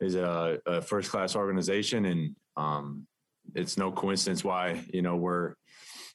is 0.00 0.16
a, 0.16 0.58
a 0.66 0.82
first 0.82 1.10
class 1.10 1.36
organization. 1.36 2.06
And 2.06 2.36
um, 2.56 3.06
it's 3.54 3.76
no 3.76 3.92
coincidence 3.92 4.42
why 4.42 4.84
you 4.92 5.02
know 5.02 5.16
we're 5.16 5.54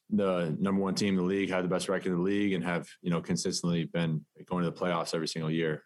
the 0.09 0.55
number 0.59 0.81
one 0.81 0.95
team 0.95 1.09
in 1.09 1.15
the 1.15 1.23
league 1.23 1.49
have 1.49 1.63
the 1.63 1.69
best 1.69 1.89
record 1.89 2.11
in 2.11 2.17
the 2.17 2.21
league 2.21 2.53
and 2.53 2.63
have 2.63 2.87
you 3.01 3.09
know 3.09 3.21
consistently 3.21 3.85
been 3.85 4.23
going 4.45 4.63
to 4.63 4.69
the 4.69 4.75
playoffs 4.75 5.13
every 5.13 5.27
single 5.27 5.51
year. 5.51 5.83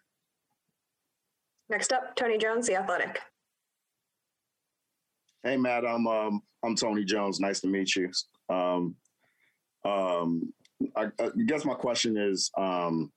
Next 1.68 1.92
up 1.92 2.16
tony 2.16 2.38
jones 2.38 2.66
the 2.66 2.76
athletic 2.76 3.20
hey 5.44 5.56
matt 5.56 5.86
i'm 5.86 6.06
um, 6.06 6.42
i'm 6.64 6.74
tony 6.74 7.04
jones 7.04 7.40
nice 7.40 7.60
to 7.60 7.68
meet 7.68 7.94
you 7.96 8.10
um, 8.48 8.96
um, 9.84 10.52
I, 10.96 11.06
I 11.18 11.30
guess 11.46 11.64
my 11.64 11.74
question 11.74 12.16
is, 12.16 12.50
um, 12.56 13.12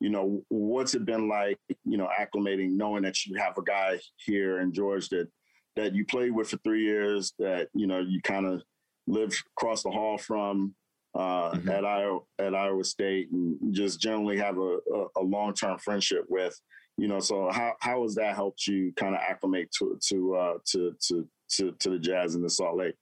you 0.00 0.10
know, 0.10 0.42
what's 0.48 0.94
it 0.94 1.04
been 1.04 1.28
like, 1.28 1.58
you 1.84 1.96
know, 1.96 2.08
acclimating, 2.18 2.72
knowing 2.72 3.02
that 3.02 3.24
you 3.24 3.36
have 3.38 3.56
a 3.58 3.62
guy 3.62 3.98
here 4.16 4.60
in 4.60 4.72
George 4.72 5.08
that 5.10 5.28
that 5.76 5.94
you 5.94 6.04
played 6.04 6.32
with 6.32 6.50
for 6.50 6.56
three 6.58 6.84
years, 6.84 7.32
that 7.38 7.68
you 7.74 7.86
know 7.86 8.00
you 8.00 8.20
kind 8.22 8.46
of 8.46 8.62
lived 9.06 9.36
across 9.56 9.82
the 9.82 9.90
hall 9.90 10.18
from 10.18 10.74
uh, 11.14 11.52
mm-hmm. 11.52 11.68
at 11.68 11.84
Iowa 11.84 12.20
at 12.38 12.54
Iowa 12.54 12.84
State, 12.84 13.30
and 13.32 13.56
just 13.72 14.00
generally 14.00 14.36
have 14.38 14.58
a, 14.58 14.78
a, 14.94 15.06
a 15.18 15.22
long 15.22 15.54
term 15.54 15.78
friendship 15.78 16.24
with. 16.28 16.58
You 16.96 17.08
know, 17.08 17.20
so 17.20 17.50
how 17.50 17.74
how 17.80 18.02
has 18.02 18.14
that 18.16 18.34
helped 18.34 18.66
you 18.66 18.92
kind 18.96 19.14
of 19.14 19.20
acclimate 19.20 19.70
to 19.78 19.98
to 20.08 20.34
uh, 20.34 20.54
to 20.72 20.94
to 21.08 21.28
to 21.50 21.72
to 21.80 21.90
the 21.90 21.98
Jazz 21.98 22.34
in 22.34 22.42
the 22.42 22.50
Salt 22.50 22.76
Lake? 22.76 22.94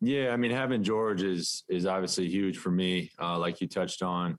Yeah, 0.00 0.30
I 0.30 0.36
mean, 0.36 0.50
having 0.50 0.82
George 0.82 1.22
is 1.22 1.64
is 1.68 1.86
obviously 1.86 2.28
huge 2.28 2.58
for 2.58 2.70
me. 2.70 3.10
Uh, 3.20 3.38
like 3.38 3.60
you 3.60 3.68
touched 3.68 4.02
on, 4.02 4.36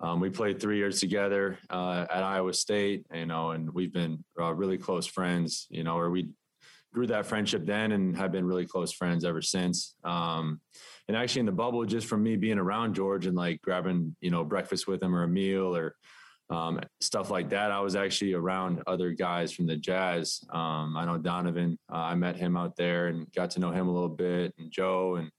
um, 0.00 0.20
we 0.20 0.30
played 0.30 0.60
three 0.60 0.76
years 0.76 1.00
together 1.00 1.58
uh, 1.70 2.06
at 2.10 2.22
Iowa 2.22 2.52
State, 2.52 3.04
you 3.12 3.26
know, 3.26 3.50
and 3.50 3.72
we've 3.72 3.92
been 3.92 4.24
uh, 4.40 4.54
really 4.54 4.78
close 4.78 5.06
friends. 5.06 5.66
You 5.70 5.82
know, 5.82 5.98
or 5.98 6.10
we 6.10 6.28
grew 6.94 7.06
that 7.08 7.26
friendship 7.26 7.66
then 7.66 7.90
and 7.90 8.16
have 8.16 8.30
been 8.30 8.46
really 8.46 8.66
close 8.66 8.92
friends 8.92 9.24
ever 9.24 9.42
since. 9.42 9.96
Um, 10.04 10.60
and 11.08 11.16
actually, 11.16 11.40
in 11.40 11.46
the 11.46 11.52
bubble, 11.52 11.84
just 11.84 12.06
from 12.06 12.22
me 12.22 12.36
being 12.36 12.58
around 12.58 12.94
George 12.94 13.26
and 13.26 13.36
like 13.36 13.60
grabbing, 13.62 14.14
you 14.20 14.30
know, 14.30 14.44
breakfast 14.44 14.86
with 14.86 15.02
him 15.02 15.14
or 15.14 15.24
a 15.24 15.28
meal 15.28 15.76
or 15.76 15.96
um, 16.54 16.80
stuff 17.00 17.30
like 17.30 17.50
that. 17.50 17.72
I 17.72 17.80
was 17.80 17.96
actually 17.96 18.34
around 18.34 18.82
other 18.86 19.10
guys 19.10 19.52
from 19.52 19.66
the 19.66 19.76
Jazz. 19.76 20.44
Um, 20.50 20.96
I 20.96 21.04
know 21.04 21.18
Donovan. 21.18 21.78
Uh, 21.92 21.96
I 21.96 22.14
met 22.14 22.36
him 22.36 22.56
out 22.56 22.76
there 22.76 23.08
and 23.08 23.30
got 23.32 23.50
to 23.52 23.60
know 23.60 23.70
him 23.70 23.88
a 23.88 23.92
little 23.92 24.08
bit, 24.08 24.54
and 24.58 24.70
Joe, 24.70 25.16
and 25.16 25.30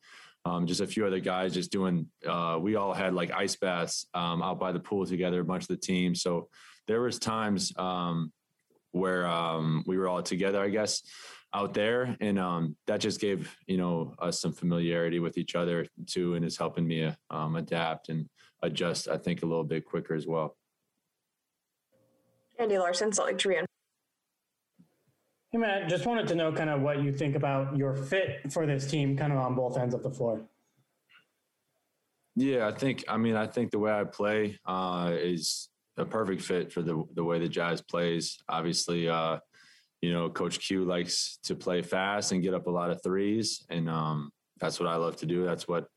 um, 0.44 0.68
just 0.68 0.82
a 0.82 0.88
few 0.88 1.06
other 1.06 1.20
guys. 1.20 1.54
Just 1.54 1.72
doing. 1.72 2.08
Uh, 2.28 2.60
we 2.62 2.76
all 2.76 2.94
had 2.94 3.14
like 3.14 3.32
ice 3.32 3.56
baths 3.56 4.08
um, 4.14 4.42
out 4.42 4.60
by 4.60 4.72
the 4.72 4.80
pool 4.80 5.06
together, 5.06 5.40
a 5.40 5.46
bunch 5.46 5.64
of 5.64 5.70
the 5.70 5.78
team. 5.78 6.16
So 6.16 6.50
there 6.88 7.02
was 7.02 7.18
times 7.18 7.72
um, 7.78 8.34
where 8.92 9.26
um, 9.26 9.84
we 9.88 9.98
were 9.98 10.10
all 10.10 10.22
together. 10.22 10.62
I 10.62 10.70
guess 10.70 11.02
out 11.54 11.74
there 11.74 12.18
and 12.20 12.38
um, 12.38 12.76
that 12.86 13.00
just 13.00 13.22
gave 13.22 13.56
you 13.66 13.78
know 13.78 14.14
us 14.20 14.42
some 14.42 14.52
familiarity 14.52 15.20
with 15.20 15.38
each 15.38 15.56
other 15.56 15.88
too 16.06 16.34
and 16.34 16.44
is 16.44 16.58
helping 16.58 16.86
me 16.86 17.10
um, 17.30 17.56
adapt 17.56 18.10
and 18.10 18.28
adjust 18.62 19.08
i 19.08 19.16
think 19.16 19.42
a 19.42 19.46
little 19.46 19.64
bit 19.64 19.86
quicker 19.86 20.16
as 20.16 20.28
well 20.28 20.58
Andy 22.60 22.78
Larsen, 22.78 23.12
Salt 23.12 23.30
Lake 23.30 23.38
Tribune. 23.38 23.66
Hey, 25.52 25.58
Matt, 25.58 25.90
just 25.90 26.06
wanted 26.06 26.28
to 26.28 26.36
know 26.36 26.52
kind 26.52 26.70
of 26.70 26.82
what 26.82 27.02
you 27.02 27.12
think 27.12 27.36
about 27.36 27.78
your 27.78 27.96
fit 27.96 28.52
for 28.52 28.66
this 28.66 28.90
team, 28.90 29.16
kind 29.16 29.32
of 29.32 29.40
on 29.40 29.56
both 29.56 29.78
ends 29.78 29.94
of 29.94 30.04
the 30.04 30.10
floor. 30.10 30.42
Yeah, 32.36 32.68
I 32.68 32.72
think, 32.72 33.06
I 33.08 33.18
mean, 33.18 33.36
I 33.36 33.48
think 33.48 33.72
the 33.72 33.80
way 33.80 33.92
I 33.92 34.04
play 34.04 34.60
uh, 34.66 35.14
is 35.14 35.70
a 35.98 36.06
perfect 36.06 36.42
fit 36.42 36.74
for 36.74 36.82
the, 36.82 37.04
the 37.14 37.24
way 37.24 37.40
the 37.40 37.48
Jazz 37.48 37.82
plays. 37.82 38.38
Obviously, 38.50 39.08
uh, 39.08 39.40
you 40.02 40.12
know, 40.12 40.30
Coach 40.30 40.60
Q 40.60 40.84
likes 40.84 41.40
to 41.44 41.56
play 41.56 41.82
fast 41.82 42.34
and 42.34 42.44
get 42.44 42.54
up 42.54 42.68
a 42.68 42.72
lot 42.72 42.92
of 42.92 43.02
threes. 43.02 43.66
And 43.70 43.90
um, 43.90 44.32
that's 44.60 44.80
what 44.80 44.90
I 44.90 44.98
love 44.98 45.16
to 45.18 45.26
do. 45.26 45.46
That's 45.46 45.68
what 45.68 45.88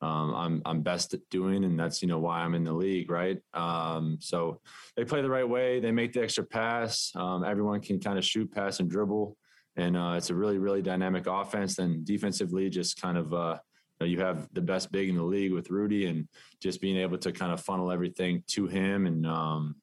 um, 0.00 0.34
I'm 0.34 0.62
I'm 0.64 0.82
best 0.82 1.14
at 1.14 1.28
doing, 1.28 1.64
and 1.64 1.78
that's 1.78 2.02
you 2.02 2.08
know 2.08 2.20
why 2.20 2.40
I'm 2.40 2.54
in 2.54 2.64
the 2.64 2.72
league, 2.72 3.10
right? 3.10 3.38
Um, 3.52 4.18
so 4.20 4.60
they 4.96 5.04
play 5.04 5.22
the 5.22 5.30
right 5.30 5.48
way. 5.48 5.80
They 5.80 5.90
make 5.90 6.12
the 6.12 6.22
extra 6.22 6.44
pass. 6.44 7.10
Um, 7.16 7.44
everyone 7.44 7.80
can 7.80 7.98
kind 7.98 8.18
of 8.18 8.24
shoot, 8.24 8.52
pass, 8.52 8.78
and 8.78 8.88
dribble, 8.88 9.36
and 9.76 9.96
uh, 9.96 10.14
it's 10.16 10.30
a 10.30 10.34
really 10.34 10.58
really 10.58 10.82
dynamic 10.82 11.26
offense. 11.26 11.76
Then 11.76 12.02
defensively, 12.04 12.70
just 12.70 13.00
kind 13.00 13.18
of 13.18 13.34
uh, 13.34 13.58
you, 14.00 14.06
know, 14.06 14.10
you 14.12 14.20
have 14.20 14.48
the 14.52 14.60
best 14.60 14.92
big 14.92 15.08
in 15.08 15.16
the 15.16 15.24
league 15.24 15.52
with 15.52 15.70
Rudy, 15.70 16.06
and 16.06 16.28
just 16.62 16.80
being 16.80 16.96
able 16.96 17.18
to 17.18 17.32
kind 17.32 17.52
of 17.52 17.60
funnel 17.60 17.90
everything 17.90 18.44
to 18.48 18.68
him, 18.68 19.06
and 19.06 19.26
um, 19.26 19.74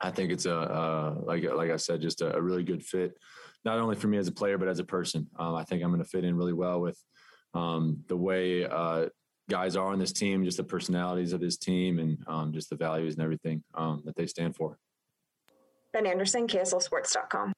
I 0.00 0.10
think 0.10 0.32
it's 0.32 0.46
a 0.46 0.56
uh, 0.56 1.14
like 1.22 1.44
like 1.44 1.70
I 1.70 1.76
said, 1.76 2.00
just 2.00 2.22
a, 2.22 2.34
a, 2.36 2.42
really 2.42 2.64
good 2.64 2.84
fit, 2.84 3.16
not 3.64 3.78
only 3.78 3.94
for 3.94 4.08
me 4.08 4.18
as 4.18 4.26
a 4.26 4.32
player 4.32 4.58
but 4.58 4.66
as 4.66 4.80
a 4.80 4.84
person. 4.84 5.28
Um, 5.38 5.54
I 5.54 5.62
think 5.62 5.84
I'm 5.84 5.90
going 5.90 6.02
to 6.02 6.08
fit 6.08 6.24
in 6.24 6.36
really 6.36 6.52
well 6.52 6.80
with 6.80 7.00
um, 7.54 8.02
the 8.08 8.16
way 8.16 8.64
uh, 8.64 9.06
guys 9.50 9.76
are 9.76 9.88
on 9.88 9.98
this 9.98 10.12
team, 10.12 10.44
just 10.44 10.56
the 10.56 10.64
personalities 10.64 11.32
of 11.32 11.40
this 11.40 11.56
team, 11.56 11.98
and 11.98 12.18
um, 12.26 12.52
just 12.52 12.70
the 12.70 12.76
values 12.76 13.14
and 13.14 13.22
everything 13.22 13.62
um, 13.74 14.02
that 14.04 14.16
they 14.16 14.26
stand 14.26 14.56
for. 14.56 14.78
Ben 15.92 16.06
Anderson, 16.06 16.46
KSLSports.com. 16.46 17.52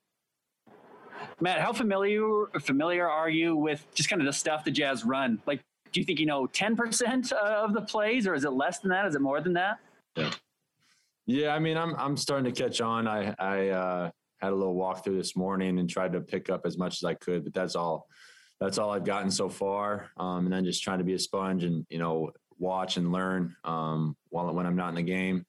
Matt, 1.40 1.60
how 1.60 1.72
familiar 1.72 2.46
familiar 2.60 3.08
are 3.08 3.28
you 3.28 3.56
with 3.56 3.86
just 3.94 4.08
kind 4.08 4.20
of 4.20 4.26
the 4.26 4.32
stuff 4.32 4.64
the 4.64 4.70
Jazz 4.70 5.04
run? 5.04 5.40
Like, 5.46 5.60
do 5.92 6.00
you 6.00 6.06
think 6.06 6.18
you 6.18 6.26
know 6.26 6.46
ten 6.46 6.76
percent 6.76 7.32
of 7.32 7.72
the 7.72 7.80
plays, 7.80 8.26
or 8.26 8.34
is 8.34 8.44
it 8.44 8.50
less 8.50 8.80
than 8.80 8.90
that? 8.90 9.06
Is 9.06 9.14
it 9.14 9.20
more 9.20 9.40
than 9.40 9.52
that? 9.54 9.78
Yeah, 10.16 10.30
yeah. 11.26 11.54
I 11.54 11.58
mean, 11.58 11.76
I'm 11.76 11.94
I'm 11.96 12.16
starting 12.16 12.52
to 12.52 12.62
catch 12.62 12.80
on. 12.80 13.06
I 13.06 13.34
I 13.38 13.68
uh, 13.68 14.10
had 14.40 14.52
a 14.52 14.54
little 14.54 14.74
walkthrough 14.74 15.16
this 15.16 15.36
morning 15.36 15.78
and 15.78 15.88
tried 15.88 16.12
to 16.12 16.20
pick 16.20 16.50
up 16.50 16.62
as 16.66 16.78
much 16.78 16.94
as 16.94 17.04
I 17.04 17.14
could, 17.14 17.44
but 17.44 17.54
that's 17.54 17.76
all 17.76 18.06
that's 18.60 18.78
all 18.78 18.90
I've 18.90 19.04
gotten 19.04 19.30
so 19.30 19.48
far. 19.48 20.10
Um, 20.16 20.46
and 20.46 20.52
then 20.52 20.64
just 20.64 20.82
trying 20.82 20.98
to 20.98 21.04
be 21.04 21.14
a 21.14 21.18
sponge 21.18 21.64
and 21.64 21.86
you 21.88 21.98
know 21.98 22.30
watch 22.58 22.96
and 22.96 23.12
learn 23.12 23.56
um, 23.64 24.16
while 24.28 24.52
when 24.52 24.66
I'm 24.66 24.76
not 24.76 24.90
in 24.90 24.94
the 24.94 25.02
game. 25.02 25.44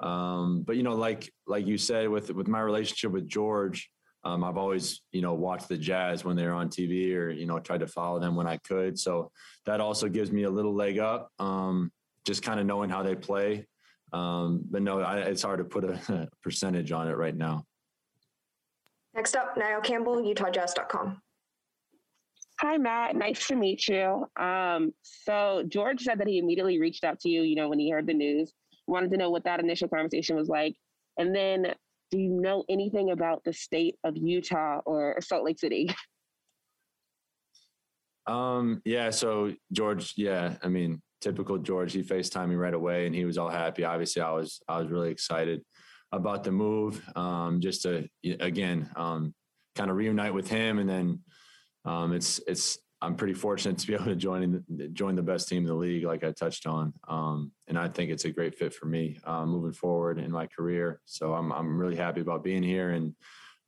Um, 0.00 0.62
but 0.62 0.76
you 0.76 0.82
know, 0.82 0.94
like 0.94 1.32
like 1.46 1.66
you 1.66 1.78
said, 1.78 2.08
with 2.08 2.30
with 2.30 2.48
my 2.48 2.60
relationship 2.60 3.12
with 3.12 3.28
George, 3.28 3.90
um, 4.24 4.44
I've 4.44 4.56
always 4.56 5.02
you 5.12 5.22
know 5.22 5.34
watched 5.34 5.68
the 5.68 5.76
Jazz 5.76 6.24
when 6.24 6.36
they're 6.36 6.54
on 6.54 6.68
TV 6.68 7.14
or 7.14 7.30
you 7.30 7.46
know 7.46 7.58
tried 7.58 7.80
to 7.80 7.86
follow 7.86 8.18
them 8.18 8.36
when 8.36 8.46
I 8.46 8.58
could. 8.58 8.98
So 8.98 9.30
that 9.66 9.80
also 9.80 10.08
gives 10.08 10.30
me 10.32 10.44
a 10.44 10.50
little 10.50 10.74
leg 10.74 10.98
up, 10.98 11.30
um, 11.38 11.92
just 12.24 12.42
kind 12.42 12.60
of 12.60 12.66
knowing 12.66 12.90
how 12.90 13.02
they 13.02 13.14
play. 13.14 13.66
Um, 14.12 14.62
but 14.70 14.82
no, 14.82 15.00
I, 15.00 15.18
it's 15.20 15.42
hard 15.42 15.58
to 15.58 15.64
put 15.64 15.84
a 15.84 16.28
percentage 16.42 16.92
on 16.92 17.08
it 17.08 17.16
right 17.16 17.36
now. 17.36 17.64
Next 19.14 19.36
up, 19.36 19.56
Niall 19.56 19.80
Campbell, 19.80 20.16
UtahJazz.com. 20.16 21.20
Hi, 22.60 22.78
Matt. 22.78 23.16
Nice 23.16 23.48
to 23.48 23.56
meet 23.56 23.88
you. 23.88 24.26
Um, 24.40 24.92
so 25.02 25.64
George 25.68 26.02
said 26.02 26.18
that 26.20 26.28
he 26.28 26.38
immediately 26.38 26.78
reached 26.78 27.02
out 27.02 27.18
to 27.20 27.28
you, 27.28 27.42
you 27.42 27.56
know, 27.56 27.68
when 27.68 27.80
he 27.80 27.90
heard 27.90 28.06
the 28.06 28.14
news. 28.14 28.52
Wanted 28.86 29.10
to 29.10 29.16
know 29.16 29.30
what 29.30 29.44
that 29.44 29.60
initial 29.60 29.88
conversation 29.88 30.36
was 30.36 30.48
like. 30.48 30.76
And 31.18 31.34
then 31.34 31.74
do 32.10 32.18
you 32.18 32.30
know 32.30 32.64
anything 32.68 33.10
about 33.10 33.42
the 33.44 33.52
state 33.52 33.96
of 34.04 34.16
Utah 34.16 34.80
or 34.86 35.16
Salt 35.20 35.44
Lake 35.44 35.58
City? 35.58 35.88
Um, 38.26 38.80
yeah, 38.86 39.10
so 39.10 39.52
George, 39.70 40.14
yeah, 40.16 40.54
I 40.62 40.68
mean, 40.68 41.02
typical 41.20 41.58
George, 41.58 41.92
he 41.92 42.02
FaceTimed 42.02 42.48
me 42.48 42.54
right 42.54 42.72
away 42.72 43.04
and 43.04 43.14
he 43.14 43.26
was 43.26 43.36
all 43.36 43.50
happy. 43.50 43.84
Obviously, 43.84 44.22
I 44.22 44.30
was 44.30 44.62
I 44.66 44.78
was 44.78 44.90
really 44.90 45.10
excited 45.10 45.60
about 46.10 46.42
the 46.42 46.50
move. 46.50 47.02
Um, 47.16 47.60
just 47.60 47.82
to 47.82 48.08
again, 48.40 48.88
um, 48.96 49.34
kind 49.76 49.90
of 49.90 49.98
reunite 49.98 50.32
with 50.32 50.48
him 50.48 50.78
and 50.78 50.88
then 50.88 51.20
um, 51.84 52.12
it's 52.12 52.40
it's 52.46 52.78
I'm 53.02 53.16
pretty 53.16 53.34
fortunate 53.34 53.78
to 53.78 53.86
be 53.86 53.94
able 53.94 54.06
to 54.06 54.16
join 54.16 54.64
join 54.92 55.14
the 55.14 55.22
best 55.22 55.48
team 55.48 55.62
in 55.62 55.68
the 55.68 55.74
league, 55.74 56.04
like 56.04 56.24
I 56.24 56.32
touched 56.32 56.66
on, 56.66 56.92
um, 57.08 57.52
and 57.68 57.78
I 57.78 57.88
think 57.88 58.10
it's 58.10 58.24
a 58.24 58.30
great 58.30 58.54
fit 58.56 58.74
for 58.74 58.86
me 58.86 59.18
uh, 59.24 59.44
moving 59.44 59.72
forward 59.72 60.18
in 60.18 60.30
my 60.30 60.46
career. 60.46 61.00
So 61.04 61.34
I'm 61.34 61.52
I'm 61.52 61.78
really 61.78 61.96
happy 61.96 62.20
about 62.20 62.44
being 62.44 62.62
here. 62.62 62.90
And 62.90 63.14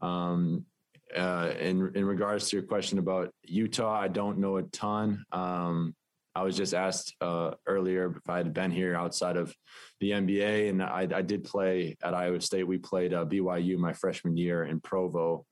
um, 0.00 0.64
uh, 1.16 1.52
in 1.58 1.92
in 1.94 2.04
regards 2.04 2.48
to 2.50 2.56
your 2.56 2.66
question 2.66 2.98
about 2.98 3.30
Utah, 3.44 4.00
I 4.00 4.08
don't 4.08 4.38
know 4.38 4.56
a 4.56 4.62
ton. 4.64 5.24
Um, 5.32 5.94
I 6.34 6.42
was 6.42 6.54
just 6.54 6.74
asked 6.74 7.14
uh, 7.22 7.52
earlier 7.66 8.14
if 8.14 8.28
I 8.28 8.36
had 8.36 8.52
been 8.52 8.70
here 8.70 8.94
outside 8.94 9.38
of 9.38 9.54
the 10.00 10.10
NBA, 10.10 10.68
and 10.68 10.82
I, 10.82 11.08
I 11.10 11.22
did 11.22 11.44
play 11.44 11.96
at 12.02 12.12
Iowa 12.12 12.42
State. 12.42 12.66
We 12.66 12.76
played 12.76 13.14
uh, 13.14 13.24
BYU 13.24 13.78
my 13.78 13.94
freshman 13.94 14.36
year 14.36 14.64
in 14.64 14.78
Provo. 14.80 15.46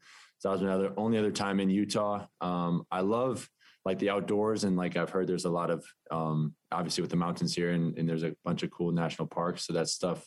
So 0.44 0.50
that 0.50 0.60
was 0.60 0.62
my 0.62 0.74
other, 0.74 0.92
only 0.98 1.16
other 1.16 1.30
time 1.30 1.58
in 1.58 1.70
Utah. 1.70 2.26
Um, 2.42 2.84
I 2.90 3.00
love 3.00 3.48
like 3.86 3.98
the 3.98 4.10
outdoors, 4.10 4.64
and 4.64 4.76
like 4.76 4.94
I've 4.94 5.08
heard, 5.08 5.26
there's 5.26 5.46
a 5.46 5.50
lot 5.50 5.70
of 5.70 5.86
um, 6.10 6.54
obviously 6.70 7.00
with 7.00 7.10
the 7.10 7.16
mountains 7.16 7.54
here, 7.54 7.70
and, 7.70 7.96
and 7.96 8.06
there's 8.06 8.24
a 8.24 8.34
bunch 8.44 8.62
of 8.62 8.70
cool 8.70 8.92
national 8.92 9.26
parks. 9.26 9.66
So 9.66 9.72
that's 9.72 9.92
stuff 9.92 10.22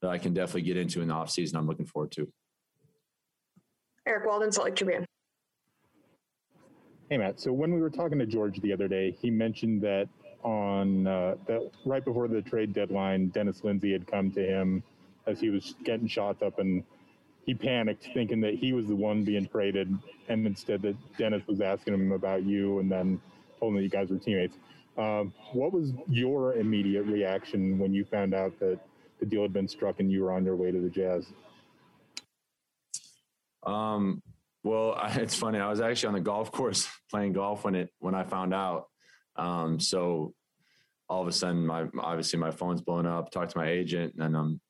that 0.00 0.10
I 0.10 0.18
can 0.18 0.34
definitely 0.34 0.62
get 0.62 0.78
into 0.78 1.00
in 1.00 1.06
the 1.06 1.14
off 1.14 1.30
season. 1.30 1.58
I'm 1.58 1.68
looking 1.68 1.86
forward 1.86 2.10
to. 2.10 2.28
Eric 4.04 4.26
Walden, 4.26 4.50
Salt 4.50 4.64
Lake 4.64 4.74
Tribune. 4.74 5.06
Hey 7.08 7.18
Matt, 7.18 7.38
so 7.38 7.52
when 7.52 7.72
we 7.72 7.80
were 7.80 7.90
talking 7.90 8.18
to 8.18 8.26
George 8.26 8.60
the 8.62 8.72
other 8.72 8.88
day, 8.88 9.12
he 9.12 9.30
mentioned 9.30 9.80
that 9.82 10.08
on 10.42 11.06
uh, 11.06 11.36
that 11.46 11.70
right 11.84 12.04
before 12.04 12.26
the 12.26 12.42
trade 12.42 12.72
deadline, 12.72 13.28
Dennis 13.28 13.62
Lindsey 13.62 13.92
had 13.92 14.08
come 14.08 14.32
to 14.32 14.44
him 14.44 14.82
as 15.28 15.38
he 15.38 15.50
was 15.50 15.76
getting 15.84 16.08
shots 16.08 16.42
up, 16.42 16.58
and 16.58 16.82
he 17.44 17.54
panicked, 17.54 18.08
thinking 18.14 18.40
that 18.42 18.54
he 18.54 18.72
was 18.72 18.86
the 18.86 18.96
one 18.96 19.24
being 19.24 19.46
traded, 19.46 19.96
and 20.28 20.46
instead 20.46 20.82
that 20.82 20.96
Dennis 21.18 21.42
was 21.46 21.60
asking 21.60 21.94
him 21.94 22.12
about 22.12 22.44
you, 22.44 22.78
and 22.78 22.90
then 22.90 23.20
told 23.58 23.72
him 23.72 23.76
that 23.76 23.82
you 23.82 23.88
guys 23.88 24.10
were 24.10 24.18
teammates. 24.18 24.56
Um, 24.96 25.32
what 25.52 25.72
was 25.72 25.92
your 26.08 26.54
immediate 26.54 27.04
reaction 27.04 27.78
when 27.78 27.94
you 27.94 28.04
found 28.04 28.34
out 28.34 28.58
that 28.60 28.78
the 29.20 29.26
deal 29.26 29.42
had 29.42 29.52
been 29.52 29.68
struck 29.68 30.00
and 30.00 30.10
you 30.10 30.22
were 30.22 30.32
on 30.32 30.44
your 30.44 30.56
way 30.56 30.70
to 30.70 30.80
the 30.80 30.90
Jazz? 30.90 31.26
Um, 33.64 34.22
well, 34.62 34.94
I, 34.94 35.10
it's 35.20 35.34
funny. 35.34 35.58
I 35.58 35.70
was 35.70 35.80
actually 35.80 36.08
on 36.08 36.14
the 36.14 36.20
golf 36.20 36.52
course 36.52 36.88
playing 37.10 37.32
golf 37.32 37.64
when 37.64 37.74
it 37.74 37.90
when 37.98 38.14
I 38.14 38.24
found 38.24 38.54
out. 38.54 38.86
Um, 39.36 39.80
so 39.80 40.34
all 41.08 41.22
of 41.22 41.28
a 41.28 41.32
sudden, 41.32 41.66
my 41.66 41.86
obviously 41.98 42.38
my 42.38 42.50
phone's 42.50 42.82
blowing 42.82 43.06
up. 43.06 43.30
Talk 43.30 43.48
to 43.48 43.58
my 43.58 43.68
agent, 43.68 44.14
and 44.18 44.36
I'm, 44.36 44.60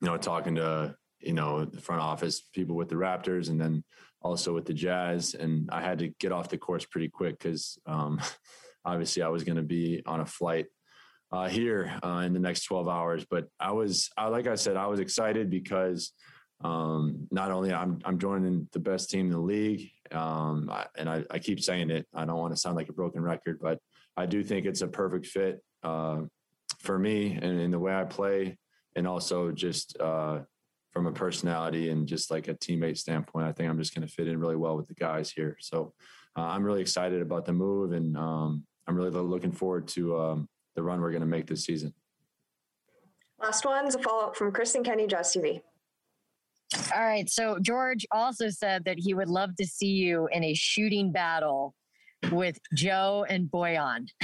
you 0.00 0.08
know, 0.08 0.16
talking 0.16 0.56
to 0.56 0.94
you 1.24 1.32
know 1.32 1.64
the 1.64 1.80
front 1.80 2.02
office 2.02 2.40
people 2.52 2.76
with 2.76 2.88
the 2.88 2.96
Raptors, 2.96 3.48
and 3.48 3.60
then 3.60 3.84
also 4.20 4.54
with 4.54 4.64
the 4.64 4.74
Jazz. 4.74 5.34
And 5.34 5.68
I 5.70 5.82
had 5.82 5.98
to 6.00 6.08
get 6.20 6.32
off 6.32 6.48
the 6.48 6.58
course 6.58 6.84
pretty 6.84 7.08
quick 7.08 7.38
because 7.38 7.78
um, 7.86 8.20
obviously 8.84 9.22
I 9.22 9.28
was 9.28 9.44
going 9.44 9.56
to 9.56 9.62
be 9.62 10.02
on 10.06 10.20
a 10.20 10.26
flight 10.26 10.66
uh, 11.30 11.48
here 11.48 11.98
uh, 12.02 12.22
in 12.24 12.32
the 12.32 12.40
next 12.40 12.64
12 12.64 12.88
hours. 12.88 13.26
But 13.28 13.48
I 13.60 13.72
was, 13.72 14.10
I, 14.16 14.28
like 14.28 14.46
I 14.46 14.54
said, 14.54 14.76
I 14.76 14.86
was 14.86 15.00
excited 15.00 15.50
because 15.50 16.12
um, 16.62 17.26
not 17.30 17.50
only 17.50 17.72
I'm 17.72 17.98
I'm 18.04 18.18
joining 18.18 18.68
the 18.72 18.78
best 18.78 19.10
team 19.10 19.26
in 19.26 19.32
the 19.32 19.38
league, 19.38 19.90
um, 20.12 20.70
I, 20.70 20.86
and 20.96 21.08
I, 21.08 21.24
I, 21.30 21.38
keep 21.38 21.60
saying 21.60 21.90
it. 21.90 22.06
I 22.14 22.24
don't 22.24 22.38
want 22.38 22.54
to 22.54 22.60
sound 22.60 22.76
like 22.76 22.88
a 22.88 22.92
broken 22.92 23.20
record, 23.22 23.58
but 23.60 23.80
I 24.16 24.26
do 24.26 24.42
think 24.42 24.64
it's 24.64 24.80
a 24.80 24.86
perfect 24.86 25.26
fit 25.26 25.62
uh, 25.82 26.22
for 26.78 26.98
me 26.98 27.32
and 27.32 27.60
in 27.60 27.70
the 27.70 27.78
way 27.78 27.94
I 27.94 28.04
play, 28.04 28.56
and 28.94 29.06
also 29.06 29.50
just 29.50 30.00
uh, 30.00 30.40
from 30.94 31.06
a 31.06 31.12
personality 31.12 31.90
and 31.90 32.06
just 32.06 32.30
like 32.30 32.46
a 32.46 32.54
teammate 32.54 32.96
standpoint. 32.96 33.46
I 33.46 33.52
think 33.52 33.68
I'm 33.68 33.78
just 33.78 33.94
going 33.94 34.06
to 34.06 34.12
fit 34.12 34.28
in 34.28 34.38
really 34.38 34.56
well 34.56 34.76
with 34.76 34.86
the 34.86 34.94
guys 34.94 35.30
here. 35.30 35.56
So 35.60 35.92
uh, 36.38 36.42
I'm 36.42 36.62
really 36.62 36.80
excited 36.80 37.20
about 37.20 37.44
the 37.44 37.52
move, 37.52 37.92
and 37.92 38.16
um, 38.16 38.64
I'm 38.86 38.96
really 38.96 39.10
looking 39.10 39.52
forward 39.52 39.88
to 39.88 40.18
um, 40.18 40.48
the 40.76 40.82
run 40.82 41.00
we're 41.00 41.10
going 41.10 41.20
to 41.20 41.26
make 41.26 41.46
this 41.46 41.64
season. 41.64 41.92
Last 43.42 43.64
one's 43.64 43.96
a 43.96 43.98
follow 43.98 44.28
up 44.28 44.36
from 44.36 44.52
Kristen 44.52 44.84
Kenny, 44.84 45.06
Jazz 45.06 45.34
TV. 45.36 45.60
All 46.94 47.04
right. 47.04 47.28
So 47.28 47.58
George 47.60 48.06
also 48.10 48.48
said 48.48 48.84
that 48.84 48.98
he 48.98 49.14
would 49.14 49.28
love 49.28 49.54
to 49.56 49.66
see 49.66 49.92
you 49.92 50.28
in 50.32 50.44
a 50.44 50.54
shooting 50.54 51.12
battle 51.12 51.74
with 52.30 52.58
Joe 52.74 53.26
and 53.28 53.50
Bojan. 53.50 54.08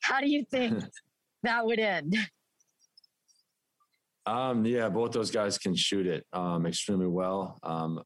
How 0.00 0.20
do 0.20 0.28
you 0.28 0.44
think 0.50 0.82
that 1.42 1.64
would 1.64 1.78
end? 1.78 2.16
Um, 4.26 4.64
yeah, 4.64 4.88
both 4.88 5.12
those 5.12 5.30
guys 5.30 5.58
can 5.58 5.74
shoot 5.74 6.06
it 6.06 6.24
um, 6.32 6.66
extremely 6.66 7.06
well. 7.06 7.58
Um, 7.62 8.02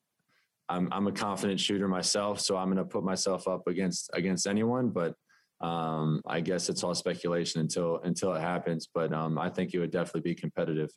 I'm 0.68 0.88
I'm 0.92 1.06
a 1.06 1.12
confident 1.12 1.60
shooter 1.60 1.88
myself, 1.88 2.40
so 2.40 2.56
I'm 2.56 2.66
going 2.66 2.76
to 2.78 2.84
put 2.84 3.04
myself 3.04 3.48
up 3.48 3.66
against 3.66 4.10
against 4.12 4.46
anyone. 4.46 4.90
But 4.90 5.14
um, 5.60 6.20
I 6.26 6.40
guess 6.40 6.68
it's 6.68 6.82
all 6.84 6.94
speculation 6.94 7.60
until 7.60 8.00
until 8.04 8.34
it 8.34 8.40
happens. 8.40 8.88
But 8.92 9.12
um, 9.12 9.38
I 9.38 9.48
think 9.48 9.74
it 9.74 9.78
would 9.78 9.90
definitely 9.90 10.22
be 10.22 10.34
competitive. 10.34 10.90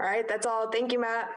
All 0.00 0.08
right, 0.08 0.26
that's 0.26 0.44
all. 0.44 0.70
Thank 0.70 0.92
you, 0.92 1.00
Matt. 1.00 1.34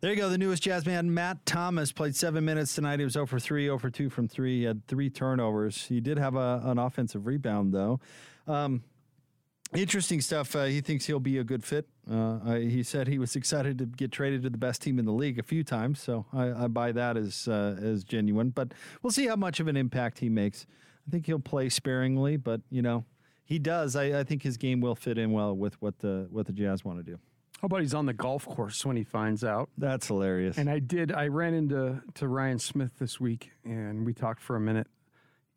There 0.00 0.10
you 0.10 0.16
go. 0.16 0.30
The 0.30 0.38
newest 0.38 0.62
jazz 0.62 0.86
man, 0.86 1.12
Matt 1.12 1.44
Thomas, 1.44 1.92
played 1.92 2.16
seven 2.16 2.44
minutes 2.44 2.74
tonight. 2.74 3.00
He 3.00 3.04
was 3.04 3.12
0 3.12 3.26
for 3.26 3.38
3, 3.38 3.66
0 3.66 3.78
for 3.78 3.90
2 3.90 4.08
from 4.08 4.28
3. 4.28 4.60
He 4.60 4.64
had 4.64 4.86
three 4.86 5.10
turnovers. 5.10 5.84
He 5.84 6.00
did 6.00 6.18
have 6.18 6.36
a, 6.36 6.62
an 6.64 6.78
offensive 6.78 7.26
rebound, 7.26 7.74
though. 7.74 8.00
Um, 8.46 8.82
interesting 9.74 10.20
stuff. 10.20 10.54
Uh, 10.56 10.64
he 10.64 10.80
thinks 10.80 11.06
he'll 11.06 11.20
be 11.20 11.38
a 11.38 11.44
good 11.44 11.64
fit. 11.64 11.86
Uh, 12.10 12.38
I, 12.44 12.58
he 12.60 12.82
said 12.82 13.08
he 13.08 13.18
was 13.18 13.36
excited 13.36 13.78
to 13.78 13.86
get 13.86 14.12
traded 14.12 14.42
to 14.42 14.50
the 14.50 14.58
best 14.58 14.82
team 14.82 14.98
in 14.98 15.04
the 15.04 15.12
league 15.12 15.38
a 15.38 15.42
few 15.42 15.64
times, 15.64 16.00
so 16.00 16.26
I, 16.32 16.64
I 16.64 16.68
buy 16.68 16.92
that 16.92 17.16
as 17.16 17.48
uh, 17.48 17.76
as 17.80 18.04
genuine. 18.04 18.50
But 18.50 18.72
we'll 19.02 19.12
see 19.12 19.26
how 19.26 19.36
much 19.36 19.60
of 19.60 19.68
an 19.68 19.76
impact 19.76 20.18
he 20.18 20.28
makes. 20.28 20.66
I 21.06 21.10
think 21.10 21.26
he'll 21.26 21.38
play 21.38 21.68
sparingly, 21.68 22.36
but 22.36 22.60
you 22.70 22.82
know 22.82 23.04
he 23.44 23.58
does. 23.58 23.96
I, 23.96 24.20
I 24.20 24.24
think 24.24 24.42
his 24.42 24.56
game 24.56 24.80
will 24.80 24.94
fit 24.94 25.18
in 25.18 25.32
well 25.32 25.56
with 25.56 25.80
what 25.82 25.98
the 25.98 26.28
what 26.30 26.46
the 26.46 26.52
Jazz 26.52 26.84
want 26.84 26.98
to 26.98 27.02
do. 27.04 27.18
How 27.60 27.66
about 27.66 27.82
he's 27.82 27.92
on 27.92 28.06
the 28.06 28.14
golf 28.14 28.46
course 28.46 28.86
when 28.86 28.96
he 28.96 29.04
finds 29.04 29.44
out? 29.44 29.68
That's 29.76 30.06
hilarious. 30.06 30.56
And 30.56 30.70
I 30.70 30.78
did. 30.78 31.12
I 31.12 31.26
ran 31.26 31.52
into 31.52 32.00
to 32.14 32.26
Ryan 32.26 32.58
Smith 32.58 32.92
this 32.98 33.20
week, 33.20 33.50
and 33.64 34.06
we 34.06 34.14
talked 34.14 34.40
for 34.40 34.56
a 34.56 34.60
minute. 34.60 34.86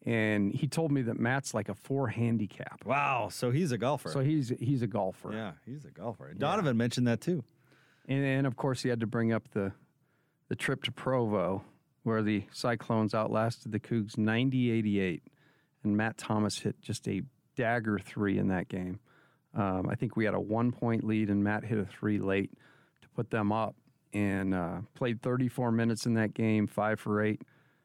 And 0.06 0.54
he 0.54 0.68
told 0.68 0.91
me 0.91 1.01
that 1.04 1.18
Matt's 1.18 1.54
like 1.54 1.70
a 1.70 1.74
four 1.74 2.10
handicap. 2.10 2.84
Wow! 2.86 3.30
So 3.32 3.51
he's 3.51 3.72
a 3.72 3.78
golfer. 3.78 4.10
So 4.10 4.20
he's 4.20 4.51
he's 4.60 4.82
a 4.82 4.88
golfer. 4.88 5.32
Yeah, 5.32 5.54
he's 5.66 5.86
a 5.86 5.91
golfer. 5.91 6.34
Donovan 6.34 6.76
yeah. 6.76 6.78
mentioned 6.78 7.08
that 7.08 7.22
too. 7.22 7.43
And, 8.08 8.24
and 8.24 8.47
of 8.47 8.58
course, 8.58 8.84
he 8.84 8.89
had 8.89 8.99
to 8.99 9.08
bring 9.08 9.32
up 9.32 9.49
the 9.51 9.72
the 10.49 10.56
trip 10.58 10.84
to 10.84 10.91
Provo, 10.91 11.64
where 12.04 12.22
the 12.22 12.43
Cyclones 12.51 13.16
outlasted 13.16 13.72
the 13.72 13.80
Cougs 13.80 14.16
90-88, 14.18 15.22
and 15.84 15.95
Matt 15.95 16.18
Thomas 16.18 16.60
hit 16.60 16.80
just 16.82 17.08
a 17.08 17.22
dagger 17.56 17.97
three 17.97 18.38
in 18.38 18.49
that 18.49 18.68
game. 18.68 18.99
Um, 19.56 19.88
I 19.89 19.95
think 19.95 20.18
we 20.18 20.26
had 20.26 20.34
a 20.34 20.39
one 20.39 20.74
point 20.74 21.06
lead, 21.06 21.30
and 21.30 21.41
Matt 21.43 21.64
hit 21.64 21.78
a 21.78 21.86
three 21.86 22.20
late 22.20 22.51
to 23.01 23.08
put 23.16 23.30
them 23.32 23.54
up 23.54 23.76
and 24.12 24.54
uh, 24.54 24.82
played 24.95 25.22
34 25.22 25.72
minutes 25.72 26.06
in 26.06 26.16
that 26.16 26.34
game, 26.34 26.68
five 26.68 26.99
for 26.99 27.24
eight 27.24 27.41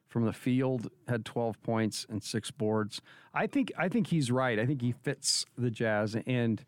from 0.09 0.25
the 0.25 0.33
field, 0.33 0.89
had 1.07 1.23
12 1.23 1.61
points 1.61 2.05
and 2.09 2.21
six 2.21 2.51
boards. 2.51 3.01
I 3.33 3.47
think 3.47 3.71
I 3.77 3.87
think 3.87 4.07
he's 4.07 4.31
right. 4.31 4.59
I 4.59 4.65
think 4.65 4.81
he 4.81 4.91
fits 4.91 5.45
the 5.57 5.71
Jazz, 5.71 6.17
and 6.25 6.63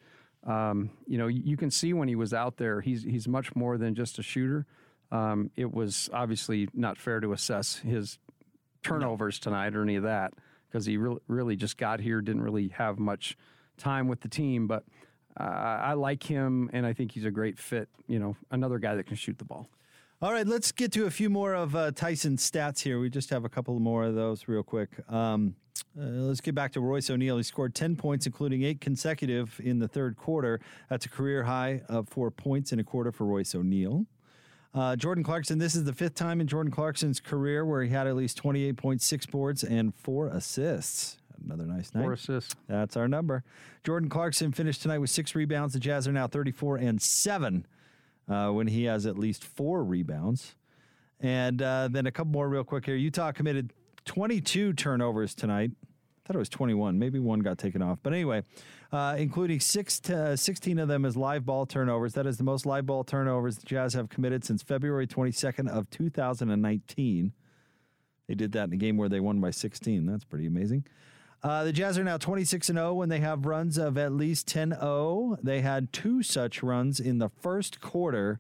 um, 0.46 0.92
you 1.08 1.18
know 1.18 1.28
you 1.28 1.58
can 1.58 1.72
see 1.72 1.94
when 1.94 2.08
he 2.08 2.16
was 2.16 2.34
out 2.34 2.58
there, 2.58 2.82
he's 2.82 3.04
he's 3.04 3.28
much 3.28 3.56
more 3.56 3.78
than 3.78 3.96
just 3.96 4.20
a 4.20 4.24
shooter. 4.24 4.66
Um, 5.12 5.52
it 5.58 5.74
was 5.74 6.10
obviously 6.14 6.70
not 6.74 6.98
fair 6.98 7.20
to 7.20 7.34
assess 7.34 7.78
his 7.78 8.18
turnovers 8.82 9.40
tonight 9.40 9.76
or 9.76 9.84
any 9.84 9.98
of 9.98 10.04
that 10.04 10.34
because 10.70 10.86
he 10.86 10.96
really, 10.96 11.20
really 11.28 11.56
just 11.58 11.78
got 11.78 12.00
here, 12.00 12.22
didn't 12.22 12.44
really 12.44 12.70
have 12.70 12.98
much 12.98 13.38
time 13.78 14.08
with 14.08 14.22
the 14.22 14.30
team, 14.30 14.68
but 14.68 14.86
uh, 15.40 15.44
I 15.44 15.94
like 15.94 16.24
him, 16.24 16.70
and 16.72 16.86
I 16.86 16.94
think 16.94 17.12
he's 17.12 17.26
a 17.26 17.32
great 17.32 17.60
fit. 17.60 17.90
You 18.08 18.20
know, 18.20 18.36
another 18.52 18.80
guy 18.80 18.96
that 18.96 19.06
can 19.06 19.16
shoot 19.16 19.38
the 19.38 19.46
ball. 19.46 19.70
All 20.24 20.32
right, 20.32 20.46
let's 20.46 20.72
get 20.72 20.92
to 20.92 21.08
a 21.08 21.10
few 21.10 21.32
more 21.32 21.56
of 21.56 21.76
uh, 21.76 21.90
Tyson's 21.90 22.48
stats 22.48 22.82
here. 22.82 23.00
We 23.00 23.10
just 23.10 23.32
have 23.32 23.44
a 23.44 23.50
couple 23.50 23.80
more 23.80 24.04
of 24.04 24.14
those 24.14 24.48
real 24.48 24.62
quick. 24.62 24.90
Um, 25.12 25.56
uh, 26.00 26.04
let's 26.04 26.42
get 26.42 26.54
back 26.54 26.74
to 26.74 26.80
Royce 26.80 27.10
O'Neale. 27.10 27.38
He 27.38 27.44
scored 27.44 27.74
10 27.74 27.96
points, 27.96 28.28
including 28.28 28.62
eight 28.62 28.80
consecutive 28.80 29.60
in 29.64 29.80
the 29.80 29.88
third 29.88 30.18
quarter. 30.18 30.60
That's 30.92 31.08
a 31.08 31.10
career 31.10 31.42
high 31.42 31.82
of 31.90 32.08
four 32.08 32.30
points 32.30 32.72
in 32.72 32.80
a 32.80 32.84
quarter 32.84 33.12
for 33.12 33.26
Royce 33.26 33.56
O'Neale. 33.56 34.06
Uh, 34.76 34.96
Jordan 34.96 35.24
Clarkson, 35.24 35.58
this 35.58 35.74
is 35.74 35.86
the 35.86 35.94
fifth 35.94 36.14
time 36.14 36.40
in 36.40 36.46
Jordan 36.46 36.72
Clarkson's 36.72 37.20
career 37.20 37.66
where 37.66 37.82
he 37.82 37.90
had 37.90 38.06
at 38.06 38.16
least 38.16 38.42
28.6 38.44 39.32
boards 39.32 39.64
and 39.64 39.96
four 39.96 40.28
assists. 40.28 41.18
Another 41.44 41.66
nice 41.66 41.96
night. 41.96 42.04
Four 42.04 42.14
assists. 42.14 42.56
That's 42.68 42.96
our 42.96 43.08
number. 43.08 43.44
Jordan 43.84 44.08
Clarkson 44.08 44.52
finished 44.52 44.84
tonight 44.84 45.00
with 45.00 45.10
six 45.10 45.34
rebounds. 45.34 45.74
The 45.74 45.80
Jazz 45.80 46.08
are 46.08 46.12
now 46.12 46.28
34 46.28 46.78
and 46.78 47.02
seven 47.02 47.66
uh, 48.30 48.50
when 48.50 48.68
he 48.68 48.86
has 48.86 49.06
at 49.06 49.18
least 49.18 49.44
four 49.44 49.84
rebounds. 49.84 50.56
And 51.20 51.62
uh, 51.62 51.88
then 51.92 52.08
a 52.08 52.12
couple 52.12 52.32
more 52.32 52.50
real 52.50 52.64
quick 52.64 52.86
here. 52.86 52.96
Utah 52.96 53.32
committed 53.32 53.74
22 54.06 54.74
turnovers 54.74 55.36
tonight. 55.36 55.72
I 55.74 56.28
thought 56.28 56.36
it 56.36 56.40
was 56.40 56.50
21. 56.50 56.98
Maybe 56.98 57.20
one 57.20 57.40
got 57.40 57.58
taken 57.58 57.82
off. 57.82 58.00
But 58.02 58.14
anyway, 58.14 58.44
uh, 58.92 59.16
including 59.18 59.60
six 59.60 60.00
to, 60.02 60.36
16 60.36 60.80
of 60.80 60.88
them 60.88 61.06
as 61.06 61.16
live 61.16 61.46
ball 61.46 61.66
turnovers. 61.66 62.14
That 62.14 62.26
is 62.28 62.38
the 62.38 62.44
most 62.44 62.66
live 62.66 62.86
ball 62.86 63.04
turnovers 63.04 63.58
the 63.58 63.66
Jazz 63.66 63.94
have 63.94 64.10
committed 64.10 64.44
since 64.44 64.62
February 64.64 65.08
22nd 65.08 65.70
of 65.70 65.90
2019. 65.90 67.34
They 68.28 68.36
did 68.36 68.52
that 68.54 68.66
in 68.66 68.74
a 68.74 68.78
game 68.78 68.98
where 68.98 69.10
they 69.10 69.20
won 69.20 69.42
by 69.42 69.52
16. 69.52 70.06
That's 70.06 70.24
pretty 70.24 70.46
amazing. 70.46 70.86
Uh, 71.44 71.64
the 71.64 71.74
Jazz 71.74 71.98
are 71.98 72.04
now 72.04 72.18
26 72.18 72.70
and 72.70 72.78
0 72.78 72.94
when 72.94 73.10
they 73.10 73.20
have 73.20 73.46
runs 73.46 73.78
of 73.78 73.98
at 73.98 74.12
least 74.12 74.48
10 74.48 74.72
0. 74.80 75.38
They 75.42 75.62
had 75.62 75.92
two 75.92 76.22
such 76.22 76.62
runs 76.62 77.00
in 77.00 77.18
the 77.18 77.30
first 77.30 77.82
quarter. 77.82 78.40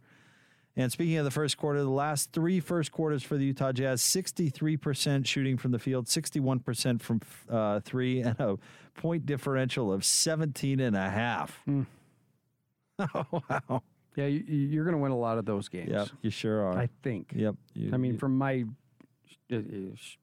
And 0.76 0.92
speaking 0.92 1.18
of 1.18 1.26
the 1.26 1.32
first 1.32 1.58
quarter, 1.58 1.82
the 1.82 1.90
last 1.90 2.32
three 2.32 2.60
first 2.60 2.92
quarters 2.92 3.24
for 3.24 3.38
the 3.38 3.46
Utah 3.46 3.72
Jazz 3.72 4.02
63% 4.02 5.26
shooting 5.26 5.58
from 5.58 5.72
the 5.72 5.80
field, 5.80 6.06
61% 6.06 7.02
from 7.02 7.22
uh, 7.50 7.82
three, 7.82 8.22
and 8.22 8.40
a 8.40 8.58
point 8.94 9.26
differential 9.26 9.92
of 9.92 10.06
17 10.06 10.80
and 10.80 10.96
a 10.96 11.10
half. 11.10 11.62
oh, 13.00 13.26
wow. 13.32 13.84
Yeah, 14.16 14.28
you, 14.28 14.44
you're 14.46 14.84
going 14.84 14.96
to 14.96 15.02
win 15.02 15.12
a 15.12 15.18
lot 15.18 15.38
of 15.38 15.46
those 15.46 15.70
games. 15.70 15.90
Yep, 15.90 16.10
you 16.22 16.30
sure 16.30 16.62
are. 16.66 16.78
I 16.78 16.90
think. 17.02 17.32
Yep. 17.36 17.56
I 17.94 17.98
mean, 17.98 18.18
from 18.18 18.38
my 18.38 18.66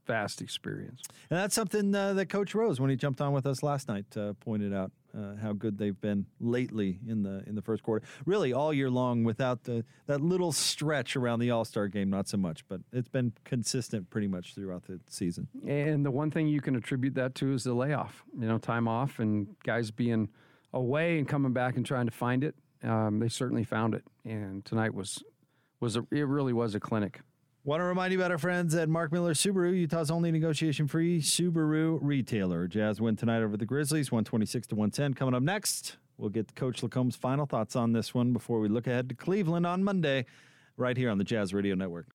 vast 0.06 0.40
experience. 0.40 1.02
And 1.30 1.38
that's 1.38 1.54
something 1.54 1.94
uh, 1.94 2.14
that 2.14 2.26
Coach 2.26 2.54
Rose, 2.54 2.80
when 2.80 2.90
he 2.90 2.96
jumped 2.96 3.20
on 3.20 3.32
with 3.32 3.46
us 3.46 3.62
last 3.62 3.88
night, 3.88 4.06
uh, 4.16 4.32
pointed 4.40 4.72
out 4.72 4.90
uh, 5.16 5.36
how 5.40 5.52
good 5.52 5.78
they've 5.78 6.00
been 6.00 6.26
lately 6.40 6.98
in 7.06 7.22
the 7.22 7.42
in 7.46 7.54
the 7.54 7.62
first 7.62 7.82
quarter. 7.82 8.06
Really, 8.26 8.52
all 8.52 8.72
year 8.72 8.90
long, 8.90 9.24
without 9.24 9.64
the 9.64 9.84
that 10.06 10.20
little 10.20 10.52
stretch 10.52 11.16
around 11.16 11.40
the 11.40 11.50
All 11.50 11.64
Star 11.64 11.88
game, 11.88 12.10
not 12.10 12.28
so 12.28 12.36
much, 12.36 12.66
but 12.68 12.80
it's 12.92 13.08
been 13.08 13.32
consistent 13.44 14.10
pretty 14.10 14.28
much 14.28 14.54
throughout 14.54 14.84
the 14.84 15.00
season. 15.08 15.48
And 15.66 16.04
the 16.04 16.10
one 16.10 16.30
thing 16.30 16.48
you 16.48 16.60
can 16.60 16.76
attribute 16.76 17.14
that 17.14 17.34
to 17.36 17.52
is 17.52 17.64
the 17.64 17.74
layoff. 17.74 18.24
You 18.38 18.48
know, 18.48 18.58
time 18.58 18.88
off 18.88 19.18
and 19.18 19.48
guys 19.64 19.90
being 19.90 20.28
away 20.72 21.18
and 21.18 21.26
coming 21.26 21.52
back 21.52 21.76
and 21.76 21.86
trying 21.86 22.06
to 22.06 22.12
find 22.12 22.44
it. 22.44 22.54
Um, 22.82 23.18
they 23.18 23.28
certainly 23.28 23.64
found 23.64 23.94
it, 23.94 24.04
and 24.24 24.64
tonight 24.64 24.94
was 24.94 25.22
was 25.80 25.96
a, 25.96 26.00
it 26.10 26.26
really 26.26 26.52
was 26.52 26.74
a 26.74 26.80
clinic. 26.80 27.20
Want 27.68 27.80
to 27.80 27.84
remind 27.84 28.14
you 28.14 28.18
about 28.18 28.30
our 28.30 28.38
friends 28.38 28.74
at 28.74 28.88
Mark 28.88 29.12
Miller 29.12 29.34
Subaru, 29.34 29.76
Utah's 29.76 30.10
only 30.10 30.32
negotiation 30.32 30.88
free 30.88 31.20
Subaru 31.20 31.98
retailer. 32.00 32.66
Jazz 32.66 32.98
win 32.98 33.14
tonight 33.14 33.42
over 33.42 33.58
the 33.58 33.66
Grizzlies, 33.66 34.10
126 34.10 34.68
to 34.68 34.74
110. 34.74 35.12
Coming 35.12 35.34
up 35.34 35.42
next, 35.42 35.98
we'll 36.16 36.30
get 36.30 36.54
Coach 36.54 36.82
LaComb's 36.82 37.14
final 37.14 37.44
thoughts 37.44 37.76
on 37.76 37.92
this 37.92 38.14
one 38.14 38.32
before 38.32 38.58
we 38.58 38.68
look 38.68 38.86
ahead 38.86 39.10
to 39.10 39.14
Cleveland 39.14 39.66
on 39.66 39.84
Monday, 39.84 40.24
right 40.78 40.96
here 40.96 41.10
on 41.10 41.18
the 41.18 41.24
Jazz 41.24 41.52
Radio 41.52 41.74
Network. 41.74 42.06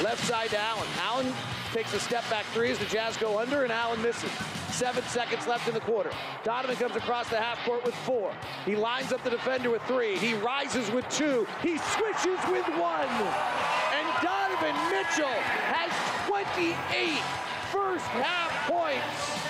Left 0.00 0.24
side 0.24 0.50
to 0.50 0.60
Allen. 0.60 0.88
Allen 1.00 1.34
takes 1.72 1.92
a 1.92 1.98
step 1.98 2.22
back 2.30 2.44
three 2.54 2.70
as 2.70 2.78
the 2.78 2.84
Jazz 2.84 3.16
go 3.16 3.36
under, 3.40 3.64
and 3.64 3.72
Allen 3.72 4.00
misses. 4.00 4.30
Seven 4.70 5.02
seconds 5.04 5.46
left 5.46 5.68
in 5.68 5.74
the 5.74 5.80
quarter. 5.80 6.10
Donovan 6.44 6.76
comes 6.76 6.96
across 6.96 7.28
the 7.28 7.40
half 7.40 7.64
court 7.64 7.84
with 7.84 7.94
four. 7.94 8.32
He 8.64 8.76
lines 8.76 9.12
up 9.12 9.22
the 9.22 9.30
defender 9.30 9.70
with 9.70 9.82
three. 9.82 10.16
He 10.16 10.34
rises 10.34 10.90
with 10.90 11.08
two. 11.08 11.46
He 11.62 11.78
switches 11.78 12.38
with 12.50 12.66
one. 12.76 13.08
And 13.94 14.06
Donovan 14.22 14.76
Mitchell 14.90 15.28
has 15.72 15.92
28 16.28 17.18
first 17.72 18.04
half 18.06 18.50
points. 18.68 19.45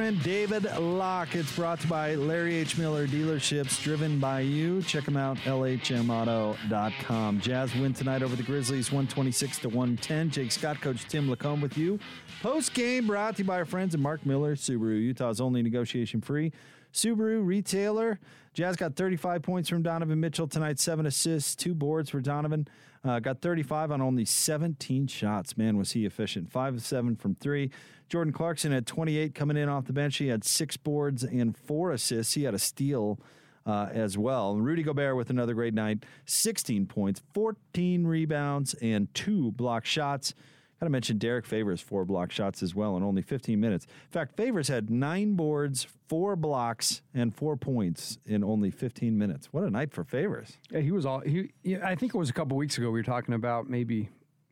Friend 0.00 0.22
David 0.22 0.64
Locke. 0.78 1.34
It's 1.34 1.54
brought 1.54 1.78
to 1.80 1.86
by 1.86 2.14
Larry 2.14 2.54
H. 2.54 2.78
Miller 2.78 3.06
Dealerships, 3.06 3.82
driven 3.82 4.18
by 4.18 4.40
you. 4.40 4.80
Check 4.80 5.04
them 5.04 5.18
out, 5.18 5.36
lhmauto.com. 5.44 7.40
Jazz 7.42 7.74
win 7.74 7.92
tonight 7.92 8.22
over 8.22 8.34
the 8.34 8.42
Grizzlies, 8.42 8.90
126 8.90 9.58
to 9.58 9.68
110. 9.68 10.30
Jake 10.30 10.52
Scott, 10.52 10.80
Coach 10.80 11.04
Tim 11.04 11.28
LaComb 11.28 11.60
with 11.60 11.76
you. 11.76 11.98
Post 12.40 12.72
game 12.72 13.08
brought 13.08 13.36
to 13.36 13.42
you 13.42 13.46
by 13.46 13.56
our 13.56 13.66
friends 13.66 13.92
at 13.92 14.00
Mark 14.00 14.24
Miller 14.24 14.56
Subaru, 14.56 14.98
Utah's 15.02 15.38
only 15.38 15.62
negotiation 15.62 16.22
free 16.22 16.50
Subaru 16.94 17.44
retailer. 17.44 18.18
Jazz 18.54 18.76
got 18.76 18.96
35 18.96 19.42
points 19.42 19.68
from 19.68 19.82
Donovan 19.82 20.18
Mitchell 20.18 20.48
tonight, 20.48 20.78
seven 20.78 21.04
assists, 21.04 21.54
two 21.54 21.74
boards 21.74 22.08
for 22.08 22.20
Donovan. 22.20 22.66
Uh, 23.04 23.18
got 23.18 23.40
35 23.40 23.92
on 23.92 24.02
only 24.02 24.24
17 24.24 25.06
shots. 25.06 25.56
Man, 25.56 25.76
was 25.76 25.92
he 25.92 26.04
efficient. 26.04 26.50
Five 26.50 26.74
of 26.74 26.82
seven 26.82 27.16
from 27.16 27.34
three. 27.34 27.70
Jordan 28.10 28.32
Clarkson 28.32 28.72
had 28.72 28.88
28 28.88 29.36
coming 29.36 29.56
in 29.56 29.68
off 29.68 29.86
the 29.86 29.92
bench. 29.92 30.16
He 30.16 30.26
had 30.26 30.42
six 30.42 30.76
boards 30.76 31.22
and 31.22 31.56
four 31.56 31.92
assists. 31.92 32.34
He 32.34 32.42
had 32.42 32.54
a 32.54 32.58
steal 32.58 33.20
uh, 33.64 33.88
as 33.92 34.18
well. 34.18 34.56
Rudy 34.56 34.82
Gobert 34.82 35.16
with 35.16 35.30
another 35.30 35.54
great 35.54 35.74
night 35.74 36.04
16 36.26 36.86
points, 36.86 37.22
14 37.32 38.04
rebounds, 38.04 38.74
and 38.74 39.12
two 39.14 39.52
block 39.52 39.84
shots. 39.84 40.34
Got 40.80 40.86
to 40.86 40.90
mention 40.90 41.18
Derrick 41.18 41.46
Favors, 41.46 41.80
four 41.80 42.04
block 42.04 42.32
shots 42.32 42.64
as 42.64 42.74
well 42.74 42.96
in 42.96 43.04
only 43.04 43.22
15 43.22 43.60
minutes. 43.60 43.84
In 43.84 44.10
fact, 44.10 44.34
Favors 44.34 44.66
had 44.66 44.90
nine 44.90 45.34
boards, 45.34 45.86
four 46.08 46.34
blocks, 46.34 47.02
and 47.14 47.32
four 47.32 47.56
points 47.56 48.18
in 48.26 48.42
only 48.42 48.72
15 48.72 49.16
minutes. 49.16 49.50
What 49.52 49.62
a 49.62 49.70
night 49.70 49.92
for 49.92 50.02
Favors. 50.02 50.56
Yeah, 50.70 50.80
he 50.80 50.90
was 50.90 51.06
all 51.06 51.20
he. 51.20 51.52
Yeah, 51.62 51.86
I 51.86 51.94
think 51.94 52.14
it 52.14 52.18
was 52.18 52.30
a 52.30 52.32
couple 52.32 52.56
weeks 52.56 52.76
ago 52.76 52.86
we 52.86 52.98
were 52.98 53.04
talking 53.04 53.34
about 53.34 53.68
maybe 53.68 54.08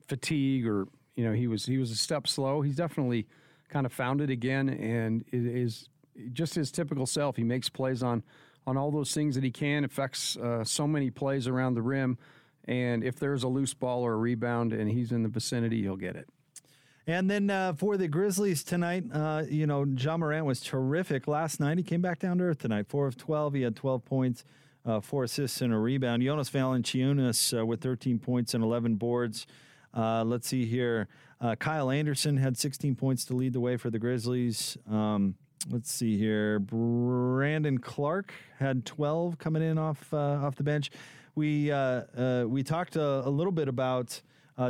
fatigue 0.06 0.66
or 0.66 0.86
you 1.16 1.24
know 1.24 1.32
he 1.32 1.48
was 1.48 1.66
he 1.66 1.78
was 1.78 1.90
a 1.90 1.96
step 1.96 2.28
slow. 2.28 2.60
He's 2.60 2.76
definitely 2.76 3.26
kind 3.68 3.86
of 3.86 3.92
found 3.92 4.20
it 4.20 4.30
again, 4.30 4.68
and 4.68 5.24
is 5.32 5.88
just 6.32 6.54
his 6.54 6.70
typical 6.70 7.06
self. 7.06 7.36
He 7.36 7.44
makes 7.44 7.68
plays 7.68 8.02
on 8.02 8.22
on 8.66 8.76
all 8.76 8.90
those 8.90 9.14
things 9.14 9.34
that 9.34 9.44
he 9.44 9.50
can. 9.50 9.84
Affects 9.84 10.36
uh, 10.36 10.62
so 10.62 10.86
many 10.86 11.10
plays 11.10 11.46
around 11.46 11.74
the 11.74 11.82
rim. 11.82 12.18
And 12.66 13.02
if 13.02 13.18
there's 13.18 13.42
a 13.42 13.48
loose 13.48 13.72
ball 13.72 14.02
or 14.02 14.12
a 14.12 14.16
rebound 14.16 14.74
and 14.74 14.90
he's 14.90 15.10
in 15.10 15.22
the 15.22 15.28
vicinity, 15.30 15.80
he'll 15.80 15.96
get 15.96 16.16
it. 16.16 16.28
And 17.06 17.30
then 17.30 17.48
uh, 17.48 17.72
for 17.72 17.96
the 17.96 18.06
Grizzlies 18.06 18.62
tonight, 18.62 19.04
uh, 19.10 19.44
you 19.48 19.66
know, 19.66 19.84
Ja 19.84 20.18
Morant 20.18 20.44
was 20.44 20.60
terrific 20.60 21.26
last 21.26 21.58
night. 21.58 21.78
He 21.78 21.82
came 21.82 22.02
back 22.02 22.18
down 22.18 22.36
to 22.36 22.44
earth 22.44 22.58
tonight. 22.58 22.86
Four 22.86 23.06
of 23.06 23.16
12. 23.16 23.54
He 23.54 23.62
had 23.62 23.74
12 23.74 24.04
points, 24.04 24.44
uh, 24.84 25.00
four 25.00 25.24
assists, 25.24 25.62
and 25.62 25.72
a 25.72 25.78
rebound. 25.78 26.22
Jonas 26.22 26.50
Valanciunas 26.50 27.58
uh, 27.58 27.64
with 27.64 27.80
13 27.80 28.18
points 28.18 28.52
and 28.52 28.62
11 28.62 28.96
boards. 28.96 29.46
Uh, 29.96 30.22
let's 30.22 30.46
see 30.46 30.66
here. 30.66 31.08
Uh, 31.40 31.54
Kyle 31.54 31.90
Anderson 31.90 32.36
had 32.36 32.56
16 32.56 32.96
points 32.96 33.24
to 33.26 33.34
lead 33.34 33.52
the 33.52 33.60
way 33.60 33.76
for 33.76 33.90
the 33.90 33.98
Grizzlies. 33.98 34.76
Um, 34.90 35.36
let's 35.70 35.90
see 35.90 36.18
here. 36.18 36.58
Brandon 36.58 37.78
Clarke 37.78 38.32
had 38.58 38.84
12 38.84 39.38
coming 39.38 39.62
in 39.62 39.78
off 39.78 40.12
off 40.12 40.56
the 40.56 40.64
bench. 40.64 40.90
We 41.34 41.72
we 42.46 42.62
talked 42.62 42.96
a, 42.96 43.26
a, 43.26 43.30
little 43.30 43.52
bit 43.52 43.68
about 43.68 44.20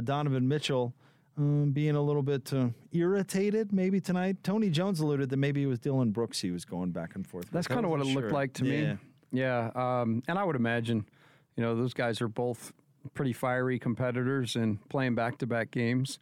Donovan 0.04 0.46
Mitchell 0.46 0.94
um, 1.38 1.70
being 1.70 1.94
a 1.94 2.02
little 2.02 2.22
bit 2.22 2.52
uh, 2.52 2.68
irritated 2.92 3.72
maybe 3.72 4.00
tonight. 4.00 4.36
Tony 4.42 4.70
Jones 4.70 5.00
alluded 5.00 5.30
that 5.30 5.36
maybe 5.36 5.62
it 5.62 5.66
was 5.66 5.78
Dillon 5.78 6.10
Brooks 6.10 6.40
he 6.40 6.50
was 6.50 6.64
going 6.64 6.90
back 6.90 7.14
and 7.14 7.26
forth. 7.26 7.48
That's 7.50 7.68
kind 7.68 7.84
of 7.84 7.90
what 7.90 8.00
it 8.00 8.06
sure. 8.06 8.22
looked 8.22 8.32
like 8.32 8.52
to 8.54 8.64
yeah. 8.64 8.92
me. 8.92 8.98
Yeah, 9.30 9.70
um, 9.74 10.22
and 10.26 10.38
I 10.38 10.44
would 10.44 10.56
imagine, 10.56 11.06
you 11.54 11.62
know, 11.62 11.76
those 11.76 11.94
guys 11.94 12.20
are 12.22 12.28
both 12.28 12.72
pretty 13.14 13.32
fiery 13.32 13.78
competitors 13.78 14.56
and 14.56 14.86
playing 14.88 15.14
back-to-back 15.14 15.70
games. 15.70 16.18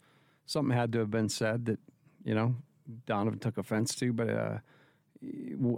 Something 0.46 0.76
had 0.76 0.92
to 0.92 1.00
have 1.00 1.10
been 1.10 1.28
said 1.28 1.66
that, 1.66 1.78
you 2.24 2.34
know, 2.34 2.54
Donovan 3.04 3.38
took 3.38 3.58
offense 3.58 3.94
to, 3.96 4.12
but 4.12 4.30
uh, 4.30 4.58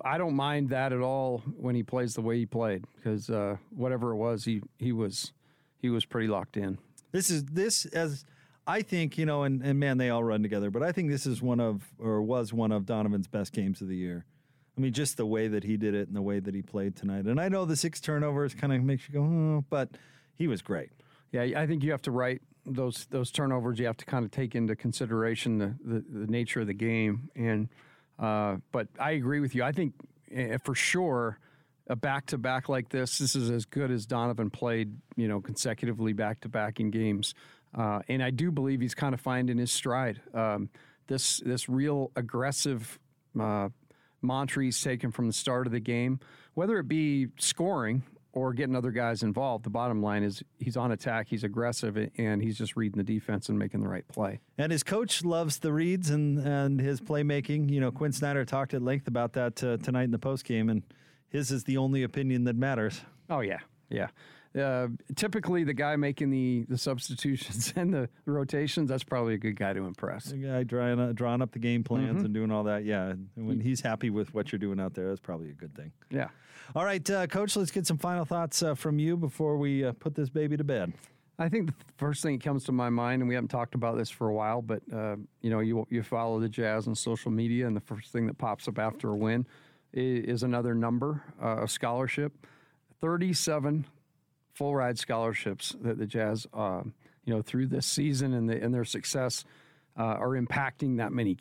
I 0.05 0.19
don't 0.19 0.35
mind 0.35 0.69
that 0.71 0.93
at 0.93 1.01
all 1.01 1.43
when 1.57 1.75
he 1.75 1.83
plays 1.83 2.15
the 2.15 2.21
way 2.21 2.39
he 2.39 2.47
played 2.47 2.85
because 2.97 3.31
uh, 3.31 3.57
whatever 3.71 4.13
it 4.13 4.17
was, 4.17 4.45
he 4.45 4.61
he 4.79 4.93
was 4.93 5.33
he 5.79 5.91
was 5.91 6.05
pretty 6.05 6.29
locked 6.29 6.57
in. 6.57 6.79
This 7.13 7.31
is 7.31 7.45
this 7.47 7.87
as 7.87 8.25
I 8.69 8.83
think, 8.83 9.17
you 9.17 9.25
know, 9.25 9.45
and, 9.45 9.63
and 9.63 9.81
man, 9.81 9.97
they 9.97 10.11
all 10.11 10.23
run 10.23 10.43
together, 10.43 10.71
but 10.71 10.83
I 10.83 10.93
think 10.93 11.11
this 11.11 11.25
is 11.25 11.41
one 11.41 11.59
of, 11.59 11.91
or 11.99 12.21
was 12.21 12.53
one 12.53 12.71
of 12.71 12.85
Donovan's 12.85 13.27
best 13.27 13.55
games 13.55 13.81
of 13.81 13.89
the 13.89 13.97
year. 13.97 14.27
I 14.77 14.81
mean, 14.83 14.93
just 14.93 15.17
the 15.17 15.25
way 15.25 15.49
that 15.49 15.65
he 15.65 15.79
did 15.79 15.95
it 15.95 16.07
and 16.07 16.15
the 16.15 16.23
way 16.23 16.39
that 16.39 16.55
he 16.55 16.61
played 16.61 16.95
tonight. 16.95 17.25
And 17.25 17.41
I 17.41 17.49
know 17.49 17.65
the 17.65 17.77
six 17.77 17.99
turnovers 17.99 18.55
kind 18.55 18.75
of 18.75 18.83
makes 18.85 19.09
you 19.09 19.15
go, 19.15 19.23
oh, 19.23 19.65
but 19.71 19.89
he 20.35 20.47
was 20.47 20.61
great. 20.61 20.91
Yeah, 21.33 21.43
I 21.57 21.67
think 21.67 21.83
you 21.83 21.91
have 21.93 22.03
to 22.03 22.11
write 22.11 22.43
those 22.69 23.07
those 23.11 23.31
turnovers. 23.31 23.79
You 23.79 23.87
have 23.87 23.97
to 23.99 24.05
kind 24.05 24.25
of 24.25 24.31
take 24.31 24.55
into 24.55 24.77
consideration 24.77 25.59
the, 25.59 25.75
the, 25.85 26.05
the 26.21 26.27
nature 26.27 26.61
of 26.61 26.67
the 26.67 26.75
game. 26.75 27.31
And 27.35 27.69
uh, 28.19 28.57
but 28.73 28.89
I 28.99 29.13
agree 29.13 29.41
with 29.41 29.55
you. 29.55 29.63
I 29.63 29.73
think 29.73 29.95
uh, 30.37 30.59
for 30.65 30.75
sure 30.75 31.39
a 31.89 31.97
back 31.97 32.27
to 32.27 32.39
back 32.39 32.69
like 32.69 32.91
this, 32.91 33.19
this 33.19 33.35
is 33.35 33.51
as 33.51 33.65
good 33.65 33.91
as 33.91 34.05
Donovan 34.05 34.51
played, 34.51 34.95
you 35.17 35.27
know, 35.27 35.41
consecutively 35.41 36.13
back 36.13 36.41
to 36.41 36.49
back 36.49 36.81
in 36.81 36.91
games. 36.91 37.35
Uh, 37.75 38.01
and 38.09 38.23
I 38.23 38.31
do 38.31 38.51
believe 38.51 38.81
he's 38.81 38.95
kind 38.95 39.15
of 39.15 39.21
finding 39.21 39.59
his 39.59 39.73
stride. 39.73 40.21
Um, 40.35 40.69
this 41.07 41.41
this 41.41 41.69
real 41.69 42.11
aggressive 42.17 42.99
uh, 43.39 43.69
mantra 44.23 44.71
taken 44.73 45.11
from 45.11 45.27
the 45.27 45.33
start 45.33 45.67
of 45.67 45.73
the 45.73 45.81
game, 45.81 46.21
whether 46.55 46.79
it 46.79 46.89
be 46.89 47.29
scoring 47.39 48.03
or 48.33 48.53
getting 48.53 48.77
other 48.77 48.91
guys 48.91 49.23
involved. 49.23 49.65
The 49.65 49.71
bottom 49.71 50.03
line 50.03 50.23
is 50.23 50.43
he's 50.59 50.77
on 50.77 50.93
attack, 50.93 51.29
he's 51.29 51.45
aggressive, 51.45 51.97
and 52.19 52.43
he's 52.43 52.59
just 52.59 52.77
reading 52.77 52.99
the 52.99 53.05
defense 53.05 53.49
and 53.49 53.59
making 53.59 53.81
the 53.81 53.89
right 53.89 54.07
play. 54.09 54.41
And 54.59 54.71
his 54.71 54.83
coach 54.83 55.25
loves 55.25 55.59
the 55.59 55.73
reads 55.73 56.11
and, 56.11 56.39
and 56.39 56.81
his 56.81 57.01
playmaking. 57.01 57.71
You 57.71 57.81
know, 57.81 57.91
Quin 57.91 58.13
Snyder 58.13 58.45
talked 58.45 58.75
at 58.75 58.83
length 58.83 59.09
about 59.09 59.33
that 59.33 59.63
uh, 59.65 59.77
tonight 59.79 60.05
in 60.05 60.11
the 60.11 60.19
post 60.19 60.45
game, 60.45 60.69
and 60.69 60.83
his 61.29 61.51
is 61.51 61.65
the 61.65 61.77
only 61.79 62.03
opinion 62.03 62.45
that 62.45 62.57
matters. 62.57 63.01
Oh 63.31 63.41
yeah, 63.41 63.61
yeah. 63.89 64.09
Uh, 64.59 64.89
typically, 65.15 65.63
the 65.63 65.75
guy 65.75 65.95
making 65.97 66.31
the, 66.31 66.65
the 66.69 66.79
substitutions 66.79 67.73
and 67.77 67.93
the 67.93 68.09
rotations, 68.25 68.89
that's 68.89 69.05
probably 69.05 69.35
a 69.35 69.39
good 69.39 69.57
guy 69.57 69.73
to 69.75 69.85
impress. 69.85 70.25
The 70.27 70.37
guy 70.39 70.63
drawing, 70.65 70.99
uh, 70.99 71.13
drawing 71.13 71.43
up 71.43 71.53
the 71.53 71.59
game 71.59 71.85
plans 71.85 72.23
Mhm. 72.23 72.25
and 72.25 72.35
doing 72.35 72.51
all 72.51 72.65
that. 72.65 72.85
Yeah. 72.85 73.13
When 73.35 73.61
he's 73.61 73.83
happy 73.83 74.09
with 74.11 74.33
what 74.35 74.51
you're 74.51 74.59
doing 74.59 74.81
out 74.81 74.95
there, 74.95 75.09
that's 75.09 75.21
probably 75.21 75.51
a 75.51 75.55
good 75.55 75.75
thing. 75.77 75.93
Yeah. 76.11 76.29
All 76.75 76.85
right, 76.85 77.09
uh, 77.09 77.27
Coach, 77.27 77.57
let's 77.57 77.71
get 77.71 77.87
some 77.87 77.97
final 77.97 78.27
thoughts 78.27 78.63
uh, 78.63 78.75
from 78.75 78.99
you 78.99 79.17
before 79.17 79.57
we 79.57 79.87
uh, 79.87 79.93
put 79.93 80.15
this 80.15 80.29
baby 80.29 80.55
to 80.59 80.65
bed. 80.65 80.93
I 81.39 81.49
think 81.49 81.69
the 81.69 81.75
first 81.97 82.23
thing 82.23 82.37
that 82.37 82.45
comes 82.45 82.65
to 82.65 82.73
my 82.73 82.91
mind, 82.91 83.23
and 83.23 83.29
we 83.29 83.35
haven't 83.35 83.49
talked 83.49 83.75
about 83.75 83.97
this 83.97 84.11
for 84.11 84.29
a 84.29 84.35
while, 84.35 84.61
but 84.61 84.83
uh, 84.93 85.17
you 85.41 85.49
know, 85.49 85.61
you 85.61 85.87
you 85.89 86.03
follow 86.03 86.39
the 86.39 86.49
Jazz 86.49 86.87
on 86.87 86.95
social 86.95 87.31
media, 87.31 87.67
and 87.67 87.75
the 87.75 87.81
first 87.81 88.13
thing 88.13 88.27
that 88.27 88.37
pops 88.37 88.69
up 88.69 88.79
after 88.79 89.09
a 89.09 89.17
win 89.17 89.47
is, 89.95 90.25
is 90.25 90.43
another 90.43 90.75
number, 90.75 91.23
uh, 91.43 91.63
a 91.63 91.69
scholarship, 91.69 92.35
thirty-seven 93.01 93.87
full 94.53 94.77
ride 94.77 94.99
scholarships 94.99 95.75
that 95.81 95.97
the 95.97 96.07
Jazz, 96.07 96.47
uh, 96.53 96.83
you 97.25 97.35
know, 97.35 97.41
through 97.41 97.69
this 97.69 97.87
season 97.87 98.35
and, 98.35 98.51
the, 98.51 98.63
and 98.63 98.75
their 98.75 98.85
success 98.85 99.45
uh, 99.99 100.03
are 100.03 100.31
impacting 100.31 100.99
that 100.99 101.13
many 101.13 101.39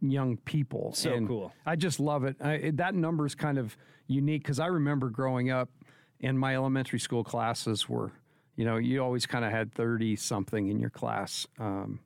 young 0.00 0.36
people. 0.38 0.92
So 0.94 1.12
And 1.12 1.26
cool. 1.28 1.52
I 1.66 1.76
just 1.76 2.00
love 2.00 2.24
it. 2.24 2.36
I, 2.40 2.52
it- 2.54 2.76
that 2.78 2.94
number 2.94 3.26
is 3.26 3.34
kind 3.34 3.58
of 3.58 3.76
unique 4.06 4.42
because 4.42 4.58
I 4.60 4.66
remember 4.66 5.10
growing 5.10 5.50
up 5.50 5.68
in 6.20 6.36
my 6.38 6.54
elementary 6.54 6.98
school 6.98 7.22
classes 7.24 7.88
were, 7.88 8.12
you 8.56 8.64
know, 8.64 8.76
you 8.76 9.02
always 9.02 9.26
kind 9.26 9.44
of 9.44 9.50
had 9.52 9.72
30 9.72 10.16
something 10.16 10.68
in 10.68 10.78
your 10.80 10.90
class. 10.90 11.46
Um, 11.58 12.00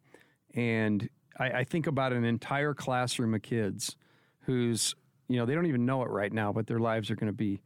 and 0.55 1.09
I, 1.39 1.51
I 1.51 1.65
think 1.65 1.87
about 1.87 2.13
an 2.13 2.25
entire 2.25 2.75
classroom 2.75 3.35
of 3.35 3.43
kids 3.43 3.97
who's, 4.41 4.95
you 5.29 5.37
know, 5.39 5.47
they 5.47 5.55
don't 5.55 5.67
even 5.67 5.87
know 5.87 6.03
it 6.03 6.11
right 6.11 6.33
now, 6.33 6.53
but 6.53 6.67
their 6.67 6.81
lives 6.81 7.11
are 7.11 7.15
going 7.17 7.29
to 7.33 7.37
be 7.37 7.61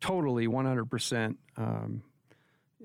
totally 0.00 0.48
100% 0.48 1.36
um, 1.56 2.02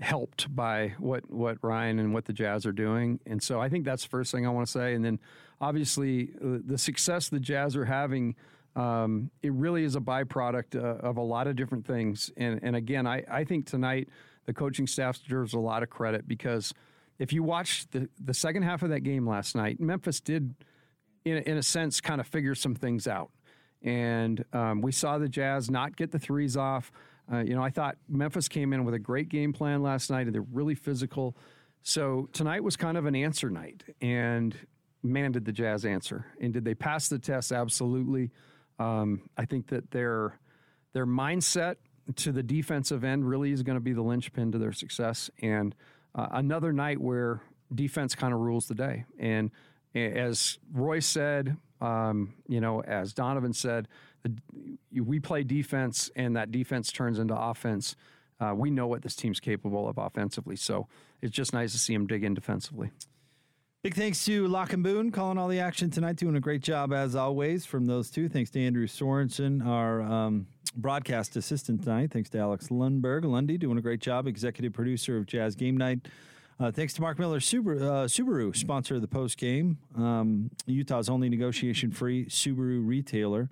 helped 0.02 0.54
by 0.56 0.94
what 1.00 1.30
what 1.30 1.58
Ryan 1.62 2.00
and 2.00 2.14
what 2.14 2.26
the 2.26 2.34
Jazz 2.34 2.66
are 2.66 2.72
doing. 2.72 3.20
And 3.26 3.42
so 3.42 3.60
I 3.60 3.70
think 3.70 3.86
that's 3.86 4.04
the 4.04 4.10
first 4.10 4.32
thing 4.32 4.46
I 4.46 4.50
want 4.50 4.68
to 4.68 4.72
say. 4.72 4.94
And 4.94 5.04
then 5.04 5.20
obviously 5.62 6.32
uh, 6.44 6.60
the 6.66 6.78
success 6.78 7.30
the 7.30 7.40
Jazz 7.40 7.76
are 7.76 7.86
having. 7.86 8.36
Um, 8.76 9.32
it 9.42 9.52
really 9.52 9.84
is 9.84 9.96
a 9.96 10.00
byproduct 10.00 10.76
uh, 10.76 11.06
of 11.06 11.18
a 11.18 11.22
lot 11.22 11.48
of 11.48 11.56
different 11.56 11.86
things. 11.86 12.32
And, 12.38 12.60
and 12.64 12.76
again, 12.76 13.08
I, 13.08 13.24
I 13.30 13.44
think 13.44 13.66
tonight 13.66 14.10
the 14.46 14.54
coaching 14.54 14.88
staff 14.88 15.22
deserves 15.22 15.54
a 15.54 15.60
lot 15.60 15.84
of 15.84 15.90
credit 15.90 16.28
because 16.28 16.74
if 17.18 17.34
you 17.34 17.44
watch 17.44 17.88
the, 17.92 18.08
the 18.24 18.34
second 18.34 18.64
half 18.64 18.82
of 18.84 18.90
that 18.90 19.02
game 19.02 19.28
last 19.28 19.56
night, 19.56 19.80
Memphis 19.80 20.22
did, 20.22 20.56
in, 21.26 21.38
in 21.38 21.58
a 21.58 21.64
sense, 21.64 22.00
kind 22.00 22.22
of 22.22 22.28
figure 22.28 22.56
some 22.56 22.76
things 22.76 23.08
out. 23.08 23.32
And 23.82 24.44
um, 24.54 24.82
we 24.82 24.92
saw 24.92 25.18
the 25.18 25.30
Jazz 25.30 25.70
not 25.70 25.96
get 25.96 26.12
the 26.12 26.20
threes 26.20 26.56
off. 26.56 26.92
Uh, 27.32 27.40
you 27.40 27.56
know, 27.56 27.62
I 27.62 27.70
thought 27.70 27.98
Memphis 28.08 28.48
came 28.48 28.74
in 28.74 28.86
with 28.86 28.96
a 28.96 29.00
great 29.00 29.30
game 29.30 29.54
plan 29.54 29.84
last 29.84 30.10
night, 30.10 30.26
and 30.26 30.34
they're 30.34 30.42
really 30.42 30.76
physical. 30.76 31.38
So 31.84 32.28
tonight 32.34 32.64
was 32.64 32.76
kind 32.76 32.98
of 32.98 33.06
an 33.06 33.16
answer 33.16 33.50
night. 33.50 33.84
And 34.02 34.56
man, 35.04 35.32
did 35.32 35.46
the 35.46 35.52
Jazz 35.52 35.86
answer. 35.86 36.26
And 36.42 36.54
did 36.54 36.66
they 36.66 36.76
pass 36.76 37.08
the 37.08 37.20
test? 37.20 37.52
Absolutely. 37.52 38.32
Um, 38.80 39.22
I 39.38 39.46
think 39.46 39.68
that 39.68 39.92
their 39.92 40.40
their 40.94 41.06
mindset 41.06 41.76
to 42.16 42.32
the 42.32 42.42
defensive 42.42 43.04
end 43.04 43.28
really 43.28 43.52
is 43.52 43.62
going 43.62 43.76
to 43.76 43.82
be 43.82 43.94
the 43.94 44.02
linchpin 44.02 44.52
to 44.52 44.58
their 44.58 44.72
success. 44.72 45.30
And 45.42 45.76
uh, 46.16 46.28
another 46.32 46.74
night 46.74 47.00
where 47.00 47.42
defense 47.74 48.16
kind 48.16 48.34
of 48.34 48.40
rules 48.40 48.66
the 48.66 48.74
day. 48.74 49.06
And 49.20 49.52
as 49.94 50.58
Roy 50.74 51.00
said, 51.00 51.58
um, 51.82 52.34
you 52.48 52.60
know, 52.60 52.82
as 52.82 53.14
Donovan 53.14 53.54
said, 53.54 53.88
we 54.94 55.20
play 55.20 55.44
defense, 55.44 56.10
and 56.16 56.36
that 56.36 56.52
defense 56.52 56.92
turns 56.92 57.20
into 57.20 57.36
offense. 57.40 57.96
Uh, 58.40 58.54
we 58.56 58.72
know 58.72 58.88
what 58.88 59.02
this 59.02 59.16
team's 59.16 59.40
capable 59.40 59.88
of 59.88 59.98
offensively, 59.98 60.56
so 60.56 60.88
it's 61.22 61.36
just 61.36 61.54
nice 61.54 61.72
to 61.74 61.78
see 61.78 61.94
him 61.94 62.08
dig 62.08 62.24
in 62.24 62.34
defensively. 62.34 62.92
Big 63.82 63.96
thanks 63.96 64.26
to 64.26 64.46
Locke 64.48 64.74
and 64.74 64.84
Boone 64.84 65.10
calling 65.10 65.38
all 65.38 65.48
the 65.48 65.62
action 65.62 65.90
tonight, 65.90 66.18
doing 66.18 66.36
a 66.36 66.40
great 66.42 66.62
job 66.62 66.92
as 66.92 67.16
always 67.16 67.66
from 67.66 67.86
those 67.86 68.10
two. 68.10 68.28
Thanks 68.28 68.50
to 68.52 68.62
Andrew 68.62 68.88
Sorensen, 68.88 69.66
our 69.66 70.02
um, 70.02 70.48
broadcast 70.76 71.38
assistant 71.38 71.84
tonight. 71.84 72.12
Thanks 72.12 72.30
to 72.32 72.40
Alex 72.40 72.68
Lundberg, 72.68 73.24
Lundy, 73.24 73.58
doing 73.58 73.78
a 73.78 73.82
great 73.82 74.02
job, 74.02 74.28
executive 74.28 74.74
producer 74.74 75.16
of 75.16 75.28
Jazz 75.28 75.56
Game 75.56 75.78
Night. 75.78 76.10
Uh, 76.60 76.72
thanks 76.72 76.92
to 76.94 77.02
Mark 77.02 77.18
Miller 77.18 77.40
Subaru, 77.40 77.82
uh, 77.82 78.06
Subaru, 78.08 78.54
sponsor 78.54 78.96
of 78.96 79.02
the 79.02 79.08
post 79.08 79.38
game, 79.38 79.78
um, 79.96 80.52
Utah's 80.66 81.08
only 81.08 81.30
negotiation 81.30 81.90
free 81.90 82.26
Subaru 82.26 82.86
retailer. 82.86 83.50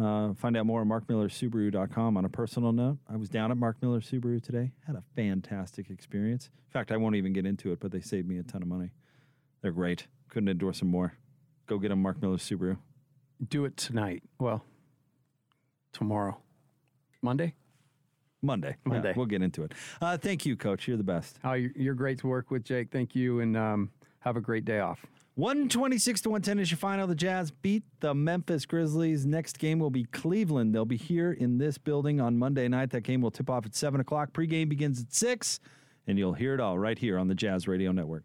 Uh, 0.00 0.32
find 0.34 0.56
out 0.56 0.64
more 0.64 0.80
at 0.80 0.86
markmillersubaru.com. 0.86 2.16
On 2.16 2.24
a 2.24 2.28
personal 2.28 2.72
note, 2.72 2.98
I 3.08 3.16
was 3.16 3.28
down 3.28 3.50
at 3.50 3.56
Mark 3.58 3.76
Miller 3.82 4.00
Subaru 4.00 4.42
today. 4.42 4.72
Had 4.86 4.96
a 4.96 5.02
fantastic 5.14 5.90
experience. 5.90 6.48
In 6.68 6.72
fact, 6.72 6.90
I 6.90 6.96
won't 6.96 7.16
even 7.16 7.32
get 7.32 7.44
into 7.44 7.70
it, 7.72 7.80
but 7.80 7.92
they 7.92 8.00
saved 8.00 8.26
me 8.26 8.38
a 8.38 8.42
ton 8.42 8.62
of 8.62 8.68
money. 8.68 8.92
They're 9.60 9.72
great. 9.72 10.06
Couldn't 10.28 10.48
endorse 10.48 10.78
them 10.78 10.88
more. 10.88 11.14
Go 11.66 11.78
get 11.78 11.88
them, 11.88 12.00
Mark 12.00 12.22
Miller 12.22 12.38
Subaru. 12.38 12.78
Do 13.46 13.64
it 13.64 13.76
tonight. 13.76 14.22
Well, 14.38 14.64
tomorrow, 15.92 16.38
Monday. 17.20 17.54
Monday. 18.42 18.76
Yeah, 18.86 18.92
Monday. 18.92 19.12
we'll 19.14 19.26
get 19.26 19.42
into 19.42 19.64
it. 19.64 19.72
Uh, 20.00 20.16
thank 20.16 20.46
you, 20.46 20.56
Coach. 20.56 20.88
You're 20.88 20.96
the 20.96 21.02
best. 21.02 21.38
Oh, 21.44 21.52
you're, 21.52 21.72
you're 21.76 21.94
great 21.94 22.18
to 22.20 22.26
work 22.26 22.50
with, 22.50 22.64
Jake. 22.64 22.90
Thank 22.90 23.14
you, 23.14 23.40
and 23.40 23.54
um, 23.54 23.90
have 24.20 24.36
a 24.36 24.40
great 24.40 24.64
day 24.64 24.80
off. 24.80 25.04
126 25.40 26.20
to 26.20 26.28
110 26.28 26.58
is 26.58 26.70
your 26.70 26.76
final. 26.76 27.06
The 27.06 27.14
Jazz 27.14 27.50
beat 27.50 27.82
the 28.00 28.14
Memphis 28.14 28.66
Grizzlies. 28.66 29.24
Next 29.24 29.58
game 29.58 29.78
will 29.78 29.88
be 29.88 30.04
Cleveland. 30.04 30.74
They'll 30.74 30.84
be 30.84 30.98
here 30.98 31.32
in 31.32 31.56
this 31.56 31.78
building 31.78 32.20
on 32.20 32.36
Monday 32.36 32.68
night. 32.68 32.90
That 32.90 33.04
game 33.04 33.22
will 33.22 33.30
tip 33.30 33.48
off 33.48 33.64
at 33.64 33.74
7 33.74 34.02
o'clock. 34.02 34.34
Pregame 34.34 34.68
begins 34.68 35.00
at 35.00 35.14
6, 35.14 35.60
and 36.06 36.18
you'll 36.18 36.34
hear 36.34 36.52
it 36.52 36.60
all 36.60 36.78
right 36.78 36.98
here 36.98 37.18
on 37.18 37.28
the 37.28 37.34
Jazz 37.34 37.66
Radio 37.66 37.90
Network. 37.90 38.24